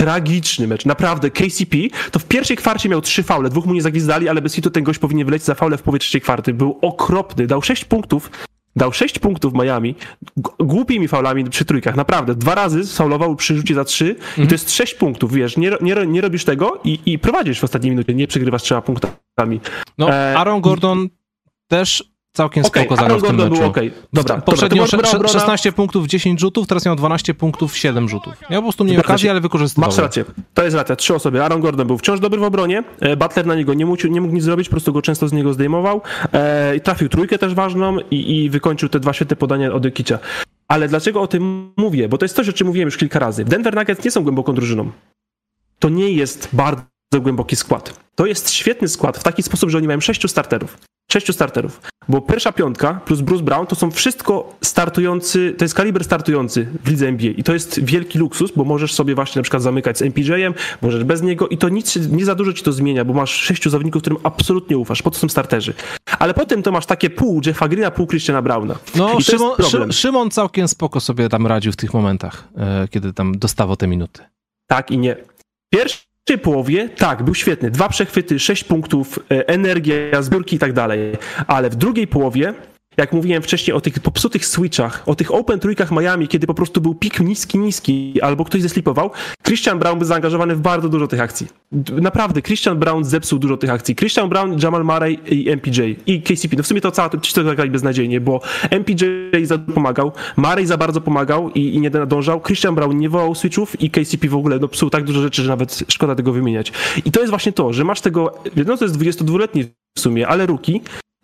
tragiczny 0.00 0.66
mecz. 0.66 0.84
Naprawdę, 0.84 1.30
KCP 1.30 1.76
to 2.10 2.18
w 2.18 2.24
pierwszej 2.24 2.56
kwarcie 2.56 2.88
miał 2.88 3.00
trzy 3.00 3.22
faule, 3.22 3.50
dwóch 3.50 3.66
mu 3.66 3.74
nie 3.74 3.82
zagwizdali, 3.82 4.28
ale 4.28 4.42
bez 4.42 4.54
hitu 4.54 4.70
ten 4.70 4.84
gość 4.84 4.98
powinien 4.98 5.26
wylecieć 5.26 5.46
za 5.46 5.54
faule 5.54 5.76
w 5.76 5.82
połowie 5.82 5.98
trzeciej 5.98 6.20
kwarty. 6.20 6.54
Był 6.54 6.78
okropny, 6.82 7.46
dał 7.46 7.62
sześć 7.62 7.84
punktów, 7.84 8.30
dał 8.76 8.92
sześć 8.92 9.18
punktów 9.18 9.54
Miami, 9.54 9.94
głupimi 10.58 11.08
faulami 11.08 11.44
przy 11.44 11.64
trójkach, 11.64 11.96
naprawdę. 11.96 12.34
Dwa 12.34 12.54
razy 12.54 12.84
faulował 12.84 13.36
przy 13.36 13.56
rzucie 13.56 13.74
za 13.74 13.84
trzy 13.84 14.08
mhm. 14.18 14.44
i 14.44 14.48
to 14.48 14.54
jest 14.54 14.70
sześć 14.70 14.94
punktów, 14.94 15.32
wiesz, 15.32 15.56
nie, 15.56 15.72
nie, 15.80 15.94
nie 16.06 16.20
robisz 16.20 16.44
tego 16.44 16.80
i, 16.84 16.98
i 17.06 17.18
prowadzisz 17.18 17.60
w 17.60 17.64
ostatniej 17.64 17.90
minucie, 17.90 18.14
nie 18.14 18.26
przegrywasz 18.26 18.62
trzema 18.62 18.82
punktami. 18.82 19.60
No, 19.98 20.10
e, 20.10 20.38
Aaron 20.38 20.60
Gordon 20.60 21.08
też 21.68 22.04
całkiem 22.32 22.64
okay, 22.64 22.82
spoko 22.82 22.96
zagrał 22.96 23.18
w 23.18 23.22
tym 23.22 23.36
meczu. 23.36 23.50
Był 23.50 23.64
okay. 23.64 23.90
Dobra, 24.12 24.40
poprzednio 24.40 24.86
dobra, 24.86 25.28
16 25.28 25.72
punktów, 25.72 26.06
10 26.06 26.40
rzutów, 26.40 26.66
teraz 26.66 26.86
miał 26.86 26.96
12 26.96 27.34
punktów, 27.34 27.76
7 27.76 28.08
rzutów. 28.08 28.32
Ja 28.50 28.56
po 28.56 28.62
prostu 28.62 28.84
nie 28.84 29.00
okazji, 29.00 29.28
ale 29.28 29.40
wykorzystywał. 29.40 29.90
Masz 29.90 29.98
rację, 29.98 30.24
to 30.54 30.64
jest 30.64 30.76
racja, 30.76 30.96
trzy 30.96 31.14
osoby. 31.14 31.42
Aaron 31.42 31.60
Gordon 31.60 31.86
był 31.86 31.98
wciąż 31.98 32.20
dobry 32.20 32.40
w 32.40 32.42
obronie, 32.42 32.84
e, 33.00 33.16
Butler 33.16 33.46
na 33.46 33.54
niego 33.54 33.74
nie 33.74 33.86
mógł, 33.86 34.06
nie 34.08 34.20
mógł 34.20 34.34
nic 34.34 34.44
zrobić, 34.44 34.68
po 34.68 34.70
prostu 34.70 34.92
go 34.92 35.02
często 35.02 35.28
z 35.28 35.32
niego 35.32 35.52
zdejmował. 35.52 36.00
E, 36.32 36.80
trafił 36.80 37.08
trójkę 37.08 37.38
też 37.38 37.54
ważną 37.54 37.98
i, 38.10 38.36
i 38.36 38.50
wykończył 38.50 38.88
te 38.88 39.00
dwa 39.00 39.12
świetne 39.12 39.36
podania 39.36 39.72
od 39.72 39.86
Ekicia. 39.86 40.18
Ale 40.68 40.88
dlaczego 40.88 41.22
o 41.22 41.26
tym 41.26 41.72
mówię? 41.76 42.08
Bo 42.08 42.18
to 42.18 42.24
jest 42.24 42.36
coś, 42.36 42.48
o 42.48 42.52
czym 42.52 42.66
mówiłem 42.66 42.86
już 42.86 42.96
kilka 42.96 43.18
razy. 43.18 43.44
Denver 43.44 43.74
Nuggets 43.74 44.04
nie 44.04 44.10
są 44.10 44.22
głęboką 44.22 44.54
drużyną. 44.54 44.90
To 45.78 45.88
nie 45.88 46.10
jest 46.10 46.48
bardzo 46.52 46.84
głęboki 47.20 47.56
skład. 47.56 48.00
To 48.14 48.26
jest 48.26 48.50
świetny 48.50 48.88
skład 48.88 49.18
w 49.18 49.22
taki 49.22 49.42
sposób, 49.42 49.70
że 49.70 49.78
oni 49.78 49.86
mają 49.86 50.00
sześciu 50.00 50.28
starterów 50.28 50.76
sześciu 51.12 51.32
starterów. 51.32 51.80
Bo 52.08 52.20
pierwsza 52.20 52.52
piątka 52.52 53.00
plus 53.04 53.20
Bruce 53.20 53.44
Brown 53.44 53.66
to 53.66 53.76
są 53.76 53.90
wszystko 53.90 54.56
startujący, 54.62 55.54
to 55.58 55.64
jest 55.64 55.74
kaliber 55.74 56.04
startujący 56.04 56.68
w 56.84 56.88
lidze 56.88 57.08
NBA. 57.08 57.30
I 57.30 57.42
to 57.42 57.52
jest 57.52 57.84
wielki 57.84 58.18
luksus, 58.18 58.52
bo 58.56 58.64
możesz 58.64 58.94
sobie 58.94 59.14
właśnie 59.14 59.38
na 59.38 59.42
przykład 59.42 59.62
zamykać 59.62 59.98
z 59.98 60.02
MPJ-em, 60.02 60.54
możesz 60.82 61.04
bez 61.04 61.22
niego 61.22 61.48
i 61.48 61.58
to 61.58 61.68
nic, 61.68 61.96
nie 61.96 62.24
za 62.24 62.34
dużo 62.34 62.52
ci 62.52 62.62
to 62.62 62.72
zmienia, 62.72 63.04
bo 63.04 63.14
masz 63.14 63.30
sześciu 63.30 63.70
zawodników, 63.70 64.02
którym 64.02 64.18
absolutnie 64.22 64.78
ufasz. 64.78 65.02
Po 65.02 65.10
to 65.10 65.18
są 65.18 65.28
starterzy. 65.28 65.74
Ale 66.18 66.34
potem 66.34 66.62
to 66.62 66.72
masz 66.72 66.86
takie 66.86 67.10
pół 67.10 67.40
Jeffa 67.46 67.68
Greena, 67.68 67.90
pół 67.90 68.06
Christiana 68.06 68.42
Browna. 68.42 68.76
No, 68.94 69.20
Szymon, 69.20 69.52
Szymon 69.92 70.30
całkiem 70.30 70.68
spoko 70.68 71.00
sobie 71.00 71.28
tam 71.28 71.46
radził 71.46 71.72
w 71.72 71.76
tych 71.76 71.94
momentach, 71.94 72.48
e, 72.56 72.88
kiedy 72.88 73.12
tam 73.12 73.38
dostawał 73.38 73.76
te 73.76 73.86
minuty. 73.86 74.22
Tak 74.66 74.90
i 74.90 74.98
nie. 74.98 75.16
Pierwszy 75.72 76.09
pierwszej 76.24 76.44
połowie, 76.44 76.88
tak, 76.88 77.22
był 77.22 77.34
świetny. 77.34 77.70
Dwa 77.70 77.88
przechwyty, 77.88 78.38
sześć 78.38 78.64
punktów, 78.64 79.18
e, 79.30 79.48
energia, 79.48 80.22
zbiórki 80.22 80.56
i 80.56 80.58
tak 80.58 80.72
dalej. 80.72 81.00
Ale 81.46 81.70
w 81.70 81.76
drugiej 81.76 82.06
połowie 82.06 82.54
jak 83.00 83.12
mówiłem 83.12 83.42
wcześniej 83.42 83.74
o 83.74 83.80
tych 83.80 84.00
popsutych 84.00 84.46
switchach, 84.46 85.02
o 85.06 85.14
tych 85.14 85.34
open 85.34 85.60
trójkach 85.60 85.90
Miami, 85.90 86.28
kiedy 86.28 86.46
po 86.46 86.54
prostu 86.54 86.80
był 86.80 86.94
pik 86.94 87.20
niski, 87.20 87.58
niski, 87.58 88.20
albo 88.22 88.44
ktoś 88.44 88.62
zeslipował, 88.62 89.10
Christian 89.46 89.78
Brown 89.78 89.98
był 89.98 90.08
zaangażowany 90.08 90.56
w 90.56 90.60
bardzo 90.60 90.88
dużo 90.88 91.06
tych 91.06 91.20
akcji. 91.20 91.46
Naprawdę, 91.92 92.42
Christian 92.42 92.78
Brown 92.78 93.04
zepsuł 93.04 93.38
dużo 93.38 93.56
tych 93.56 93.70
akcji. 93.70 93.96
Christian 93.96 94.28
Brown, 94.28 94.58
Jamal 94.62 94.84
Murray 94.84 95.18
i 95.26 95.50
MPJ 95.50 95.96
i 96.06 96.22
KCP. 96.22 96.56
No 96.56 96.62
w 96.62 96.66
sumie 96.66 96.80
to 96.80 96.90
cała 96.90 97.10
ci 97.22 97.34
to 97.34 97.44
zagrali 97.44 97.70
beznadziejnie, 97.70 98.20
bo 98.20 98.40
MPJ 98.70 99.04
za 99.44 99.58
pomagał, 99.58 100.12
Murray 100.36 100.66
za 100.66 100.76
bardzo 100.76 101.00
pomagał 101.00 101.50
i, 101.50 101.74
i 101.74 101.80
nie 101.80 101.90
nadążał. 101.90 102.40
Christian 102.40 102.74
Brown 102.74 102.98
nie 102.98 103.08
wołał 103.08 103.34
switchów 103.34 103.82
i 103.82 103.90
KCP 103.90 104.28
w 104.28 104.34
ogóle 104.34 104.58
no, 104.58 104.68
psuł 104.68 104.90
tak 104.90 105.04
dużo 105.04 105.22
rzeczy, 105.22 105.42
że 105.42 105.48
nawet 105.48 105.84
szkoda 105.88 106.14
tego 106.14 106.32
wymieniać. 106.32 106.72
I 107.04 107.12
to 107.12 107.20
jest 107.20 107.30
właśnie 107.30 107.52
to, 107.52 107.72
że 107.72 107.84
masz 107.84 108.00
tego, 108.00 108.34
no 108.66 108.76
to 108.76 108.84
jest 108.84 108.98
22-letni 108.98 109.64
w 109.96 110.00
sumie, 110.00 110.28
ale 110.28 110.46
ruki, 110.46 110.80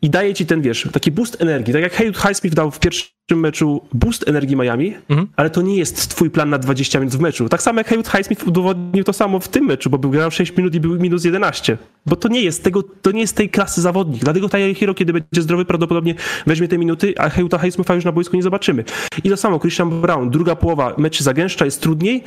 i 0.06 0.10
daje 0.10 0.34
ci 0.34 0.46
ten, 0.46 0.62
wiesz, 0.62 0.88
taki 0.92 1.10
boost 1.10 1.42
energii. 1.42 1.72
Tak 1.72 1.82
jak 1.82 1.92
Haywood 1.92 2.16
Highsmith 2.16 2.56
dał 2.56 2.70
w 2.70 2.78
pierwszym 2.80 3.10
meczu 3.30 3.80
boost 3.92 4.28
energii 4.28 4.56
Miami, 4.56 4.94
mhm. 5.08 5.28
ale 5.36 5.50
to 5.50 5.62
nie 5.62 5.76
jest 5.76 6.08
twój 6.08 6.30
plan 6.30 6.50
na 6.50 6.58
20 6.58 7.00
minut 7.00 7.14
w 7.14 7.20
meczu. 7.20 7.48
Tak 7.48 7.62
samo 7.62 7.80
jak 7.80 7.88
Haywood 7.88 8.08
Highsmith 8.08 8.46
udowodnił 8.46 9.04
to 9.04 9.12
samo 9.12 9.40
w 9.40 9.48
tym 9.48 9.64
meczu, 9.64 9.90
bo 9.90 9.98
był 9.98 10.10
grał 10.10 10.30
6 10.30 10.56
minut 10.56 10.74
i 10.74 10.80
był 10.80 11.00
minus 11.00 11.24
11. 11.24 11.78
Bo 12.06 12.16
to 12.16 12.28
nie 12.28 12.42
jest 12.42 12.64
tego, 12.64 12.82
to 12.82 13.10
nie 13.10 13.20
jest 13.20 13.36
tej 13.36 13.50
klasy 13.50 13.80
zawodnik. 13.80 14.24
Dlatego 14.24 14.48
Tyler 14.48 14.76
Hero, 14.76 14.94
kiedy 14.94 15.12
będzie 15.12 15.42
zdrowy, 15.42 15.64
prawdopodobnie 15.64 16.14
weźmie 16.46 16.68
te 16.68 16.78
minuty, 16.78 17.14
a 17.18 17.28
Haywood 17.28 17.60
Highsmitha 17.60 17.94
już 17.94 18.04
na 18.04 18.12
boisku 18.12 18.36
nie 18.36 18.42
zobaczymy. 18.42 18.84
I 19.24 19.30
to 19.30 19.36
samo 19.36 19.60
Christian 19.60 20.00
Brown, 20.00 20.30
druga 20.30 20.56
połowa 20.56 20.94
meczu 20.98 21.24
zagęszcza, 21.24 21.64
jest 21.64 21.80
trudniej, 21.80 22.24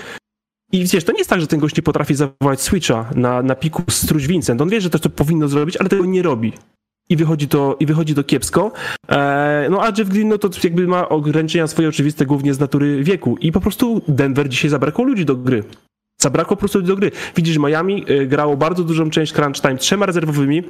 i 0.71 0.85
wiesz, 0.85 1.03
to 1.03 1.11
nie 1.11 1.17
jest 1.17 1.29
tak, 1.29 1.41
że 1.41 1.47
ten 1.47 1.59
gość 1.59 1.75
nie 1.75 1.83
potrafi 1.83 2.15
zawołać 2.15 2.61
switcha 2.61 3.09
na, 3.15 3.41
na 3.41 3.55
piku 3.55 3.83
Struś 3.89 4.27
Vincent. 4.27 4.61
On 4.61 4.69
wie, 4.69 4.81
że 4.81 4.89
to, 4.89 4.99
to 4.99 5.09
powinno 5.09 5.47
zrobić, 5.47 5.77
ale 5.77 5.89
tego 5.89 6.05
nie 6.05 6.21
robi 6.21 6.53
i 7.09 7.15
wychodzi 7.15 7.47
to, 7.47 7.77
i 7.79 7.85
wychodzi 7.85 8.15
to 8.15 8.23
kiepsko. 8.23 8.71
E, 9.09 9.67
no 9.71 9.83
a 9.83 9.87
Jeff 9.97 10.09
Green, 10.09 10.27
no 10.27 10.37
to 10.37 10.49
jakby 10.63 10.87
ma 10.87 11.09
ograniczenia 11.09 11.67
swoje 11.67 11.89
oczywiste 11.89 12.25
głównie 12.25 12.53
z 12.53 12.59
natury 12.59 13.03
wieku 13.03 13.37
i 13.41 13.51
po 13.51 13.61
prostu 13.61 14.01
Denver 14.07 14.49
dzisiaj 14.49 14.69
zabrakło 14.69 15.05
ludzi 15.05 15.25
do 15.25 15.35
gry. 15.35 15.63
Zabrakło 16.21 16.55
po 16.55 16.59
prostu 16.59 16.77
ludzi 16.77 16.87
do 16.87 16.95
gry. 16.95 17.11
Widzisz, 17.35 17.57
Miami 17.57 18.05
e, 18.07 18.25
grało 18.25 18.57
bardzo 18.57 18.83
dużą 18.83 19.09
część 19.09 19.33
crunch 19.33 19.61
time 19.61 19.77
trzema 19.77 20.05
rezerwowymi, 20.05 20.63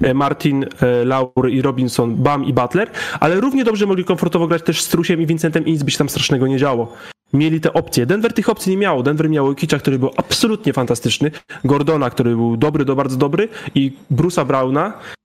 e, 0.00 0.14
Martin, 0.14 0.66
Laur 1.04 1.50
i 1.50 1.62
Robinson, 1.62 2.14
Bam 2.14 2.44
i 2.44 2.52
Butler, 2.52 2.90
ale 3.20 3.40
równie 3.40 3.64
dobrze 3.64 3.86
mogli 3.86 4.04
komfortowo 4.04 4.46
grać 4.46 4.62
też 4.62 4.82
z 4.82 4.88
Trusiem 4.88 5.22
i 5.22 5.26
Vincentem 5.26 5.66
i 5.66 5.72
nic 5.72 5.82
by 5.82 5.90
się 5.90 5.98
tam 5.98 6.08
strasznego 6.08 6.46
nie 6.46 6.58
działo 6.58 6.96
mieli 7.32 7.60
te 7.60 7.72
opcje. 7.72 8.06
Denver 8.06 8.32
tych 8.32 8.48
opcji 8.48 8.70
nie 8.70 8.76
miało. 8.76 9.02
Denver 9.02 9.30
miał 9.30 9.54
Kicza, 9.54 9.78
który 9.78 9.98
był 9.98 10.10
absolutnie 10.16 10.72
fantastyczny, 10.72 11.30
Gordona, 11.64 12.10
który 12.10 12.36
był 12.36 12.56
dobry 12.56 12.84
do 12.84 12.96
bardzo 12.96 13.16
dobry 13.16 13.48
i 13.74 13.92
Bruce'a 14.10 14.46
Browna, 14.46 14.86
e, 14.86 15.15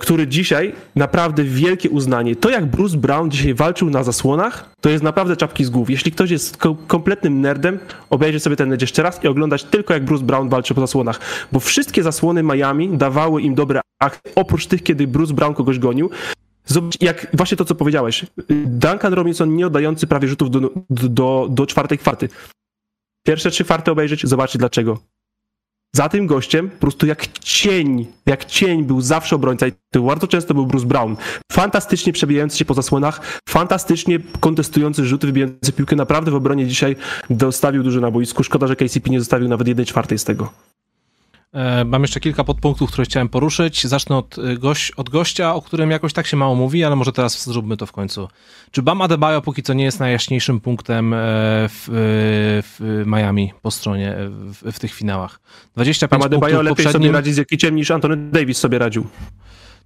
który 0.00 0.26
dzisiaj 0.26 0.72
naprawdę 0.96 1.44
wielkie 1.44 1.90
uznanie. 1.90 2.36
To 2.36 2.50
jak 2.50 2.66
Bruce 2.66 2.96
Brown 2.96 3.30
dzisiaj 3.30 3.54
walczył 3.54 3.90
na 3.90 4.02
zasłonach, 4.02 4.70
to 4.80 4.90
jest 4.90 5.04
naprawdę 5.04 5.36
czapki 5.36 5.64
z 5.64 5.70
głów. 5.70 5.90
Jeśli 5.90 6.12
ktoś 6.12 6.30
jest 6.30 6.56
ko 6.56 6.76
kompletnym 6.86 7.40
nerdem, 7.40 7.78
obejrzy 8.10 8.40
sobie 8.40 8.56
ten 8.56 8.68
mecz 8.68 8.80
jeszcze 8.80 9.02
raz 9.02 9.24
i 9.24 9.28
oglądać 9.28 9.64
tylko 9.64 9.94
jak 9.94 10.04
Bruce 10.04 10.24
Brown 10.24 10.48
walczy 10.48 10.74
po 10.74 10.80
zasłonach. 10.80 11.20
Bo 11.52 11.60
wszystkie 11.60 12.02
zasłony 12.02 12.42
Miami 12.42 12.88
dawały 12.88 13.42
im 13.42 13.54
dobre 13.54 13.80
akcje, 13.98 14.32
oprócz 14.34 14.66
tych, 14.66 14.82
kiedy 14.82 15.06
Bruce 15.06 15.34
Brown 15.34 15.54
kogoś 15.54 15.78
gonił. 15.78 16.10
Zobacz, 16.64 17.00
jak 17.00 17.26
właśnie 17.34 17.56
to, 17.56 17.64
co 17.64 17.74
powiedziałeś. 17.74 18.26
Duncan 18.66 19.12
Robinson 19.12 19.56
nie 19.56 19.66
oddający 19.66 20.06
prawie 20.06 20.28
rzutów 20.28 20.50
do, 20.50 20.70
do, 20.90 21.48
do 21.50 21.66
czwartej 21.66 21.98
kwarty. 21.98 22.28
Pierwsze 23.26 23.50
trzy 23.50 23.64
kwarty 23.64 23.90
obejrzeć, 23.90 24.26
zobaczcie 24.26 24.58
dlaczego. 24.58 24.98
Za 25.96 26.08
tym 26.08 26.26
gościem 26.26 26.70
po 26.70 26.76
prostu 26.76 27.06
jak 27.06 27.26
cień, 27.38 28.06
jak 28.26 28.44
cień 28.44 28.84
był 28.84 29.00
zawsze 29.00 29.36
obrońca 29.36 29.66
i 29.66 29.72
to 29.92 30.02
bardzo 30.02 30.26
często 30.26 30.54
był 30.54 30.66
Bruce 30.66 30.86
Brown. 30.86 31.16
Fantastycznie 31.52 32.12
przebijający 32.12 32.58
się 32.58 32.64
po 32.64 32.74
zasłonach, 32.74 33.40
fantastycznie 33.48 34.18
kontestujący 34.40 35.06
rzuty, 35.06 35.26
wybijający 35.26 35.72
piłkę. 35.72 35.96
Naprawdę 35.96 36.30
w 36.30 36.34
obronie 36.34 36.66
dzisiaj 36.66 36.96
dostawił 37.30 37.82
dużo 37.82 38.00
na 38.00 38.10
boisku. 38.10 38.44
Szkoda, 38.44 38.66
że 38.66 38.76
KCP 38.76 39.10
nie 39.10 39.18
zostawił 39.18 39.48
nawet 39.48 39.68
jednej 39.68 39.86
czwartej 39.86 40.18
z 40.18 40.24
tego. 40.24 40.52
E, 41.52 41.84
mam 41.84 42.02
jeszcze 42.02 42.20
kilka 42.20 42.44
podpunktów, 42.44 42.90
które 42.90 43.04
chciałem 43.04 43.28
poruszyć. 43.28 43.86
Zacznę 43.86 44.16
od, 44.16 44.38
e, 44.38 44.56
goś, 44.56 44.90
od 44.90 45.08
gościa, 45.08 45.54
o 45.54 45.62
którym 45.62 45.90
jakoś 45.90 46.12
tak 46.12 46.26
się 46.26 46.36
mało 46.36 46.54
mówi, 46.54 46.84
ale 46.84 46.96
może 46.96 47.12
teraz 47.12 47.44
zróbmy 47.48 47.76
to 47.76 47.86
w 47.86 47.92
końcu. 47.92 48.28
Czy 48.70 48.82
Bam 48.82 49.02
Adebayo 49.02 49.42
póki 49.42 49.62
co 49.62 49.72
nie 49.72 49.84
jest 49.84 50.00
najjaśniejszym 50.00 50.60
punktem 50.60 51.14
e, 51.14 51.16
w, 51.68 51.88
w 52.78 53.02
Miami 53.06 53.52
po 53.62 53.70
stronie 53.70 54.16
w, 54.30 54.72
w 54.72 54.78
tych 54.78 54.94
finałach? 54.94 55.40
25 55.74 56.10
Bam 56.10 56.26
Adebayo 56.26 56.62
lepiej 56.62 56.76
poprzednim... 56.76 57.02
sobie 57.02 57.12
radzi 57.12 57.32
z 57.32 57.36
Jakiciem 57.36 57.76
niż 57.76 57.90
Antony 57.90 58.16
Davis 58.16 58.58
sobie 58.58 58.78
radził. 58.78 59.06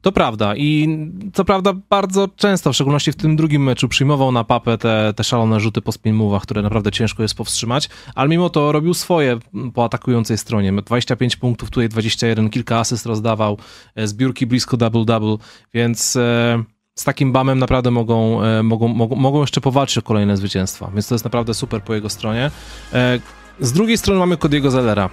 To 0.04 0.12
prawda 0.12 0.56
i 0.56 0.98
co 1.32 1.44
prawda 1.44 1.72
bardzo 1.90 2.28
często, 2.36 2.72
w 2.72 2.74
szczególności 2.74 3.12
w 3.12 3.16
tym 3.16 3.36
drugim 3.36 3.62
meczu, 3.62 3.88
przyjmował 3.88 4.32
na 4.32 4.44
papę 4.44 4.78
te, 4.78 5.12
te 5.16 5.24
szalone 5.24 5.60
rzuty 5.60 5.82
po 5.82 5.92
spin 5.92 6.18
move'ach, 6.18 6.40
które 6.40 6.62
naprawdę 6.62 6.92
ciężko 6.92 7.22
jest 7.22 7.34
powstrzymać, 7.34 7.88
ale 8.14 8.28
mimo 8.28 8.50
to 8.50 8.72
robił 8.72 8.94
swoje 8.94 9.38
po 9.74 9.84
atakującej 9.84 10.38
stronie. 10.38 10.72
25 10.72 11.36
punktów, 11.36 11.70
tutaj 11.70 11.88
21, 11.88 12.50
kilka 12.50 12.78
asyst 12.78 13.06
rozdawał, 13.06 13.58
e, 13.94 14.06
zbiórki 14.06 14.46
blisko 14.46 14.76
double-double, 14.76 15.38
więc 15.74 16.16
e, 16.16 16.64
z 16.94 17.04
takim 17.04 17.32
bamem 17.32 17.58
naprawdę 17.58 17.90
mogą, 17.90 18.42
e, 18.42 18.62
mogą, 18.62 18.88
mogą, 18.88 19.16
mogą 19.16 19.40
jeszcze 19.40 19.60
powalczyć 19.60 19.98
o 19.98 20.02
kolejne 20.02 20.36
zwycięstwa, 20.36 20.90
więc 20.94 21.08
to 21.08 21.14
jest 21.14 21.24
naprawdę 21.24 21.54
super 21.54 21.82
po 21.82 21.94
jego 21.94 22.08
stronie. 22.08 22.50
Z 23.60 23.72
drugiej 23.72 23.98
strony 23.98 24.20
mamy 24.20 24.36
Cody'ego 24.36 24.70
Zellera, 24.70 25.10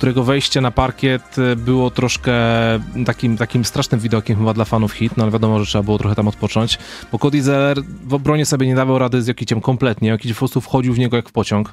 którego 0.00 0.24
wejście 0.24 0.60
na 0.60 0.70
parkiet 0.70 1.36
e, 1.38 1.56
było 1.56 1.90
troszkę 1.90 2.32
takim, 3.06 3.36
takim 3.36 3.64
strasznym 3.64 4.00
widokiem 4.00 4.38
chyba 4.38 4.54
dla 4.54 4.64
fanów 4.64 4.92
hit, 4.92 5.16
no 5.16 5.22
ale 5.22 5.32
wiadomo, 5.32 5.58
że 5.58 5.66
trzeba 5.66 5.82
było 5.82 5.98
trochę 5.98 6.14
tam 6.14 6.28
odpocząć, 6.28 6.78
bo 7.12 7.18
Cody 7.18 7.42
Zeller 7.42 7.82
w 8.04 8.14
obronie 8.14 8.46
sobie 8.46 8.66
nie 8.66 8.74
dawał 8.74 8.98
rady 8.98 9.22
z 9.22 9.26
Jokiciem 9.26 9.60
kompletnie, 9.60 10.08
Jokic 10.08 10.32
po 10.32 10.38
prostu 10.38 10.60
wchodził 10.60 10.94
w 10.94 10.98
niego 10.98 11.16
jak 11.16 11.28
w 11.28 11.32
pociąg, 11.32 11.68
e, 11.68 11.72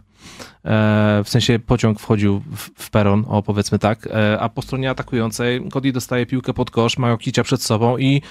w 1.23 1.29
sensie 1.29 1.59
pociąg 1.59 1.99
wchodził 1.99 2.39
w, 2.39 2.83
w 2.83 2.89
peron, 2.89 3.25
o 3.27 3.43
powiedzmy 3.43 3.79
tak, 3.79 4.07
e, 4.07 4.39
a 4.39 4.49
po 4.49 4.61
stronie 4.61 4.89
atakującej 4.89 5.69
Cody 5.69 5.91
dostaje 5.91 6.25
piłkę 6.25 6.53
pod 6.53 6.71
kosz, 6.71 6.97
ma 6.97 7.09
Jokicia 7.09 7.43
przed 7.43 7.63
sobą 7.63 7.97
i 7.97 8.21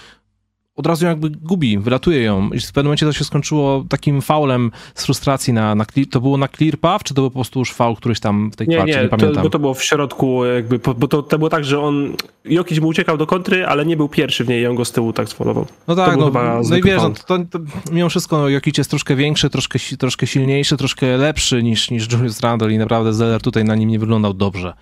od 0.77 0.87
razu 0.87 1.07
jakby 1.07 1.31
gubi, 1.31 1.79
wylatuje 1.79 2.23
ją. 2.23 2.51
I 2.53 2.61
w 2.61 2.67
pewnym 2.67 2.85
momencie 2.85 3.07
to 3.07 3.13
się 3.13 3.25
skończyło 3.25 3.85
takim 3.89 4.23
faulem 4.23 4.71
z 4.95 5.05
frustracji 5.05 5.53
na, 5.53 5.75
na 5.75 5.87
to 6.11 6.21
było 6.21 6.37
na 6.37 6.49
clear 6.49 6.79
path, 6.79 7.05
czy 7.05 7.15
to 7.15 7.23
był 7.23 7.31
po 7.31 7.35
prostu 7.35 7.59
już 7.59 7.73
faul 7.73 7.97
któryś 7.97 8.21
tam 8.21 8.51
w 8.51 8.57
tej 8.57 8.69
nie, 8.69 8.77
kwarcie, 8.77 8.97
nie, 8.97 9.03
nie 9.03 9.09
pamiętam. 9.09 9.35
To, 9.35 9.43
bo 9.43 9.51
to 9.51 9.59
było 9.59 9.75
w 9.75 9.85
środku 9.85 10.45
jakby, 10.45 10.79
bo 10.79 11.09
to, 11.09 11.23
to 11.23 11.39
było 11.39 11.51
tak, 11.51 11.65
że 11.65 11.81
on, 11.81 12.15
Jokic 12.45 12.81
mu 12.81 12.89
uciekał 12.89 13.17
do 13.17 13.27
kontry, 13.27 13.67
ale 13.67 13.87
nie 13.87 13.97
był 13.97 14.09
pierwszy 14.09 14.45
w 14.45 14.49
niej 14.49 14.63
i 14.63 14.67
on 14.67 14.77
go 14.77 14.85
z 14.85 14.93
tyłu 14.93 15.13
tak 15.13 15.29
sfolował. 15.29 15.67
No 15.89 15.95
tak, 15.95 16.17
no, 16.17 16.31
no 16.71 16.77
i 16.77 16.83
wiesz, 16.83 17.03
no, 17.03 17.11
to, 17.27 17.39
to, 17.39 17.59
mimo 17.93 18.09
wszystko 18.09 18.39
no, 18.39 18.49
Jokic 18.49 18.79
jest 18.79 18.91
troszkę 18.91 19.17
większy, 19.17 19.51
troszkę, 19.51 19.79
troszkę 19.99 20.27
silniejszy, 20.27 20.77
troszkę 20.77 21.17
lepszy 21.17 21.63
niż, 21.63 21.91
niż 21.91 22.13
Julius 22.13 22.41
Randle 22.41 22.73
i 22.73 22.79
naprawdę 22.79 23.15
Zeller 23.15 23.43
tutaj 23.43 23.65
na 23.65 23.75
nim 23.75 23.89
nie 23.89 23.99
wyglądał 23.99 24.35
dobrze. 24.35 24.73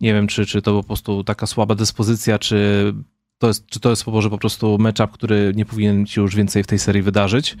Nie 0.00 0.14
wiem, 0.14 0.26
czy, 0.26 0.46
czy 0.46 0.62
to 0.62 0.72
po 0.72 0.82
prostu 0.82 1.24
taka 1.24 1.46
słaba 1.46 1.74
dyspozycja, 1.74 2.38
czy 2.38 2.92
to 3.38 3.46
jest, 3.46 3.66
czy 3.66 3.80
to 3.80 3.90
jest 3.90 4.06
może 4.06 4.30
po 4.30 4.38
prostu 4.38 4.78
matchup, 4.78 5.10
który 5.10 5.52
nie 5.56 5.64
powinien 5.64 6.06
ci 6.06 6.20
już 6.20 6.36
więcej 6.36 6.62
w 6.62 6.66
tej 6.66 6.78
serii 6.78 7.02
wydarzyć. 7.02 7.56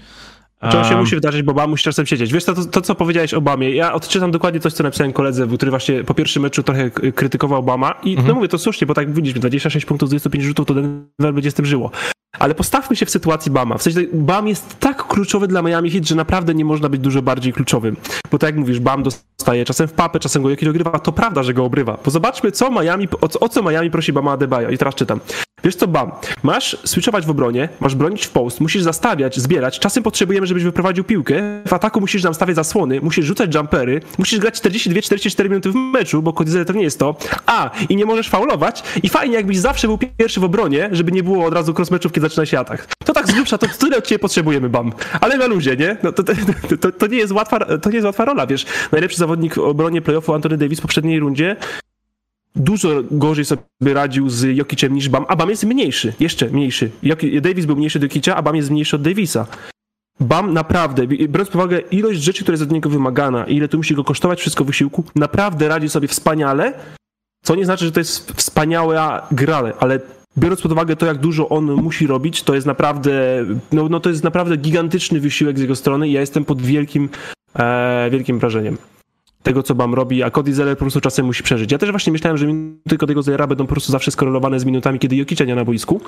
Czy 0.70 0.78
on 0.78 0.84
się 0.84 0.96
musi 0.96 1.14
wydarzyć, 1.14 1.42
bo 1.42 1.52
Obama 1.52 1.66
musi 1.66 1.84
czasem 1.84 2.06
siedzieć. 2.06 2.32
Wiesz, 2.32 2.44
to, 2.44 2.54
to, 2.54 2.64
to, 2.64 2.80
co 2.80 2.94
powiedziałeś 2.94 3.34
o 3.34 3.38
Obamie, 3.38 3.70
ja 3.70 3.92
odczytam 3.92 4.30
dokładnie 4.30 4.60
coś, 4.60 4.72
co 4.72 4.82
napisałem 4.82 5.12
koledze, 5.12 5.46
który 5.46 5.70
właśnie 5.70 6.04
po 6.04 6.14
pierwszym 6.14 6.42
meczu 6.42 6.62
trochę 6.62 6.90
krytykował 6.90 7.60
Obama 7.60 7.94
i 8.02 8.14
no 8.14 8.20
mhm. 8.20 8.28
no 8.28 8.34
mówię, 8.34 8.48
to 8.48 8.58
słusznie, 8.58 8.86
bo 8.86 8.94
tak 8.94 9.12
widzieliśmy, 9.12 9.40
26 9.40 9.86
punktów 9.86 10.08
z 10.08 10.10
25 10.10 10.44
rzutów, 10.44 10.66
to 10.66 10.74
Denver 10.74 11.34
będzie 11.34 11.50
z 11.50 11.54
tym 11.54 11.66
żyło. 11.66 11.90
Ale 12.38 12.54
postawmy 12.54 12.96
się 12.96 13.06
w 13.06 13.10
sytuacji 13.10 13.52
Bama. 13.52 13.78
W 13.78 13.82
sensie 13.82 14.00
Bam 14.12 14.48
jest 14.48 14.80
tak 14.80 15.06
kluczowy 15.06 15.48
dla 15.48 15.62
Miami 15.62 15.90
Heat, 15.90 16.04
że 16.04 16.14
naprawdę 16.14 16.54
nie 16.54 16.64
można 16.64 16.88
być 16.88 17.00
dużo 17.00 17.22
bardziej 17.22 17.52
kluczowym. 17.52 17.96
Bo 18.30 18.38
tak 18.38 18.48
jak 18.48 18.56
mówisz, 18.56 18.80
Bam 18.80 19.02
dostaje 19.02 19.64
czasem 19.64 19.88
w 19.88 19.92
papę, 19.92 20.18
czasem 20.18 20.42
go 20.42 20.50
jakiś 20.50 20.68
ogrywa, 20.68 20.98
to 20.98 21.12
prawda, 21.12 21.42
że 21.42 21.54
go 21.54 21.64
obrywa. 21.64 21.98
Bo 22.04 22.10
zobaczmy, 22.10 22.52
co 22.52 22.70
Miami, 22.70 23.08
o, 23.20 23.40
o 23.40 23.48
co 23.48 23.62
Miami 23.62 23.90
prosi 23.90 24.12
Bama 24.12 24.32
Adebayo. 24.32 24.70
I 24.70 24.78
teraz 24.78 24.94
czytam. 24.94 25.20
Wiesz 25.64 25.76
co, 25.76 25.88
Bam, 25.88 26.12
masz 26.42 26.76
switchować 26.84 27.26
w 27.26 27.30
obronie, 27.30 27.68
masz 27.80 27.94
bronić 27.94 28.26
w 28.26 28.30
post, 28.30 28.60
musisz 28.60 28.82
zastawiać, 28.82 29.40
zbierać. 29.40 29.78
Czasem 29.78 30.02
potrzebujemy, 30.02 30.46
żebyś 30.46 30.62
wyprowadził 30.64 31.04
piłkę. 31.04 31.62
W 31.68 31.72
ataku 31.72 32.00
musisz 32.00 32.22
nam 32.22 32.34
stawiać 32.34 32.56
zasłony, 32.56 33.00
musisz 33.00 33.26
rzucać 33.26 33.54
jumpery, 33.54 34.00
musisz 34.18 34.38
grać 34.38 34.54
42-44 34.54 35.44
minuty 35.44 35.70
w 35.70 35.74
meczu, 35.74 36.22
bo 36.22 36.32
Cody 36.32 36.64
to 36.64 36.72
nie 36.72 36.82
jest 36.82 36.98
to. 36.98 37.16
A, 37.46 37.70
i 37.88 37.96
nie 37.96 38.04
możesz 38.04 38.28
faulować. 38.28 38.82
I 39.02 39.08
fajnie, 39.08 39.34
jakbyś 39.36 39.58
zawsze 39.58 39.86
był 39.86 39.98
pierwszy 40.18 40.40
w 40.40 40.44
obronie, 40.44 40.88
żeby 40.92 41.12
nie 41.12 41.22
było 41.22 41.44
od 41.44 41.54
razu 41.54 41.74
crossmeczów, 41.78 42.12
kiedy 42.12 42.28
zaczyna 42.28 42.46
się 42.46 42.58
atak. 42.58 42.88
To 43.04 43.12
tak 43.12 43.28
z 43.28 43.32
grubsza, 43.32 43.58
to 43.58 43.66
tyle 43.78 43.98
od 43.98 44.06
ciebie 44.06 44.18
potrzebujemy, 44.18 44.68
Bam. 44.68 44.92
Ale 45.20 45.36
na 45.36 45.46
luzie, 45.46 45.76
nie? 45.76 45.96
No, 46.02 46.12
to, 46.12 46.22
to, 46.22 46.32
to, 46.80 46.92
to, 46.92 47.06
nie 47.06 47.18
jest 47.18 47.32
łatwa, 47.32 47.58
to 47.58 47.90
nie 47.90 47.96
jest 47.96 48.06
łatwa 48.06 48.24
rola, 48.24 48.46
wiesz. 48.46 48.66
Najlepszy 48.92 49.18
zawodnik 49.18 49.54
w 49.54 49.58
obronie 49.58 50.02
playoffu 50.02 50.34
Anthony 50.34 50.56
Davis 50.56 50.78
w 50.78 50.82
poprzedniej 50.82 51.20
rundzie 51.20 51.56
dużo 52.56 52.88
gorzej 53.10 53.44
sobie 53.44 53.62
radził 53.80 54.30
z 54.30 54.56
Jokicem 54.56 54.94
niż 54.94 55.08
Bam, 55.08 55.24
a 55.28 55.36
Bam 55.36 55.50
jest 55.50 55.64
mniejszy, 55.64 56.12
jeszcze 56.20 56.50
mniejszy. 56.50 56.90
Joki, 57.02 57.40
Davis 57.40 57.66
był 57.66 57.76
mniejszy 57.76 57.98
od 57.98 58.02
Jokicia, 58.02 58.36
a 58.36 58.42
Bam 58.42 58.56
jest 58.56 58.70
mniejszy 58.70 58.96
od 58.96 59.02
Davisa. 59.02 59.46
Bam 60.20 60.54
naprawdę, 60.54 61.06
biorąc 61.06 61.48
pod 61.48 61.54
uwagę 61.54 61.78
ilość 61.78 62.20
rzeczy, 62.20 62.42
które 62.42 62.52
jest 62.54 62.62
od 62.62 62.72
niego 62.72 62.90
wymagana, 62.90 63.46
ile 63.46 63.68
to 63.68 63.76
musi 63.76 63.94
go 63.94 64.04
kosztować 64.04 64.40
wszystko 64.40 64.64
wysiłku, 64.64 65.04
naprawdę 65.14 65.68
radzi 65.68 65.88
sobie 65.88 66.08
wspaniale, 66.08 66.72
co 67.44 67.54
nie 67.54 67.64
znaczy, 67.64 67.84
że 67.84 67.92
to 67.92 68.00
jest 68.00 68.32
wspaniała 68.32 69.26
gra, 69.30 69.72
ale 69.80 70.00
biorąc 70.38 70.62
pod 70.62 70.72
uwagę 70.72 70.96
to, 70.96 71.06
jak 71.06 71.18
dużo 71.18 71.48
on 71.48 71.64
musi 71.64 72.06
robić, 72.06 72.42
to 72.42 72.54
jest 72.54 72.66
naprawdę, 72.66 73.44
no, 73.72 73.88
no 73.88 74.00
to 74.00 74.10
jest 74.10 74.24
naprawdę 74.24 74.56
gigantyczny 74.56 75.20
wysiłek 75.20 75.58
z 75.58 75.60
jego 75.60 75.76
strony 75.76 76.08
i 76.08 76.12
ja 76.12 76.20
jestem 76.20 76.44
pod 76.44 76.62
wielkim, 76.62 77.08
e, 77.58 78.08
wielkim 78.10 78.38
wrażeniem 78.38 78.78
tego, 79.46 79.62
co 79.62 79.74
Bam 79.74 79.94
robi, 79.94 80.22
a 80.22 80.30
Cody 80.30 80.54
Zeller 80.54 80.76
po 80.76 80.84
prostu 80.84 81.00
czasem 81.00 81.26
musi 81.26 81.42
przeżyć. 81.42 81.72
Ja 81.72 81.78
też 81.78 81.90
właśnie 81.90 82.12
myślałem, 82.12 82.38
że 82.38 82.46
minuty 82.46 82.96
Cody'ego 82.96 83.22
Zellera 83.22 83.46
będą 83.46 83.66
po 83.66 83.70
prostu 83.70 83.92
zawsze 83.92 84.10
skorelowane 84.10 84.60
z 84.60 84.64
minutami, 84.64 84.98
kiedy 84.98 85.16
Jokicza 85.16 85.44
nie 85.44 85.54
na 85.54 85.64
boisku, 85.64 86.00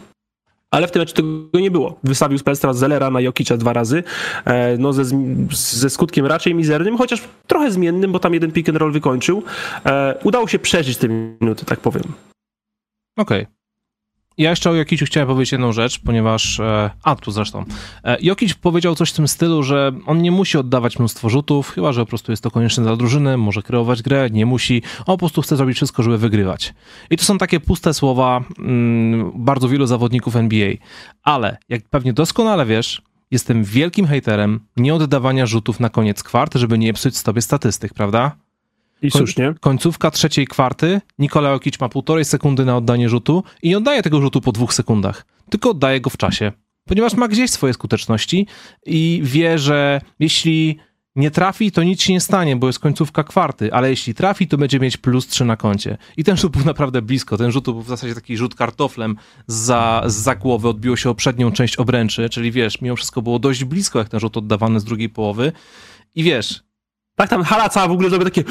ale 0.70 0.86
w 0.86 0.91
tym 0.91 1.01
meczu 1.01 1.14
tego 1.14 1.28
nie 1.55 1.70
było. 1.70 1.99
Wystawił 2.05 2.39
Spelstra 2.39 2.72
Zellera 2.72 3.11
na 3.11 3.20
Jokicza 3.20 3.57
dwa 3.57 3.72
razy, 3.72 4.03
e, 4.45 4.78
no 4.78 4.93
ze, 4.93 5.05
ze 5.51 5.91
skutkiem 5.91 6.26
raczej 6.26 6.55
mizernym, 6.55 6.99
chociaż 6.99 7.22
trochę 7.47 7.70
zmiennym, 7.70 8.12
bo 8.12 8.18
tam 8.18 8.34
jeden 8.34 8.53
pick 8.53 8.68
and 8.68 8.78
roll 8.78 8.93
wykończył. 8.93 9.43
E, 9.86 10.14
udało 10.24 10.49
się 10.49 10.59
przeżyć 10.59 10.99
te 10.99 11.09
minuty, 11.09 11.64
tak 11.64 11.80
powiem. 11.80 12.05
Okej. 13.16 13.43
Okay. 13.43 13.57
Ja 14.39 14.51
jeszcze 14.51 14.70
o 14.70 14.74
Jokiciu 14.74 15.07
chciałem 15.07 15.28
powiedzieć 15.28 15.53
jedną 15.53 15.72
rzecz, 15.72 15.99
ponieważ... 15.99 16.61
E, 16.61 16.91
a, 17.03 17.16
tu 17.16 17.30
zresztą. 17.30 17.64
E, 18.05 18.16
Jokic 18.20 18.55
powiedział 18.55 18.95
coś 18.95 19.11
w 19.11 19.14
tym 19.14 19.28
stylu, 19.28 19.62
że 19.62 19.93
on 20.07 20.22
nie 20.22 20.30
musi 20.30 20.59
oddawać 20.59 20.99
mnóstwo 20.99 21.28
rzutów, 21.28 21.70
chyba, 21.70 21.93
że 21.93 22.01
po 22.01 22.07
prostu 22.07 22.32
jest 22.32 22.43
to 22.43 22.51
konieczne 22.51 22.82
dla 22.82 22.97
drużyny, 22.97 23.36
może 23.36 23.62
kreować 23.62 24.03
grę, 24.03 24.28
nie 24.30 24.47
musi. 24.47 24.82
On 24.99 25.05
po 25.05 25.18
prostu 25.18 25.43
chce 25.43 25.57
zrobić 25.57 25.76
wszystko, 25.76 26.03
żeby 26.03 26.18
wygrywać. 26.18 26.74
I 27.11 27.16
to 27.16 27.24
są 27.24 27.39
takie 27.39 27.61
puste 27.61 27.95
słowa 27.95 28.45
mm, 28.59 29.32
bardzo 29.34 29.68
wielu 29.68 29.86
zawodników 29.86 30.36
NBA. 30.36 30.72
Ale, 31.22 31.59
jak 31.68 31.89
pewnie 31.89 32.12
doskonale 32.12 32.66
wiesz, 32.66 33.03
jestem 33.30 33.64
wielkim 33.64 34.07
hejterem 34.07 34.61
nieoddawania 34.76 35.47
rzutów 35.47 35.80
na 35.80 35.89
koniec 35.89 36.22
kwart, 36.22 36.55
żeby 36.55 36.78
nie 36.78 36.93
psuć 36.93 37.16
sobie 37.16 37.43
statystyk, 37.43 37.95
prawda? 37.95 38.36
I 39.03 39.11
słusznie. 39.11 39.55
Końcówka 39.61 40.11
trzeciej 40.11 40.46
kwarty, 40.46 41.01
Nikola 41.18 41.51
Jokic 41.51 41.80
ma 41.80 41.88
półtorej 41.88 42.24
sekundy 42.24 42.64
na 42.64 42.76
oddanie 42.76 43.09
rzutu 43.09 43.44
i 43.62 43.68
nie 43.68 43.78
oddaje 43.78 44.03
tego 44.03 44.20
rzutu 44.20 44.40
po 44.40 44.53
dwóch 44.53 44.74
sekundach, 44.74 45.26
tylko 45.51 45.70
oddaje 45.70 46.01
go 46.01 46.11
w 46.11 46.16
czasie. 46.16 46.53
Ponieważ 46.88 47.14
ma 47.14 47.28
gdzieś 47.28 47.51
swoje 47.51 47.74
skuteczności 47.74 48.46
i 48.86 49.20
wie, 49.24 49.59
że 49.59 50.01
jeśli 50.18 50.78
nie 51.16 51.30
trafi, 51.30 51.72
to 51.72 51.82
nic 51.82 52.03
się 52.03 52.12
nie 52.12 52.20
stanie, 52.20 52.57
bo 52.57 52.66
jest 52.66 52.78
końcówka 52.78 53.24
kwarty, 53.24 53.72
ale 53.72 53.90
jeśli 53.90 54.14
trafi, 54.14 54.49
to 54.49 54.59
będzie 54.59 54.80
mieć 54.80 54.96
plus 54.96 55.26
3 55.26 55.44
na 55.44 55.57
koncie. 55.57 55.99
I 56.16 56.24
ten 56.24 56.36
rzut 56.36 56.53
był 56.53 56.64
naprawdę 56.64 57.03
blisko. 57.03 57.36
Ten 57.36 57.53
rzut 57.53 57.64
był 57.64 57.82
w 57.82 57.88
zasadzie 57.88 58.14
taki 58.14 58.36
rzut 58.36 58.55
kartoflem 58.55 59.16
za, 59.46 60.03
za 60.07 60.34
głowę, 60.34 60.68
odbiło 60.68 60.96
się 60.96 61.11
o 61.11 61.14
przednią 61.14 61.53
część 61.53 61.76
obręczy, 61.76 62.28
czyli 62.28 62.53
wiesz, 62.53 62.80
mimo 62.80 62.96
wszystko 62.96 63.22
było 63.22 63.38
dość 63.38 63.64
blisko, 63.64 63.99
jak 63.99 64.09
ten 64.09 64.20
rzut 64.20 64.36
oddawany 64.36 64.80
z 64.80 64.84
drugiej 64.84 65.09
połowy. 65.09 65.53
I 66.14 66.22
wiesz, 66.22 66.62
tak, 67.16 67.30
tam 67.30 67.42
hala 67.42 67.68
cała 67.68 67.88
w 67.88 67.92
ogóle 67.92 68.11
zrobił 68.11 68.30
takie 68.30 68.44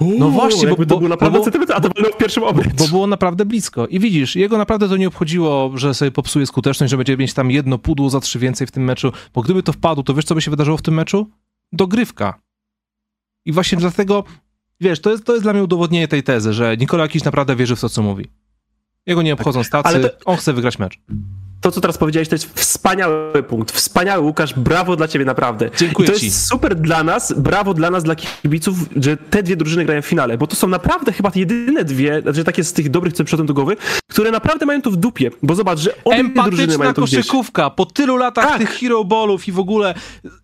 Uuu, 0.00 0.18
no 0.18 0.30
właśnie, 0.30 0.68
bo, 0.68 0.76
to 0.76 0.98
było 0.98 1.08
naprawdę 1.08 1.38
bo, 1.38 1.44
centymetr, 1.44 1.72
a 1.76 1.80
to 1.80 1.88
było 1.88 2.12
w 2.12 2.16
pierwszym 2.16 2.42
obręcz. 2.42 2.74
Bo 2.74 2.88
było 2.88 3.06
naprawdę 3.06 3.44
blisko. 3.44 3.86
I 3.86 4.00
widzisz, 4.00 4.36
jego 4.36 4.58
naprawdę 4.58 4.88
to 4.88 4.96
nie 4.96 5.08
obchodziło, 5.08 5.72
że 5.74 5.94
sobie 5.94 6.10
popsuje 6.10 6.46
skuteczność, 6.46 6.90
że 6.90 6.96
będzie 6.96 7.16
mieć 7.16 7.34
tam 7.34 7.50
jedno 7.50 7.78
pudło 7.78 8.10
za 8.10 8.20
trzy 8.20 8.38
więcej 8.38 8.66
w 8.66 8.70
tym 8.70 8.84
meczu, 8.84 9.12
bo 9.34 9.42
gdyby 9.42 9.62
to 9.62 9.72
wpadło, 9.72 10.04
to 10.04 10.14
wiesz, 10.14 10.24
co 10.24 10.34
by 10.34 10.42
się 10.42 10.50
wydarzyło 10.50 10.76
w 10.76 10.82
tym 10.82 10.94
meczu? 10.94 11.30
Dogrywka. 11.72 12.40
I 13.44 13.52
właśnie 13.52 13.78
dlatego, 13.78 14.24
wiesz, 14.80 15.00
to 15.00 15.10
jest, 15.10 15.24
to 15.24 15.32
jest 15.32 15.44
dla 15.44 15.52
mnie 15.52 15.62
udowodnienie 15.62 16.08
tej 16.08 16.22
tezy, 16.22 16.52
że 16.52 16.76
Nikola 16.76 17.02
jakiś 17.02 17.24
naprawdę 17.24 17.56
wierzy 17.56 17.76
w 17.76 17.80
to, 17.80 17.88
co 17.88 18.02
mówi. 18.02 18.26
Jego 19.06 19.22
nie 19.22 19.34
obchodzą 19.34 19.64
stacy, 19.64 20.00
to... 20.00 20.08
on 20.24 20.36
chce 20.36 20.52
wygrać 20.52 20.78
mecz 20.78 20.98
to, 21.60 21.72
co 21.72 21.80
teraz 21.80 21.98
powiedziałeś, 21.98 22.28
to 22.28 22.34
jest 22.34 22.60
wspaniały 22.60 23.42
punkt. 23.42 23.72
Wspaniały, 23.72 24.22
Łukasz, 24.22 24.54
brawo 24.54 24.96
dla 24.96 25.08
ciebie 25.08 25.24
naprawdę. 25.24 25.70
Dziękuję 25.76 26.08
I 26.08 26.12
to 26.12 26.18
ci. 26.18 26.26
jest 26.26 26.46
super 26.46 26.74
dla 26.74 27.04
nas, 27.04 27.34
brawo 27.36 27.74
dla 27.74 27.90
nas, 27.90 28.04
dla 28.04 28.14
kibiców, 28.16 28.78
że 28.96 29.16
te 29.16 29.42
dwie 29.42 29.56
drużyny 29.56 29.84
grają 29.84 30.02
w 30.02 30.06
finale, 30.06 30.38
bo 30.38 30.46
to 30.46 30.56
są 30.56 30.68
naprawdę 30.68 31.12
chyba 31.12 31.30
jedyne 31.34 31.84
dwie, 31.84 32.22
znaczy 32.22 32.44
takie 32.44 32.64
z 32.64 32.72
tych 32.72 32.90
dobrych, 32.90 33.12
co 33.12 33.24
przychodzą 33.24 33.46
do 33.46 33.54
głowy, 33.54 33.76
które 34.10 34.30
naprawdę 34.30 34.66
mają 34.66 34.82
to 34.82 34.90
w 34.90 34.96
dupie, 34.96 35.30
bo 35.42 35.54
zobacz, 35.54 35.78
że 35.78 35.90
obie 36.04 36.24
drużyny 36.44 36.78
mają 36.78 36.94
to 36.94 37.00
koszykówka, 37.00 37.70
po 37.70 37.86
tylu 37.86 38.16
latach 38.16 38.48
tak. 38.48 38.58
tych 38.58 38.70
hero 38.70 39.04
ballów 39.04 39.48
i 39.48 39.52
w 39.52 39.58
ogóle 39.58 39.94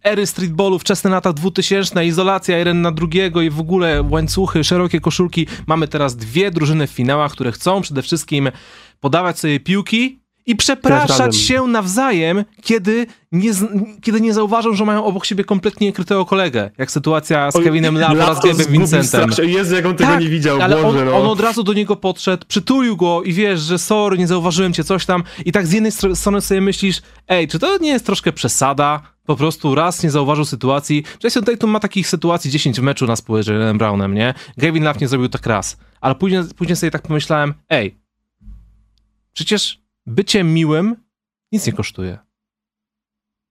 ery 0.04 0.26
streetballów, 0.26 0.80
wczesne 0.80 1.10
lata 1.10 1.32
2000, 1.32 2.06
izolacja 2.06 2.58
jeden 2.58 2.82
na 2.82 2.92
drugiego 2.92 3.42
i 3.42 3.50
w 3.50 3.60
ogóle 3.60 4.02
łańcuchy, 4.10 4.64
szerokie 4.64 5.00
koszulki. 5.00 5.46
Mamy 5.66 5.88
teraz 5.88 6.16
dwie 6.16 6.50
drużyny 6.50 6.86
w 6.86 6.90
finałach, 6.90 7.32
które 7.32 7.52
chcą 7.52 7.80
przede 7.80 8.02
wszystkim 8.02 8.50
podawać 9.00 9.38
sobie 9.38 9.60
piłki 9.60 10.21
i 10.47 10.57
przepraszać 10.57 11.36
się 11.36 11.66
nawzajem, 11.66 12.45
kiedy 12.62 13.07
nie, 13.32 13.51
kiedy 14.03 14.20
nie 14.20 14.34
zauważą, 14.34 14.74
że 14.74 14.84
mają 14.84 15.05
obok 15.05 15.24
siebie 15.24 15.45
kompletnie 15.45 15.86
niekrytego 15.86 16.24
kolegę. 16.24 16.70
Jak 16.78 16.90
sytuacja 16.90 17.51
z 17.51 17.55
Kevinem 17.55 17.99
Love 17.99 18.24
oraz 18.24 18.40
Gabem 18.45 18.66
Vincentem. 18.66 19.30
Jezu, 19.43 19.74
jak 19.74 19.86
on 19.86 19.97
tego 19.97 20.11
tak, 20.11 20.20
nie 20.20 20.28
widział, 20.28 20.61
ale 20.61 20.82
Boże, 20.82 20.99
on, 20.99 21.07
no. 21.07 21.18
on 21.20 21.26
od 21.26 21.40
razu 21.40 21.62
do 21.62 21.72
niego 21.72 21.97
podszedł, 21.97 22.47
przytulił 22.49 22.97
go 22.97 23.22
i 23.22 23.32
wiesz, 23.32 23.61
że 23.61 23.78
sorry, 23.78 24.18
nie 24.18 24.26
zauważyłem 24.26 24.72
cię, 24.72 24.84
coś 24.84 25.07
tam. 25.07 25.22
I 25.45 25.53
tak 25.53 25.66
z 25.66 25.72
jednej 25.72 25.93
strony 25.93 26.40
sobie 26.40 26.61
myślisz, 26.61 27.03
ej, 27.28 27.49
czy 27.49 27.59
to 27.59 27.78
nie 27.78 27.90
jest 27.90 28.07
troszkę 28.07 28.32
przesada? 28.32 29.03
Po 29.26 29.36
prostu 29.36 29.74
raz 29.74 30.03
nie 30.03 30.11
zauważył 30.11 30.45
sytuacji. 30.45 31.05
Jason 31.24 31.45
Tatum 31.45 31.70
ma 31.70 31.80
takich 31.80 32.09
sytuacji 32.09 32.51
10 32.51 32.80
w 32.80 32.82
meczu 32.82 33.07
na 33.07 33.16
spółce 33.16 33.43
z 33.43 33.47
Jalen 33.47 33.78
Brownem, 33.78 34.14
nie? 34.14 34.34
Gavin 34.59 34.84
Love 34.84 35.01
nie 35.01 35.09
zrobił 35.09 35.28
tak 35.28 35.47
raz. 35.47 35.76
Ale 36.01 36.14
później, 36.14 36.43
później 36.57 36.76
sobie 36.76 36.90
tak 36.90 37.03
pomyślałem, 37.03 37.55
ej, 37.68 37.99
przecież 39.32 39.81
bycie 40.07 40.44
miłym 40.44 40.96
nic 41.53 41.66
nie 41.66 41.72
kosztuje. 41.72 42.18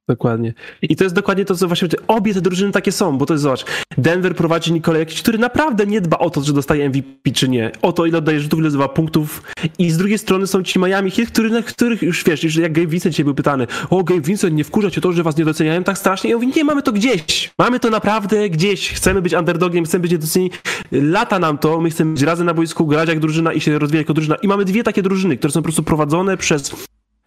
Dokładnie. 0.09 0.53
I 0.81 0.95
to 0.95 1.03
jest 1.03 1.15
dokładnie 1.15 1.45
to, 1.45 1.55
co 1.55 1.67
właśnie 1.67 1.87
obie 2.07 2.33
te 2.33 2.41
drużyny 2.41 2.71
takie 2.71 2.91
są, 2.91 3.17
bo 3.17 3.25
to 3.25 3.33
jest, 3.33 3.43
zobacz, 3.43 3.65
Denver 3.97 4.35
prowadzi 4.35 4.73
Nikola 4.73 4.99
Jokic, 4.99 5.21
który 5.21 5.37
naprawdę 5.37 5.85
nie 5.85 6.01
dba 6.01 6.17
o 6.17 6.29
to, 6.29 6.41
czy 6.41 6.53
dostaje 6.53 6.89
MVP, 6.89 7.31
czy 7.33 7.49
nie, 7.49 7.71
o 7.81 7.93
to, 7.93 8.05
ile 8.05 8.17
oddaje 8.17 8.39
rzutów, 8.39 8.59
ile 8.59 8.69
zdobywa 8.69 8.89
punktów. 8.89 9.43
I 9.79 9.91
z 9.91 9.97
drugiej 9.97 10.17
strony 10.17 10.47
są 10.47 10.63
ci 10.63 10.79
Miami 10.79 11.11
Heat, 11.11 11.29
który, 11.29 11.49
na 11.49 11.61
których 11.61 12.01
już 12.01 12.23
wiesz, 12.23 12.43
już 12.43 12.55
jak 12.55 12.73
Gabe 12.73 12.87
Vincent 12.87 13.13
dzisiaj 13.13 13.23
był 13.23 13.35
pytany, 13.35 13.67
o 13.89 14.03
Gabe 14.03 14.21
Vincent, 14.21 14.55
nie 14.55 14.63
wkurza 14.63 14.91
cię 14.91 15.01
to, 15.01 15.13
że 15.13 15.23
was 15.23 15.37
nie 15.37 15.45
doceniają? 15.45 15.83
Tak 15.83 15.97
strasznie. 15.97 16.29
I 16.29 16.33
on 16.33 16.41
mówi, 16.41 16.53
nie, 16.57 16.63
mamy 16.63 16.81
to 16.81 16.91
gdzieś, 16.91 17.51
mamy 17.57 17.79
to 17.79 17.89
naprawdę 17.89 18.49
gdzieś, 18.49 18.93
chcemy 18.93 19.21
być 19.21 19.33
underdogiem, 19.33 19.85
chcemy 19.85 20.01
być 20.01 20.11
niedocenieni, 20.11 20.51
lata 20.91 21.39
nam 21.39 21.57
to, 21.57 21.81
my 21.81 21.89
chcemy 21.89 22.13
być 22.13 22.21
razem 22.21 22.45
na 22.45 22.53
boisku, 22.53 22.87
grać 22.87 23.09
jak 23.09 23.19
drużyna 23.19 23.53
i 23.53 23.61
się 23.61 23.79
rozwijać 23.79 24.01
jako 24.01 24.13
drużyna. 24.13 24.35
I 24.35 24.47
mamy 24.47 24.65
dwie 24.65 24.83
takie 24.83 25.01
drużyny, 25.01 25.37
które 25.37 25.53
są 25.53 25.59
po 25.59 25.63
prostu 25.63 25.83
prowadzone 25.83 26.37
przez 26.37 26.71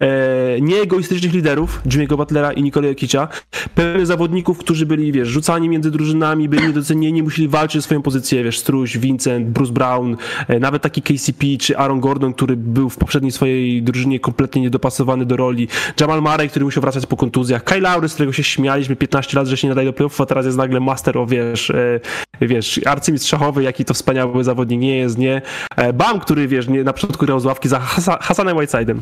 e, 0.01 0.61
nieegoistycznych 0.61 1.33
liderów, 1.33 1.81
Jimmy'ego 1.87 2.17
Butlera 2.17 2.53
i 2.53 2.63
Nikola 2.63 2.89
Jokicia, 2.89 3.29
pełnych 3.75 4.07
zawodników, 4.07 4.59
którzy 4.59 4.87
byli, 4.87 5.13
wiesz, 5.13 5.29
rzucani 5.29 5.69
między 5.69 5.91
drużynami, 5.91 6.49
byli 6.49 6.67
niedocenieni, 6.67 7.23
musieli 7.23 7.49
walczyć 7.49 7.79
o 7.79 7.83
swoją 7.83 8.03
pozycję, 8.03 8.45
wiesz, 8.45 8.59
Struś, 8.59 8.99
Vincent, 8.99 9.49
Bruce 9.49 9.73
Brown, 9.73 10.17
e, 10.49 10.61
nawet 10.61 10.83
taki 10.83 11.03
KCP 11.03 11.47
czy 11.61 11.79
Aaron 11.79 12.01
Gordon, 12.01 12.35
który 12.35 12.57
był 12.57 12.91
w 12.91 12.97
poprzedniej 12.97 13.33
swojej 13.33 13.83
drużynie 13.83 14.21
kompletnie 14.21 14.63
niedopasowany 14.63 15.27
do 15.27 15.37
roli, 15.37 15.69
Jamal 16.01 16.23
Murray, 16.23 16.49
który 16.49 16.65
musiał 16.65 16.81
wracać 16.81 17.07
po 17.07 17.17
kontuzjach, 17.17 17.65
Kyle 17.65 17.81
Lowry, 17.81 18.09
z 18.09 18.15
którego 18.15 18.33
się 18.33 18.45
śmialiśmy 18.45 18.97
15 18.97 19.39
lat, 19.39 19.49
że 19.49 19.57
się 19.57 19.67
nie 19.67 19.71
nadaje 19.71 19.89
do 19.89 19.93
playoffów, 19.93 20.21
a 20.21 20.27
teraz 20.27 20.47
jest 20.47 20.59
nagle 20.59 20.81
master 20.81 21.19
of, 21.19 21.31
wiesz, 21.31 21.71
e, 21.71 22.01
wiesz, 22.41 22.81
arcymistrz 22.87 23.31
szachowy, 23.31 23.63
jaki 23.63 23.85
to 23.85 23.95
wspaniały 23.95 24.45
zawodnik 24.45 24.81
nie 24.81 24.97
jest, 24.97 25.19
nie? 25.19 25.43
E, 25.77 25.93
Bam, 25.93 26.21
który, 26.21 26.49
wiesz, 26.49 26.69
nie, 26.69 26.85
na 26.85 26.93
początku 26.93 27.27
grał 27.27 27.41
z 27.41 27.45
ławki 27.45 27.69
za 27.69 27.81
Hasanem 28.21 28.57
Whiteside'em 28.57 28.99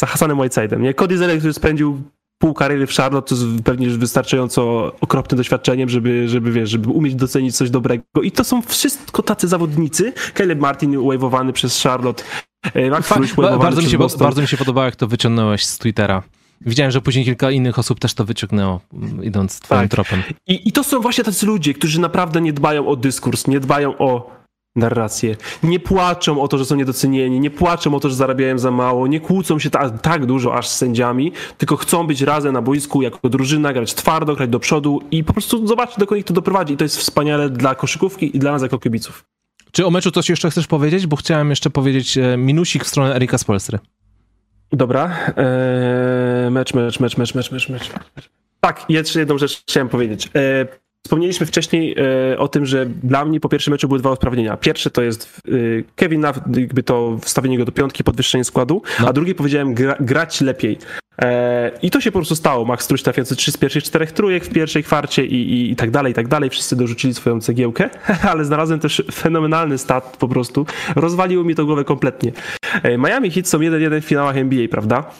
za 0.00 0.06
Hasanem 0.06 0.38
Whiteside'em. 0.38 0.80
Nie? 0.80 0.94
Cody 0.94 1.18
Zeller, 1.18 1.38
który 1.38 1.52
spędził 1.52 2.02
pół 2.38 2.54
kariery 2.54 2.86
w 2.86 2.92
Charlotte, 2.92 3.28
to 3.28 3.34
jest 3.34 3.62
pewnie 3.64 3.88
wystarczająco 3.88 4.92
okropnym 5.00 5.36
doświadczeniem, 5.36 5.88
żeby, 5.88 6.28
żeby, 6.28 6.52
wiesz, 6.52 6.70
żeby 6.70 6.90
umieć 6.90 7.14
docenić 7.14 7.56
coś 7.56 7.70
dobrego. 7.70 8.04
I 8.22 8.32
to 8.32 8.44
są 8.44 8.62
wszystko 8.62 9.22
tacy 9.22 9.48
zawodnicy. 9.48 10.12
Caleb 10.34 10.60
Martin 10.60 10.96
wave'owany 10.96 11.52
przez 11.52 11.82
Charlotte. 11.82 12.24
Max 12.90 13.08
bardzo, 13.38 13.82
mi 13.82 13.88
się, 13.88 13.98
bardzo 14.18 14.42
mi 14.42 14.48
się 14.48 14.56
podobało, 14.56 14.84
jak 14.84 14.96
to 14.96 15.06
wyciągnąłeś 15.06 15.64
z 15.64 15.78
Twittera. 15.78 16.22
Widziałem, 16.60 16.90
że 16.90 17.00
później 17.00 17.24
kilka 17.24 17.50
innych 17.50 17.78
osób 17.78 18.00
też 18.00 18.14
to 18.14 18.24
wyciągnęło, 18.24 18.80
idąc 19.22 19.60
twoim 19.60 19.80
tak. 19.80 19.90
tropem. 19.90 20.22
I, 20.46 20.68
I 20.68 20.72
to 20.72 20.84
są 20.84 21.00
właśnie 21.00 21.24
tacy 21.24 21.46
ludzie, 21.46 21.74
którzy 21.74 22.00
naprawdę 22.00 22.40
nie 22.40 22.52
dbają 22.52 22.88
o 22.88 22.96
dyskurs, 22.96 23.46
nie 23.46 23.60
dbają 23.60 23.98
o 23.98 24.39
narrację. 24.76 25.36
Nie 25.62 25.80
płaczą 25.80 26.42
o 26.42 26.48
to, 26.48 26.58
że 26.58 26.64
są 26.64 26.76
niedocenieni, 26.76 27.40
nie 27.40 27.50
płaczą 27.50 27.94
o 27.94 28.00
to, 28.00 28.08
że 28.08 28.14
zarabiają 28.14 28.58
za 28.58 28.70
mało, 28.70 29.06
nie 29.06 29.20
kłócą 29.20 29.58
się 29.58 29.70
ta, 29.70 29.90
tak 29.90 30.26
dużo 30.26 30.54
aż 30.54 30.68
z 30.68 30.76
sędziami, 30.76 31.32
tylko 31.58 31.76
chcą 31.76 32.06
być 32.06 32.22
razem 32.22 32.52
na 32.52 32.62
boisku 32.62 33.02
jako 33.02 33.28
drużyna, 33.28 33.72
grać 33.72 33.94
twardo, 33.94 34.36
grać 34.36 34.50
do 34.50 34.60
przodu 34.60 35.00
i 35.10 35.24
po 35.24 35.32
prostu 35.32 35.66
zobaczyć, 35.66 35.98
dokąd 35.98 36.18
ich 36.18 36.24
to 36.24 36.34
doprowadzi. 36.34 36.74
I 36.74 36.76
to 36.76 36.84
jest 36.84 36.96
wspaniale 36.96 37.50
dla 37.50 37.74
koszykówki 37.74 38.36
i 38.36 38.38
dla 38.38 38.52
nas 38.52 38.62
jako 38.62 38.78
kibiców. 38.78 39.24
Czy 39.72 39.86
o 39.86 39.90
meczu 39.90 40.10
coś 40.10 40.28
jeszcze 40.28 40.50
chcesz 40.50 40.66
powiedzieć? 40.66 41.06
Bo 41.06 41.16
chciałem 41.16 41.50
jeszcze 41.50 41.70
powiedzieć 41.70 42.18
e, 42.18 42.36
minusik 42.36 42.84
w 42.84 42.88
stronę 42.88 43.16
Erika 43.16 43.38
Spolstry. 43.38 43.78
Dobra. 44.72 45.16
Eee, 45.36 46.50
mecz, 46.50 46.74
mecz, 46.74 47.00
mecz, 47.00 47.16
mecz, 47.16 47.34
mecz, 47.34 47.50
mecz, 47.52 47.68
mecz. 47.68 47.90
Tak, 48.60 48.84
jeszcze 48.88 49.18
jedną 49.18 49.38
rzecz 49.38 49.62
chciałem 49.62 49.88
powiedzieć. 49.88 50.30
Eee, 50.34 50.66
Wspomnieliśmy 51.04 51.46
wcześniej 51.46 51.96
e, 52.32 52.38
o 52.38 52.48
tym, 52.48 52.66
że 52.66 52.86
dla 52.86 53.24
mnie 53.24 53.40
po 53.40 53.48
pierwszym 53.48 53.70
meczu 53.70 53.88
były 53.88 54.00
dwa 54.00 54.12
usprawnienia. 54.12 54.56
Pierwsze 54.56 54.90
to 54.90 55.02
jest 55.02 55.40
e, 55.48 55.52
Kevin 55.96 56.22
jakby 56.56 56.82
to 56.82 57.18
wstawienie 57.22 57.58
go 57.58 57.64
do 57.64 57.72
piątki, 57.72 58.04
podwyższenie 58.04 58.44
składu, 58.44 58.82
no. 59.00 59.08
a 59.08 59.12
drugie 59.12 59.34
powiedziałem 59.34 59.74
gra, 59.74 59.96
grać 60.00 60.40
lepiej. 60.40 60.78
E, 61.22 61.70
I 61.82 61.90
to 61.90 62.00
się 62.00 62.12
po 62.12 62.18
prostu 62.18 62.36
stało. 62.36 62.64
Max 62.64 62.84
Struś 62.84 63.02
trafiający 63.02 63.36
trzy 63.36 63.52
z 63.52 63.56
pierwszych 63.56 63.84
czterech 63.84 64.12
trójek 64.12 64.44
w 64.44 64.50
pierwszej 64.50 64.84
kwarcie 64.84 65.26
i, 65.26 65.34
i, 65.34 65.70
i 65.70 65.76
tak 65.76 65.90
dalej, 65.90 66.12
i 66.12 66.14
tak 66.14 66.28
dalej. 66.28 66.50
Wszyscy 66.50 66.76
dorzucili 66.76 67.14
swoją 67.14 67.40
cegiełkę, 67.40 67.90
ale 68.30 68.44
znalazłem 68.44 68.80
też 68.80 69.02
fenomenalny 69.12 69.78
stat 69.78 70.16
po 70.18 70.28
prostu. 70.28 70.66
Rozwaliło 70.96 71.44
mi 71.44 71.54
to 71.54 71.64
głowę 71.64 71.84
kompletnie. 71.84 72.32
Miami 72.98 73.30
Heat 73.30 73.48
są 73.48 73.58
1-1 73.58 74.00
w 74.00 74.04
finałach 74.04 74.36
NBA, 74.36 74.68
prawda? 74.68 75.10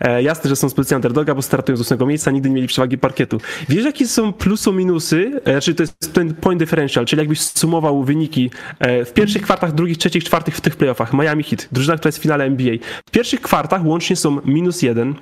E, 0.00 0.22
jasne, 0.22 0.50
że 0.50 0.56
są 0.56 0.68
z 0.68 0.74
pozycji 0.74 0.94
underdoga, 0.94 1.34
bo 1.34 1.42
startują 1.42 1.76
z 1.76 1.80
ósmego 1.80 2.06
miejsca, 2.06 2.30
nigdy 2.30 2.48
nie 2.48 2.54
mieli 2.54 2.68
przewagi 2.68 2.98
parkietu. 2.98 3.40
Wiesz, 3.68 3.84
jakie 3.84 4.08
są 4.08 4.32
plusy, 4.32 4.72
minusy? 4.72 5.40
E, 5.44 5.60
czyli 5.60 5.74
to 5.74 5.82
jest 5.82 6.12
ten 6.12 6.34
point 6.34 6.60
differential, 6.60 7.06
czyli 7.06 7.20
jakbyś 7.20 7.40
sumował 7.40 8.04
wyniki 8.04 8.50
e, 8.78 9.04
w 9.04 9.12
pierwszych 9.12 9.42
kwartach, 9.42 9.72
drugich, 9.72 9.98
trzecich, 9.98 10.24
czwartych 10.24 10.56
w 10.56 10.60
tych 10.60 10.76
playoffach. 10.76 11.12
Miami 11.12 11.42
Heat, 11.42 11.68
drużyna, 11.72 11.96
która 11.96 12.08
jest 12.08 12.18
w 12.18 12.22
finale 12.22 12.44
NBA. 12.44 12.74
W 13.06 13.10
pierwszych 13.10 13.40
kwartach 13.40 13.84
łącznie 13.84 14.16
są 14.16 14.40
minus 14.44 14.82
jeden, 14.82 15.14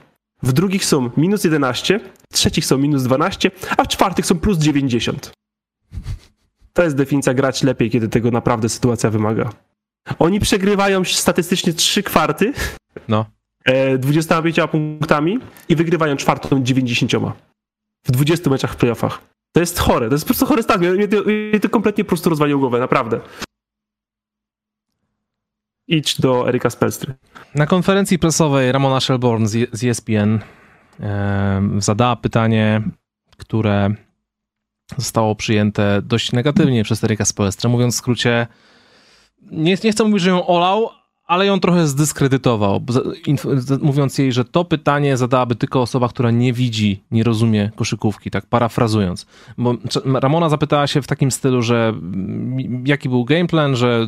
w 0.43 0.53
drugich 0.53 0.85
są 0.85 1.11
minus 1.17 1.45
11, 1.45 2.01
w 2.33 2.35
trzecich 2.35 2.65
są 2.65 2.79
minus 2.79 3.03
12, 3.03 3.51
a 3.77 3.85
w 3.85 3.89
czwartych 3.89 4.27
są 4.27 4.39
plus 4.39 4.59
90. 4.59 5.33
To 6.73 6.83
jest 6.83 6.97
definicja 6.97 7.35
grać 7.35 7.63
lepiej, 7.63 7.91
kiedy 7.91 8.09
tego 8.09 8.31
naprawdę 8.31 8.69
sytuacja 8.69 9.11
wymaga. 9.11 9.51
Oni 10.19 10.41
przegrywają 10.41 11.05
statystycznie 11.05 11.73
trzy 11.73 12.03
kwarty. 12.03 12.53
No 13.09 13.40
25 13.99 14.59
e, 14.59 14.69
punktami 14.69 15.39
i 15.69 15.77
wygrywają 15.77 16.17
czwartą 16.17 16.63
90 16.63 17.13
w 18.05 18.11
20 18.11 18.51
meczach 18.51 18.73
w 18.73 18.77
playoffach. 18.77 19.21
To 19.53 19.61
jest 19.61 19.79
chore, 19.79 20.09
to 20.09 20.15
jest 20.15 20.25
po 20.25 20.29
prostu 20.29 20.47
chory 20.47 20.63
stan. 20.63 20.81
Mnie, 20.81 20.91
mnie, 21.27 21.61
to 21.61 21.69
kompletnie 21.69 22.05
po 22.05 22.09
prostu 22.09 22.31
rozwaliło 22.31 22.61
głowę, 22.61 22.79
naprawdę. 22.79 23.21
Idź 25.89 26.21
do 26.21 26.49
Erika 26.49 26.71
Spelstry. 26.71 27.15
Na 27.55 27.67
konferencji 27.67 28.19
prasowej 28.19 28.73
Ramona 28.73 29.01
Shelbourne 29.01 29.49
z, 29.49 29.85
ESPN 29.85 30.39
zadała 31.79 32.17
pytanie, 32.17 32.83
które 33.37 33.95
zostało 34.97 35.35
przyjęte 35.35 36.03
dość 36.03 36.33
negatywnie 36.33 36.85
przez 36.85 37.05
Erika 37.05 37.25
Spelstra. 37.25 37.71
Mówiąc 37.71 37.95
w 37.95 37.99
skrócie, 37.99 38.47
nie, 39.43 39.77
nie 39.85 39.93
chcę 39.93 40.05
mówić, 40.05 40.23
że 40.23 40.31
ją 40.31 40.47
olał, 40.47 40.91
ale 41.31 41.47
ją 41.47 41.61
trochę 41.61 41.87
zdyskredytował, 41.87 42.81
mówiąc 43.83 44.19
jej, 44.19 44.33
że 44.33 44.45
to 44.45 44.65
pytanie 44.65 45.17
zadałaby 45.17 45.55
tylko 45.55 45.83
osoba, 45.83 46.09
która 46.09 46.31
nie 46.31 46.53
widzi, 46.53 47.03
nie 47.11 47.25
rozumie 47.25 47.71
koszykówki, 47.77 48.31
tak 48.31 48.47
parafrazując. 48.47 49.27
Bo 49.59 49.75
Ramona 50.05 50.49
zapytała 50.49 50.87
się 50.87 51.03
w 51.03 51.07
takim 51.07 51.31
stylu, 51.31 51.63
że 51.63 51.89
mm, 51.89 52.87
jaki 52.87 53.09
był 53.09 53.25
gameplan, 53.25 53.77
że 53.77 54.07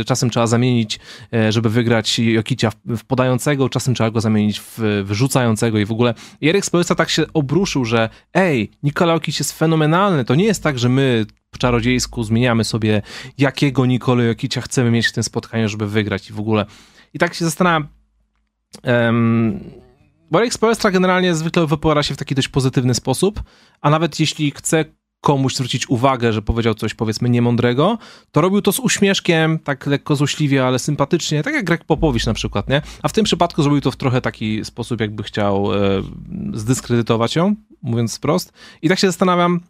y, 0.00 0.04
czasem 0.04 0.30
trzeba 0.30 0.46
zamienić, 0.46 1.00
e, 1.34 1.52
żeby 1.52 1.70
wygrać 1.70 2.18
Jokicia 2.18 2.70
w 2.86 3.04
podającego, 3.04 3.68
czasem 3.68 3.94
trzeba 3.94 4.10
go 4.10 4.20
zamienić 4.20 4.60
w 4.60 5.02
wyrzucającego 5.04 5.78
i 5.78 5.84
w 5.84 5.92
ogóle. 5.92 6.14
I 6.40 6.48
Eryk 6.48 6.64
Spoelsa 6.64 6.94
tak 6.94 7.10
się 7.10 7.24
obruszył, 7.34 7.84
że 7.84 8.08
ej, 8.34 8.70
Nikola 8.82 9.12
Jokic 9.12 9.38
jest 9.38 9.58
fenomenalny, 9.58 10.24
to 10.24 10.34
nie 10.34 10.44
jest 10.44 10.62
tak, 10.62 10.78
że 10.78 10.88
my 10.88 11.26
czarodziejsku 11.60 12.22
zmieniamy 12.22 12.64
sobie, 12.64 13.02
jakiego 13.38 13.86
Nikolę 13.86 14.24
Jokicia 14.24 14.60
chcemy 14.60 14.90
mieć 14.90 15.06
w 15.06 15.12
tym 15.12 15.22
spotkaniu, 15.22 15.68
żeby 15.68 15.86
wygrać 15.86 16.30
i 16.30 16.32
w 16.32 16.40
ogóle. 16.40 16.66
I 17.14 17.18
tak 17.18 17.34
się 17.34 17.44
zastanawiam, 17.44 17.88
um, 18.84 19.60
bo 20.30 20.38
Alex 20.38 20.58
Poestra 20.58 20.90
generalnie 20.90 21.34
zwykle 21.34 21.66
wypowiada 21.66 22.02
się 22.02 22.14
w 22.14 22.16
taki 22.16 22.34
dość 22.34 22.48
pozytywny 22.48 22.94
sposób, 22.94 23.42
a 23.80 23.90
nawet 23.90 24.20
jeśli 24.20 24.50
chce 24.50 24.84
komuś 25.20 25.54
zwrócić 25.54 25.90
uwagę, 25.90 26.32
że 26.32 26.42
powiedział 26.42 26.74
coś 26.74 26.94
powiedzmy 26.94 27.30
niemądrego, 27.30 27.98
to 28.32 28.40
robił 28.40 28.62
to 28.62 28.72
z 28.72 28.78
uśmieszkiem, 28.78 29.58
tak 29.58 29.86
lekko 29.86 30.16
złośliwie, 30.16 30.66
ale 30.66 30.78
sympatycznie, 30.78 31.42
tak 31.42 31.54
jak 31.54 31.64
Greg 31.64 31.84
Popowicz 31.84 32.26
na 32.26 32.34
przykład, 32.34 32.68
nie? 32.68 32.82
A 33.02 33.08
w 33.08 33.12
tym 33.12 33.24
przypadku 33.24 33.62
zrobił 33.62 33.80
to 33.80 33.90
w 33.90 33.96
trochę 33.96 34.20
taki 34.20 34.64
sposób, 34.64 35.00
jakby 35.00 35.22
chciał 35.22 35.74
e, 35.74 35.78
zdyskredytować 36.52 37.36
ją, 37.36 37.54
mówiąc 37.82 38.16
wprost. 38.16 38.52
I 38.82 38.88
tak 38.88 38.98
się 38.98 39.06
zastanawiam, 39.06 39.60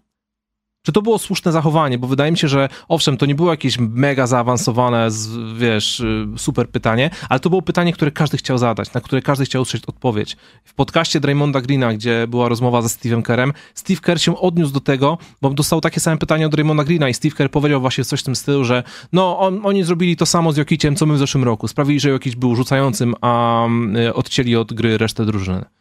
czy 0.83 0.93
to 0.93 1.03
było 1.03 1.19
słuszne 1.19 1.53
zachowanie? 1.53 1.99
Bo 1.99 2.07
wydaje 2.07 2.33
mi 2.33 2.39
się, 2.39 2.49
że 2.49 2.69
owszem, 2.89 3.17
to 3.17 3.27
nie 3.27 3.35
było 3.35 3.51
jakieś 3.51 3.79
mega 3.79 4.27
zaawansowane, 4.27 5.09
wiesz, 5.57 6.01
y, 6.01 6.27
super 6.37 6.69
pytanie, 6.69 7.11
ale 7.29 7.41
to 7.41 7.51
było 7.51 7.63
pytanie, 7.63 7.93
które 7.93 8.11
każdy 8.11 8.37
chciał 8.37 8.59
zadać, 8.59 8.93
na 8.93 9.01
które 9.01 9.23
każdy 9.23 9.45
chciał 9.45 9.63
usłyszeć 9.63 9.87
odpowiedź. 9.87 10.37
W 10.65 10.75
podcaście 10.75 11.21
Draymonda 11.21 11.61
Greena, 11.61 11.95
gdzie 11.95 12.27
była 12.29 12.49
rozmowa 12.49 12.83
ze 12.83 12.89
Steve'em 12.89 13.23
Kerem, 13.23 13.53
Steve 13.75 14.01
Kerr 14.01 14.21
się 14.21 14.39
odniósł 14.39 14.73
do 14.73 14.81
tego, 14.81 15.19
bo 15.43 15.51
dostał 15.51 15.81
takie 15.81 16.01
same 16.01 16.17
pytanie 16.17 16.47
od 16.47 16.53
Draymonda 16.53 16.85
Greena 16.85 17.09
i 17.09 17.15
Steve 17.15 17.37
Kerr 17.37 17.51
powiedział 17.51 17.81
właśnie 17.81 18.05
coś 18.05 18.21
w 18.21 18.25
tym 18.25 18.37
stylu, 18.37 18.65
że 18.65 18.83
no, 19.13 19.39
on, 19.39 19.61
oni 19.65 19.85
zrobili 19.85 20.17
to 20.17 20.27
samo 20.27 20.53
z 20.53 20.57
Jokiciem, 20.57 20.97
co 20.97 21.07
my 21.07 21.15
w 21.15 21.19
zeszłym 21.19 21.45
roku. 21.45 21.69
Sprawili, 21.69 22.01
że 22.01 22.09
Jokic 22.09 22.35
był 22.35 22.57
rzucającym, 22.57 23.15
a 23.21 23.67
y, 23.97 24.15
odcięli 24.15 24.57
od 24.57 24.73
gry 24.73 24.99
resztę 24.99 25.27
drużyny. 25.27 25.80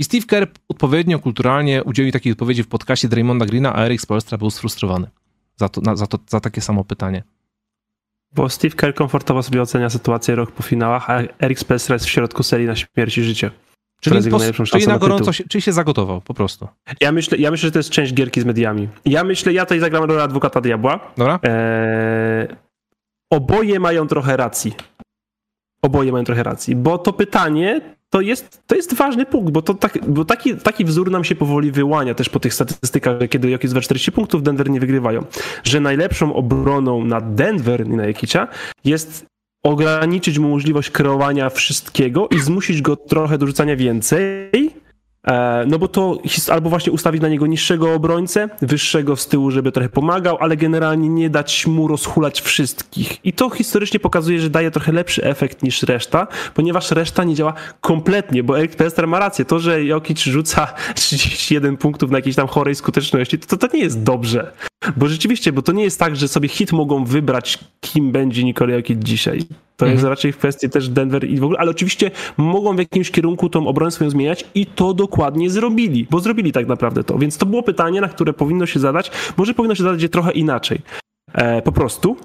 I 0.00 0.04
Steve 0.04 0.26
Kerr 0.26 0.46
odpowiednio, 0.68 1.18
kulturalnie 1.18 1.84
udzielił 1.84 2.12
takiej 2.12 2.32
odpowiedzi 2.32 2.62
w 2.62 2.68
podcaście 2.68 3.08
Draymonda 3.08 3.46
Greena, 3.46 3.74
a 3.74 3.84
Eric 3.84 4.00
Spolstra 4.00 4.38
był 4.38 4.50
sfrustrowany 4.50 5.06
za, 5.56 5.68
to, 5.68 5.80
na, 5.80 5.96
za, 5.96 6.06
to, 6.06 6.18
za 6.28 6.40
takie 6.40 6.60
samo 6.60 6.84
pytanie. 6.84 7.22
Bo 8.32 8.48
Steve 8.48 8.76
Kerr 8.76 8.94
komfortowo 8.94 9.42
sobie 9.42 9.62
ocenia 9.62 9.90
sytuację 9.90 10.34
rok 10.34 10.52
po 10.52 10.62
finałach, 10.62 11.10
a 11.10 11.22
Eric 11.40 11.58
Spolstra 11.58 11.94
jest 11.94 12.06
w 12.06 12.08
środku 12.08 12.42
serii 12.42 12.66
na 12.66 12.76
śmierć 12.76 13.18
i 13.18 13.22
życie. 13.22 13.50
Czyli, 14.00 14.30
pos, 14.30 14.42
czyli 14.72 14.86
na, 14.86 14.98
gorąco, 14.98 15.32
się, 15.32 15.44
czyli 15.44 15.62
się 15.62 15.72
zagotował, 15.72 16.20
po 16.20 16.34
prostu. 16.34 16.68
Ja 17.00 17.12
myślę, 17.12 17.38
ja 17.38 17.50
myślę, 17.50 17.66
że 17.66 17.72
to 17.72 17.78
jest 17.78 17.90
część 17.90 18.14
gierki 18.14 18.40
z 18.40 18.44
mediami. 18.44 18.88
Ja 19.04 19.24
myślę, 19.24 19.52
ja 19.52 19.64
tutaj 19.64 19.80
zagram 19.80 20.04
rolę 20.04 20.22
adwokata 20.22 20.60
diabła. 20.60 21.12
Dobra. 21.16 21.38
Eee, 21.42 22.48
oboje 23.30 23.80
mają 23.80 24.06
trochę 24.06 24.36
racji. 24.36 24.74
Oboje 25.82 26.12
mają 26.12 26.24
trochę 26.24 26.42
racji, 26.42 26.76
bo 26.76 26.98
to 26.98 27.12
pytanie 27.12 27.80
to 28.10 28.20
jest, 28.20 28.62
to 28.66 28.76
jest 28.76 28.94
ważny 28.94 29.26
punkt, 29.26 29.52
bo, 29.52 29.62
to 29.62 29.74
tak, 29.74 29.98
bo 30.08 30.24
taki, 30.24 30.56
taki 30.56 30.84
wzór 30.84 31.10
nam 31.10 31.24
się 31.24 31.34
powoli 31.34 31.72
wyłania 31.72 32.14
też 32.14 32.28
po 32.28 32.40
tych 32.40 32.54
statystykach, 32.54 33.20
że 33.20 33.28
kiedy 33.28 33.50
jest 33.50 33.74
we 33.74 33.80
40 33.80 34.12
punktów, 34.12 34.42
Denver 34.42 34.70
nie 34.70 34.80
wygrywają. 34.80 35.24
Że 35.64 35.80
najlepszą 35.80 36.34
obroną 36.34 37.04
na 37.04 37.20
Denver 37.20 37.86
i 37.86 37.90
na 37.90 38.06
Jakicia 38.06 38.48
jest 38.84 39.26
ograniczyć 39.64 40.38
mu 40.38 40.48
możliwość 40.48 40.90
kreowania 40.90 41.50
wszystkiego 41.50 42.28
i 42.28 42.40
zmusić 42.40 42.82
go 42.82 42.96
trochę 42.96 43.38
do 43.38 43.46
rzucania 43.46 43.76
więcej, 43.76 44.69
no 45.66 45.78
bo 45.78 45.88
to 45.88 46.18
albo 46.52 46.70
właśnie 46.70 46.92
ustawić 46.92 47.22
na 47.22 47.28
niego 47.28 47.46
niższego 47.46 47.94
obrońcę, 47.94 48.48
wyższego 48.62 49.16
z 49.16 49.26
tyłu, 49.26 49.50
żeby 49.50 49.72
trochę 49.72 49.88
pomagał, 49.88 50.36
ale 50.40 50.56
generalnie 50.56 51.08
nie 51.08 51.30
dać 51.30 51.66
mu 51.66 51.88
rozhulać 51.88 52.40
wszystkich. 52.40 53.24
I 53.24 53.32
to 53.32 53.50
historycznie 53.50 54.00
pokazuje, 54.00 54.40
że 54.40 54.50
daje 54.50 54.70
trochę 54.70 54.92
lepszy 54.92 55.24
efekt 55.24 55.62
niż 55.62 55.82
reszta, 55.82 56.26
ponieważ 56.54 56.90
reszta 56.90 57.24
nie 57.24 57.34
działa 57.34 57.54
kompletnie, 57.80 58.42
bo 58.42 58.58
Erik 58.58 58.76
Pester 58.76 59.08
ma 59.08 59.18
rację. 59.18 59.44
To, 59.44 59.58
że 59.58 59.84
Jokic 59.84 60.18
rzuca 60.18 60.66
31 60.94 61.76
punktów 61.76 62.10
na 62.10 62.18
jakiejś 62.18 62.36
tam 62.36 62.46
chorej 62.46 62.74
skuteczności, 62.74 63.38
to, 63.38 63.56
to 63.56 63.68
nie 63.74 63.80
jest 63.80 64.02
dobrze. 64.02 64.52
Bo 64.96 65.08
rzeczywiście, 65.08 65.52
bo 65.52 65.62
to 65.62 65.72
nie 65.72 65.84
jest 65.84 65.98
tak, 65.98 66.16
że 66.16 66.28
sobie 66.28 66.48
hit 66.48 66.72
mogą 66.72 67.04
wybrać, 67.04 67.58
kim 67.80 68.12
będzie 68.12 68.44
Nikola 68.44 68.74
Jokic 68.74 69.04
dzisiaj. 69.04 69.40
To 69.80 69.86
mhm. 69.86 69.92
jest 69.92 70.04
raczej 70.04 70.32
w 70.32 70.38
kwestii 70.38 70.70
też 70.70 70.88
Denver 70.88 71.24
i 71.24 71.40
w 71.40 71.44
ogóle, 71.44 71.58
ale 71.58 71.70
oczywiście 71.70 72.10
mogą 72.36 72.76
w 72.76 72.78
jakimś 72.78 73.10
kierunku 73.10 73.48
tą 73.48 73.66
obronę 73.66 73.90
swoją 73.90 74.10
zmieniać 74.10 74.44
i 74.54 74.66
to 74.66 74.94
dokładnie 74.94 75.50
zrobili, 75.50 76.06
bo 76.10 76.20
zrobili 76.20 76.52
tak 76.52 76.66
naprawdę 76.66 77.04
to. 77.04 77.18
Więc 77.18 77.38
to 77.38 77.46
było 77.46 77.62
pytanie, 77.62 78.00
na 78.00 78.08
które 78.08 78.32
powinno 78.32 78.66
się 78.66 78.80
zadać. 78.80 79.10
Może 79.36 79.54
powinno 79.54 79.74
się 79.74 79.82
zadać 79.82 80.02
je 80.02 80.08
trochę 80.08 80.32
inaczej. 80.32 80.80
E, 81.32 81.62
po 81.62 81.72
prostu 81.72 82.16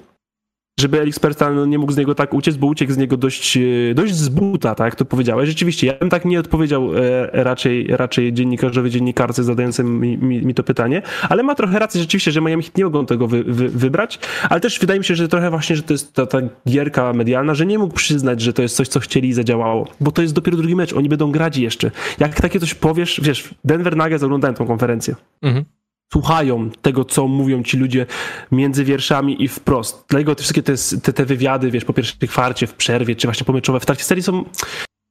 żeby 0.80 1.00
Elik 1.00 1.16
no, 1.40 1.66
nie 1.66 1.78
mógł 1.78 1.92
z 1.92 1.96
niego 1.96 2.14
tak 2.14 2.34
uciec, 2.34 2.56
bo 2.56 2.66
uciekł 2.66 2.92
z 2.92 2.96
niego 2.96 3.16
dość, 3.16 3.56
e, 3.56 3.94
dość 3.94 4.14
z 4.14 4.28
buta, 4.28 4.74
tak 4.74 4.84
jak 4.84 4.94
to 4.94 5.04
powiedziałeś. 5.04 5.48
Rzeczywiście, 5.48 5.86
ja 5.86 5.94
bym 5.94 6.10
tak 6.10 6.24
nie 6.24 6.40
odpowiedział 6.40 6.96
e, 6.96 7.30
raczej, 7.32 7.86
raczej 7.86 8.32
dziennikarzowi, 8.32 8.90
dziennikarce 8.90 9.44
zadającym 9.44 10.00
mi, 10.00 10.18
mi, 10.18 10.42
mi, 10.42 10.54
to 10.54 10.62
pytanie, 10.62 11.02
ale 11.28 11.42
ma 11.42 11.54
trochę 11.54 11.78
racji 11.78 12.00
rzeczywiście, 12.00 12.30
że 12.30 12.40
Miami 12.40 12.62
Heat 12.62 12.76
nie 12.76 12.84
mogą 12.84 13.06
tego 13.06 13.26
wy, 13.26 13.44
wy, 13.44 13.68
wybrać, 13.68 14.18
ale 14.50 14.60
też 14.60 14.78
wydaje 14.78 15.00
mi 15.00 15.04
się, 15.04 15.14
że 15.14 15.28
trochę 15.28 15.50
właśnie, 15.50 15.76
że 15.76 15.82
to 15.82 15.94
jest 15.94 16.12
ta, 16.12 16.26
ta 16.26 16.38
gierka 16.68 17.12
medialna, 17.12 17.54
że 17.54 17.66
nie 17.66 17.78
mógł 17.78 17.94
przyznać, 17.94 18.40
że 18.40 18.52
to 18.52 18.62
jest 18.62 18.76
coś, 18.76 18.88
co 18.88 19.00
chcieli 19.00 19.28
i 19.28 19.32
zadziałało, 19.32 19.88
bo 20.00 20.12
to 20.12 20.22
jest 20.22 20.34
dopiero 20.34 20.56
drugi 20.56 20.76
mecz, 20.76 20.92
oni 20.92 21.08
będą 21.08 21.32
grać 21.32 21.56
jeszcze. 21.56 21.90
Jak 22.18 22.40
takie 22.40 22.60
coś 22.60 22.74
powiesz, 22.74 23.20
wiesz, 23.22 23.54
Denver 23.64 23.96
Nuggets 23.96 24.22
oglądałem 24.22 24.54
tą 24.54 24.66
konferencję. 24.66 25.14
Mhm 25.42 25.64
słuchają 26.12 26.70
tego, 26.82 27.04
co 27.04 27.28
mówią 27.28 27.62
ci 27.62 27.76
ludzie 27.76 28.06
między 28.52 28.84
wierszami 28.84 29.42
i 29.42 29.48
wprost. 29.48 30.04
Dlatego 30.08 30.34
te 30.34 30.42
wszystkie 30.42 30.62
te, 30.62 30.74
te, 31.02 31.12
te 31.12 31.24
wywiady, 31.24 31.70
wiesz, 31.70 31.84
po 31.84 31.92
pierwszej 31.92 32.28
kwarcie, 32.28 32.66
w 32.66 32.74
przerwie, 32.74 33.16
czy 33.16 33.26
właśnie 33.26 33.44
pomyczowe 33.44 33.80
w 33.80 33.86
trakcie 33.86 34.04
serii 34.04 34.22
są 34.22 34.44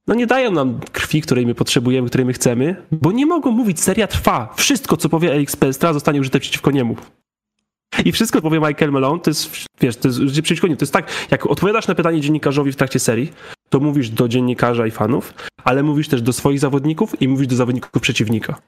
no 0.08 0.16
nie 0.16 0.28
dają 0.28 0.52
nam 0.52 0.80
krwi, 0.92 1.22
której 1.22 1.46
my 1.46 1.56
potrzebujemy, 1.56 2.08
której 2.08 2.26
my 2.26 2.34
chcemy, 2.34 2.76
bo 2.92 3.12
nie 3.12 3.26
mogą 3.26 3.52
mówić, 3.52 3.80
seria 3.80 4.08
trwa. 4.08 4.54
Wszystko, 4.56 4.98
co 4.98 5.10
powie 5.10 5.34
Eric 5.34 5.52
Spelstra, 5.52 5.94
zostanie 5.94 6.20
użyte 6.20 6.40
przeciwko 6.40 6.72
niemu. 6.72 6.96
I 8.06 8.12
wszystko, 8.12 8.38
co 8.38 8.42
powie 8.42 8.60
Michael 8.60 8.92
Malone, 8.92 9.20
to 9.20 9.30
jest, 9.30 9.56
wiesz, 9.82 9.98
to 9.98 10.08
jest 10.08 10.42
przeciwko 10.42 10.68
niemu. 10.68 10.78
To 10.78 10.84
jest 10.84 10.94
tak, 10.94 11.12
jak 11.32 11.46
odpowiadasz 11.46 11.88
na 11.88 11.96
pytanie 11.96 12.22
dziennikarzowi 12.22 12.72
w 12.72 12.76
trakcie 12.76 13.00
serii, 13.00 13.34
to 13.70 13.80
mówisz 13.80 14.10
do 14.10 14.28
dziennikarza 14.28 14.88
i 14.88 14.92
fanów, 14.92 15.34
ale 15.64 15.84
mówisz 15.84 16.08
też 16.08 16.22
do 16.22 16.34
swoich 16.34 16.60
zawodników 16.60 17.22
i 17.22 17.28
mówisz 17.28 17.48
do 17.48 17.56
zawodników 17.56 18.02
przeciwnika 18.02 18.62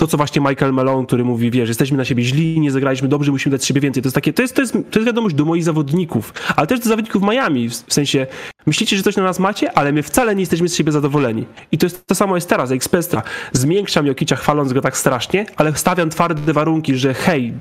to, 0.00 0.06
co 0.06 0.16
właśnie 0.16 0.40
Michael 0.40 0.72
Malone, 0.72 1.06
który 1.06 1.24
mówi, 1.24 1.50
wiesz, 1.50 1.68
jesteśmy 1.68 1.96
na 1.96 2.04
siebie 2.04 2.22
źli, 2.22 2.60
nie 2.60 2.70
zagraliśmy 2.70 3.08
dobrze, 3.08 3.32
musimy 3.32 3.56
dać 3.56 3.64
siebie 3.64 3.80
więcej. 3.80 4.02
To 4.02 4.06
jest 4.06 4.14
takie, 4.14 4.32
to 4.32 4.42
jest, 4.42 4.54
to 4.54 4.62
jest, 4.62 4.72
to 4.72 4.98
jest 4.98 5.06
wiadomość 5.06 5.34
do 5.34 5.44
moich 5.44 5.64
zawodników, 5.64 6.34
ale 6.56 6.66
też 6.66 6.80
do 6.80 6.88
zawodników 6.88 7.22
Miami, 7.22 7.68
w 7.68 7.92
sensie, 7.94 8.26
myślicie, 8.66 8.96
że 8.96 9.02
coś 9.02 9.16
na 9.16 9.22
nas 9.22 9.38
macie, 9.38 9.78
ale 9.78 9.92
my 9.92 10.02
wcale 10.02 10.34
nie 10.34 10.42
jesteśmy 10.42 10.68
z 10.68 10.74
siebie 10.74 10.92
zadowoleni. 10.92 11.46
I 11.72 11.78
to 11.78 11.86
jest 11.86 12.06
to 12.06 12.14
samo 12.14 12.34
jest 12.34 12.48
teraz, 12.48 12.70
jak 12.70 12.84
Spestra. 12.84 13.22
Zmiękczam 13.52 14.06
Jokicia 14.06 14.36
chwaląc 14.36 14.72
go 14.72 14.80
tak 14.80 14.96
strasznie, 14.96 15.46
ale 15.56 15.76
stawiam 15.76 16.10
twarde 16.10 16.52
warunki, 16.52 16.96
że 16.96 17.14
hej, 17.14 17.54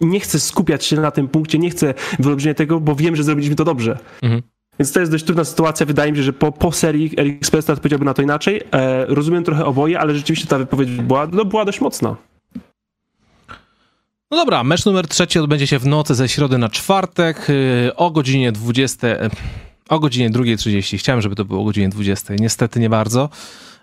nie 0.00 0.20
chcę 0.20 0.40
skupiać 0.40 0.84
się 0.84 0.96
na 0.96 1.10
tym 1.10 1.28
punkcie, 1.28 1.58
nie 1.58 1.70
chcę 1.70 1.94
wyolbrzymiać 2.18 2.56
tego, 2.56 2.80
bo 2.80 2.94
wiem, 2.94 3.16
że 3.16 3.22
zrobiliśmy 3.22 3.56
to 3.56 3.64
dobrze. 3.64 3.98
Mhm. 4.22 4.42
Więc 4.78 4.92
to 4.92 5.00
jest 5.00 5.12
dość 5.12 5.24
trudna 5.24 5.44
sytuacja. 5.44 5.86
Wydaje 5.86 6.12
mi 6.12 6.18
się, 6.18 6.24
że 6.24 6.32
po, 6.32 6.52
po 6.52 6.72
serii 6.72 7.10
Eric 7.16 7.46
Spence 7.46 7.72
odpowiedziałby 7.72 8.04
na 8.04 8.14
to 8.14 8.22
inaczej. 8.22 8.60
E, 8.72 9.06
rozumiem 9.06 9.44
trochę 9.44 9.64
oboje, 9.64 10.00
ale 10.00 10.14
rzeczywiście 10.14 10.46
ta 10.46 10.58
wypowiedź 10.58 10.90
była, 10.90 11.26
no, 11.32 11.44
była 11.44 11.64
dość 11.64 11.80
mocna. 11.80 12.16
No 14.30 14.36
dobra, 14.36 14.64
mecz 14.64 14.84
numer 14.84 15.08
trzeci 15.08 15.38
odbędzie 15.38 15.66
się 15.66 15.78
w 15.78 15.86
nocy 15.86 16.14
ze 16.14 16.28
środy 16.28 16.58
na 16.58 16.68
czwartek 16.68 17.50
y, 17.50 17.90
o 17.96 18.10
godzinie 18.10 18.52
20. 18.52 19.08
E, 19.08 19.30
o 19.88 19.98
godzinie 19.98 20.30
2.30. 20.30 20.98
Chciałem, 20.98 21.20
żeby 21.20 21.36
to 21.36 21.44
było 21.44 21.60
o 21.60 21.64
godzinie 21.64 21.88
20. 21.88 22.34
Niestety 22.40 22.80
nie 22.80 22.90
bardzo. 22.90 23.28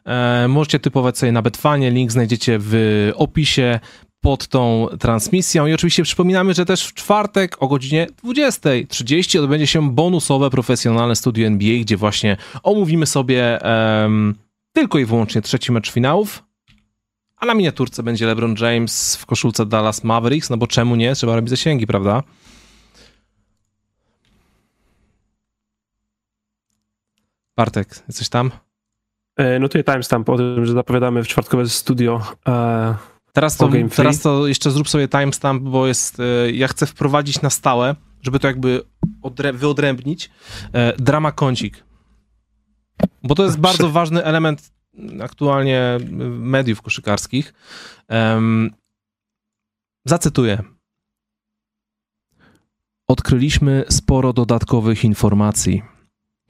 E, 0.05 0.47
możecie 0.47 0.79
typować 0.79 1.17
sobie 1.17 1.31
na 1.31 1.41
Betfanie. 1.41 1.91
Link 1.91 2.11
znajdziecie 2.11 2.57
w 2.59 3.11
opisie. 3.15 3.79
Pod 4.21 4.47
tą 4.47 4.87
transmisją. 4.99 5.65
I 5.65 5.73
oczywiście 5.73 6.03
przypominamy, 6.03 6.53
że 6.53 6.65
też 6.65 6.87
w 6.87 6.93
czwartek 6.93 7.63
o 7.63 7.67
godzinie 7.67 8.07
20.30 8.23 9.39
odbędzie 9.39 9.67
się 9.67 9.91
bonusowe 9.91 10.49
profesjonalne 10.49 11.15
studio 11.15 11.47
NBA, 11.47 11.79
gdzie 11.79 11.97
właśnie 11.97 12.37
omówimy 12.63 13.05
sobie 13.05 13.59
um, 13.63 14.35
tylko 14.73 14.99
i 14.99 15.05
wyłącznie 15.05 15.41
trzeci 15.41 15.71
mecz 15.71 15.91
finałów. 15.91 16.43
A 17.37 17.45
na 17.45 17.53
miniaturce 17.53 18.03
będzie 18.03 18.25
LeBron 18.25 18.55
James 18.59 19.15
w 19.15 19.25
koszulce 19.25 19.65
Dallas 19.65 20.03
Mavericks, 20.03 20.49
no 20.49 20.57
bo 20.57 20.67
czemu 20.67 20.95
nie? 20.95 21.15
Trzeba 21.15 21.35
robić 21.35 21.49
zasięgi, 21.49 21.87
prawda? 21.87 22.23
Bartek, 27.57 28.03
jesteś 28.07 28.29
tam? 28.29 28.51
E, 29.37 29.59
no 29.59 29.67
tutaj 29.67 29.83
timestamp 29.83 30.29
o 30.29 30.37
tym, 30.37 30.65
że 30.65 30.73
zapowiadamy 30.73 31.23
w 31.23 31.27
czwartkowe 31.27 31.69
studio. 31.69 32.21
E, 32.47 32.95
teraz, 33.33 33.57
to, 33.57 33.69
teraz 33.95 34.21
to 34.21 34.47
jeszcze 34.47 34.71
zrób 34.71 34.89
sobie 34.89 35.07
timestamp, 35.07 35.63
bo 35.63 35.87
jest, 35.87 36.19
e, 36.19 36.51
ja 36.51 36.67
chcę 36.67 36.85
wprowadzić 36.85 37.41
na 37.41 37.49
stałe, 37.49 37.95
żeby 38.21 38.39
to 38.39 38.47
jakby 38.47 38.81
odrę, 39.21 39.53
wyodrębnić, 39.53 40.29
drama 40.97 41.31
kącik. 41.31 41.83
Bo 43.23 43.35
to 43.35 43.43
jest 43.43 43.59
bardzo 43.59 43.89
ważny 43.89 44.23
element 44.23 44.71
aktualnie 45.21 45.97
mediów 46.29 46.81
koszykarskich. 46.81 47.53
zacytuję. 50.05 50.63
Odkryliśmy 53.07 53.85
sporo 53.89 54.33
dodatkowych 54.33 55.03
informacji. 55.03 55.81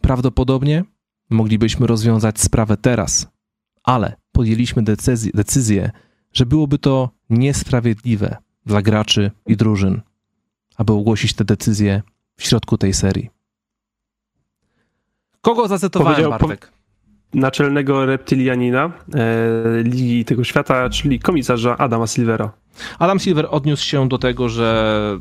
Prawdopodobnie 0.02 0.84
moglibyśmy 1.30 1.88
rozwiązać 1.88 2.40
sprawę 2.40 2.78
teraz, 2.78 3.28
ale 3.84 4.16
podjęliśmy 4.32 4.84
decyzję, 4.84 5.32
decyzję, 5.36 5.91
że 6.34 6.45
byłoby 6.45 6.78
to 6.78 7.10
niesprawiedliwe 7.30 8.38
dla 8.66 8.82
graczy 8.82 9.32
i 9.48 9.58
drużyn, 9.58 10.02
aby 10.78 10.94
ogłosić 10.94 11.34
tę 11.34 11.45
decyzję 11.45 12.02
w 12.38 12.44
środku 12.44 12.78
tej 12.78 12.94
serii. 12.94 13.30
Kogo 15.41 15.68
zacytowałem, 15.68 16.30
Bartek? 16.30 16.72
naczelnego 17.34 18.06
reptylianina 18.06 18.91
e, 19.14 19.84
Ligi 19.84 20.26
tego 20.26 20.44
świata, 20.44 20.90
czyli 20.90 21.20
komisarza 21.20 21.78
Adama 21.78 22.08
Silvera. 22.08 22.52
Adam 22.99 23.20
Silver 23.20 23.48
odniósł 23.49 23.86
się 23.86 24.08
do 24.10 24.18
tego, 24.18 24.49
że 24.49 25.20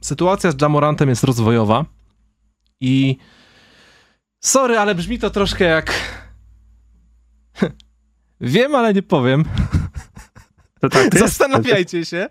sytuacja 0.00 0.50
z 0.50 0.62
Jamorantem 0.62 1.08
jest 1.08 1.24
rozwojowa 1.24 1.84
i 2.80 3.16
sorry, 4.40 4.78
ale 4.78 4.94
brzmi 4.94 5.18
to 5.18 5.30
troszkę 5.30 5.64
jak 5.64 5.92
wiem, 8.40 8.74
ale 8.74 8.94
nie 8.94 9.02
powiem. 9.02 9.44
To 10.80 10.88
tak, 10.88 11.12
to 11.12 11.18
Zastanawiajcie 11.18 12.04
się. 12.04 12.28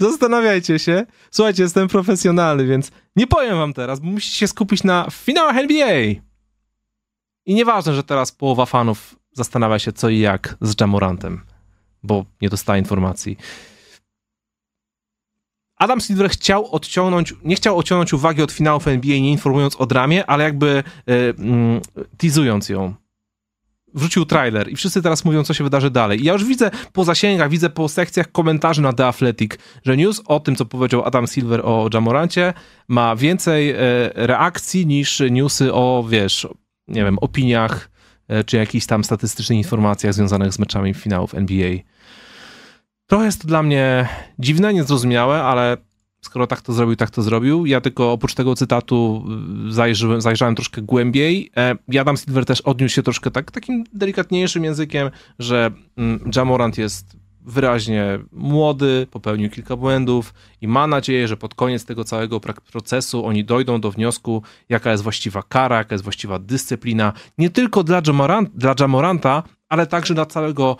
Zastanawiajcie 0.00 0.78
się. 0.78 1.06
Słuchajcie, 1.30 1.62
jestem 1.62 1.88
profesjonalny, 1.88 2.66
więc 2.66 2.90
nie 3.16 3.26
powiem 3.26 3.56
wam 3.56 3.72
teraz, 3.72 4.00
bo 4.00 4.06
musicie 4.06 4.36
się 4.36 4.48
skupić 4.48 4.84
na 4.84 5.06
finałach 5.10 5.56
NBA. 5.56 6.00
I 7.46 7.54
nieważne, 7.54 7.94
że 7.94 8.04
teraz 8.04 8.32
połowa 8.32 8.66
fanów 8.66 9.16
zastanawia 9.32 9.78
się 9.78 9.92
co 9.92 10.08
i 10.08 10.18
jak 10.18 10.56
z 10.60 10.80
Jamorantem, 10.80 11.40
bo 12.02 12.24
nie 12.40 12.48
dostała 12.48 12.78
informacji. 12.78 13.36
Adam 15.76 16.00
Silver 16.00 16.30
chciał 16.30 16.70
odciągnąć, 16.70 17.34
nie 17.44 17.56
chciał 17.56 17.78
odciągnąć 17.78 18.12
uwagi 18.12 18.42
od 18.42 18.52
finałów 18.52 18.88
NBA, 18.88 19.18
nie 19.18 19.30
informując 19.30 19.76
o 19.76 19.86
dramie, 19.86 20.26
ale 20.26 20.44
jakby 20.44 20.82
y, 21.08 21.34
mm, 21.38 21.80
teasując 22.18 22.68
ją. 22.68 22.94
Wrzucił 23.94 24.24
trailer 24.24 24.72
i 24.72 24.76
wszyscy 24.76 25.02
teraz 25.02 25.24
mówią, 25.24 25.44
co 25.44 25.54
się 25.54 25.64
wydarzy 25.64 25.90
dalej. 25.90 26.20
I 26.20 26.24
ja 26.24 26.32
już 26.32 26.44
widzę 26.44 26.70
po 26.92 27.04
zasięgach, 27.04 27.50
widzę 27.50 27.70
po 27.70 27.88
sekcjach 27.88 28.32
komentarzy 28.32 28.82
na 28.82 28.92
The 28.92 29.06
Athletic, 29.06 29.52
że 29.84 29.96
news 29.96 30.22
o 30.26 30.40
tym, 30.40 30.56
co 30.56 30.64
powiedział 30.64 31.04
Adam 31.04 31.26
Silver 31.26 31.60
o 31.64 31.88
Jamorancie, 31.94 32.52
ma 32.88 33.16
więcej 33.16 33.70
y, 33.70 33.76
reakcji 34.14 34.86
niż 34.86 35.22
newsy 35.30 35.74
o, 35.74 36.04
wiesz, 36.08 36.46
nie 36.88 37.04
wiem, 37.04 37.18
opiniach 37.18 37.90
e, 38.28 38.44
czy 38.44 38.56
jakichś 38.56 38.86
tam 38.86 39.04
statystycznych 39.04 39.58
informacjach 39.58 40.14
związanych 40.14 40.52
z 40.52 40.58
meczami 40.58 40.94
finałów 40.94 41.34
NBA. 41.34 41.76
Trochę 43.06 43.24
jest 43.24 43.42
to 43.42 43.48
dla 43.48 43.62
mnie 43.62 44.08
dziwne, 44.38 44.74
niezrozumiałe, 44.74 45.42
ale 45.42 45.76
skoro 46.20 46.46
tak 46.46 46.60
to 46.60 46.72
zrobił, 46.72 46.96
tak 46.96 47.10
to 47.10 47.22
zrobił. 47.22 47.66
Ja 47.66 47.80
tylko 47.80 48.12
oprócz 48.12 48.34
tego 48.34 48.54
cytatu 48.54 49.24
y, 49.68 49.72
zajrzałem, 49.72 50.20
zajrzałem 50.20 50.54
troszkę 50.54 50.82
głębiej. 50.82 51.50
E, 51.56 52.00
Adam 52.00 52.16
Silver 52.16 52.44
też 52.44 52.60
odniósł 52.60 52.94
się 52.94 53.02
troszkę 53.02 53.30
tak, 53.30 53.50
takim 53.50 53.84
delikatniejszym 53.92 54.64
językiem, 54.64 55.10
że 55.38 55.70
mm, 55.96 56.30
Jamorant 56.36 56.78
jest 56.78 57.16
wyraźnie 57.40 58.18
młody, 58.32 59.06
popełnił 59.10 59.50
kilka 59.50 59.76
błędów 59.76 60.34
i 60.60 60.68
ma 60.68 60.86
nadzieję, 60.86 61.28
że 61.28 61.36
pod 61.36 61.54
koniec 61.54 61.84
tego 61.84 62.04
całego 62.04 62.40
procesu 62.72 63.26
oni 63.26 63.44
dojdą 63.44 63.80
do 63.80 63.90
wniosku, 63.90 64.42
jaka 64.68 64.90
jest 64.90 65.02
właściwa 65.02 65.42
kara, 65.42 65.76
jaka 65.76 65.94
jest 65.94 66.04
właściwa 66.04 66.38
dyscyplina, 66.38 67.12
nie 67.38 67.50
tylko 67.50 67.84
dla, 67.84 68.02
Jamorant, 68.06 68.50
dla 68.54 68.74
Jamoranta, 68.80 69.42
ale 69.68 69.86
także 69.86 70.14
dla 70.14 70.26
całego 70.26 70.76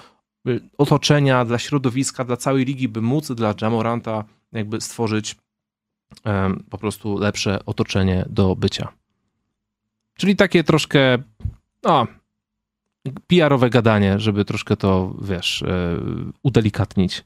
y, 0.49 0.61
otoczenia, 0.79 1.45
dla 1.45 1.59
środowiska, 1.59 2.25
dla 2.25 2.37
całej 2.37 2.65
ligi, 2.65 2.89
by 2.89 3.03
móc 3.03 3.33
dla 3.33 3.55
Jamoranta 3.63 4.25
jakby 4.53 4.81
stworzyć 4.81 5.37
po 6.71 6.79
prostu 6.79 7.19
lepsze 7.19 7.65
otoczenie 7.67 8.25
do 8.29 8.57
bycia. 8.57 8.93
Czyli 10.17 10.37
takie 10.37 10.65
troszkę, 10.65 11.19
no, 11.83 12.07
PR-owe 13.27 13.71
gadanie, 13.71 14.19
żeby 14.19 14.45
troszkę 14.45 14.77
to, 14.77 15.15
wiesz, 15.23 15.63
e, 15.63 15.97
udelikatnić. 16.43 17.25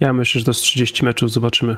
Ja 0.00 0.12
myślę, 0.12 0.38
że 0.38 0.44
to 0.44 0.54
z 0.54 0.60
30 0.60 1.04
meczów 1.04 1.30
zobaczymy. 1.30 1.76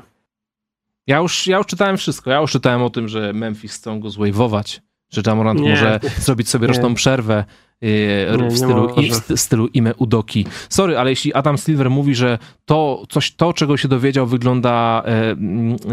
Ja 1.07 1.19
już, 1.19 1.47
ja 1.47 1.59
już 1.59 1.67
czytałem 1.67 1.97
wszystko. 1.97 2.31
Ja 2.31 2.41
już 2.41 2.53
czytałem 2.53 2.83
o 2.83 2.91
tym, 2.91 3.09
że 3.09 3.33
Memphis 3.33 3.75
chcą 3.75 4.01
go 4.01 4.09
zwave'ować, 4.09 4.81
że 5.13 5.23
Jamorant 5.27 5.61
nie. 5.61 5.71
może 5.71 6.01
zrobić 6.19 6.49
sobie 6.49 6.69
nie. 6.69 6.75
roczną 6.75 6.95
przerwę 6.95 7.45
e, 7.81 8.37
nie, 8.37 8.49
w, 8.51 8.59
stylu, 8.59 8.89
w 9.37 9.41
stylu 9.41 9.67
Ime 9.67 9.95
Udoki. 9.95 10.47
Sorry, 10.69 10.99
ale 10.99 11.11
jeśli 11.11 11.35
Adam 11.35 11.59
Silver 11.59 11.91
mówi, 11.91 12.15
że 12.15 12.39
to, 12.65 13.03
coś, 13.09 13.33
to 13.33 13.53
czego 13.53 13.77
się 13.77 13.89
dowiedział, 13.89 14.27
wygląda 14.27 15.03
e, 15.07 15.37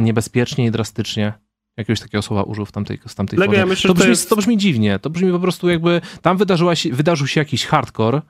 niebezpiecznie 0.01 0.65
i 0.65 0.71
drastycznie, 0.71 1.33
jakiegoś 1.77 1.99
takiego 1.99 2.21
słowa 2.21 2.43
użył 2.43 2.65
w 2.65 2.71
tamtej, 2.71 2.99
z 3.07 3.15
tamtej 3.15 3.39
Lego, 3.39 3.53
ja 3.53 3.65
myślę, 3.65 3.87
to, 3.87 3.93
brzmi, 3.93 4.05
to, 4.05 4.09
jest... 4.09 4.29
to 4.29 4.35
brzmi 4.35 4.57
dziwnie. 4.57 4.99
To 4.99 5.09
brzmi 5.09 5.31
po 5.31 5.39
prostu 5.39 5.69
jakby 5.69 6.01
tam 6.21 6.37
wydarzyła 6.37 6.75
się, 6.75 6.89
wydarzył 6.93 7.27
się 7.27 7.41
jakiś 7.41 7.65
hardcore, 7.65 8.21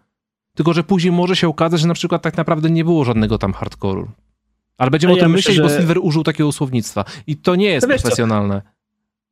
tylko 0.55 0.73
że 0.73 0.83
później 0.83 1.11
może 1.11 1.35
się 1.35 1.47
okazać, 1.47 1.81
że 1.81 1.87
na 1.87 1.93
przykład 1.93 2.21
tak 2.21 2.37
naprawdę 2.37 2.69
nie 2.69 2.83
było 2.83 3.05
żadnego 3.05 3.37
tam 3.37 3.53
hardcore'u. 3.53 4.05
Ale 4.77 4.91
będziemy 4.91 5.13
ja 5.13 5.19
o 5.19 5.21
tym 5.21 5.31
myśleć, 5.31 5.55
że... 5.55 5.63
bo 5.63 5.69
Silver 5.69 5.97
użył 6.01 6.23
takiego 6.23 6.51
słownictwa. 6.51 7.05
I 7.27 7.37
to 7.37 7.55
nie 7.55 7.65
jest 7.65 7.87
no 7.87 7.93
profesjonalne. 7.93 8.61
Co? 8.61 8.78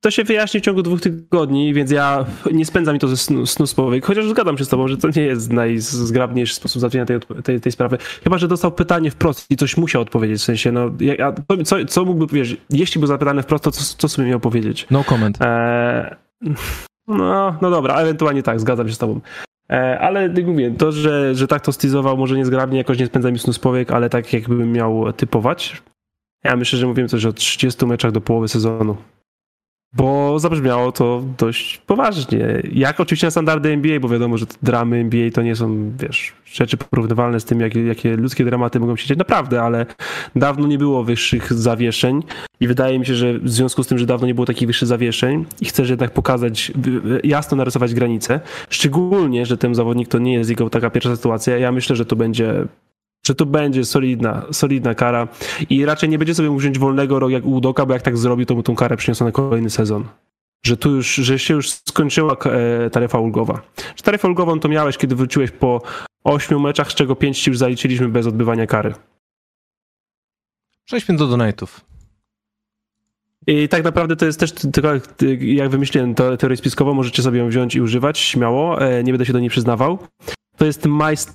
To 0.02 0.12
się 0.12 0.24
wyjaśni 0.24 0.60
w 0.60 0.64
ciągu 0.64 0.82
dwóch 0.82 1.02
tygodni, 1.02 1.74
więc 1.74 1.92
ja 1.92 2.26
nie 2.52 2.66
spędzam 2.66 2.94
mi 2.94 3.00
to 3.00 3.08
ze 3.08 3.18
snu, 3.18 3.46
snu 3.46 3.68
spowyk, 3.68 4.06
chociaż 4.06 4.28
zgadzam 4.28 4.58
się 4.58 4.66
z 4.66 4.70
tobą, 4.70 4.88
że 4.88 4.98
to 4.98 5.08
nie 5.16 5.22
jest 5.22 5.54
najzgrabniejszy 5.54 6.56
sposób 6.56 6.80
załatwienia 6.80 7.06
tej, 7.06 7.20
tej, 7.44 7.62
tej, 7.62 7.72
sprawy. 7.72 7.98
Chyba, 8.24 8.38
że 8.38 8.48
dostał 8.48 8.72
pytanie 8.72 9.12
wprost 9.12 9.52
i 9.52 9.56
coś 9.56 9.78
musiał 9.78 10.02
odpowiedzieć, 10.02 10.42
w 10.42 10.44
sensie, 10.44 10.72
no, 10.72 10.92
ja, 11.00 11.34
co, 11.66 11.86
co 11.86 12.06
mógłby 12.06 12.28
powiedzieć? 12.28 12.62
Jeśli 12.70 13.00
był 13.00 13.08
zapytany 13.08 13.44
wprost, 13.44 13.64
to 13.64 13.72
co, 13.72 13.96
co 13.98 14.10
sobie 14.10 14.28
miał 14.28 14.40
powiedzieć? 14.40 14.88
No 14.92 15.04
comment. 15.04 15.38
E, 15.42 16.16
no, 17.08 17.58
no 17.62 17.70
dobra, 17.70 17.96
ewentualnie 17.96 18.44
tak, 18.44 18.60
zgadzam 18.60 18.88
się 18.88 18.96
z 18.96 18.98
tobą. 18.98 19.22
E, 19.70 20.00
ale 20.00 20.30
mówię, 20.30 20.72
to, 20.78 20.92
że, 20.92 21.36
że 21.36 21.48
tak 21.48 21.62
to 21.62 21.72
stylizował, 21.72 22.18
może 22.18 22.36
niezgrabnie, 22.36 22.78
jakoś 22.78 23.00
nie 23.00 23.06
spędza 23.06 23.32
mi 23.32 23.40
snu 23.40 23.54
spowiek, 23.54 23.92
ale 23.92 24.10
tak 24.10 24.34
jakbym 24.34 24.72
miał 24.72 25.14
typować. 25.14 25.82
Ja 26.44 26.56
myślę, 26.56 26.80
że 26.80 26.88
mówiłem 26.88 27.10
coś 27.10 27.26
o 27.26 27.34
30 27.34 27.86
meczach 27.86 28.12
do 28.12 28.22
połowy 28.22 28.48
sezonu 28.48 28.98
bo 29.94 30.40
zabrzmiało 30.40 30.92
to 30.92 31.24
dość 31.38 31.78
poważnie. 31.78 32.62
Jak 32.72 33.00
oczywiście 33.00 33.28
na 33.28 33.32
standardy 33.32 33.70
NBA, 33.70 34.00
bo 34.00 34.10
wiadomo, 34.10 34.38
że 34.38 34.46
dramy 34.64 34.98
NBA 34.98 35.32
to 35.32 35.42
nie 35.42 35.56
są, 35.56 35.92
wiesz, 36.00 36.34
rzeczy 36.46 36.78
porównywalne 36.78 37.40
z 37.40 37.46
tym, 37.46 37.60
jakie, 37.60 37.84
jakie 37.84 38.18
ludzkie 38.18 38.46
dramaty 38.46 38.80
mogą 38.80 38.96
się 38.96 39.08
dziać. 39.08 39.18
Naprawdę, 39.18 39.62
ale 39.62 39.86
dawno 40.36 40.68
nie 40.68 40.78
było 40.78 41.04
wyższych 41.04 41.54
zawieszeń 41.54 42.24
i 42.60 42.68
wydaje 42.68 43.00
mi 43.00 43.06
się, 43.06 43.16
że 43.16 43.40
w 43.40 43.50
związku 43.50 43.84
z 43.84 43.88
tym, 43.88 43.98
że 43.98 44.06
dawno 44.06 44.28
nie 44.28 44.36
było 44.36 44.46
takich 44.46 44.68
wyższych 44.68 44.88
zawieszeń 44.88 45.46
i 45.62 45.66
chcesz 45.66 45.90
jednak 45.90 46.12
pokazać, 46.12 46.72
jasno 47.24 47.58
narysować 47.58 47.94
granice, 47.94 48.40
szczególnie, 48.70 49.46
że 49.46 49.58
ten 49.58 49.76
zawodnik 49.76 50.08
to 50.08 50.20
nie 50.20 50.34
jest 50.34 50.50
jego 50.50 50.70
taka 50.70 50.90
pierwsza 50.90 51.16
sytuacja, 51.16 51.58
ja 51.58 51.72
myślę, 51.72 51.96
że 51.96 52.06
to 52.06 52.16
będzie 52.16 52.66
że 53.28 53.36
to 53.36 53.46
będzie 53.46 53.86
solidna, 53.86 54.46
solidna 54.52 54.96
kara 54.96 55.28
i 55.70 55.86
raczej 55.86 56.10
nie 56.10 56.18
będzie 56.18 56.36
sobie 56.36 56.50
mógł 56.50 56.60
wziąć 56.60 56.80
wolnego 56.80 57.20
roku 57.20 57.30
jak 57.30 57.46
Udoka, 57.46 57.86
bo 57.86 57.94
jak 57.94 58.02
tak 58.02 58.18
zrobi, 58.18 58.46
to 58.46 58.56
mu 58.56 58.64
tą 58.64 58.76
karę 58.76 58.98
przyniosą 58.98 59.26
na 59.26 59.32
kolejny 59.32 59.70
sezon. 59.70 60.06
Że 60.66 60.78
tu 60.78 60.96
już, 60.96 61.16
że 61.16 61.40
się 61.40 61.54
już 61.54 61.72
skończyła 61.72 62.38
e, 62.46 62.90
taryfa 62.90 63.20
ulgowa. 63.20 63.62
Że 63.96 64.04
taryfę 64.04 64.28
ulgową 64.28 64.60
to 64.60 64.70
miałeś, 64.70 64.98
kiedy 64.98 65.16
wróciłeś 65.16 65.52
po 65.52 65.82
ośmiu 66.24 66.60
meczach, 66.60 66.92
z 66.92 66.96
czego 66.96 67.16
pięć 67.16 67.40
ci 67.40 67.50
już 67.50 67.58
zaliczyliśmy 67.58 68.10
bez 68.10 68.28
odbywania 68.28 68.68
kary. 68.68 68.94
Przejdźmy 70.86 71.18
do 71.18 71.28
donate'ów. 71.28 71.82
I 73.48 73.70
tak 73.70 73.84
naprawdę 73.84 74.16
to 74.16 74.26
jest 74.26 74.40
też 74.40 74.52
tylko, 74.52 74.90
jak 75.40 75.70
wymyśliłem 75.70 76.16
teorię 76.16 76.58
spiskową, 76.58 76.94
możecie 76.94 77.24
sobie 77.24 77.40
ją 77.40 77.48
wziąć 77.48 77.76
i 77.76 77.82
używać 77.82 78.20
śmiało. 78.20 78.82
E, 78.82 79.04
nie 79.04 79.12
będę 79.12 79.26
się 79.26 79.34
do 79.34 79.40
niej 79.40 79.50
przyznawał. 79.50 80.00
To 80.58 80.66
jest 80.66 80.86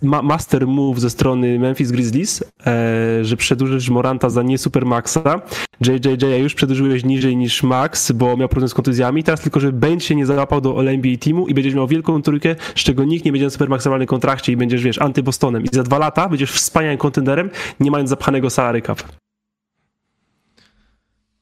ma 0.03 0.23
master 0.23 0.67
move 0.67 1.01
ze 1.01 1.11
strony 1.11 1.59
Memphis 1.59 1.91
Grizzlies, 1.91 2.45
e, 2.67 3.25
że 3.25 3.37
przedłużysz 3.37 3.91
Moranta 3.91 4.31
za 4.31 4.43
nie 4.43 4.59
super 4.59 4.87
maxa. 4.87 5.43
JJJ 5.81 6.43
już 6.43 6.55
przedłużyłeś 6.55 7.05
niżej 7.05 7.37
niż 7.37 7.63
max, 7.63 8.13
bo 8.13 8.37
miał 8.37 8.49
problem 8.49 8.69
z 8.69 8.75
kontuzjami. 8.75 9.25
Teraz 9.25 9.41
tylko, 9.41 9.61
że 9.61 9.73
Ben 9.73 10.01
się 10.01 10.15
nie 10.15 10.27
załapał 10.27 10.61
do 10.61 10.79
All-NBA 10.79 11.17
teamu 11.17 11.47
i 11.47 11.55
będziesz 11.55 11.75
miał 11.75 11.87
wielką 11.87 12.23
trójkę, 12.23 12.57
z 12.75 12.81
czego 12.81 13.05
nikt 13.05 13.25
nie 13.25 13.33
będzie 13.33 13.47
na 13.47 13.51
super 13.51 13.69
maksymalnym 13.69 14.07
kontrakcie 14.07 14.53
i 14.53 14.57
będziesz, 14.57 14.83
wiesz, 14.83 14.99
anty-Bostonem. 14.99 15.65
I 15.65 15.69
za 15.73 15.83
dwa 15.83 15.99
lata 15.99 16.29
będziesz 16.29 16.53
wspaniałym 16.53 16.99
kontenderem, 16.99 17.51
nie 17.81 17.91
mając 17.91 18.11
zapchanego 18.11 18.51
salary 18.51 18.83
cap. 18.83 19.03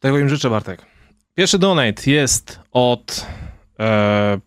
Tego 0.01 0.19
im 0.19 0.29
życzę, 0.29 0.51
Bartek. 0.51 0.87
Pierwszy 1.35 1.59
donate 1.59 2.11
jest 2.11 2.61
od 2.73 3.27
e, 3.81 4.41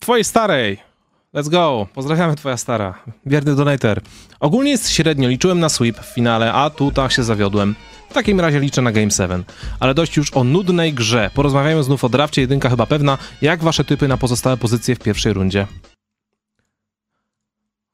twojej 0.00 0.24
starej. 0.24 0.87
Let's 1.34 1.48
go. 1.48 1.86
Pozdrawiamy 1.94 2.36
twoja 2.36 2.56
stara. 2.56 2.94
Wierny 3.26 3.54
donator. 3.54 4.00
Ogólnie 4.40 4.70
jest 4.70 4.90
średnio. 4.90 5.28
Liczyłem 5.28 5.60
na 5.60 5.68
sweep 5.68 6.00
w 6.00 6.14
finale, 6.14 6.52
a 6.52 6.70
tu 6.70 6.92
tak 6.92 7.12
się 7.12 7.22
zawiodłem. 7.24 7.74
W 8.10 8.14
takim 8.14 8.40
razie 8.40 8.60
liczę 8.60 8.82
na 8.82 8.92
Game 8.92 9.10
7. 9.10 9.44
Ale 9.80 9.94
dość 9.94 10.16
już 10.16 10.36
o 10.36 10.44
nudnej 10.44 10.94
grze. 10.94 11.30
Porozmawiajmy 11.34 11.82
znów 11.82 12.04
o 12.04 12.08
drafcie, 12.08 12.40
jedynka 12.40 12.70
chyba 12.70 12.86
pewna. 12.86 13.18
Jak 13.42 13.62
wasze 13.62 13.84
typy 13.84 14.08
na 14.08 14.16
pozostałe 14.16 14.56
pozycje 14.56 14.94
w 14.94 14.98
pierwszej 14.98 15.32
rundzie? 15.32 15.66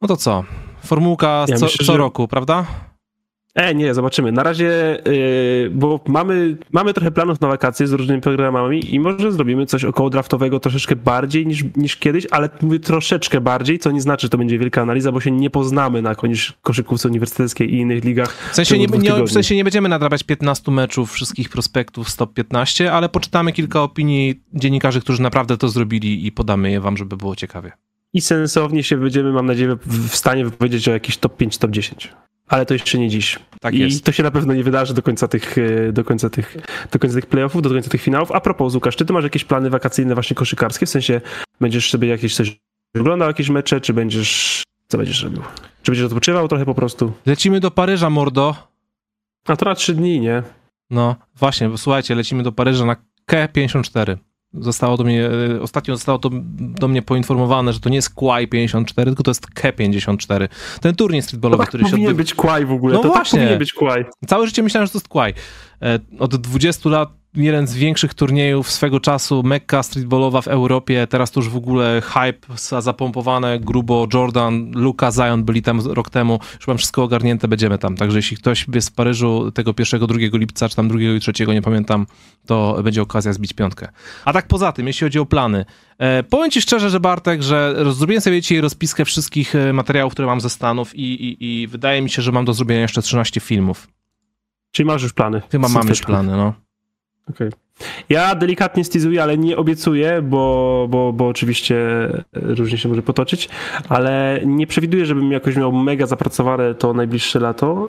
No 0.02 0.08
to 0.08 0.16
co? 0.16 0.44
Formułka 0.84 1.44
ja 1.48 1.56
co, 1.56 1.64
myślę, 1.64 1.86
co 1.86 1.92
że... 1.92 1.98
roku, 1.98 2.28
prawda? 2.28 2.66
E, 3.54 3.74
nie, 3.74 3.94
zobaczymy. 3.94 4.32
Na 4.32 4.42
razie, 4.42 4.98
yy, 5.06 5.70
bo 5.70 6.00
mamy, 6.06 6.56
mamy 6.72 6.94
trochę 6.94 7.10
planów 7.10 7.40
na 7.40 7.48
wakacje 7.48 7.86
z 7.86 7.92
różnymi 7.92 8.20
programami 8.20 8.94
i 8.94 9.00
może 9.00 9.32
zrobimy 9.32 9.66
coś 9.66 9.84
około 9.84 10.10
draftowego 10.10 10.60
troszeczkę 10.60 10.96
bardziej 10.96 11.46
niż, 11.46 11.64
niż 11.76 11.96
kiedyś, 11.96 12.26
ale 12.30 12.48
mówię 12.62 12.80
troszeczkę 12.80 13.40
bardziej, 13.40 13.78
co 13.78 13.90
nie 13.90 14.00
znaczy, 14.00 14.26
że 14.26 14.30
to 14.30 14.38
będzie 14.38 14.58
wielka 14.58 14.82
analiza, 14.82 15.12
bo 15.12 15.20
się 15.20 15.30
nie 15.30 15.50
poznamy 15.50 16.02
na 16.02 16.14
koniec 16.14 16.52
koszykówce 16.62 17.08
uniwersyteckiej 17.08 17.74
i 17.74 17.78
innych 17.78 18.04
ligach. 18.04 18.50
W 18.52 18.54
sensie, 18.54 18.78
nie, 18.78 18.86
nie, 18.86 19.24
w 19.24 19.32
sensie 19.32 19.56
nie 19.56 19.64
będziemy 19.64 19.88
nadrabiać 19.88 20.22
15 20.22 20.70
meczów 20.70 21.12
wszystkich 21.12 21.48
prospektów 21.48 22.08
z 22.08 22.16
top 22.16 22.34
15, 22.34 22.92
ale 22.92 23.08
poczytamy 23.08 23.52
kilka 23.52 23.82
opinii 23.82 24.42
dziennikarzy, 24.54 25.00
którzy 25.00 25.22
naprawdę 25.22 25.56
to 25.56 25.68
zrobili 25.68 26.26
i 26.26 26.32
podamy 26.32 26.70
je 26.70 26.80
wam, 26.80 26.96
żeby 26.96 27.16
było 27.16 27.36
ciekawie. 27.36 27.72
I 28.12 28.20
sensownie 28.20 28.82
się 28.82 28.96
będziemy, 28.96 29.32
mam 29.32 29.46
nadzieję, 29.46 29.76
w 29.86 30.16
stanie 30.16 30.44
wypowiedzieć 30.44 30.88
o 30.88 30.92
jakiś 30.92 31.16
top 31.16 31.36
5, 31.36 31.58
top 31.58 31.70
10 31.70 32.12
ale 32.48 32.66
to 32.66 32.74
jeszcze 32.74 32.98
nie 32.98 33.08
dziś. 33.08 33.38
Tak 33.60 33.74
I 33.74 33.78
jest. 33.78 34.04
to 34.04 34.12
się 34.12 34.22
na 34.22 34.30
pewno 34.30 34.54
nie 34.54 34.64
wydarzy 34.64 34.94
do 34.94 35.02
końca 35.02 35.28
tych, 35.28 35.58
e, 35.58 35.92
do 35.92 36.04
końca 36.04 36.30
tych, 36.30 36.56
do 36.92 36.98
końca 36.98 37.14
tych 37.14 37.26
playoffów, 37.26 37.62
do 37.62 37.70
końca 37.70 37.90
tych 37.90 38.02
finałów. 38.02 38.32
A 38.32 38.40
propos, 38.40 38.74
Łukasz, 38.74 38.96
czy 38.96 39.04
ty 39.04 39.12
masz 39.12 39.24
jakieś 39.24 39.44
plany 39.44 39.70
wakacyjne 39.70 40.14
właśnie 40.14 40.36
koszykarskie? 40.36 40.86
W 40.86 40.90
sensie 40.90 41.20
będziesz 41.60 41.90
sobie 41.90 42.08
jakieś 42.08 42.36
coś 42.36 42.56
oglądał, 43.00 43.28
jakieś 43.28 43.48
mecze, 43.48 43.80
czy 43.80 43.92
będziesz, 43.92 44.62
co 44.88 44.98
będziesz 44.98 45.22
robił? 45.22 45.42
Czy 45.82 45.90
będziesz 45.90 46.06
odpoczywał 46.06 46.48
trochę 46.48 46.64
po 46.64 46.74
prostu? 46.74 47.12
Lecimy 47.26 47.60
do 47.60 47.70
Paryża, 47.70 48.10
mordo. 48.10 48.56
A 49.46 49.56
to 49.56 49.64
na 49.64 49.74
trzy 49.74 49.94
dni, 49.94 50.20
nie? 50.20 50.42
No, 50.90 51.16
właśnie, 51.36 51.70
słuchajcie, 51.76 52.14
lecimy 52.14 52.42
do 52.42 52.52
Paryża 52.52 52.84
na 52.84 52.96
K54 53.30 54.16
zostało 54.60 54.96
do 54.96 55.04
mnie, 55.04 55.30
e, 55.56 55.62
ostatnio 55.62 55.96
zostało 55.96 56.18
to 56.18 56.30
do 56.58 56.88
mnie 56.88 57.02
poinformowane, 57.02 57.72
że 57.72 57.80
to 57.80 57.88
nie 57.88 57.96
jest 57.96 58.14
Quai 58.14 58.48
54, 58.48 59.10
tylko 59.10 59.22
to 59.22 59.30
jest 59.30 59.46
K54. 59.46 60.48
Ten 60.80 60.94
turniej 60.94 61.22
streetballowy, 61.22 61.62
tak 61.62 61.68
który 61.68 61.84
się 61.84 61.94
odbywa... 61.94 62.14
być 62.14 62.34
Quai 62.34 62.66
w 62.66 62.72
ogóle, 62.72 62.94
no 62.94 63.00
to 63.02 63.08
tak 63.08 63.16
właśnie. 63.16 63.38
tak 63.38 63.40
powinien 63.40 63.58
być 63.58 63.72
Quai. 63.72 64.04
Całe 64.26 64.46
życie 64.46 64.62
myślałem, 64.62 64.86
że 64.86 64.92
to 64.92 64.98
jest 64.98 65.08
Quai. 65.08 65.34
E, 65.82 65.98
od 66.18 66.36
20 66.36 66.88
lat 66.88 67.23
jeden 67.36 67.66
z 67.66 67.74
większych 67.74 68.14
turniejów 68.14 68.70
swego 68.70 69.00
czasu, 69.00 69.42
Mekka 69.42 69.82
streetballowa 69.82 70.40
w 70.42 70.48
Europie, 70.48 71.06
teraz 71.06 71.30
to 71.30 71.40
już 71.40 71.48
w 71.48 71.56
ogóle 71.56 72.02
hype, 72.04 72.56
zapompowane 72.80 73.60
grubo, 73.60 74.06
Jordan, 74.14 74.72
Luka, 74.74 75.10
Zion 75.10 75.44
byli 75.44 75.62
tam 75.62 75.80
rok 75.80 76.10
temu, 76.10 76.40
już 76.54 76.68
mam 76.68 76.78
wszystko 76.78 77.02
ogarnięte, 77.02 77.48
będziemy 77.48 77.78
tam, 77.78 77.96
także 77.96 78.18
jeśli 78.18 78.36
ktoś 78.36 78.66
jest 78.74 78.90
w 78.90 78.92
Paryżu 78.92 79.50
tego 79.50 79.74
pierwszego, 79.74 80.06
drugiego 80.06 80.38
lipca, 80.38 80.68
czy 80.68 80.76
tam 80.76 80.88
drugiego 80.88 81.14
i 81.14 81.20
trzeciego, 81.20 81.52
nie 81.52 81.62
pamiętam, 81.62 82.06
to 82.46 82.82
będzie 82.82 83.02
okazja 83.02 83.32
zbić 83.32 83.52
piątkę. 83.52 83.88
A 84.24 84.32
tak 84.32 84.46
poza 84.46 84.72
tym, 84.72 84.86
jeśli 84.86 85.04
chodzi 85.04 85.18
o 85.18 85.26
plany, 85.26 85.64
e, 85.98 86.22
powiem 86.22 86.50
ci 86.50 86.62
szczerze, 86.62 86.90
że 86.90 87.00
Bartek, 87.00 87.42
że 87.42 87.84
zrobiłem 87.92 88.20
sobie 88.20 88.40
dzisiaj 88.40 88.60
rozpiskę 88.60 89.04
wszystkich 89.04 89.54
e, 89.54 89.72
materiałów, 89.72 90.12
które 90.12 90.26
mam 90.26 90.40
ze 90.40 90.50
Stanów 90.50 90.94
i, 90.94 91.02
i, 91.02 91.62
i 91.62 91.66
wydaje 91.66 92.02
mi 92.02 92.10
się, 92.10 92.22
że 92.22 92.32
mam 92.32 92.44
do 92.44 92.52
zrobienia 92.52 92.80
jeszcze 92.80 93.02
13 93.02 93.40
filmów. 93.40 93.88
Czyli 94.70 94.86
masz 94.86 95.02
już 95.02 95.12
plany? 95.12 95.42
Chyba 95.50 95.68
mam 95.68 95.88
już 95.88 96.00
plany, 96.00 96.36
no. 96.36 96.63
Okej. 97.30 97.48
Okay. 97.48 97.64
Ja 98.08 98.34
delikatnie 98.34 98.84
stizuję, 98.84 99.22
ale 99.22 99.38
nie 99.38 99.56
obiecuję, 99.56 100.22
bo, 100.22 100.86
bo, 100.90 101.12
bo 101.12 101.28
oczywiście 101.28 101.76
różnie 102.32 102.78
się 102.78 102.88
może 102.88 103.02
potoczyć, 103.02 103.48
ale 103.88 104.40
nie 104.46 104.66
przewiduję, 104.66 105.06
żebym 105.06 105.32
jakoś 105.32 105.56
miał 105.56 105.72
mega 105.72 106.06
zapracowane 106.06 106.74
to 106.74 106.94
najbliższe 106.94 107.40
lato, 107.40 107.88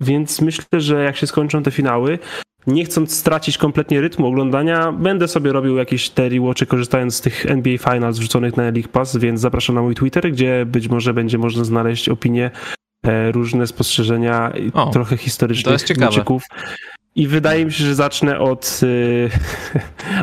więc 0.00 0.40
myślę, 0.40 0.80
że 0.80 1.04
jak 1.04 1.16
się 1.16 1.26
skończą 1.26 1.62
te 1.62 1.70
finały, 1.70 2.18
nie 2.66 2.84
chcąc 2.84 3.16
stracić 3.16 3.58
kompletnie 3.58 4.00
rytmu 4.00 4.26
oglądania, 4.26 4.92
będę 4.92 5.28
sobie 5.28 5.52
robił 5.52 5.76
jakieś 5.76 6.10
te 6.10 6.28
rewatchy 6.28 6.66
korzystając 6.66 7.14
z 7.14 7.20
tych 7.20 7.46
NBA 7.46 7.78
Finals 7.78 8.18
wrzuconych 8.18 8.56
na 8.56 8.62
League 8.62 8.88
Pass, 8.92 9.16
więc 9.16 9.40
zapraszam 9.40 9.74
na 9.74 9.82
mój 9.82 9.94
Twitter, 9.94 10.32
gdzie 10.32 10.66
być 10.66 10.88
może 10.88 11.14
będzie 11.14 11.38
można 11.38 11.64
znaleźć 11.64 12.08
opinie, 12.08 12.50
e, 13.06 13.32
różne 13.32 13.66
spostrzeżenia, 13.66 14.52
o, 14.72 14.90
trochę 14.90 15.16
historycznych 15.16 15.64
to 15.64 15.72
jest 15.72 15.86
ciekawe. 15.86 16.24
I 17.14 17.28
wydaje 17.28 17.64
mi 17.64 17.72
się, 17.72 17.84
że 17.84 17.94
zacznę 17.94 18.38
od, 18.38 18.80
y, 18.82 19.30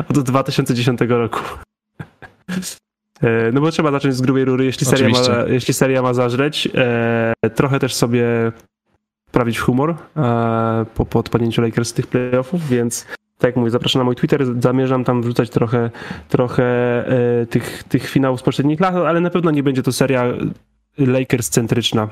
od 0.10 0.20
2010 0.20 1.00
roku. 1.08 1.40
E, 3.22 3.52
no 3.52 3.60
bo 3.60 3.70
trzeba 3.70 3.90
zacząć 3.90 4.14
z 4.14 4.20
grubej 4.20 4.44
rury, 4.44 4.64
jeśli 4.64 4.86
seria, 4.86 5.08
ma, 5.08 5.18
jeśli 5.46 5.74
seria 5.74 6.02
ma 6.02 6.14
zażreć. 6.14 6.68
E, 6.74 7.34
trochę 7.54 7.78
też 7.78 7.94
sobie 7.94 8.52
prawić 9.32 9.58
humor 9.58 9.90
e, 9.90 10.86
po, 10.94 11.06
po 11.06 11.18
odpadnięciu 11.18 11.62
Lakers 11.62 11.88
z 11.88 11.92
tych 11.92 12.06
playoffów, 12.06 12.68
więc 12.68 13.06
tak 13.38 13.48
jak 13.48 13.56
mówię, 13.56 13.70
zapraszam 13.70 14.00
na 14.00 14.04
mój 14.04 14.16
Twitter, 14.16 14.60
zamierzam 14.60 15.04
tam 15.04 15.22
wrzucać 15.22 15.50
trochę, 15.50 15.90
trochę 16.28 16.64
tych, 17.50 17.82
tych 17.82 18.08
finałów 18.10 18.40
z 18.40 18.42
poprzednich 18.42 18.80
lat, 18.80 18.94
ale 18.94 19.20
na 19.20 19.30
pewno 19.30 19.50
nie 19.50 19.62
będzie 19.62 19.82
to 19.82 19.92
seria 19.92 20.24
Lakers-centryczna. 20.98 22.08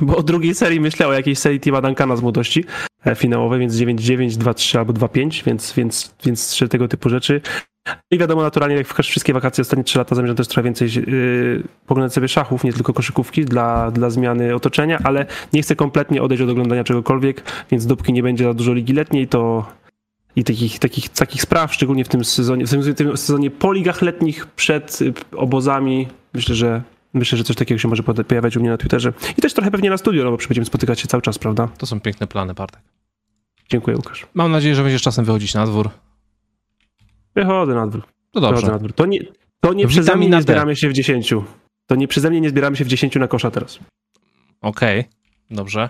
Bo 0.00 0.16
o 0.16 0.22
drugiej 0.22 0.54
serii 0.54 0.80
myślę 0.80 1.08
o 1.08 1.12
jakiejś 1.12 1.38
serii 1.38 1.60
Tima 1.60 1.80
Duncana 1.80 2.16
z 2.16 2.22
młodości 2.22 2.64
e, 3.06 3.14
finałowej, 3.14 3.60
więc 3.60 3.74
9-9, 3.74 4.30
2-3 4.30 4.78
albo 4.78 4.92
2-5, 4.92 5.44
więc, 5.44 5.72
więc, 5.72 6.14
więc 6.24 6.58
tego 6.70 6.88
typu 6.88 7.08
rzeczy. 7.08 7.40
I 8.10 8.18
wiadomo, 8.18 8.42
naturalnie, 8.42 8.76
jak 8.76 8.86
wszystkie 9.02 9.32
wakacje 9.32 9.62
ostatnie 9.62 9.84
3 9.84 9.98
lata 9.98 10.14
zamierzam 10.14 10.36
też 10.36 10.48
trochę 10.48 10.62
więcej 10.62 10.88
yy, 10.94 11.62
poglądać 11.86 12.14
sobie 12.14 12.28
szachów, 12.28 12.64
nie 12.64 12.72
tylko 12.72 12.92
koszykówki 12.92 13.44
dla, 13.44 13.90
dla 13.90 14.10
zmiany 14.10 14.54
otoczenia, 14.54 14.98
ale 15.04 15.26
nie 15.52 15.62
chcę 15.62 15.76
kompletnie 15.76 16.22
odejść 16.22 16.42
od 16.42 16.50
oglądania 16.50 16.84
czegokolwiek, 16.84 17.42
więc 17.70 17.86
dopóki 17.86 18.12
nie 18.12 18.22
będzie 18.22 18.44
za 18.44 18.54
dużo 18.54 18.72
ligi 18.72 18.92
letniej, 18.92 19.28
to 19.28 19.66
i 20.36 20.44
takich, 20.44 20.78
takich, 20.78 21.08
takich 21.08 21.42
spraw, 21.42 21.74
szczególnie 21.74 22.04
w 22.04 22.08
tym 22.08 22.24
sezonie, 22.24 22.66
w 22.66 22.70
w 22.70 22.94
tym 22.94 23.16
sezonie 23.16 23.50
po 23.50 23.72
ligach 23.72 24.02
letnich 24.02 24.46
przed 24.46 24.98
obozami, 25.36 26.08
myślę, 26.34 26.54
że 26.54 26.82
Myślę, 27.14 27.38
że 27.38 27.44
coś 27.44 27.56
takiego 27.56 27.78
się 27.78 27.88
może 27.88 28.02
pojawiać 28.02 28.56
u 28.56 28.60
mnie 28.60 28.70
na 28.70 28.76
Twitterze. 28.76 29.12
I 29.38 29.42
też 29.42 29.54
trochę 29.54 29.70
pewnie 29.70 29.90
na 29.90 29.98
studio, 29.98 30.24
no 30.24 30.30
bo 30.30 30.36
będziemy 30.36 30.64
spotykać 30.64 31.00
się 31.00 31.08
cały 31.08 31.22
czas, 31.22 31.38
prawda? 31.38 31.68
To 31.78 31.86
są 31.86 32.00
piękne 32.00 32.26
plany, 32.26 32.54
Bartek. 32.54 32.80
Dziękuję, 33.70 33.96
Łukasz. 33.96 34.26
Mam 34.34 34.52
nadzieję, 34.52 34.74
że 34.74 34.82
będziesz 34.82 35.02
czasem 35.02 35.24
wychodzić 35.24 35.54
na 35.54 35.66
dwór. 35.66 35.90
Wychodzę 37.34 37.74
na 37.74 37.86
dwór. 37.86 38.02
To 38.30 38.40
dobrze. 38.40 38.66
na 38.66 38.78
dwór. 38.78 38.92
To 38.92 39.06
nie, 39.06 39.20
to 39.60 39.72
nie 39.72 39.86
przeze 39.86 40.16
mnie 40.16 40.28
nie 40.28 40.42
zbieramy 40.42 40.76
się 40.76 40.88
w 40.88 40.92
dziesięciu. 40.92 41.44
To 41.86 41.94
nie 41.94 42.08
przeze 42.08 42.30
mnie 42.30 42.40
nie 42.40 42.50
zbieramy 42.50 42.76
się 42.76 42.84
w 42.84 42.88
dziesięciu 42.88 43.18
na 43.18 43.28
kosza 43.28 43.50
teraz. 43.50 43.78
Okej. 44.60 45.00
Okay. 45.00 45.21
Dobrze. 45.52 45.88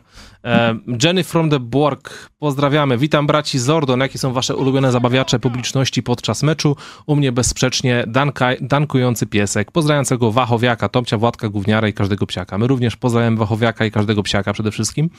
Jenny 1.05 1.25
from 1.25 1.51
the 1.51 1.61
Borg, 1.61 2.31
pozdrawiamy. 2.39 2.99
Witam 2.99 3.27
braci 3.27 3.59
Zordon. 3.59 4.01
Jakie 4.01 4.19
są 4.19 4.33
wasze 4.33 4.57
ulubione 4.57 4.93
zabawiacze 4.93 5.39
publiczności 5.39 6.03
podczas 6.03 6.43
meczu? 6.43 6.77
U 7.07 7.17
mnie 7.17 7.33
bezsprzecznie 7.33 8.05
danka, 8.07 8.51
dankujący 8.61 9.27
piesek, 9.27 9.71
pozdrawiającego 9.73 10.33
Wachowiaka, 10.33 10.89
Tomcia, 10.89 11.19
Władka, 11.19 11.49
Gówniara 11.49 11.89
i 11.89 11.93
każdego 11.93 12.27
psiaka. 12.27 12.59
My 12.59 12.67
również 12.67 12.97
pozdrawiamy 12.97 13.37
Wachowiaka 13.37 13.85
i 13.85 13.91
każdego 13.91 14.23
psiaka 14.23 14.53
przede 14.53 14.71
wszystkim. 14.71 15.11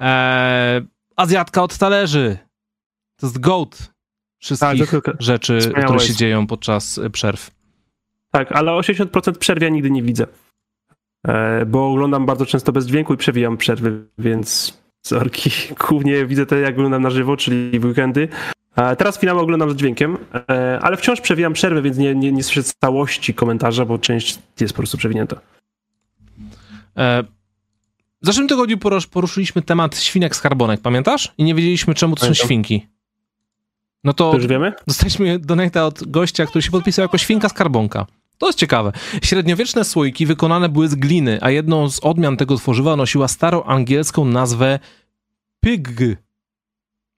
E, 0.00 0.80
Azjatka 1.16 1.62
od 1.62 1.78
talerzy. 1.78 2.38
To 3.16 3.26
jest 3.26 3.38
goat 3.40 3.92
wszystkich 4.38 4.90
tak, 4.90 5.16
rzeczy, 5.18 5.72
które 5.84 6.00
się 6.00 6.14
dzieją 6.14 6.46
podczas 6.46 7.00
przerw. 7.12 7.50
Tak, 8.30 8.52
ale 8.52 8.72
80% 8.72 9.38
przerw 9.38 9.62
ja 9.62 9.68
nigdy 9.68 9.90
nie 9.90 10.02
widzę. 10.02 10.26
E, 11.26 11.66
bo 11.66 11.92
oglądam 11.92 12.26
bardzo 12.26 12.46
często 12.46 12.72
bez 12.72 12.86
dźwięku 12.86 13.14
i 13.14 13.16
przewijam 13.16 13.56
przerwy, 13.56 14.04
więc 14.18 14.78
sorki, 15.06 15.50
głównie 15.88 16.26
widzę 16.26 16.46
to 16.46 16.56
jak 16.56 16.74
oglądam 16.74 17.02
na 17.02 17.10
żywo, 17.10 17.36
czyli 17.36 17.80
w 17.80 17.84
weekendy. 17.84 18.28
E, 18.76 18.96
teraz 18.96 19.18
finał 19.18 19.38
oglądam 19.38 19.70
z 19.70 19.76
dźwiękiem, 19.76 20.18
e, 20.50 20.78
ale 20.82 20.96
wciąż 20.96 21.20
przewijam 21.20 21.52
przerwę, 21.52 21.82
więc 21.82 21.98
nie, 21.98 22.14
nie, 22.14 22.32
nie 22.32 22.42
słyszę 22.42 22.62
całości 22.80 23.34
komentarza, 23.34 23.84
bo 23.84 23.98
część 23.98 24.38
jest 24.60 24.72
po 24.72 24.76
prostu 24.76 24.98
przewinięta. 24.98 25.40
W 28.22 28.26
zeszłym 28.26 28.48
tygodniu 28.48 28.78
poruszyliśmy 29.10 29.62
temat 29.62 29.98
świnek 29.98 30.36
skarbonek, 30.36 30.80
pamiętasz? 30.80 31.32
I 31.38 31.44
nie 31.44 31.54
wiedzieliśmy, 31.54 31.94
czemu 31.94 32.16
to 32.16 32.26
są 32.26 32.34
świnki. 32.34 32.86
No 34.04 34.12
to, 34.12 34.30
to 34.30 34.36
już 34.36 34.46
wiemy? 34.46 34.72
dostaliśmy 34.86 35.38
donata 35.38 35.86
od 35.86 36.10
gościa, 36.10 36.46
który 36.46 36.62
się 36.62 36.70
podpisał 36.70 37.02
jako 37.02 37.18
świnka 37.18 37.48
skarbonka. 37.48 38.06
To 38.38 38.46
jest 38.46 38.58
ciekawe. 38.58 38.92
Średniowieczne 39.22 39.84
słoiki 39.84 40.26
wykonane 40.26 40.68
były 40.68 40.88
z 40.88 40.94
gliny, 40.94 41.38
a 41.42 41.50
jedną 41.50 41.90
z 41.90 42.00
odmian 42.00 42.36
tego 42.36 42.56
tworzywa 42.56 42.96
nosiła 42.96 43.28
staroangielską 43.28 44.24
nazwę 44.24 44.78
pig. 45.60 45.88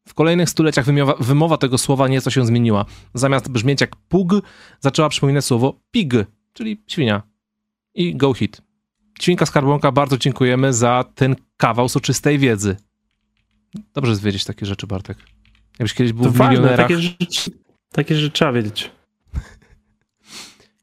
W 0.09 0.15
kolejnych 0.15 0.51
stuleciach 0.51 0.85
wymowa, 0.85 1.15
wymowa 1.21 1.57
tego 1.57 1.79
słowa 1.79 2.09
nieco 2.09 2.31
się 2.31 2.47
zmieniła. 2.47 2.85
Zamiast 3.15 3.49
brzmieć 3.49 3.81
jak 3.81 3.97
pug, 3.97 4.33
zaczęła 4.81 5.09
przypominać 5.09 5.45
słowo 5.45 5.81
pig, 5.91 6.13
czyli 6.53 6.83
świnia. 6.87 7.23
I 7.95 8.17
go 8.17 8.35
hit. 8.35 8.63
Świnka 9.21 9.47
Skarbonka, 9.47 9.93
bardzo 9.93 10.19
dziękujemy 10.19 10.73
za 10.73 11.05
ten 11.15 11.37
kawał 11.57 11.89
soczystej 11.89 12.39
wiedzy. 12.39 12.77
Dobrze 13.95 14.11
jest 14.11 14.23
wiedzieć 14.23 14.45
takie 14.45 14.67
rzeczy, 14.67 14.87
Bartek. 14.87 15.19
Jakbyś 15.79 15.95
kiedyś 15.95 16.13
był 16.13 16.25
to 16.25 16.31
w 16.31 16.37
ważne, 16.37 16.53
milionerach. 16.53 16.89
Takie 16.89 17.03
rzeczy, 17.03 17.51
takie 17.93 18.15
rzeczy 18.15 18.31
trzeba 18.31 18.53
wiedzieć. 18.53 18.91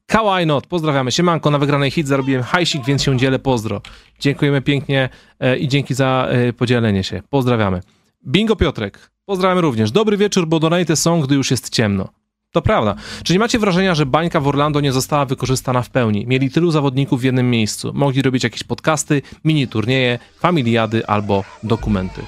Kawaii 0.08 0.46
Not, 0.46 0.66
pozdrawiamy. 0.66 1.12
Siemanko, 1.12 1.50
na 1.50 1.58
wygranej 1.58 1.90
hit 1.90 2.08
zarobiłem 2.08 2.42
hajsik, 2.42 2.84
więc 2.84 3.02
się 3.02 3.16
dzielę, 3.16 3.38
pozdro. 3.38 3.80
Dziękujemy 4.20 4.62
pięknie 4.62 5.08
e, 5.40 5.58
i 5.58 5.68
dzięki 5.68 5.94
za 5.94 6.28
e, 6.30 6.52
podzielenie 6.52 7.04
się. 7.04 7.22
Pozdrawiamy. 7.30 7.80
Bingo 8.26 8.56
Piotrek, 8.56 9.10
pozdrawiam 9.24 9.58
również. 9.58 9.90
Dobry 9.90 10.16
wieczór, 10.16 10.46
bo 10.46 10.60
donate 10.60 10.96
są, 10.96 11.20
gdy 11.20 11.34
już 11.34 11.50
jest 11.50 11.70
ciemno. 11.70 12.08
To 12.52 12.62
prawda. 12.62 12.94
Czy 13.22 13.32
nie 13.32 13.38
macie 13.38 13.58
wrażenia, 13.58 13.94
że 13.94 14.06
bańka 14.06 14.40
w 14.40 14.48
Orlando 14.48 14.80
nie 14.80 14.92
została 14.92 15.24
wykorzystana 15.24 15.82
w 15.82 15.90
pełni? 15.90 16.26
Mieli 16.26 16.50
tylu 16.50 16.70
zawodników 16.70 17.20
w 17.20 17.24
jednym 17.24 17.50
miejscu. 17.50 17.92
Mogli 17.94 18.22
robić 18.22 18.44
jakieś 18.44 18.64
podcasty, 18.64 19.22
mini 19.44 19.68
turnieje, 19.68 20.18
familiady 20.38 21.06
albo 21.06 21.44
dokumenty. 21.62 22.22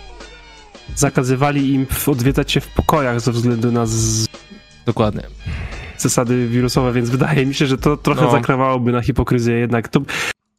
Zakazywali 0.94 1.74
im 1.74 1.86
odwiedzać 2.06 2.52
się 2.52 2.60
w 2.60 2.68
pokojach 2.68 3.20
ze 3.20 3.32
względu 3.32 3.72
na 3.72 3.86
z... 3.86 4.26
Dokładnie 4.86 5.22
zasady 6.02 6.48
wirusowe, 6.48 6.92
więc 6.92 7.10
wydaje 7.10 7.46
mi 7.46 7.54
się, 7.54 7.66
że 7.66 7.78
to 7.78 7.96
trochę 7.96 8.22
no. 8.22 8.30
zakrawałoby 8.30 8.92
na 8.92 9.02
hipokryzję 9.02 9.54
jednak. 9.54 9.88
To 9.88 10.00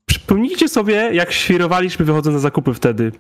przypomnijcie 0.05 0.67
sobie, 0.67 1.09
jak 1.13 1.31
świrowaliśmy 1.31 2.05
wychodząc 2.05 2.33
na 2.33 2.39
zakupy 2.39 2.73
wtedy. 2.73 3.11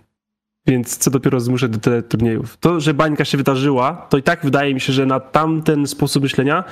Więc 0.67 0.97
co 0.97 1.11
dopiero 1.11 1.39
zmuszę 1.39 1.69
do 1.69 1.79
tyle 1.79 2.03
turniejów. 2.03 2.57
To, 2.57 2.79
że 2.79 2.93
bańka 2.93 3.25
się 3.25 3.37
wydarzyła, 3.37 4.07
to 4.09 4.17
i 4.17 4.23
tak 4.23 4.43
wydaje 4.43 4.73
mi 4.73 4.79
się, 4.79 4.93
że 4.93 5.05
na 5.05 5.19
tamten 5.19 5.87
sposób 5.87 6.23
myślenia 6.23 6.63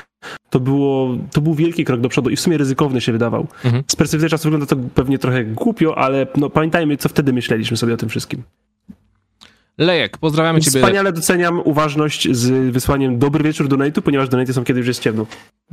to, 0.50 0.60
było, 0.60 1.18
to 1.32 1.42
był 1.42 1.54
wielki 1.54 1.86
krok 1.86 2.02
do 2.02 2.10
przodu 2.10 2.30
i 2.30 2.36
w 2.36 2.40
sumie 2.40 2.58
ryzykowny 2.58 3.02
się 3.02 3.12
wydawał. 3.12 3.48
Mhm. 3.66 3.84
Z 3.88 3.96
perspektywy 3.96 4.30
czasu 4.30 4.44
wygląda 4.44 4.66
to 4.66 4.76
pewnie 4.96 5.20
trochę 5.20 5.46
głupio, 5.46 5.98
ale 5.98 6.28
no, 6.38 6.50
pamiętajmy, 6.50 6.98
co 6.98 7.10
wtedy 7.10 7.34
myśleliśmy 7.34 7.78
sobie 7.78 7.94
o 7.94 7.98
tym 7.98 8.10
wszystkim. 8.10 8.44
Lejek, 9.80 10.18
pozdrawiamy 10.18 10.62
Ciebie. 10.62 10.80
Wspaniale 10.80 11.14
doceniam 11.14 11.62
uważność 11.66 12.32
z 12.32 12.74
wysłaniem 12.74 13.20
dobry 13.20 13.44
wieczór 13.44 13.68
donate'u, 13.68 14.02
ponieważ 14.02 14.30
donate'y 14.30 14.54
są 14.54 14.64
kiedy 14.64 14.80
już 14.80 14.88
jest 14.88 15.02
ciemno. 15.02 15.26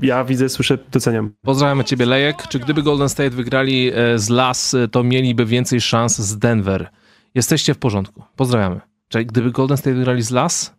Ja 0.03 0.25
widzę, 0.25 0.49
słyszę, 0.49 0.79
doceniam. 0.93 1.33
Pozdrawiamy 1.43 1.85
Ciebie, 1.85 2.07
Lejek. 2.07 2.49
Czy 2.49 2.59
gdyby 2.59 2.83
Golden 2.83 3.09
State 3.09 3.31
wygrali 3.31 3.91
e, 3.95 4.19
z 4.19 4.29
Las, 4.29 4.75
e, 4.75 4.89
to 4.89 5.03
mieliby 5.03 5.47
więcej 5.47 5.81
szans 5.81 6.19
z 6.19 6.39
Denver? 6.39 6.91
Jesteście 7.35 7.75
w 7.75 7.79
porządku. 7.79 8.23
Pozdrawiamy. 8.37 8.81
Czyli 9.09 9.27
gdyby 9.27 9.51
Golden 9.51 9.77
State 9.77 9.97
wygrali 9.97 10.23
z 10.23 10.31
Las? 10.31 10.75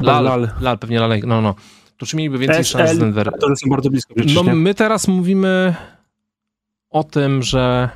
Lal, 0.00 0.24
Lal. 0.24 0.50
Lal 0.60 0.78
pewnie 0.78 1.00
Lal, 1.00 1.20
no, 1.26 1.40
no. 1.40 1.54
To 1.96 2.06
czy 2.06 2.16
mieliby 2.16 2.38
więcej 2.38 2.64
SL, 2.64 2.78
szans 2.78 2.90
z 2.90 2.98
Denver? 2.98 3.32
To 3.40 3.56
są 3.56 3.70
bardzo 3.70 3.90
blisko. 3.90 4.14
No 4.34 4.42
my 4.42 4.74
teraz 4.74 5.08
mówimy 5.08 5.74
o 6.90 7.04
tym, 7.04 7.42
że 7.42 7.90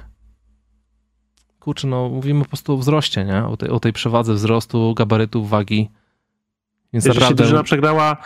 kurczę, 1.65 1.87
no 1.87 2.09
mówimy 2.09 2.43
po 2.43 2.49
prostu 2.49 2.73
o 2.73 2.77
wzroście, 2.77 3.25
nie? 3.25 3.45
O 3.45 3.57
tej, 3.57 3.69
o 3.69 3.81
tej 3.81 3.93
przewadze 3.93 4.35
wzrostu, 4.35 4.95
gabarytu, 4.95 5.45
wagi. 5.45 5.91
Więc 6.93 7.05
Jeżeli 7.05 7.21
naprawdę... 7.21 7.43
drużyna 7.43 7.63
przegrała 7.63 8.17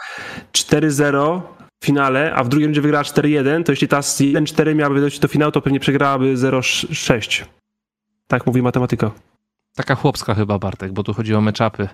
4-0 0.53 1.41
w 1.81 1.87
finale, 1.87 2.35
a 2.35 2.45
w 2.45 2.49
drugim 2.49 2.67
rundzie 2.67 2.81
wygrała 2.81 3.05
4-1, 3.05 3.65
to 3.65 3.73
jeśli 3.73 3.89
ta 3.89 4.01
1-4 4.01 4.75
miałaby 4.75 5.01
dojść 5.01 5.19
do 5.19 5.29
finału, 5.29 5.53
to 5.53 5.61
pewnie 5.61 5.81
przegrałaby 5.81 6.37
0-6. 6.37 7.45
Tak 8.27 8.47
mówi 8.47 8.63
matematyka. 8.63 9.11
Taka 9.77 9.95
chłopska 9.95 10.35
chyba, 10.35 10.59
Bartek, 10.59 10.93
bo 10.93 11.03
tu 11.03 11.15
chodzi 11.15 11.35
o 11.35 11.41
meczapy. 11.41 11.89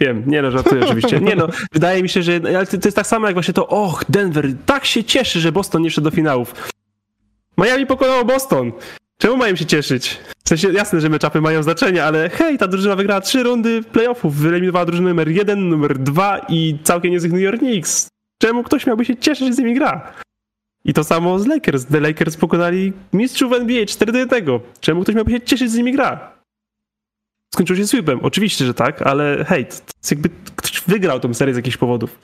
Wiem, 0.00 0.24
nie 0.26 0.42
no, 0.42 0.50
żartuję 0.50 0.84
oczywiście. 0.84 1.20
Nie 1.20 1.36
no, 1.36 1.46
wydaje 1.72 2.02
mi 2.02 2.08
się, 2.08 2.22
że 2.22 2.40
ale 2.44 2.66
to 2.66 2.76
jest 2.84 2.96
tak 2.96 3.06
samo 3.06 3.26
jak 3.26 3.34
właśnie 3.34 3.54
to, 3.54 3.68
och, 3.68 4.04
Denver 4.08 4.48
tak 4.66 4.84
się 4.84 5.04
cieszy, 5.04 5.40
że 5.40 5.52
Boston 5.52 5.82
nie 5.82 5.90
szedł 5.90 6.10
do 6.10 6.16
finałów. 6.16 6.70
Miami 7.58 7.86
pokonało 7.86 8.24
Boston. 8.24 8.72
Czemu 9.22 9.36
mają 9.36 9.56
się 9.56 9.66
cieszyć? 9.66 10.20
W 10.44 10.48
sensie 10.48 10.72
jasne, 10.72 11.00
że 11.00 11.08
meczapy 11.08 11.40
mają 11.40 11.62
znaczenie, 11.62 12.04
ale 12.04 12.30
hej, 12.30 12.58
ta 12.58 12.68
drużyna 12.68 12.96
wygrała 12.96 13.20
trzy 13.20 13.42
rundy 13.42 13.82
playoffów, 13.82 14.36
wyeliminowała 14.36 14.84
drużynę 14.84 15.08
numer 15.08 15.28
jeden, 15.28 15.68
numer 15.68 15.98
dwa 15.98 16.38
i 16.48 16.78
całkiem 16.84 17.10
niezłych 17.10 17.32
New 17.32 17.42
York 17.42 17.58
Knicks. 17.58 18.08
Czemu 18.38 18.62
ktoś 18.62 18.86
miałby 18.86 19.04
się 19.04 19.16
cieszyć, 19.16 19.46
że 19.46 19.54
z 19.54 19.58
nimi 19.58 19.74
gra? 19.74 20.12
I 20.84 20.92
to 20.92 21.04
samo 21.04 21.38
z 21.38 21.46
Lakers. 21.46 21.86
The 21.86 22.00
Lakers 22.00 22.36
pokonali 22.36 22.92
mistrzów 23.12 23.52
NBA 23.52 23.86
4 23.86 24.12
do 24.12 24.18
1. 24.18 24.44
Czemu 24.80 25.02
ktoś 25.02 25.14
miałby 25.14 25.30
się 25.30 25.40
cieszyć, 25.40 25.68
że 25.68 25.74
z 25.74 25.78
nimi 25.78 25.92
gra? 25.92 26.32
Skończyło 27.54 27.76
się 27.76 27.86
sweepem. 27.86 28.20
Oczywiście, 28.22 28.64
że 28.64 28.74
tak, 28.74 29.02
ale 29.02 29.44
hej, 29.48 29.66
jakby 30.10 30.28
ktoś 30.56 30.80
wygrał 30.86 31.20
tą 31.20 31.34
serię 31.34 31.54
z 31.54 31.56
jakichś 31.56 31.76
powodów. 31.76 32.18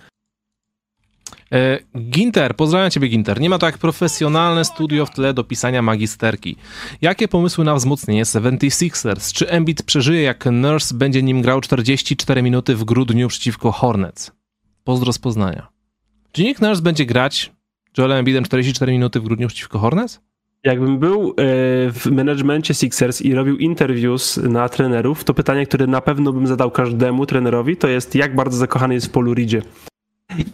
E, 1.53 1.79
Ginter, 2.11 2.57
pozdrawiam 2.57 2.91
Ciebie 2.91 3.09
Ginter. 3.09 3.41
Nie 3.41 3.51
ma 3.51 3.59
to 3.59 3.67
jak 3.67 3.79
profesjonalne 3.79 4.65
studio 4.65 5.07
w 5.07 5.11
tle 5.11 5.35
do 5.35 5.45
pisania 5.45 5.83
magisterki. 5.83 6.57
Jakie 7.01 7.29
pomysły 7.29 7.65
na 7.65 7.75
wzmocnienie 7.75 8.25
76ers? 8.25 9.33
Czy 9.33 9.51
Embiid 9.51 9.83
przeżyje 9.83 10.23
jak 10.23 10.47
Nurse 10.47 10.95
będzie 10.95 11.23
nim 11.23 11.43
grał 11.43 11.61
44 11.61 12.43
minuty 12.43 12.77
w 12.77 12.85
grudniu 12.85 13.29
przeciwko 13.29 13.73
Hornets? 13.73 14.33
Pozdro 14.85 15.13
z 15.13 15.19
Poznania. 15.19 15.69
Czy 16.33 16.55
Nurse 16.61 16.83
będzie 16.83 17.07
grać 17.07 17.53
Joelem 17.99 18.19
Embiidem 18.19 18.45
44 18.45 18.93
minuty 18.93 19.21
w 19.21 19.23
grudniu 19.23 19.49
przeciwko 19.49 19.79
Hornets? 19.79 20.21
Jakbym 20.65 20.99
był 20.99 21.31
e, 21.31 21.35
w 21.93 22.07
managemencie 22.13 22.75
Sixers 22.75 23.23
i 23.23 23.35
robił 23.35 23.57
interviews 23.57 24.37
na 24.37 24.69
trenerów, 24.69 25.25
to 25.25 25.35
pytanie, 25.35 25.67
które 25.67 25.87
na 25.87 26.01
pewno 26.01 26.33
bym 26.33 26.47
zadał 26.47 26.71
każdemu 26.71 27.27
trenerowi, 27.27 27.77
to 27.77 27.89
jest 27.89 28.15
jak 28.15 28.35
bardzo 28.35 28.57
zakochany 28.57 28.95
jest 28.95 29.07
w 29.07 29.11
Polu 29.11 29.35
Ridzie. 29.35 29.63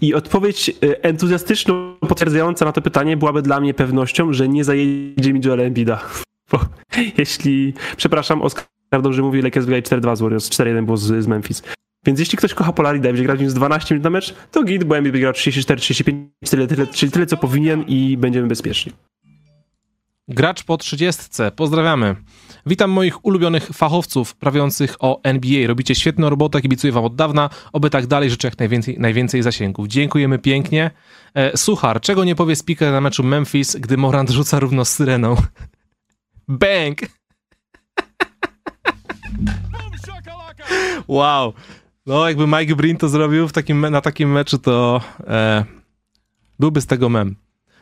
I 0.00 0.14
odpowiedź 0.14 0.68
e, 0.68 1.04
entuzjastyczną, 1.04 1.96
potwierdzająca 2.08 2.64
na 2.64 2.72
to 2.72 2.82
pytanie 2.82 3.16
byłaby 3.16 3.42
dla 3.42 3.60
mnie 3.60 3.74
pewnością, 3.74 4.32
że 4.32 4.48
nie 4.48 4.64
zajedzie 4.64 5.32
mi 5.32 5.40
Joel 5.44 5.60
Embida. 5.60 6.00
Bo 6.52 6.60
jeśli, 7.18 7.74
przepraszam, 7.96 8.42
Oskar 8.42 8.66
dobrze 9.02 9.22
mówi, 9.22 9.42
Lakers 9.42 9.66
wygrali 9.66 9.82
4-2 9.82 10.16
z 10.16 10.20
Warriors, 10.20 10.50
4-1 10.50 10.84
było 10.84 10.96
z, 10.96 11.24
z, 11.24 11.26
Memphis. 11.26 11.62
Więc 12.06 12.20
jeśli 12.20 12.38
ktoś 12.38 12.54
kocha 12.54 12.72
Polarida 12.72 13.08
i 13.08 13.12
będzie 13.12 13.24
grać 13.24 13.50
z 13.50 13.54
12 13.54 13.94
minut 13.94 14.04
na 14.04 14.10
mecz, 14.10 14.34
to 14.50 14.64
git, 14.64 14.84
bo 14.84 14.96
Embiid 14.96 15.12
wygrał 15.12 15.32
34-35, 15.32 16.26
tyle, 16.50 16.66
tyle, 16.66 16.86
czyli 16.86 17.12
tyle, 17.12 17.26
co 17.26 17.36
powinien 17.36 17.82
i 17.82 18.16
będziemy 18.16 18.48
bezpieczni. 18.48 18.92
Gracz 20.28 20.64
po 20.64 20.76
30. 20.76 21.22
Pozdrawiamy. 21.56 22.16
Witam 22.66 22.90
moich 22.90 23.24
ulubionych 23.24 23.68
fachowców 23.68 24.34
prawiących 24.34 24.96
o 25.00 25.20
NBA. 25.22 25.66
Robicie 25.66 25.94
świetną 25.94 26.30
robotę, 26.30 26.60
kibicuję 26.60 26.92
wam 26.92 27.04
od 27.04 27.14
dawna. 27.14 27.50
Oby 27.72 27.90
tak 27.90 28.06
dalej, 28.06 28.30
życzę 28.30 28.48
jak 28.48 28.58
najwięcej, 28.58 28.98
najwięcej 28.98 29.42
zasięgów. 29.42 29.88
Dziękujemy 29.88 30.38
pięknie. 30.38 30.90
E, 31.34 31.56
Suchar, 31.56 32.00
czego 32.00 32.24
nie 32.24 32.34
powie 32.34 32.56
speaker 32.56 32.92
na 32.92 33.00
meczu 33.00 33.24
Memphis, 33.24 33.76
gdy 33.76 33.96
Morant 33.96 34.30
rzuca 34.30 34.60
równo 34.60 34.84
z 34.84 34.88
syreną? 34.88 35.36
Bang! 36.48 36.98
wow. 41.08 41.52
No, 42.06 42.28
jakby 42.28 42.46
Mike 42.46 42.76
Breen 42.76 42.96
to 42.96 43.08
zrobił 43.08 43.48
takim, 43.48 43.90
na 43.90 44.00
takim 44.00 44.32
meczu, 44.32 44.58
to 44.58 45.00
e, 45.26 45.64
byłby 46.58 46.80
z 46.80 46.86
tego 46.86 47.08
mem. 47.08 47.36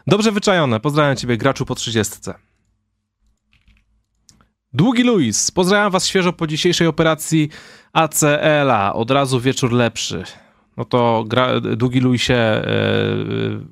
Dobrze 0.07 0.33
wyczajone. 0.33 0.81
Pozdrawiam 0.81 1.17
ciebie, 1.17 1.37
graczu 1.37 1.67
po 1.67 1.75
30. 1.75 2.15
Długi 4.75 5.03
Luis, 5.03 5.51
pozdrawiam 5.51 5.93
was 5.93 6.07
świeżo 6.07 6.33
po 6.33 6.47
dzisiejszej 6.47 6.87
operacji 6.87 7.49
ACL-a. 7.93 8.93
Od 8.93 9.11
razu 9.11 9.41
wieczór 9.41 9.73
lepszy. 9.73 10.25
No 10.77 10.85
to 10.85 11.25
gra, 11.27 11.61
Długi 11.61 12.01
Luisie, 12.01 12.33
yy, 12.33 13.67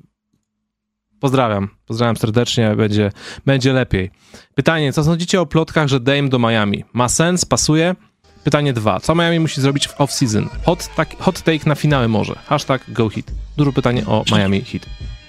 pozdrawiam. 1.19 1.69
Pozdrawiam 1.85 2.17
serdecznie, 2.17 2.75
będzie, 2.75 3.11
będzie 3.45 3.73
lepiej. 3.73 4.11
Pytanie, 4.55 4.93
co 4.93 5.03
sądzicie 5.03 5.41
o 5.41 5.45
plotkach, 5.45 5.87
że 5.87 5.99
Dame 5.99 6.29
do 6.29 6.39
Miami? 6.39 6.83
Ma 6.93 7.09
sens? 7.09 7.45
Pasuje? 7.45 7.95
Pytanie 8.43 8.73
dwa. 8.73 8.99
Co 8.99 9.15
Miami 9.15 9.39
musi 9.39 9.61
zrobić 9.61 9.87
w 9.87 9.97
off-season? 9.97 10.47
Hot, 10.65 10.89
tak, 10.95 11.17
hot 11.19 11.41
take 11.41 11.69
na 11.69 11.75
finały 11.75 12.07
może. 12.07 12.35
Hashtag 12.45 12.91
go 12.91 13.09
hit. 13.09 13.31
Dużo 13.57 13.71
pytanie 13.73 14.05
o 14.05 14.23
Miami 14.31 14.61
hit. 14.61 14.85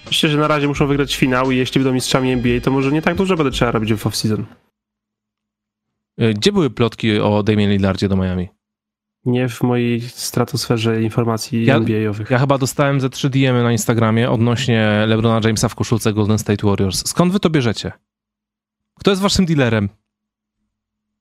Myślę, 0.07 0.28
że 0.28 0.39
na 0.39 0.49
razie 0.49 0.69
muszą 0.69 0.86
wygrać 0.86 1.16
finał 1.16 1.51
i 1.51 1.57
jeśli 1.57 1.78
będą 1.78 1.94
mistrzami 1.94 2.32
NBA, 2.32 2.61
to 2.61 2.70
może 2.70 2.93
nie 2.93 3.03
tak 3.03 3.15
dużo 3.15 3.36
będę 3.36 3.51
trzeba 3.51 3.70
robić 3.70 3.94
w 3.94 4.07
off-season. 4.07 4.44
E, 6.18 6.34
gdzie 6.34 6.52
były 6.52 6.70
plotki 6.70 7.20
o 7.20 7.43
Damien 7.43 7.70
Lillardzie 7.70 8.09
do 8.09 8.16
Miami? 8.16 8.48
Nie 9.24 9.48
w 9.48 9.62
mojej 9.62 10.01
stratosferze 10.01 11.02
informacji 11.02 11.64
ja, 11.64 11.76
NBA-owych. 11.76 12.30
Ja 12.30 12.39
chyba 12.39 12.59
dostałem 12.59 13.01
ze 13.01 13.10
3 13.10 13.30
DM 13.30 13.62
na 13.62 13.72
Instagramie 13.72 14.30
odnośnie 14.30 15.05
LeBrona 15.06 15.40
Jamesa 15.44 15.68
w 15.68 15.74
koszulce 15.74 16.12
Golden 16.12 16.39
State 16.39 16.66
Warriors. 16.66 17.09
Skąd 17.09 17.32
wy 17.32 17.40
to 17.40 17.51
bierzecie? 17.51 17.93
Kto 18.98 19.10
jest 19.10 19.22
waszym 19.22 19.47
dealerem? 19.47 19.89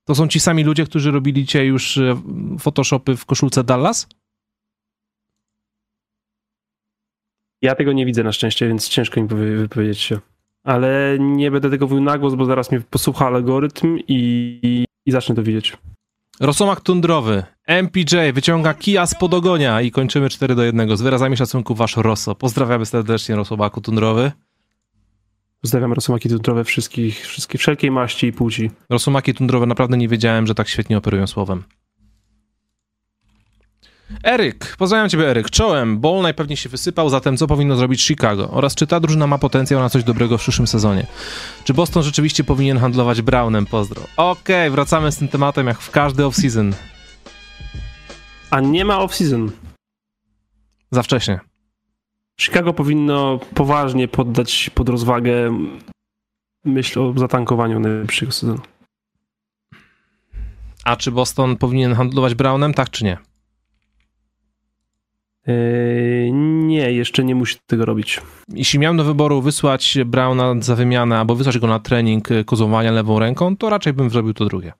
To 0.06 0.16
są 0.16 0.28
ci 0.28 0.40
sami 0.40 0.64
ludzie, 0.64 0.86
którzy 0.86 1.12
robili 1.12 1.46
cię 1.46 1.66
już 1.66 1.98
e, 1.98 2.22
Photoshopy 2.60 3.18
w 3.18 3.26
koszulce 3.26 3.64
Dallas? 3.64 4.08
Ja 7.62 7.76
tego 7.76 7.94
nie 7.94 8.06
widzę 8.06 8.24
na 8.24 8.32
szczęście, 8.32 8.68
więc 8.68 8.90
ciężko 8.90 9.22
mi 9.22 9.28
wypowiedzieć 9.58 10.00
się. 10.00 10.20
Ale 10.64 11.18
nie 11.20 11.52
będę 11.52 11.70
tego 11.70 11.86
mówił 11.86 12.02
na 12.02 12.18
głos, 12.18 12.36
bo 12.36 12.46
zaraz 12.46 12.72
mnie 12.72 12.82
posłucha 12.90 13.28
algorytm 13.28 13.98
i, 14.08 14.86
i 15.06 15.12
zacznę 15.12 15.36
to 15.36 15.44
widzieć. 15.44 15.78
Rosomak 16.40 16.82
tundrowy. 16.82 17.44
MPJ 17.68 18.16
wyciąga 18.34 18.74
kija 18.74 19.06
z 19.06 19.16
podogonia 19.16 19.82
i 19.82 19.92
kończymy 19.92 20.30
4 20.30 20.56
do 20.56 20.64
1. 20.64 20.98
Z 20.98 21.02
wyrazami 21.02 21.38
szacunku 21.38 21.76
wasz 21.76 21.98
Rosso. 21.98 22.36
Pozdrawiamy 22.36 22.86
serdecznie 22.86 23.36
Rosomaku 23.36 23.82
tundrowy. 23.82 24.32
Pozdrawiam 25.62 25.94
rosomaki 25.94 26.30
tundrowe 26.30 26.64
wszystkich, 26.64 27.28
wszystkie, 27.28 27.58
wszelkiej 27.58 27.92
maści 27.92 28.28
i 28.28 28.34
płci. 28.34 28.72
Rosomaki 28.90 29.34
tundrowe 29.34 29.66
naprawdę 29.66 29.98
nie 29.98 30.08
wiedziałem, 30.08 30.48
że 30.48 30.56
tak 30.56 30.68
świetnie 30.68 30.98
operują 30.98 31.28
słowem. 31.28 31.64
Eryk, 34.24 34.76
pozdrawiam 34.78 35.10
ciebie 35.10 35.30
Eryk. 35.30 35.50
Czołem, 35.50 36.00
Ball 36.00 36.22
najpewniej 36.22 36.58
się 36.58 36.70
wysypał, 36.70 37.10
zatem 37.10 37.38
co 37.38 37.48
powinno 37.48 37.76
zrobić 37.76 38.04
Chicago? 38.04 38.50
Oraz 38.52 38.76
czy 38.76 38.88
ta 38.88 39.00
drużyna 39.00 39.28
ma 39.28 39.38
potencjał 39.38 39.80
na 39.80 39.90
coś 39.90 40.04
dobrego 40.04 40.38
w 40.38 40.42
przyszłym 40.42 40.68
sezonie? 40.68 41.08
Czy 41.64 41.74
Boston 41.74 42.04
rzeczywiście 42.04 42.44
powinien 42.44 42.78
handlować 42.78 43.22
Brownem? 43.22 43.66
Pozdro. 43.66 44.04
Okej, 44.18 44.68
okay, 44.68 44.72
wracamy 44.72 45.12
z 45.12 45.18
tym 45.18 45.28
tematem 45.28 45.68
jak 45.68 45.80
w 45.80 45.92
każdy 45.92 46.24
off-season. 46.24 46.74
A 48.52 48.60
nie 48.60 48.86
ma 48.86 48.98
off-season. 48.98 49.50
Za 50.92 51.04
wcześnie. 51.04 51.40
Chicago 52.40 52.74
powinno 52.74 53.40
poważnie 53.56 54.08
poddać 54.08 54.72
pod 54.76 54.90
rozwagę 54.90 55.58
myśl 56.66 57.00
o 57.00 57.14
zatankowaniu 57.18 57.80
najbliższego 57.80 58.32
sezonu. 58.32 58.62
A 60.84 60.96
czy 60.96 61.12
Boston 61.12 61.58
powinien 61.58 61.94
handlować 61.94 62.36
Brownem, 62.36 62.74
tak 62.74 62.90
czy 62.90 63.04
nie? 63.04 63.18
Yy, 65.48 66.32
nie, 66.68 66.92
jeszcze 66.92 67.24
nie 67.24 67.36
musi 67.36 67.58
tego 67.68 67.86
robić. 67.86 68.22
Jeśli 68.50 68.80
miałem 68.80 68.98
do 68.98 69.04
wyboru 69.04 69.42
wysłać 69.42 69.98
Browna 70.06 70.56
za 70.60 70.76
wymianę 70.76 71.20
albo 71.20 71.36
wysłać 71.36 71.60
go 71.60 71.68
na 71.68 71.80
trening 71.80 72.32
y, 72.32 72.46
kozowania 72.46 72.92
lewą 72.92 73.20
ręką, 73.20 73.58
to 73.58 73.70
raczej 73.70 73.94
bym 73.94 74.10
zrobił 74.10 74.34
to 74.34 74.46
drugie. 74.46 74.74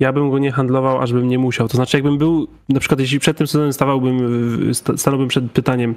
Ja 0.00 0.12
bym 0.12 0.30
go 0.30 0.38
nie 0.38 0.52
handlował, 0.52 1.00
aż 1.00 1.12
bym 1.12 1.28
nie 1.28 1.38
musiał. 1.38 1.68
To 1.68 1.76
znaczy, 1.76 1.96
jakbym 1.96 2.18
był, 2.18 2.48
na 2.68 2.80
przykład 2.80 3.00
jeśli 3.00 3.18
przed 3.18 3.36
tym 3.36 3.46
sezonem 3.46 3.72
stawałbym, 3.72 4.74
stanąłbym 4.96 5.28
przed 5.28 5.52
pytaniem, 5.52 5.94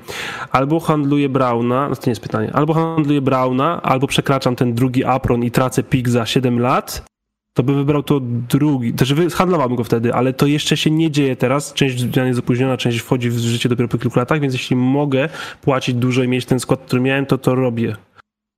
albo 0.52 0.80
handluję 0.80 1.30
Brauna, 1.30 1.90
no 1.90 1.96
to 1.96 2.02
nie 2.06 2.12
jest 2.12 2.22
pytanie, 2.22 2.52
albo 2.54 2.74
handluję 2.74 3.22
Brauna, 3.22 3.82
albo 3.82 4.08
przekraczam 4.08 4.56
ten 4.56 4.74
drugi 4.74 5.04
apron 5.04 5.44
i 5.44 5.52
tracę 5.52 5.84
pik 5.84 6.10
za 6.10 6.26
7 6.26 6.60
lat, 6.60 7.06
to 7.54 7.64
by 7.64 7.74
wybrał 7.74 8.04
to 8.04 8.20
drugi, 8.24 8.94
to 8.94 9.06
znaczy 9.06 9.30
handlowałbym 9.30 9.78
go 9.78 9.84
wtedy, 9.84 10.14
ale 10.14 10.34
to 10.34 10.48
jeszcze 10.48 10.78
się 10.78 10.92
nie 10.92 11.12
dzieje 11.12 11.36
teraz. 11.36 11.74
Część 11.74 12.00
zmian 12.00 12.28
jest 12.28 12.40
opóźniona, 12.40 12.78
część 12.78 13.00
wchodzi 13.00 13.30
w 13.30 13.38
życie 13.38 13.70
dopiero 13.70 13.88
po 13.88 13.98
kilku 13.98 14.20
latach, 14.20 14.40
więc 14.40 14.54
jeśli 14.54 14.76
mogę 14.76 15.30
płacić 15.62 15.96
dużo 15.96 16.24
i 16.24 16.28
mieć 16.28 16.46
ten 16.46 16.60
skład, 16.60 16.82
który 16.86 17.02
miałem, 17.02 17.26
to 17.26 17.38
to 17.38 17.56
robię. 17.56 17.96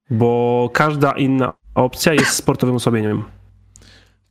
Bo 0.10 0.70
każda 0.74 1.12
inna 1.12 1.54
opcja 1.76 2.14
jest 2.14 2.32
sportowym 2.32 2.76
osłabieniem. 2.76 3.24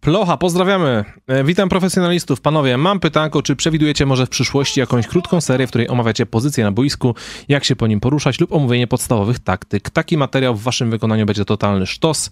Plocha, 0.01 0.36
pozdrawiamy. 0.36 1.05
E, 1.26 1.44
witam 1.44 1.68
profesjonalistów. 1.68 2.40
Panowie, 2.40 2.76
mam 2.76 3.01
pytanko, 3.01 3.43
czy 3.43 3.56
przewidujecie 3.56 4.06
może 4.06 4.26
w 4.26 4.28
przyszłości 4.28 4.80
jakąś 4.80 5.06
krótką 5.06 5.40
serię, 5.40 5.66
w 5.66 5.70
której 5.70 5.89
omawiacie 5.89 6.26
pozycję 6.26 6.64
na 6.64 6.72
boisku, 6.72 7.14
jak 7.48 7.64
się 7.64 7.76
po 7.76 7.86
nim 7.86 8.01
poruszać 8.01 8.40
lub 8.40 8.52
omówienie 8.52 8.86
podstawowych 8.86 9.39
taktyk. 9.39 9.90
Taki 9.90 10.16
materiał 10.16 10.55
w 10.55 10.62
waszym 10.62 10.90
wykonaniu 10.90 11.26
będzie 11.26 11.44
totalny 11.44 11.86
sztos. 11.86 12.30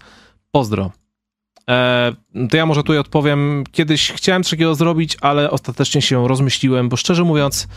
Pozdro. 0.51 0.91
E, 1.71 2.13
to 2.49 2.57
ja 2.57 2.65
może 2.65 2.83
tutaj 2.83 2.97
odpowiem. 2.97 3.63
Kiedyś 3.71 4.11
chciałem 4.11 4.43
coś 4.43 4.51
takiego 4.51 4.75
zrobić, 4.75 5.17
ale 5.21 5.51
ostatecznie 5.51 6.01
się 6.01 6.27
rozmyśliłem, 6.27 6.89
bo 6.89 6.97
szczerze 6.97 7.23
mówiąc, 7.23 7.67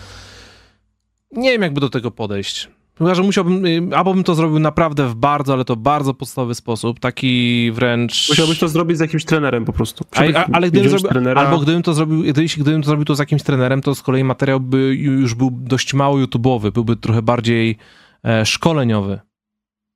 nie 1.33 1.51
wiem, 1.51 1.63
jakby 1.63 1.81
do 1.81 1.89
tego 1.89 2.11
podejść. 2.11 2.69
Chyba, 2.99 3.15
że 3.15 3.23
musiałbym, 3.23 3.67
y, 3.67 3.97
albo 3.97 4.15
bym 4.15 4.25
to 4.25 4.35
zrobił 4.35 4.59
naprawdę 4.59 5.09
w 5.09 5.15
bardzo, 5.15 5.53
ale 5.53 5.65
to 5.65 5.77
bardzo 5.77 6.15
podstawowy 6.15 6.55
sposób, 6.55 7.01
taki 7.01 7.71
wręcz... 7.73 8.29
Musiałbyś 8.29 8.59
to 8.59 8.69
zrobić 8.69 8.99
z 8.99 9.01
jakimś 9.01 9.25
trenerem 9.25 9.65
po 9.65 9.73
prostu. 9.73 10.05
A, 10.13 10.39
a, 10.39 10.47
ale 10.53 10.71
gdybym 10.71 10.91
zrobił, 10.91 11.09
trenera... 11.09 11.41
albo 11.41 11.59
gdybym 11.59 11.83
to 11.83 11.95
zrobił, 11.95 12.23
gdybym 12.59 12.83
to 12.83 12.89
zrobił 12.89 13.05
to 13.05 13.15
z 13.15 13.19
jakimś 13.19 13.43
trenerem, 13.43 13.81
to 13.81 13.95
z 13.95 14.03
kolei 14.03 14.25
materiał 14.25 14.61
by 14.61 14.95
już 14.95 15.35
był 15.35 15.51
dość 15.51 15.95
mało 15.95 16.17
YouTube'owy, 16.17 16.71
byłby 16.71 16.97
trochę 16.97 17.23
bardziej 17.23 17.77
e, 18.25 18.47
szkoleniowy. 18.47 19.21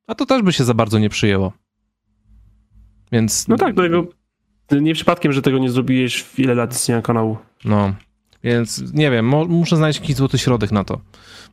A 0.06 0.14
to 0.14 0.26
też 0.26 0.42
by 0.42 0.52
się 0.52 0.64
za 0.64 0.74
bardzo 0.74 0.98
nie 0.98 1.08
przyjęło. 1.08 1.52
Więc... 3.12 3.48
No 3.48 3.56
tak, 3.56 3.76
tego, 3.76 4.06
nie 4.72 4.94
przypadkiem, 4.94 5.32
że 5.32 5.42
tego 5.42 5.58
nie 5.58 5.70
zrobiłeś 5.70 6.22
w 6.22 6.38
ile 6.38 6.54
lat 6.54 6.72
istnienia 6.72 7.02
kanału. 7.02 7.36
No, 7.64 7.92
więc 8.44 8.92
nie 8.92 9.10
wiem, 9.10 9.26
muszę 9.48 9.76
znaleźć 9.76 10.00
jakiś 10.00 10.16
złoty 10.16 10.38
środek 10.38 10.72
na 10.72 10.84
to. 10.84 11.00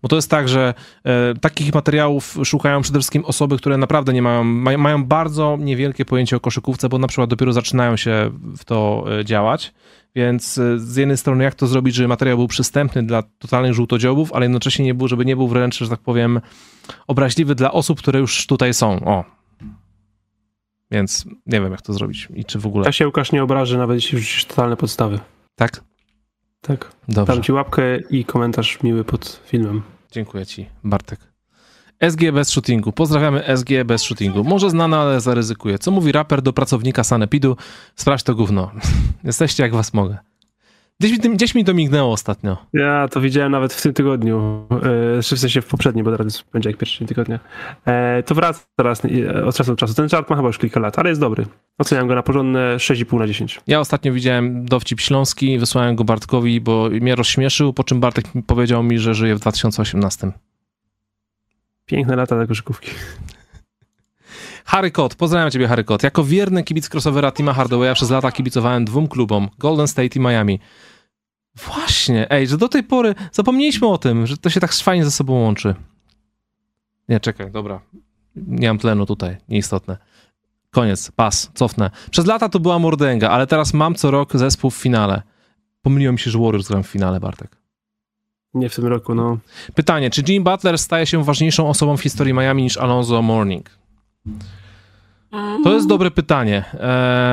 Bo 0.02 0.10
to 0.10 0.16
jest 0.16 0.30
tak, 0.30 0.50
że 0.50 0.74
e, 1.04 1.34
takich 1.42 1.74
materiałów 1.74 2.38
szukają 2.44 2.82
przede 2.82 3.00
wszystkim 3.00 3.26
osoby, 3.26 3.58
które 3.58 3.78
naprawdę 3.78 4.14
nie 4.14 4.22
mają, 4.22 4.44
mają, 4.44 4.78
mają 4.78 5.04
bardzo 5.04 5.58
niewielkie 5.60 6.06
pojęcie 6.06 6.36
o 6.36 6.40
koszykówce, 6.40 6.90
bo 6.90 6.98
na 6.98 7.08
przykład 7.08 7.30
dopiero 7.30 7.54
zaczynają 7.54 7.98
się 7.98 8.32
w 8.58 8.66
to 8.66 9.06
e, 9.20 9.26
działać. 9.26 9.74
Więc 10.16 10.58
e, 10.58 10.80
z 10.80 10.96
jednej 10.96 11.18
strony, 11.18 11.44
jak 11.44 11.56
to 11.56 11.68
zrobić, 11.68 11.96
żeby 11.96 12.08
materiał 12.08 12.38
był 12.38 12.48
przystępny 12.48 13.04
dla 13.04 13.24
totalnych 13.40 13.74
żółtodziobów, 13.74 14.34
ale 14.34 14.46
jednocześnie 14.46 14.86
nie 14.86 14.94
był, 14.94 15.08
żeby 15.08 15.26
nie 15.26 15.36
był 15.36 15.48
wręcz, 15.48 15.78
że 15.78 15.90
tak 15.90 16.00
powiem, 16.00 16.42
obraźliwy 17.08 17.56
dla 17.56 17.72
osób, 17.72 18.00
które 18.00 18.20
już 18.20 18.48
tutaj 18.48 18.74
są. 18.74 19.06
O, 19.06 19.24
więc 20.92 21.26
nie 21.46 21.62
wiem, 21.62 21.72
jak 21.72 21.82
to 21.82 21.94
zrobić 21.94 22.28
i 22.34 22.46
czy 22.46 22.60
w 22.60 22.66
ogóle. 22.66 22.86
Ja 22.86 22.92
się 22.92 23.06
Łukasz 23.06 23.32
nie 23.32 23.44
obraży, 23.44 23.78
nawet 23.78 23.96
jeśli 23.96 24.18
wrzucisz 24.18 24.46
totalne 24.46 24.78
podstawy. 24.78 25.20
Tak? 25.56 25.84
Tak. 26.62 26.92
Dobrze. 27.08 27.34
Dam 27.34 27.44
ci 27.44 27.52
łapkę 27.52 28.00
i 28.10 28.26
komentarz 28.26 28.84
miły 28.84 29.04
pod 29.04 29.42
filmem. 29.46 29.82
Dziękuję 30.12 30.46
ci, 30.46 30.66
Bartek. 30.84 31.20
SG 32.10 32.32
bez 32.32 32.50
shootingu. 32.50 32.92
Pozdrawiamy 32.92 33.58
SG 33.58 33.70
bez 33.86 34.02
shootingu. 34.02 34.44
Może 34.44 34.70
znane, 34.70 34.98
ale 34.98 35.22
zaryzykuję. 35.22 35.80
Co 35.80 35.92
mówi 35.92 36.12
raper 36.12 36.42
do 36.42 36.54
pracownika 36.54 37.04
Sanepidu? 37.04 37.58
Sprawdź 37.96 38.24
to 38.24 38.36
gówno. 38.36 38.72
Jesteście 39.24 39.64
jak 39.64 39.74
was 39.74 39.94
mogę. 39.94 40.18
Gdzieś 41.00 41.24
mi, 41.24 41.36
gdzieś 41.36 41.56
mi 41.56 41.66
to 41.66 41.74
mignęło 41.74 42.12
ostatnio. 42.14 42.58
Ja 42.74 43.08
to 43.08 43.22
widziałem 43.22 43.52
nawet 43.52 43.74
w 43.74 43.82
tym 43.82 43.94
tygodniu, 43.94 44.68
e, 45.18 45.22
w 45.22 45.26
sensie 45.26 45.62
w 45.62 45.66
poprzednim, 45.66 46.06
bo 46.06 46.12
teraz 46.12 46.44
będzie 46.54 46.70
jak 46.70 46.78
pierwszy 46.78 47.06
tygodnia. 47.06 47.40
E, 47.86 48.24
to 48.24 48.36
wraca 48.36 48.66
teraz 48.76 49.02
e, 49.06 49.46
od 49.46 49.56
czasu 49.56 49.72
do 49.72 49.76
czasu. 49.78 49.94
Ten 49.94 50.10
żart 50.10 50.30
ma 50.30 50.36
chyba 50.36 50.48
już 50.48 50.58
kilka 50.58 50.80
lat, 50.80 51.00
ale 51.00 51.10
jest 51.10 51.22
dobry. 51.22 51.46
Oceniam 51.78 52.08
go 52.08 52.16
na 52.16 52.24
porządne 52.24 52.76
6,5 52.78 53.20
na 53.20 53.28
10. 53.28 53.62
Ja 53.68 53.80
ostatnio 53.80 54.14
widziałem 54.14 54.66
dowcip 54.66 55.02
śląski, 55.02 55.60
wysłałem 55.60 55.96
go 55.96 56.04
Bartkowi, 56.04 56.62
bo 56.62 56.90
mnie 56.90 57.16
rozśmieszył, 57.16 57.74
po 57.74 57.84
czym 57.84 58.00
Bartek 58.00 58.26
powiedział 58.48 58.84
mi, 58.84 59.00
że 59.00 59.14
żyje 59.14 59.36
w 59.36 59.40
2018. 59.40 60.32
Piękne 61.86 62.16
lata 62.16 62.36
dla 62.36 62.48
koszykówki. 62.48 62.92
Harry 64.66 64.92
Cott, 64.92 65.16
pozdrawiam 65.16 65.52
ciebie 65.52 65.68
Harry 65.68 65.84
Cott. 65.84 66.04
Jako 66.04 66.24
wierny 66.24 66.64
kibic 66.64 66.90
crossovera 66.90 67.32
Tima 67.32 67.54
Hardawaya 67.54 67.94
przez 67.94 68.10
lata 68.10 68.32
kibicowałem 68.32 68.86
dwóm 68.86 69.08
klubom, 69.08 69.50
Golden 69.60 69.88
State 69.88 70.16
i 70.16 70.20
Miami. 70.20 70.60
Właśnie, 71.56 72.32
ej, 72.32 72.48
że 72.48 72.58
do 72.58 72.70
tej 72.70 72.84
pory 72.84 73.16
zapomnieliśmy 73.32 73.88
o 73.88 73.98
tym, 73.98 74.28
że 74.28 74.38
to 74.38 74.50
się 74.50 74.60
tak 74.60 74.74
fajnie 74.74 75.06
ze 75.06 75.12
sobą 75.12 75.34
łączy. 75.34 75.76
Nie, 77.10 77.20
czekaj, 77.20 77.52
dobra. 77.52 77.82
Nie 78.36 78.68
mam 78.68 78.78
tlenu 78.78 79.06
tutaj, 79.06 79.38
nieistotne. 79.50 79.98
Koniec, 80.72 81.12
pas, 81.12 81.52
cofnę. 81.54 81.92
Przez 82.12 82.26
lata 82.26 82.50
to 82.50 82.60
była 82.60 82.80
mordęga, 82.80 83.30
ale 83.30 83.48
teraz 83.48 83.74
mam 83.74 83.96
co 83.96 84.12
rok 84.12 84.38
zespół 84.38 84.72
w 84.72 84.76
finale. 84.76 85.22
Pomyliło 85.82 86.14
mi 86.14 86.20
się, 86.20 86.32
że 86.32 86.40
Warriors 86.40 86.68
gram 86.68 86.84
w 86.84 86.88
finale, 86.88 87.20
Bartek. 87.20 87.58
Nie 88.54 88.70
w 88.70 88.76
tym 88.76 88.88
roku, 88.88 89.16
no. 89.16 89.38
Pytanie, 89.76 90.10
czy 90.10 90.24
Jim 90.28 90.44
Butler 90.44 90.78
staje 90.78 91.06
się 91.06 91.24
ważniejszą 91.24 91.70
osobą 91.70 91.98
w 91.98 92.02
historii 92.02 92.34
Miami 92.34 92.64
niż 92.64 92.78
Alonzo 92.78 93.22
Mourning? 93.22 93.85
To 95.64 95.74
jest 95.74 95.88
dobre 95.88 96.12
pytanie. 96.12 96.66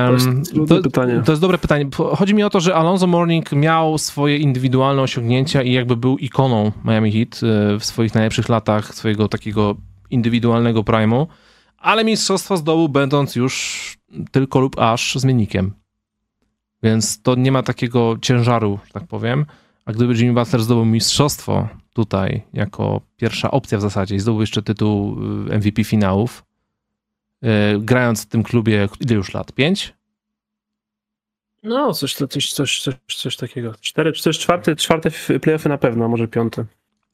to, 0.07 0.13
jest 0.13 0.27
to, 0.67 0.81
pytanie. 0.81 1.21
to 1.25 1.31
jest 1.31 1.41
dobre 1.41 1.57
pytanie. 1.57 1.85
Chodzi 2.15 2.33
mi 2.33 2.43
o 2.43 2.49
to, 2.49 2.59
że 2.59 2.75
Alonso 2.75 3.07
Morning 3.07 3.51
miał 3.51 3.97
swoje 3.97 4.37
indywidualne 4.37 5.01
osiągnięcia 5.01 5.61
i 5.61 5.71
jakby 5.71 5.95
był 5.95 6.17
ikoną 6.17 6.71
Miami 6.85 7.11
Heat 7.11 7.41
e, 7.43 7.79
w 7.79 7.85
swoich 7.85 8.13
najlepszych 8.13 8.49
latach, 8.49 8.95
swojego 8.95 9.27
takiego 9.27 9.75
indywidualnego 10.09 10.81
prime'u, 10.81 11.27
ale 11.77 12.05
mistrzostwo 12.05 12.57
zdobył 12.57 12.89
będąc 12.89 13.35
już 13.35 13.97
tylko 14.31 14.59
lub 14.59 14.79
aż 14.79 15.15
zmiennikiem. 15.15 15.73
Więc 16.83 17.21
to 17.21 17.35
nie 17.35 17.51
ma 17.51 17.63
takiego 17.63 18.17
ciężaru, 18.21 18.79
że 18.85 18.93
tak 18.93 19.07
powiem. 19.07 19.45
A 19.85 19.93
gdyby 19.93 20.13
Jimmy 20.13 20.33
Butler 20.33 20.63
zdobył 20.63 20.85
mistrzostwo 20.85 21.67
tutaj 21.93 22.41
jako 22.53 23.01
pierwsza 23.17 23.51
opcja 23.51 23.77
w 23.77 23.81
zasadzie 23.81 24.15
i 24.15 24.19
zdobył 24.19 24.41
jeszcze 24.41 24.61
tytuł 24.61 25.17
e, 25.49 25.57
MVP 25.57 25.83
finałów, 25.83 26.43
grając 27.79 28.23
w 28.23 28.25
tym 28.25 28.43
klubie 28.43 28.89
ile 28.99 29.15
już 29.15 29.33
lat? 29.33 29.51
Pięć? 29.51 29.93
No, 31.63 31.93
coś, 31.93 32.15
coś, 32.15 32.53
coś, 32.53 32.81
coś, 32.81 32.95
coś 33.15 33.37
takiego. 33.37 33.73
Cztery, 33.81 34.13
czy 34.13 34.23
też 34.23 34.39
czwarte, 34.39 34.75
czwarte 34.75 35.09
playoffy 35.41 35.69
na 35.69 35.77
pewno, 35.77 36.09
może 36.09 36.27
piąte. 36.27 36.65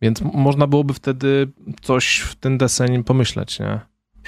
Więc 0.01 0.21
można 0.21 0.67
byłoby 0.67 0.93
wtedy 0.93 1.47
coś 1.81 2.19
w 2.19 2.35
ten 2.35 2.57
deseń 2.57 3.03
pomyśleć, 3.03 3.59
nie? 3.59 3.79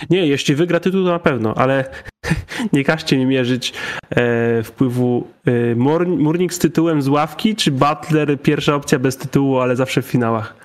Nie, 0.10 0.28
jeśli 0.28 0.56
wygra 0.56 0.80
tytuł, 0.80 1.04
to 1.04 1.12
na 1.12 1.20
pewno, 1.20 1.54
ale 1.56 1.90
nie 2.74 2.84
każcie 2.84 3.18
mi 3.18 3.26
mierzyć 3.26 3.74
e, 4.10 4.64
wpływu 4.64 5.28
e, 5.46 5.76
Murnik 6.06 6.54
z 6.54 6.60
tytułem 6.60 7.02
z 7.02 7.08
ławki, 7.08 7.56
czy 7.56 7.72
Butler 7.72 8.42
pierwsza 8.42 8.76
opcja 8.76 9.00
bez 9.00 9.18
tytułu, 9.18 9.60
ale 9.60 9.76
zawsze 9.76 10.02
w 10.02 10.06
finałach. 10.06 10.56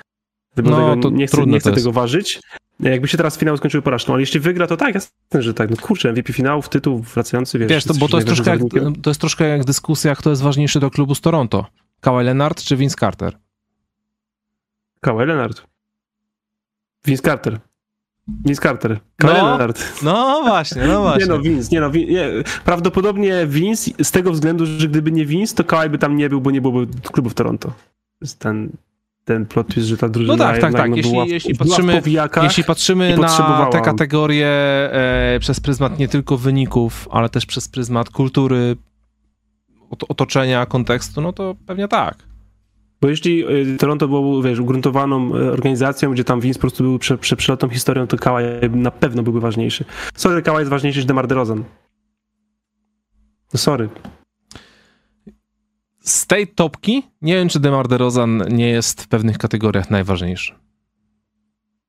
No, 0.57 0.97
to 0.97 1.11
nie 1.11 1.27
chcę, 1.27 1.47
nie 1.47 1.61
chcę 1.61 1.73
tego 1.73 1.93
ważyć. 1.93 2.41
Jakby 2.81 3.09
się 3.09 3.17
teraz 3.17 3.39
finał 3.39 3.57
skończył 3.57 3.83
porażką, 3.83 4.13
ale 4.13 4.23
jeśli 4.23 4.41
wygra, 4.41 4.67
to 4.67 4.77
tak, 4.77 4.95
jasne, 4.95 5.43
że 5.43 5.55
tak. 5.55 5.71
No 5.71 5.77
kurczę, 5.77 6.13
MVP 6.13 6.33
finałów, 6.33 6.69
tytuł 6.69 6.99
wracający, 6.99 7.59
wiesz. 7.59 7.69
Wiesz, 7.69 7.85
to, 7.85 7.95
bo 7.95 8.09
to 8.09 8.17
jest, 8.17 8.27
troszkę 8.27 8.51
jak, 8.51 8.61
to 9.03 9.11
jest 9.11 9.21
troszkę 9.21 9.49
jak 9.49 9.65
dyskusja, 9.65 10.15
kto 10.15 10.31
jest 10.31 10.43
ważniejszy 10.43 10.81
do 10.81 10.91
klubu 10.91 11.15
z 11.15 11.21
Toronto. 11.21 11.67
Kawhi 12.01 12.25
Leonard 12.25 12.63
czy 12.63 12.77
Vince 12.77 12.97
Carter? 13.01 13.37
Kawhi 15.01 15.27
Leonard. 15.27 15.63
Vince 17.05 17.23
Carter. 17.23 17.61
Vince 18.45 18.63
Carter. 18.63 19.01
Kawhi 19.17 19.35
no, 19.35 19.45
Leonard. 19.45 20.03
No 20.03 20.43
właśnie, 20.43 20.85
no 20.85 21.03
właśnie. 21.03 21.25
Nie 21.27 21.31
no, 21.31 21.41
Vince, 21.41 21.69
nie 21.73 21.81
no, 21.81 21.91
Vince, 21.91 22.13
nie. 22.13 22.29
prawdopodobnie 22.65 23.47
Vince 23.47 23.91
z 24.03 24.11
tego 24.11 24.33
względu, 24.33 24.67
że 24.67 24.89
gdyby 24.89 25.13
nie 25.13 25.27
Vince, 25.27 25.55
to 25.55 25.65
Kawhi 25.65 25.91
by 25.91 25.99
tam 25.99 26.17
nie 26.17 26.29
był, 26.29 26.41
bo 26.41 26.51
nie 26.51 26.61
byłoby 26.61 26.87
klubu 27.03 27.31
w 27.31 27.35
Toronto. 27.35 27.69
To 27.69 27.75
jest 28.21 28.39
ten 28.39 28.71
ten 29.27 29.47
plot 29.47 29.69
twist, 29.69 29.89
że 29.89 29.97
ta 29.97 30.09
drużyna 30.09 30.37
No 30.37 30.45
tak, 30.45 30.61
tak, 30.61 30.73
tak. 30.73 30.97
Jeśli, 30.97 31.13
była, 31.13 31.25
jeśli 31.25 31.55
patrzymy, 31.55 32.03
jeśli 32.43 32.65
patrzymy 32.65 33.17
na 33.17 33.67
te 33.67 33.81
kategorie 33.81 34.49
e, 34.93 35.39
przez 35.41 35.61
pryzmat 35.61 35.99
nie 35.99 36.09
tylko 36.09 36.37
wyników, 36.37 37.09
ale 37.11 37.29
też 37.29 37.47
przez 37.47 37.69
pryzmat 37.69 38.11
kultury, 38.11 38.77
otoczenia, 40.09 40.67
kontekstu, 40.67 41.21
no 41.21 41.33
to 41.33 41.57
pewnie 41.67 41.89
tak. 41.89 42.17
Bo 43.01 43.09
jeśli 43.09 43.45
e, 43.45 43.77
Toronto 43.79 44.09
było, 44.09 44.43
wiesz, 44.43 44.59
ugruntowaną 44.59 45.35
e, 45.35 45.53
organizacją, 45.53 46.13
gdzie 46.13 46.25
tam 46.25 46.41
Vince 46.41 46.59
po 46.59 46.61
prostu 46.61 46.83
był 46.83 46.99
prze, 46.99 47.19
prze, 47.19 47.57
historią, 47.71 48.07
to 48.07 48.17
Kawhi 48.17 48.45
na 48.71 48.91
pewno 48.91 49.23
byłby 49.23 49.41
ważniejszy. 49.41 49.85
Sorry, 50.15 50.43
Kawhi 50.43 50.59
jest 50.59 50.71
ważniejszy 50.71 50.99
niż 50.99 51.07
DeMar 51.07 51.27
DeRozan. 51.27 51.65
No 53.55 53.59
sorry 53.59 53.89
z 56.09 56.27
tej 56.27 56.49
topki 56.49 57.03
nie 57.23 57.35
wiem, 57.35 57.49
czy 57.49 57.61
DeMar 57.61 57.89
DeRozan 57.89 58.43
nie 58.51 58.69
jest 58.69 59.03
w 59.03 59.09
pewnych 59.09 59.39
kategoriach 59.39 59.91
najważniejszy. 59.91 60.55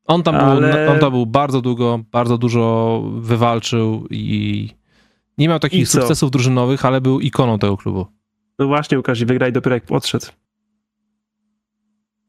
On 0.05 0.23
tam, 0.23 0.35
Ale... 0.35 0.71
był, 0.71 0.93
on 0.93 0.99
tam 0.99 1.11
był 1.11 1.25
bardzo 1.25 1.61
długo, 1.61 1.99
bardzo 2.11 2.37
dużo 2.37 3.03
wywalczył 3.19 4.07
i 4.09 4.69
nie 5.37 5.47
miał 5.47 5.59
takich 5.59 5.87
sukcesów 5.87 6.31
drużynowych, 6.31 6.85
ale 6.85 7.01
był 7.01 7.19
ikoną 7.19 7.59
tego 7.59 7.77
klubu. 7.77 8.05
No 8.59 8.67
właśnie, 8.67 8.97
Łukasz, 8.97 9.25
wygraj 9.25 9.53
dopiero 9.53 9.75
jak 9.75 9.91
odszedł. 9.91 10.25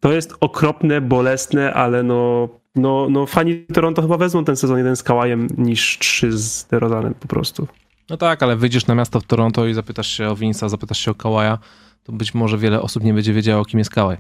To 0.01 0.13
jest 0.13 0.35
okropne, 0.41 1.01
bolesne, 1.01 1.75
ale 1.75 2.03
no, 2.03 2.49
no, 2.75 3.07
no 3.11 3.27
fani 3.27 3.67
Toronto 3.67 4.03
chyba 4.03 4.17
wezmą 4.17 4.45
ten 4.45 4.57
sezon 4.57 4.79
jeden 4.79 4.97
z 4.97 5.03
Kałajem 5.03 5.49
niż 5.59 5.99
trzy 5.99 6.39
z 6.39 6.65
DeRozanem 6.65 7.15
po 7.15 7.29
prostu. 7.29 7.69
No 8.11 8.17
tak, 8.17 8.43
ale 8.43 8.57
wyjdziesz 8.57 8.87
na 8.87 8.95
miasto 8.95 9.21
w 9.21 9.25
Toronto 9.25 9.67
i 9.67 9.75
zapytasz 9.75 10.09
się 10.09 10.29
o 10.29 10.35
Vince'a, 10.35 10.69
zapytasz 10.69 10.99
się 10.99 11.11
o 11.11 11.15
Kawaja, 11.15 11.59
to 12.05 12.13
być 12.13 12.35
może 12.35 12.59
wiele 12.59 12.83
osób 12.83 13.05
nie 13.05 13.15
będzie 13.15 13.33
wiedziało, 13.33 13.65
kim 13.65 13.79
jest 13.79 13.91
Kawaj. 13.91 14.17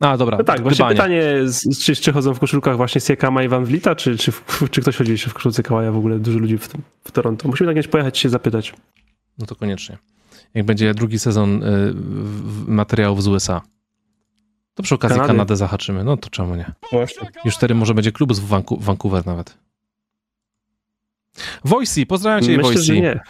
No 0.00 0.18
dobra. 0.18 0.38
No 0.38 0.44
tak, 0.44 0.62
właśnie 0.62 0.88
pytanie, 0.88 1.22
czy, 1.82 1.96
czy 1.96 2.12
chodzą 2.12 2.34
w 2.34 2.38
koszulkach 2.38 2.76
właśnie 2.76 3.00
Siekama 3.00 3.42
i 3.42 3.48
Van 3.48 3.64
Vlita, 3.64 3.94
czy, 3.94 4.18
czy, 4.18 4.32
czy 4.70 4.80
ktoś 4.80 4.96
chodzi 4.96 5.12
jeszcze 5.12 5.30
w 5.30 5.34
koszulce 5.34 5.62
Kawaja 5.62 5.92
w 5.92 5.96
ogóle? 5.96 6.18
Dużo 6.18 6.38
ludzi 6.38 6.58
w, 6.58 6.68
w 7.04 7.10
Toronto. 7.12 7.48
Musimy 7.48 7.74
tak 7.74 7.90
pojechać 7.90 8.18
się 8.18 8.28
zapytać. 8.28 8.74
No 9.38 9.46
to 9.46 9.56
koniecznie. 9.56 9.98
Jak 10.54 10.66
będzie 10.66 10.94
drugi 10.94 11.18
sezon 11.18 11.62
y, 11.62 11.94
materiałów 12.66 13.22
z 13.22 13.28
USA, 13.28 13.62
to 14.74 14.82
przy 14.82 14.94
okazji 14.94 15.16
Kanady. 15.16 15.32
Kanadę 15.32 15.56
zahaczymy. 15.56 16.04
No 16.04 16.16
to 16.16 16.30
czemu 16.30 16.54
nie? 16.54 16.72
Właśnie. 16.92 17.28
Już 17.44 17.56
wtedy 17.56 17.74
może 17.74 17.94
będzie 17.94 18.12
klub 18.12 18.34
z 18.34 18.40
Vancouver 18.80 19.26
nawet. 19.26 19.58
Wojsi, 21.64 22.06
pozdrawiam 22.06 22.42
cię, 22.42 22.56
Myślę, 22.56 22.72
Wojsi. 22.72 23.02
nie. 23.02 23.20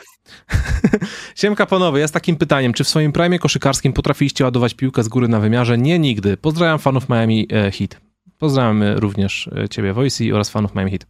Siemka 1.37 1.67
panowie, 1.67 2.01
ja 2.01 2.09
z 2.09 2.13
takim 2.13 2.37
pytaniem, 2.37 2.73
czy 2.73 2.85
w 2.85 2.89
swoim 2.89 3.13
prime 3.13 3.39
koszykarskim 3.39 3.93
potrafiliście 3.93 4.45
ładować 4.45 4.75
piłkę 4.75 5.03
z 5.03 5.09
góry 5.09 5.29
na 5.29 5.41
wymiarze? 5.41 5.79
Nie, 5.79 5.99
nigdy. 5.99 6.37
Pozdrawiam 6.37 6.79
fanów 6.79 7.09
Miami 7.09 7.49
e, 7.53 7.71
Heat. 7.71 8.01
Pozdrawiam 8.39 8.83
również 8.83 9.51
e, 9.65 9.69
ciebie, 9.69 9.93
Wojsi, 9.93 10.33
oraz 10.33 10.51
fanów 10.51 10.75
Miami 10.75 10.91
Heat. 10.91 11.07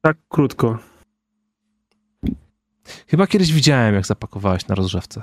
Tak 0.00 0.16
krótko. 0.28 0.78
Chyba 3.06 3.26
kiedyś 3.26 3.52
widziałem, 3.52 3.94
jak 3.94 4.06
zapakowałeś 4.06 4.66
na 4.66 4.74
rozrzewce. 4.74 5.22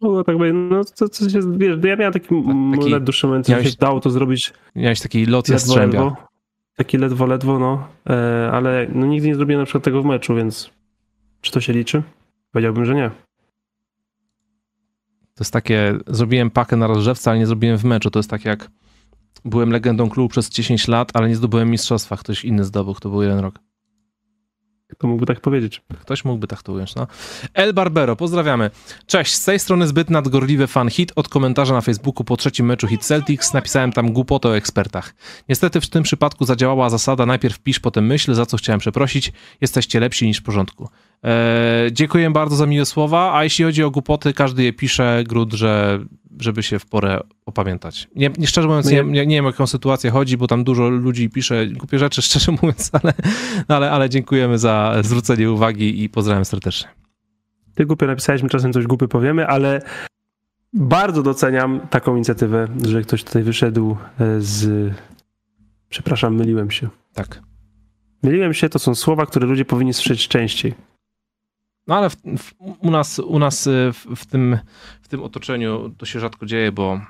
No 0.00 0.24
tak 0.24 0.36
no 0.54 0.84
to, 0.84 1.08
to 1.08 1.28
się, 1.28 1.58
wiesz, 1.58 1.78
ja 1.84 1.96
miałem 1.96 2.12
taki, 2.12 2.28
taki 2.78 3.00
dłuższy 3.00 3.26
moment, 3.26 3.46
że 3.46 3.64
się 3.64 3.76
dało 3.80 4.00
to 4.00 4.10
zrobić. 4.10 4.52
Miałeś 4.74 5.00
taki 5.00 5.26
lot 5.26 5.48
jastrzębia. 5.48 6.16
Taki 6.76 6.98
ledwo, 6.98 7.26
ledwo, 7.26 7.58
no. 7.58 7.88
E, 8.10 8.50
ale 8.52 8.86
no, 8.94 9.06
nigdy 9.06 9.28
nie 9.28 9.34
zrobiłem 9.34 9.60
na 9.60 9.64
przykład 9.64 9.84
tego 9.84 10.02
w 10.02 10.06
meczu, 10.06 10.34
więc 10.34 10.70
czy 11.40 11.52
to 11.52 11.60
się 11.60 11.72
liczy? 11.72 12.02
Powiedziałbym, 12.52 12.84
że 12.84 12.94
nie. 12.94 13.10
To 15.34 15.44
jest 15.44 15.52
takie, 15.52 15.98
zrobiłem 16.06 16.50
pakę 16.50 16.76
na 16.76 16.86
rozrzewce, 16.86 17.30
ale 17.30 17.38
nie 17.38 17.46
zrobiłem 17.46 17.78
w 17.78 17.84
meczu. 17.84 18.10
To 18.10 18.18
jest 18.18 18.30
tak 18.30 18.44
jak 18.44 18.70
byłem 19.44 19.70
legendą 19.70 20.10
klubu 20.10 20.28
przez 20.28 20.50
10 20.50 20.88
lat, 20.88 21.10
ale 21.14 21.28
nie 21.28 21.36
zdobyłem 21.36 21.70
mistrzostwa. 21.70 22.16
Ktoś 22.16 22.44
inny 22.44 22.64
zdobył, 22.64 22.94
to 22.94 23.10
był 23.10 23.22
jeden 23.22 23.38
rok. 23.38 23.58
Kto 24.92 25.08
mógłby 25.08 25.26
tak 25.26 25.40
powiedzieć? 25.40 25.82
Ktoś 26.00 26.24
mógłby 26.24 26.46
tak 26.46 26.62
to 26.62 26.72
ująć, 26.72 26.94
no. 26.94 27.06
El 27.54 27.74
Barbero, 27.74 28.16
pozdrawiamy. 28.16 28.70
Cześć, 29.06 29.34
z 29.34 29.44
tej 29.44 29.58
strony 29.58 29.86
zbyt 29.86 30.10
nadgorliwy 30.10 30.66
fan 30.66 30.90
hit 30.90 31.12
od 31.16 31.28
komentarza 31.28 31.74
na 31.74 31.80
Facebooku 31.80 32.24
po 32.24 32.36
trzecim 32.36 32.66
meczu 32.66 32.86
Hit 32.86 33.04
Celtics 33.04 33.52
napisałem 33.52 33.92
tam 33.92 34.12
głupotę 34.12 34.48
o 34.48 34.56
ekspertach. 34.56 35.14
Niestety 35.48 35.80
w 35.80 35.90
tym 35.90 36.02
przypadku 36.02 36.44
zadziałała 36.44 36.90
zasada 36.90 37.26
najpierw 37.26 37.58
pisz, 37.58 37.80
potem 37.80 38.06
myśl, 38.06 38.34
za 38.34 38.46
co 38.46 38.56
chciałem 38.56 38.80
przeprosić. 38.80 39.32
Jesteście 39.60 40.00
lepsi 40.00 40.26
niż 40.26 40.38
w 40.38 40.42
porządku. 40.42 40.88
Eee, 41.22 41.92
dziękuję 41.92 42.30
bardzo 42.30 42.56
za 42.56 42.66
miłe 42.66 42.86
słowa, 42.86 43.34
a 43.34 43.44
jeśli 43.44 43.64
chodzi 43.64 43.82
o 43.82 43.90
głupoty, 43.90 44.32
każdy 44.32 44.62
je 44.62 44.72
pisze, 44.72 45.24
Grud, 45.26 45.52
że 45.52 46.00
żeby 46.40 46.62
się 46.62 46.78
w 46.78 46.86
porę 46.86 47.20
opamiętać. 47.46 48.08
Nie, 48.16 48.30
nie 48.38 48.46
szczerze 48.46 48.68
mówiąc, 48.68 48.86
no 48.86 48.92
nie, 48.92 49.04
nie, 49.04 49.26
nie 49.26 49.36
wiem, 49.36 49.44
o 49.44 49.48
jaką 49.48 49.66
sytuację 49.66 50.10
chodzi, 50.10 50.36
bo 50.36 50.46
tam 50.46 50.64
dużo 50.64 50.88
ludzi 50.88 51.30
pisze 51.30 51.66
głupie 51.66 51.98
rzeczy, 51.98 52.22
szczerze 52.28 52.52
mówiąc, 52.52 52.90
ale, 52.92 53.12
ale, 53.68 53.90
ale 53.90 54.10
dziękujemy 54.10 54.58
za 54.58 54.96
zwrócenie 55.02 55.50
uwagi 55.50 56.02
i 56.02 56.08
pozdrawiam 56.08 56.44
serdecznie. 56.44 56.88
Ty 57.74 57.86
głupio 57.86 58.06
napisaliśmy, 58.06 58.48
czasem 58.48 58.72
coś 58.72 58.86
głupie 58.86 59.08
powiemy, 59.08 59.46
ale 59.46 59.82
bardzo 60.72 61.22
doceniam 61.22 61.80
taką 61.90 62.16
inicjatywę, 62.16 62.68
że 62.86 63.02
ktoś 63.02 63.24
tutaj 63.24 63.42
wyszedł 63.42 63.96
e, 64.20 64.40
z... 64.40 64.92
Przepraszam, 65.88 66.34
myliłem 66.34 66.70
się. 66.70 66.88
Tak. 67.14 67.42
Myliłem 68.22 68.54
się, 68.54 68.68
to 68.68 68.78
są 68.78 68.94
słowa, 68.94 69.26
które 69.26 69.46
ludzie 69.46 69.64
powinni 69.64 69.94
słyszeć 69.94 70.28
częściej. 70.28 70.74
No 71.86 71.94
ale 71.94 72.10
w, 72.10 72.16
w, 72.16 72.54
u 72.58 72.90
nas, 72.90 73.18
u 73.18 73.38
nas 73.38 73.66
y, 73.66 73.92
w, 73.92 74.06
w, 74.16 74.26
tym, 74.26 74.58
w 75.02 75.08
tym 75.08 75.22
otoczeniu 75.22 75.94
to 75.98 76.06
się 76.06 76.20
rzadko 76.20 76.46
dzieje, 76.46 76.72
bo 76.72 77.00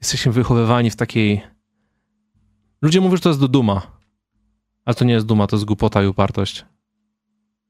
jesteśmy 0.00 0.32
wychowywani 0.32 0.90
w 0.90 0.96
takiej. 0.96 1.40
Ludzie 2.82 3.00
mówią, 3.00 3.16
że 3.16 3.22
to 3.22 3.28
jest 3.28 3.40
do 3.40 3.48
duma. 3.48 3.82
Ale 4.84 4.94
to 4.94 5.04
nie 5.04 5.14
jest 5.14 5.26
duma, 5.26 5.46
to 5.46 5.56
jest 5.56 5.64
głupota 5.64 6.02
i 6.02 6.06
upartość. 6.06 6.64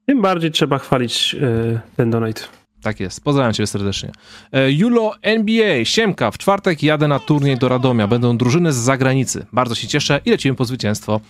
Tym 0.06 0.22
bardziej 0.22 0.51
trzeba 0.51 0.78
chwalić 0.78 1.34
yy, 1.34 1.80
ten 1.97 2.10
donate. 2.10 2.43
Tak 2.82 3.01
jest. 3.01 3.24
Pozdrawiam 3.24 3.52
cię 3.52 3.66
serdecznie. 3.66 4.12
E, 4.52 4.72
Julo 4.72 5.14
NBA, 5.22 5.84
Siemka, 5.84 6.30
w 6.30 6.39
czwartek 6.39 6.82
jadę 6.82 7.09
na 7.09 7.18
turniej 7.18 7.59
do 7.59 7.68
Radomia. 7.68 8.06
Będą 8.06 8.36
drużyny 8.36 8.72
z 8.72 8.76
zagranicy. 8.76 9.47
Bardzo 9.52 9.74
się 9.74 9.89
cieszę 9.89 10.20
i 10.24 10.30
lecimy 10.30 10.56
po 10.56 10.64
zwycięstwo. 10.64 11.20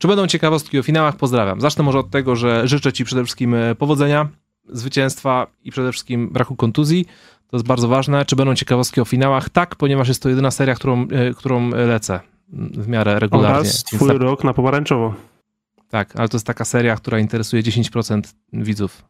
Czy 0.00 0.08
będą 0.08 0.26
ciekawostki 0.26 0.78
o 0.78 0.82
finałach? 0.82 1.16
Pozdrawiam. 1.16 1.60
Zacznę 1.60 1.84
może 1.84 1.98
od 1.98 2.10
tego, 2.10 2.36
że 2.36 2.68
życzę 2.68 2.92
Ci 2.92 3.04
przede 3.04 3.24
wszystkim 3.24 3.54
e, 3.54 3.74
powodzenia, 3.74 4.28
zwycięstwa 4.68 5.46
i 5.64 5.70
przede 5.70 5.92
wszystkim 5.92 6.28
braku 6.28 6.56
kontuzji. 6.56 7.06
To 7.50 7.56
jest 7.56 7.66
bardzo 7.66 7.88
ważne. 7.88 8.24
Czy 8.24 8.36
będą 8.36 8.54
ciekawostki 8.54 9.00
o 9.00 9.04
finałach? 9.04 9.48
Tak, 9.48 9.76
ponieważ 9.76 10.08
jest 10.08 10.22
to 10.22 10.28
jedyna 10.28 10.50
seria, 10.50 10.74
którą, 10.74 11.02
e, 11.08 11.34
którą 11.34 11.70
lecę 11.70 12.20
w 12.52 12.88
miarę 12.88 13.18
regularnie. 13.18 13.58
Oraz 13.58 13.84
twój 13.84 14.08
tak, 14.08 14.20
rok 14.20 14.44
na 14.44 14.54
pomarańczowo. 14.54 15.14
Tak, 15.88 16.16
ale 16.16 16.28
to 16.28 16.36
jest 16.36 16.46
taka 16.46 16.64
seria, 16.64 16.96
która 16.96 17.18
interesuje 17.18 17.62
10% 17.62 18.22
widzów. 18.52 19.04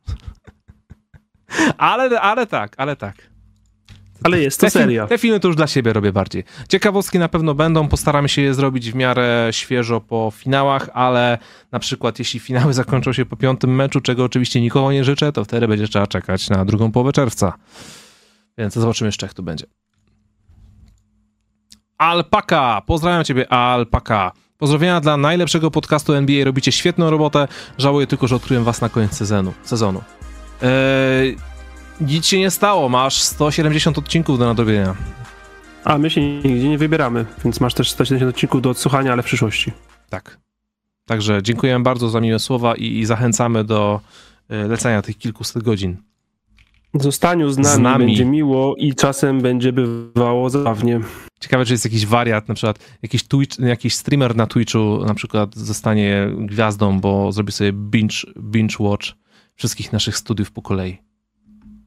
ale, 1.78 2.20
ale 2.20 2.46
tak, 2.46 2.74
ale 2.76 2.96
tak. 2.96 3.29
Ale 4.22 4.40
jest 4.40 4.60
to 4.60 4.66
te 4.66 4.70
seria. 4.70 5.06
te 5.06 5.18
filmy 5.18 5.40
to 5.40 5.48
już 5.48 5.56
dla 5.56 5.66
siebie 5.66 5.92
robię 5.92 6.12
bardziej. 6.12 6.44
Ciekawostki 6.68 7.18
na 7.18 7.28
pewno 7.28 7.54
będą, 7.54 7.88
postaramy 7.88 8.28
się 8.28 8.42
je 8.42 8.54
zrobić 8.54 8.92
w 8.92 8.94
miarę 8.94 9.48
świeżo 9.50 10.00
po 10.00 10.32
finałach, 10.36 10.90
ale 10.94 11.38
na 11.72 11.78
przykład 11.78 12.18
jeśli 12.18 12.40
finały 12.40 12.74
zakończą 12.80 13.12
się 13.12 13.26
po 13.26 13.36
piątym 13.36 13.74
meczu, 13.74 14.00
czego 14.00 14.24
oczywiście 14.24 14.60
nikogo 14.60 14.92
nie 14.92 15.04
życzę, 15.04 15.32
to 15.32 15.44
wtedy 15.44 15.68
będzie 15.68 15.88
trzeba 15.88 16.06
czekać 16.06 16.50
na 16.50 16.64
drugą 16.64 16.92
połowę 16.92 17.12
czerwca. 17.12 17.52
Więc 18.58 18.74
zobaczymy 18.74 19.08
jeszcze 19.08 19.26
jak 19.26 19.34
to 19.34 19.42
będzie. 19.42 19.66
Alpaka, 21.98 22.82
pozdrawiam 22.86 23.24
ciebie 23.24 23.52
Alpaka. 23.52 24.32
Pozdrowienia 24.58 25.00
dla 25.00 25.16
najlepszego 25.16 25.70
podcastu 25.70 26.12
NBA, 26.12 26.44
robicie 26.44 26.72
świetną 26.72 27.10
robotę, 27.10 27.48
żałuję 27.78 28.06
tylko, 28.06 28.28
że 28.28 28.36
odkryłem 28.36 28.64
was 28.64 28.80
na 28.80 28.88
koniec 28.88 29.16
sezonu. 29.16 29.52
sezonu. 29.62 30.02
Eee, 30.62 31.36
nic 32.00 32.26
się 32.26 32.38
nie 32.38 32.50
stało, 32.50 32.88
masz 32.88 33.22
170 33.22 33.98
odcinków 33.98 34.38
do 34.38 34.44
nadrobienia. 34.44 34.94
A 35.84 35.98
my 35.98 36.10
się 36.10 36.20
nigdzie 36.20 36.68
nie 36.68 36.78
wybieramy, 36.78 37.26
więc 37.44 37.60
masz 37.60 37.74
też 37.74 37.90
170 37.90 38.34
odcinków 38.34 38.62
do 38.62 38.70
odsłuchania, 38.70 39.12
ale 39.12 39.22
w 39.22 39.26
przyszłości. 39.26 39.72
Tak. 40.08 40.38
Także 41.06 41.42
dziękujemy 41.42 41.82
bardzo 41.84 42.08
za 42.08 42.20
miłe 42.20 42.38
słowa 42.38 42.74
i, 42.74 42.98
i 42.98 43.06
zachęcamy 43.06 43.64
do 43.64 44.00
y, 44.50 44.68
lecenia 44.68 45.02
tych 45.02 45.18
kilkuset 45.18 45.62
godzin. 45.62 45.96
Zostaniu 46.94 47.50
z 47.50 47.58
nami, 47.58 47.74
z 47.74 47.78
nami, 47.78 48.06
będzie 48.06 48.24
miło 48.24 48.74
i 48.76 48.94
czasem 48.94 49.40
będzie 49.40 49.72
bywało 49.72 50.50
zabawnie. 50.50 51.00
Ciekawe, 51.40 51.64
czy 51.64 51.72
jest 51.72 51.84
jakiś 51.84 52.06
wariat, 52.06 52.48
na 52.48 52.54
przykład 52.54 52.78
jakiś, 53.02 53.22
Twitch, 53.22 53.58
jakiś 53.58 53.94
streamer 53.94 54.36
na 54.36 54.46
Twitchu 54.46 55.04
na 55.06 55.14
przykład 55.14 55.54
zostanie 55.56 56.30
gwiazdą, 56.38 57.00
bo 57.00 57.32
zrobi 57.32 57.52
sobie 57.52 57.72
binge, 57.72 58.16
binge 58.38 58.76
watch 58.78 59.06
wszystkich 59.54 59.92
naszych 59.92 60.16
studiów 60.16 60.52
po 60.52 60.62
kolei. 60.62 61.09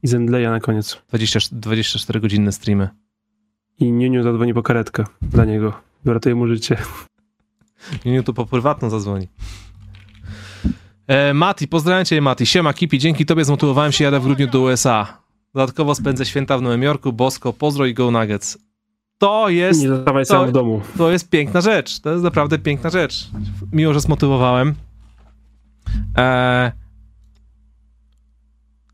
I 0.04 0.08
Zendleya 0.08 0.50
na 0.50 0.60
koniec. 0.60 1.02
20, 1.10 1.40
24 1.52 2.20
godzinne 2.20 2.52
streamy. 2.52 2.88
I 3.78 3.92
Niuniu 3.92 4.22
zadzwoni 4.22 4.54
po 4.54 4.62
karetkę 4.62 5.04
dla 5.22 5.44
niego. 5.44 5.72
Uratuje 6.06 6.34
mu 6.34 6.46
życie. 6.46 6.76
Niuniu 8.04 8.22
to 8.22 8.32
po 8.32 8.46
prywatną 8.46 8.90
zadzwoni. 8.90 9.28
E, 11.06 11.34
Mati, 11.34 11.68
pozdrawiam 11.68 12.04
cię 12.04 12.20
Mati. 12.20 12.46
Siema 12.46 12.74
Kipi, 12.74 12.98
dzięki 12.98 13.26
tobie 13.26 13.44
zmotywowałem 13.44 13.92
się, 13.92 14.04
jadę 14.04 14.20
w 14.20 14.24
grudniu 14.24 14.46
do 14.46 14.60
USA. 14.60 15.18
Dodatkowo 15.54 15.94
spędzę 15.94 16.26
święta 16.26 16.58
w 16.58 16.62
Nowym 16.62 16.82
Jorku, 16.82 17.12
Bosko, 17.12 17.52
pozdro 17.52 17.86
i 17.86 17.94
go 17.94 18.10
Nuggets. 18.10 18.58
To 19.18 19.48
jest... 19.48 19.82
Nie 19.82 19.88
zostawaj 19.88 20.26
sam 20.26 20.48
w 20.48 20.52
domu. 20.52 20.80
To 20.98 21.10
jest 21.10 21.28
piękna 21.28 21.60
rzecz. 21.60 22.00
To 22.00 22.10
jest 22.10 22.24
naprawdę 22.24 22.58
piękna 22.58 22.90
rzecz. 22.90 23.30
Miło, 23.72 23.94
że 23.94 24.00
zmotywowałem. 24.00 24.74
E, 26.18 26.72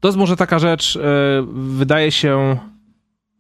to 0.01 0.09
jest 0.09 0.19
może 0.19 0.37
taka 0.37 0.59
rzecz, 0.59 0.97
e, 0.97 1.01
wydaje 1.53 2.13
się, 2.13 2.59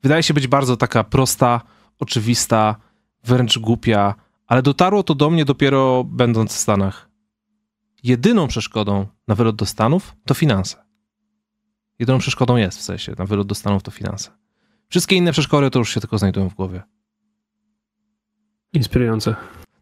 wydaje 0.03 0.23
się 0.23 0.35
być 0.35 0.47
bardzo 0.47 0.77
taka 0.77 1.05
prosta, 1.05 1.61
oczywista, 1.99 2.77
wręcz 3.24 3.59
głupia, 3.59 4.15
ale 4.47 4.62
dotarło 4.62 5.03
to 5.03 5.15
do 5.15 5.31
mnie 5.31 5.45
dopiero 5.45 6.05
będąc 6.05 6.53
w 6.53 6.59
Stanach. 6.59 7.11
Jedyną 8.03 8.49
przeszkodą 8.49 9.07
na 9.28 9.35
wylot 9.35 9.57
do 9.57 9.66
Stanów 9.66 10.16
to 10.27 10.35
finanse. 10.35 10.77
Jedyną 11.99 12.19
przeszkodą 12.19 12.57
jest 12.57 12.78
w 12.78 12.82
sensie 12.82 13.15
na 13.19 13.27
wylot 13.27 13.47
do 13.47 13.55
Stanów 13.55 13.82
to 13.82 13.91
finanse. 13.91 14.31
Wszystkie 14.89 15.16
inne 15.16 15.32
przeszkody 15.32 15.70
to 15.70 15.78
już 15.78 15.95
się 15.95 16.01
tylko 16.01 16.19
znajdują 16.19 16.49
w 16.49 16.55
głowie. 16.55 16.82
Inspirujące. 18.73 19.37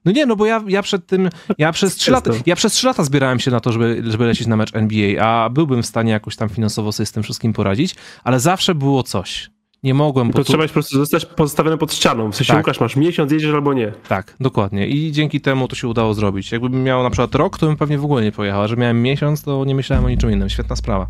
No 0.08 0.12
nie, 0.12 0.26
no 0.26 0.36
bo 0.36 0.46
ja, 0.46 0.64
ja 0.68 0.82
przed 0.82 1.06
tym, 1.06 1.28
ja 1.58 1.72
przez, 1.78 1.96
3 1.96 2.10
lata, 2.10 2.30
ja 2.46 2.56
przez 2.56 2.72
3 2.72 2.86
lata 2.86 3.04
zbierałem 3.04 3.40
się 3.40 3.50
na 3.50 3.60
to, 3.60 3.72
żeby, 3.72 4.02
żeby 4.06 4.24
lecieć 4.24 4.46
na 4.46 4.56
mecz 4.56 4.74
NBA, 4.74 5.24
a 5.24 5.50
byłbym 5.50 5.82
w 5.82 5.86
stanie 5.86 6.12
jakoś 6.12 6.36
tam 6.36 6.48
finansowo 6.48 6.92
sobie 6.92 7.06
z 7.06 7.12
tym 7.12 7.22
wszystkim 7.22 7.52
poradzić, 7.52 7.94
ale 8.24 8.40
zawsze 8.40 8.74
było 8.74 9.02
coś. 9.02 9.50
Nie 9.82 9.94
mogłem. 9.94 10.32
To 10.32 10.38
tu... 10.38 10.44
trzeba 10.44 10.66
po 10.66 10.72
prostu 10.72 10.98
zostać 10.98 11.26
pozostawiony 11.26 11.78
pod 11.78 11.94
ścianą. 11.94 12.32
W 12.32 12.36
sensie, 12.36 12.52
tak. 12.52 12.58
Łukasz, 12.58 12.80
masz 12.80 12.96
miesiąc, 12.96 13.32
jedziesz 13.32 13.54
albo 13.54 13.74
nie. 13.74 13.92
Tak, 14.08 14.34
dokładnie. 14.40 14.88
I 14.88 15.12
dzięki 15.12 15.40
temu 15.40 15.68
to 15.68 15.76
się 15.76 15.88
udało 15.88 16.14
zrobić. 16.14 16.52
Jakbym 16.52 16.82
miał 16.82 17.02
na 17.02 17.10
przykład 17.10 17.34
rok, 17.34 17.58
to 17.58 17.66
bym 17.66 17.76
pewnie 17.76 17.98
w 17.98 18.04
ogóle 18.04 18.22
nie 18.22 18.32
pojechał. 18.32 18.62
A 18.62 18.68
że 18.68 18.76
miałem 18.76 19.02
miesiąc, 19.02 19.42
to 19.42 19.64
nie 19.64 19.74
myślałem 19.74 20.04
o 20.04 20.08
niczym 20.08 20.30
innym. 20.30 20.48
Świetna 20.48 20.76
sprawa. 20.76 21.06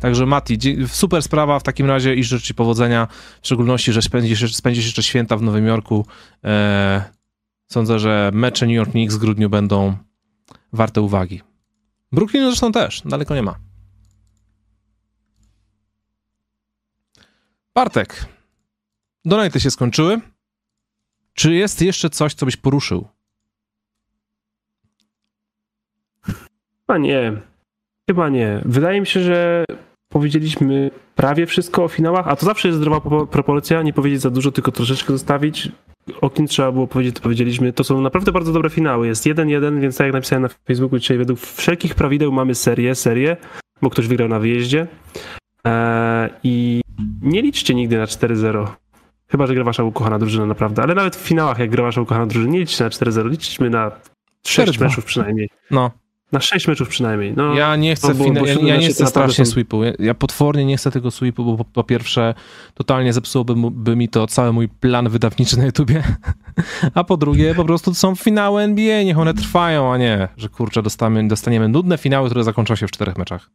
Także 0.00 0.26
Mati, 0.26 0.58
super 0.86 1.22
sprawa 1.22 1.58
w 1.58 1.62
takim 1.62 1.86
razie 1.86 2.14
i 2.14 2.24
życzę 2.24 2.46
Ci 2.46 2.54
powodzenia, 2.54 3.08
w 3.42 3.46
szczególności, 3.46 3.92
że 3.92 4.02
spędzisz, 4.02 4.56
spędzisz 4.56 4.84
jeszcze 4.84 5.02
święta 5.02 5.36
w 5.36 5.42
Nowym 5.42 5.66
Jorku. 5.66 6.06
Eee, 6.42 7.00
sądzę, 7.66 7.98
że 7.98 8.30
mecze 8.34 8.66
New 8.66 8.74
York 8.74 8.90
Knicks 8.90 9.14
w 9.14 9.18
grudniu 9.18 9.50
będą 9.50 9.96
warte 10.72 11.00
uwagi. 11.00 11.42
Brooklyn 12.12 12.46
zresztą 12.46 12.72
też, 12.72 13.02
daleko 13.04 13.34
nie 13.34 13.42
ma. 13.42 13.58
Bartek, 17.74 18.26
donaty 19.24 19.60
się 19.60 19.70
skończyły. 19.70 20.20
Czy 21.34 21.54
jest 21.54 21.82
jeszcze 21.82 22.10
coś, 22.10 22.34
co 22.34 22.46
byś 22.46 22.56
poruszył? 22.56 23.08
Chyba 26.86 26.98
nie. 26.98 27.40
Chyba 28.10 28.28
nie. 28.28 28.62
Wydaje 28.64 29.00
mi 29.00 29.06
się, 29.06 29.20
że 29.20 29.64
powiedzieliśmy 30.14 30.90
prawie 31.14 31.46
wszystko 31.46 31.84
o 31.84 31.88
finałach, 31.88 32.28
a 32.28 32.36
to 32.36 32.46
zawsze 32.46 32.68
jest 32.68 32.80
zdrowa 32.80 33.26
proporcja, 33.26 33.82
nie 33.82 33.92
powiedzieć 33.92 34.20
za 34.20 34.30
dużo, 34.30 34.52
tylko 34.52 34.72
troszeczkę 34.72 35.12
zostawić. 35.12 35.68
O 36.20 36.30
kim 36.30 36.46
trzeba 36.46 36.72
było 36.72 36.86
powiedzieć, 36.86 37.16
to 37.16 37.22
powiedzieliśmy. 37.22 37.72
To 37.72 37.84
są 37.84 38.00
naprawdę 38.00 38.32
bardzo 38.32 38.52
dobre 38.52 38.70
finały. 38.70 39.06
Jest 39.06 39.26
1-1, 39.26 39.80
więc 39.80 39.96
tak 39.96 40.04
jak 40.04 40.14
napisałem 40.14 40.42
na 40.42 40.48
Facebooku 40.48 40.98
dzisiaj, 40.98 41.18
według 41.18 41.40
wszelkich 41.40 41.94
prawideł 41.94 42.32
mamy 42.32 42.54
serię, 42.54 42.94
serię, 42.94 43.36
bo 43.82 43.90
ktoś 43.90 44.06
wygrał 44.06 44.28
na 44.28 44.38
wyjeździe. 44.38 44.86
Eee, 45.64 46.30
I 46.44 46.80
nie 47.22 47.42
liczcie 47.42 47.74
nigdy 47.74 47.98
na 47.98 48.04
4-0. 48.04 48.66
Chyba, 49.28 49.46
że 49.46 49.54
gra 49.54 49.64
wasza 49.64 49.82
ukochana 49.82 50.18
drużyna 50.18 50.46
naprawdę. 50.46 50.82
Ale 50.82 50.94
nawet 50.94 51.16
w 51.16 51.20
finałach, 51.20 51.58
jak 51.58 51.70
gra 51.70 51.82
wasza 51.82 52.00
ukochana 52.00 52.26
drużyna, 52.26 52.52
nie 52.52 52.58
liczcie 52.58 52.84
na 52.84 52.90
4-0. 52.90 53.30
Liczmy 53.30 53.70
na 53.70 53.90
6 54.46 54.78
meczów 54.78 55.04
przynajmniej. 55.04 55.48
No. 55.70 55.90
Na 56.32 56.40
6 56.40 56.68
meczów 56.68 56.88
przynajmniej. 56.88 57.34
No, 57.36 57.54
ja 57.54 57.76
nie 57.76 57.94
chcę, 57.94 58.08
no, 58.08 58.14
bo, 58.14 58.46
ja, 58.46 58.54
ja 58.54 58.76
nie 58.76 58.88
chcę 58.88 59.06
strasznie 59.06 59.44
są... 59.44 59.50
sweepu. 59.50 59.84
Ja, 59.84 59.92
ja, 59.98 60.14
potwornie 60.14 60.64
nie 60.64 60.76
chcę 60.76 60.90
tego 60.90 61.10
sweepu, 61.10 61.44
bo 61.44 61.56
po, 61.56 61.64
po 61.64 61.84
pierwsze 61.84 62.34
totalnie 62.74 63.12
zepsułoby 63.12 63.54
by 63.70 63.96
mi 63.96 64.08
to 64.08 64.26
cały 64.26 64.52
mój 64.52 64.68
plan 64.68 65.08
wydawniczy 65.08 65.58
na 65.58 65.64
YouTubie. 65.64 66.02
A 66.94 67.04
po 67.04 67.16
drugie, 67.16 67.54
po 67.54 67.64
prostu 67.64 67.90
to 67.90 67.94
są 67.94 68.14
finały 68.14 68.62
NBA, 68.62 69.02
niech 69.02 69.18
one 69.18 69.34
trwają, 69.34 69.92
a 69.92 69.98
nie, 69.98 70.28
że 70.36 70.48
kurczę, 70.48 70.82
dostaniemy, 70.82 71.28
dostaniemy 71.28 71.68
nudne 71.68 71.98
finały, 71.98 72.28
które 72.28 72.44
zakończą 72.44 72.76
się 72.76 72.86
w 72.86 72.90
czterech 72.90 73.18
meczach. 73.18 73.50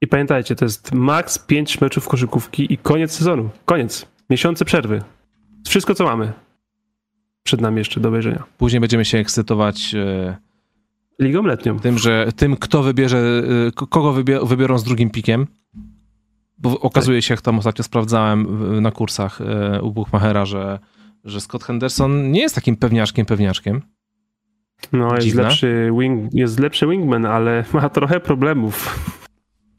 I 0.00 0.06
pamiętajcie, 0.06 0.56
to 0.56 0.64
jest 0.64 0.92
maks 0.92 1.38
5 1.38 1.80
meczów 1.80 2.08
koszykówki 2.08 2.72
i 2.72 2.78
koniec 2.78 3.12
sezonu. 3.12 3.50
Koniec. 3.64 4.06
Miesiące 4.30 4.64
przerwy. 4.64 5.02
Wszystko, 5.66 5.94
co 5.94 6.04
mamy. 6.04 6.32
Przed 7.42 7.60
nami 7.60 7.78
jeszcze 7.78 8.00
do 8.00 8.08
obejrzenia. 8.08 8.42
Później 8.58 8.80
będziemy 8.80 9.04
się 9.04 9.18
ekscytować 9.18 9.94
e, 9.94 10.36
Ligą 11.20 11.42
letnią. 11.42 11.78
Tym, 11.78 11.98
że 11.98 12.28
tym, 12.36 12.56
kto 12.56 12.82
wybierze, 12.82 13.42
e, 13.68 13.86
kogo 13.86 14.12
wybiorą 14.46 14.78
z 14.78 14.84
drugim 14.84 15.10
pikiem. 15.10 15.46
Bo 16.58 16.80
okazuje 16.80 17.22
się, 17.22 17.34
jak 17.34 17.40
tam 17.40 17.58
ostatnio 17.58 17.84
sprawdzałem 17.84 18.46
na 18.82 18.90
kursach 18.90 19.40
e, 19.40 19.82
u 19.82 19.92
Buchmachera, 19.92 20.46
że, 20.46 20.78
że 21.24 21.40
Scott 21.40 21.64
Henderson 21.64 22.30
nie 22.30 22.40
jest 22.40 22.54
takim 22.54 22.76
pewniaczkiem, 22.76 23.26
pewniaczkiem. 23.26 23.82
No, 24.92 25.16
jest 25.16 25.34
lepszy, 25.34 25.90
wing, 25.98 26.34
jest 26.34 26.60
lepszy 26.60 26.86
wingman, 26.86 27.26
ale 27.26 27.64
ma 27.72 27.88
trochę 27.88 28.20
problemów 28.20 29.04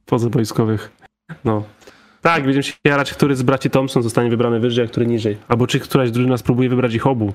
pozawojskowych. 0.06 0.91
No. 1.45 1.64
Tak, 2.22 2.44
będziemy 2.44 2.64
się 2.64 2.74
jarać, 2.84 3.14
który 3.14 3.36
z 3.36 3.44
braci 3.44 3.70
Thompson 3.70 4.03
zostanie 4.03 4.30
wybrany 4.30 4.60
wyżej, 4.60 4.86
a 4.86 4.88
który 4.88 5.07
niżej. 5.07 5.38
Albo 5.48 5.68
czy 5.68 5.80
któraś 5.80 6.12
drużyna 6.12 6.38
spróbuje 6.38 6.70
wybrać 6.70 6.94
ich 6.94 7.07
obu. 7.07 7.34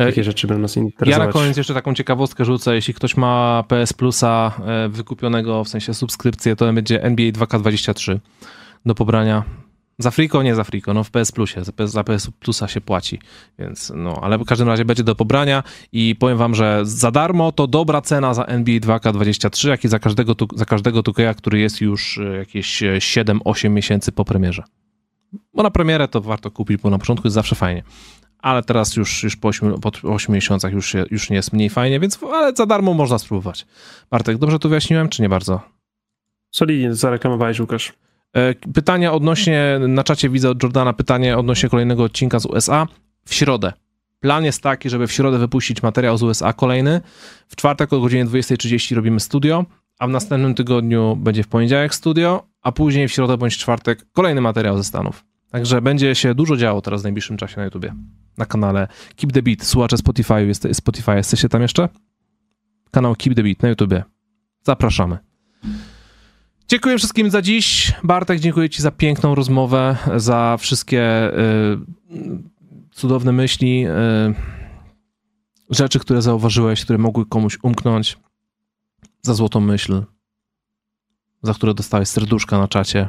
E, 0.00 0.06
Takie 0.06 0.24
rzeczy 0.24 0.46
będą 0.46 0.62
nas 0.62 0.76
interesować. 0.76 1.20
Ja 1.20 1.26
na 1.26 1.32
koniec 1.32 1.56
jeszcze 1.56 1.74
taką 1.74 1.94
ciekawostkę 1.94 2.44
rzucę. 2.44 2.74
Jeśli 2.74 2.94
ktoś 2.94 3.16
ma 3.16 3.64
PS 3.68 3.92
Plusa 3.92 4.52
e, 4.66 4.88
wykupionego, 4.88 5.64
w 5.64 5.68
sensie 5.68 5.94
subskrypcję, 5.94 6.56
to 6.56 6.72
będzie 6.72 7.02
NBA 7.02 7.30
2K23 7.30 8.18
do 8.86 8.94
pobrania. 8.94 9.44
Za 9.98 10.10
Friko? 10.10 10.42
Nie 10.42 10.54
za 10.54 10.64
Friko, 10.64 10.94
no 10.94 11.04
w 11.04 11.10
PS 11.10 11.32
Plusie, 11.32 11.60
za 11.84 12.04
PS 12.04 12.30
Plusa 12.40 12.68
się 12.68 12.80
płaci, 12.80 13.18
więc 13.58 13.92
no, 13.96 14.20
ale 14.22 14.38
w 14.38 14.44
każdym 14.44 14.68
razie 14.68 14.84
będzie 14.84 15.04
do 15.04 15.14
pobrania 15.14 15.62
i 15.92 16.16
powiem 16.16 16.38
wam, 16.38 16.54
że 16.54 16.80
za 16.82 17.10
darmo 17.10 17.52
to 17.52 17.66
dobra 17.66 18.00
cena 18.00 18.34
za 18.34 18.44
NBA 18.44 18.78
2K23, 18.80 19.68
jak 19.68 19.84
i 19.84 19.88
za 19.88 19.98
każdego, 19.98 20.34
za 20.54 20.64
każdego 20.64 21.02
tukeja, 21.02 21.34
który 21.34 21.58
jest 21.58 21.80
już 21.80 22.18
e, 22.18 22.36
jakieś 22.36 22.82
7-8 22.82 23.70
miesięcy 23.70 24.12
po 24.12 24.24
premierze. 24.24 24.62
Bo 25.54 25.62
na 25.62 25.70
premierę 25.70 26.08
to 26.08 26.20
warto 26.20 26.50
kupić, 26.50 26.80
bo 26.80 26.90
na 26.90 26.98
początku 26.98 27.26
jest 27.26 27.34
zawsze 27.34 27.54
fajnie. 27.54 27.82
Ale 28.42 28.62
teraz 28.62 28.96
już, 28.96 29.22
już 29.22 29.36
po 29.36 29.48
8, 29.48 29.80
po 29.80 29.90
8 30.02 30.34
miesiącach 30.34 30.72
już, 30.72 30.86
się, 30.86 31.04
już 31.10 31.30
nie 31.30 31.36
jest 31.36 31.52
mniej 31.52 31.70
fajnie, 31.70 32.00
więc 32.00 32.18
ale 32.22 32.52
za 32.56 32.66
darmo 32.66 32.94
można 32.94 33.18
spróbować. 33.18 33.66
Bartek, 34.10 34.38
dobrze 34.38 34.58
to 34.58 34.68
wyjaśniłem, 34.68 35.08
czy 35.08 35.22
nie 35.22 35.28
bardzo? 35.28 35.60
Solidnie 36.50 36.94
zareklamowałeś, 36.94 37.60
Łukasz. 37.60 37.92
E, 38.32 38.54
pytania 38.54 39.12
odnośnie, 39.12 39.80
na 39.88 40.04
czacie 40.04 40.28
widzę 40.28 40.50
od 40.50 40.62
Jordana 40.62 40.92
pytanie 40.92 41.38
odnośnie 41.38 41.68
kolejnego 41.68 42.04
odcinka 42.04 42.38
z 42.38 42.46
USA 42.46 42.86
w 43.24 43.34
środę. 43.34 43.72
Plan 44.20 44.44
jest 44.44 44.62
taki, 44.62 44.90
żeby 44.90 45.06
w 45.06 45.12
środę 45.12 45.38
wypuścić 45.38 45.82
materiał 45.82 46.16
z 46.16 46.22
USA 46.22 46.52
kolejny. 46.52 47.00
W 47.48 47.56
czwartek 47.56 47.92
o 47.92 48.00
godzinie 48.00 48.26
20.30 48.26 48.94
robimy 48.94 49.20
studio, 49.20 49.64
a 49.98 50.06
w 50.06 50.10
następnym 50.10 50.54
tygodniu 50.54 51.16
będzie 51.16 51.42
w 51.42 51.48
poniedziałek 51.48 51.94
studio, 51.94 52.46
a 52.62 52.72
później 52.72 53.08
w 53.08 53.12
środę 53.12 53.36
bądź 53.36 53.58
czwartek 53.58 54.06
kolejny 54.12 54.40
materiał 54.40 54.76
ze 54.76 54.84
Stanów. 54.84 55.24
Także 55.50 55.82
będzie 55.82 56.14
się 56.14 56.34
dużo 56.34 56.56
działo 56.56 56.80
teraz 56.80 57.00
w 57.00 57.04
najbliższym 57.04 57.36
czasie 57.36 57.56
na 57.56 57.64
YouTubie. 57.64 57.94
Na 58.40 58.46
kanale 58.46 58.88
Keep 59.16 59.32
the 59.32 59.42
Beat. 59.42 59.64
Słuchacze 59.64 59.96
Spotify, 59.96 60.46
jest, 60.46 60.68
Spotify 60.72 61.14
jesteście 61.14 61.48
tam 61.48 61.62
jeszcze? 61.62 61.88
Kanał 62.90 63.14
Keep 63.16 63.36
the 63.36 63.42
Beat 63.42 63.62
na 63.62 63.68
YouTubie. 63.68 64.04
Zapraszamy. 64.62 65.18
Dziękuję 66.68 66.98
wszystkim 66.98 67.30
za 67.30 67.42
dziś. 67.42 67.92
Bartek, 68.04 68.40
dziękuję 68.40 68.70
Ci 68.70 68.82
za 68.82 68.90
piękną 68.90 69.34
rozmowę, 69.34 69.96
za 70.16 70.56
wszystkie 70.60 71.32
y, 71.32 71.78
cudowne 72.90 73.32
myśli, 73.32 73.86
y, 73.86 73.90
rzeczy, 75.70 75.98
które 75.98 76.22
zauważyłeś, 76.22 76.84
które 76.84 76.98
mogły 76.98 77.26
komuś 77.26 77.58
umknąć, 77.62 78.18
za 79.22 79.34
złotą 79.34 79.60
myśl, 79.60 80.02
za 81.42 81.54
które 81.54 81.74
dostałeś 81.74 82.08
serduszka 82.08 82.58
na 82.58 82.68
czacie. 82.68 83.08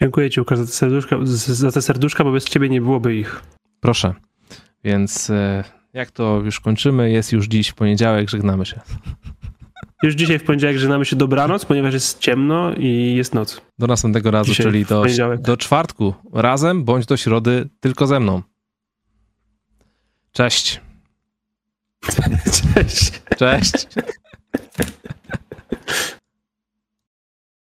Dziękuję 0.00 0.30
Ci, 0.30 0.40
Łukasz, 0.40 0.58
za 0.58 0.66
te 0.66 0.72
serduszka, 0.72 1.16
za 1.24 1.72
te 1.72 1.82
serduszka 1.82 2.24
bo 2.24 2.32
bez 2.32 2.44
Ciebie 2.44 2.68
nie 2.68 2.80
byłoby 2.80 3.16
ich. 3.16 3.42
Proszę. 3.80 4.27
Więc 4.84 5.30
y, 5.30 5.64
jak 5.92 6.10
to 6.10 6.40
już 6.44 6.60
kończymy, 6.60 7.10
jest 7.10 7.32
już 7.32 7.46
dziś 7.46 7.68
w 7.68 7.74
poniedziałek, 7.74 8.30
żegnamy 8.30 8.66
się. 8.66 8.80
Już 10.02 10.14
dzisiaj 10.14 10.38
w 10.38 10.44
poniedziałek 10.44 10.78
żegnamy 10.78 11.04
się 11.04 11.16
dobranoc, 11.16 11.64
ponieważ 11.64 11.94
jest 11.94 12.18
ciemno 12.18 12.74
i 12.74 13.14
jest 13.16 13.34
noc. 13.34 13.60
Do 13.78 13.86
następnego 13.86 14.30
razu, 14.30 14.50
dzisiaj 14.50 14.66
czyli 14.66 14.84
do, 14.84 15.04
do 15.38 15.56
czwartku. 15.56 16.14
Razem 16.32 16.84
bądź 16.84 17.06
do 17.06 17.16
środy 17.16 17.68
tylko 17.80 18.06
ze 18.06 18.20
mną. 18.20 18.42
Cześć. 20.32 20.80
Cześć. 22.74 23.12
Cześć. 23.38 23.86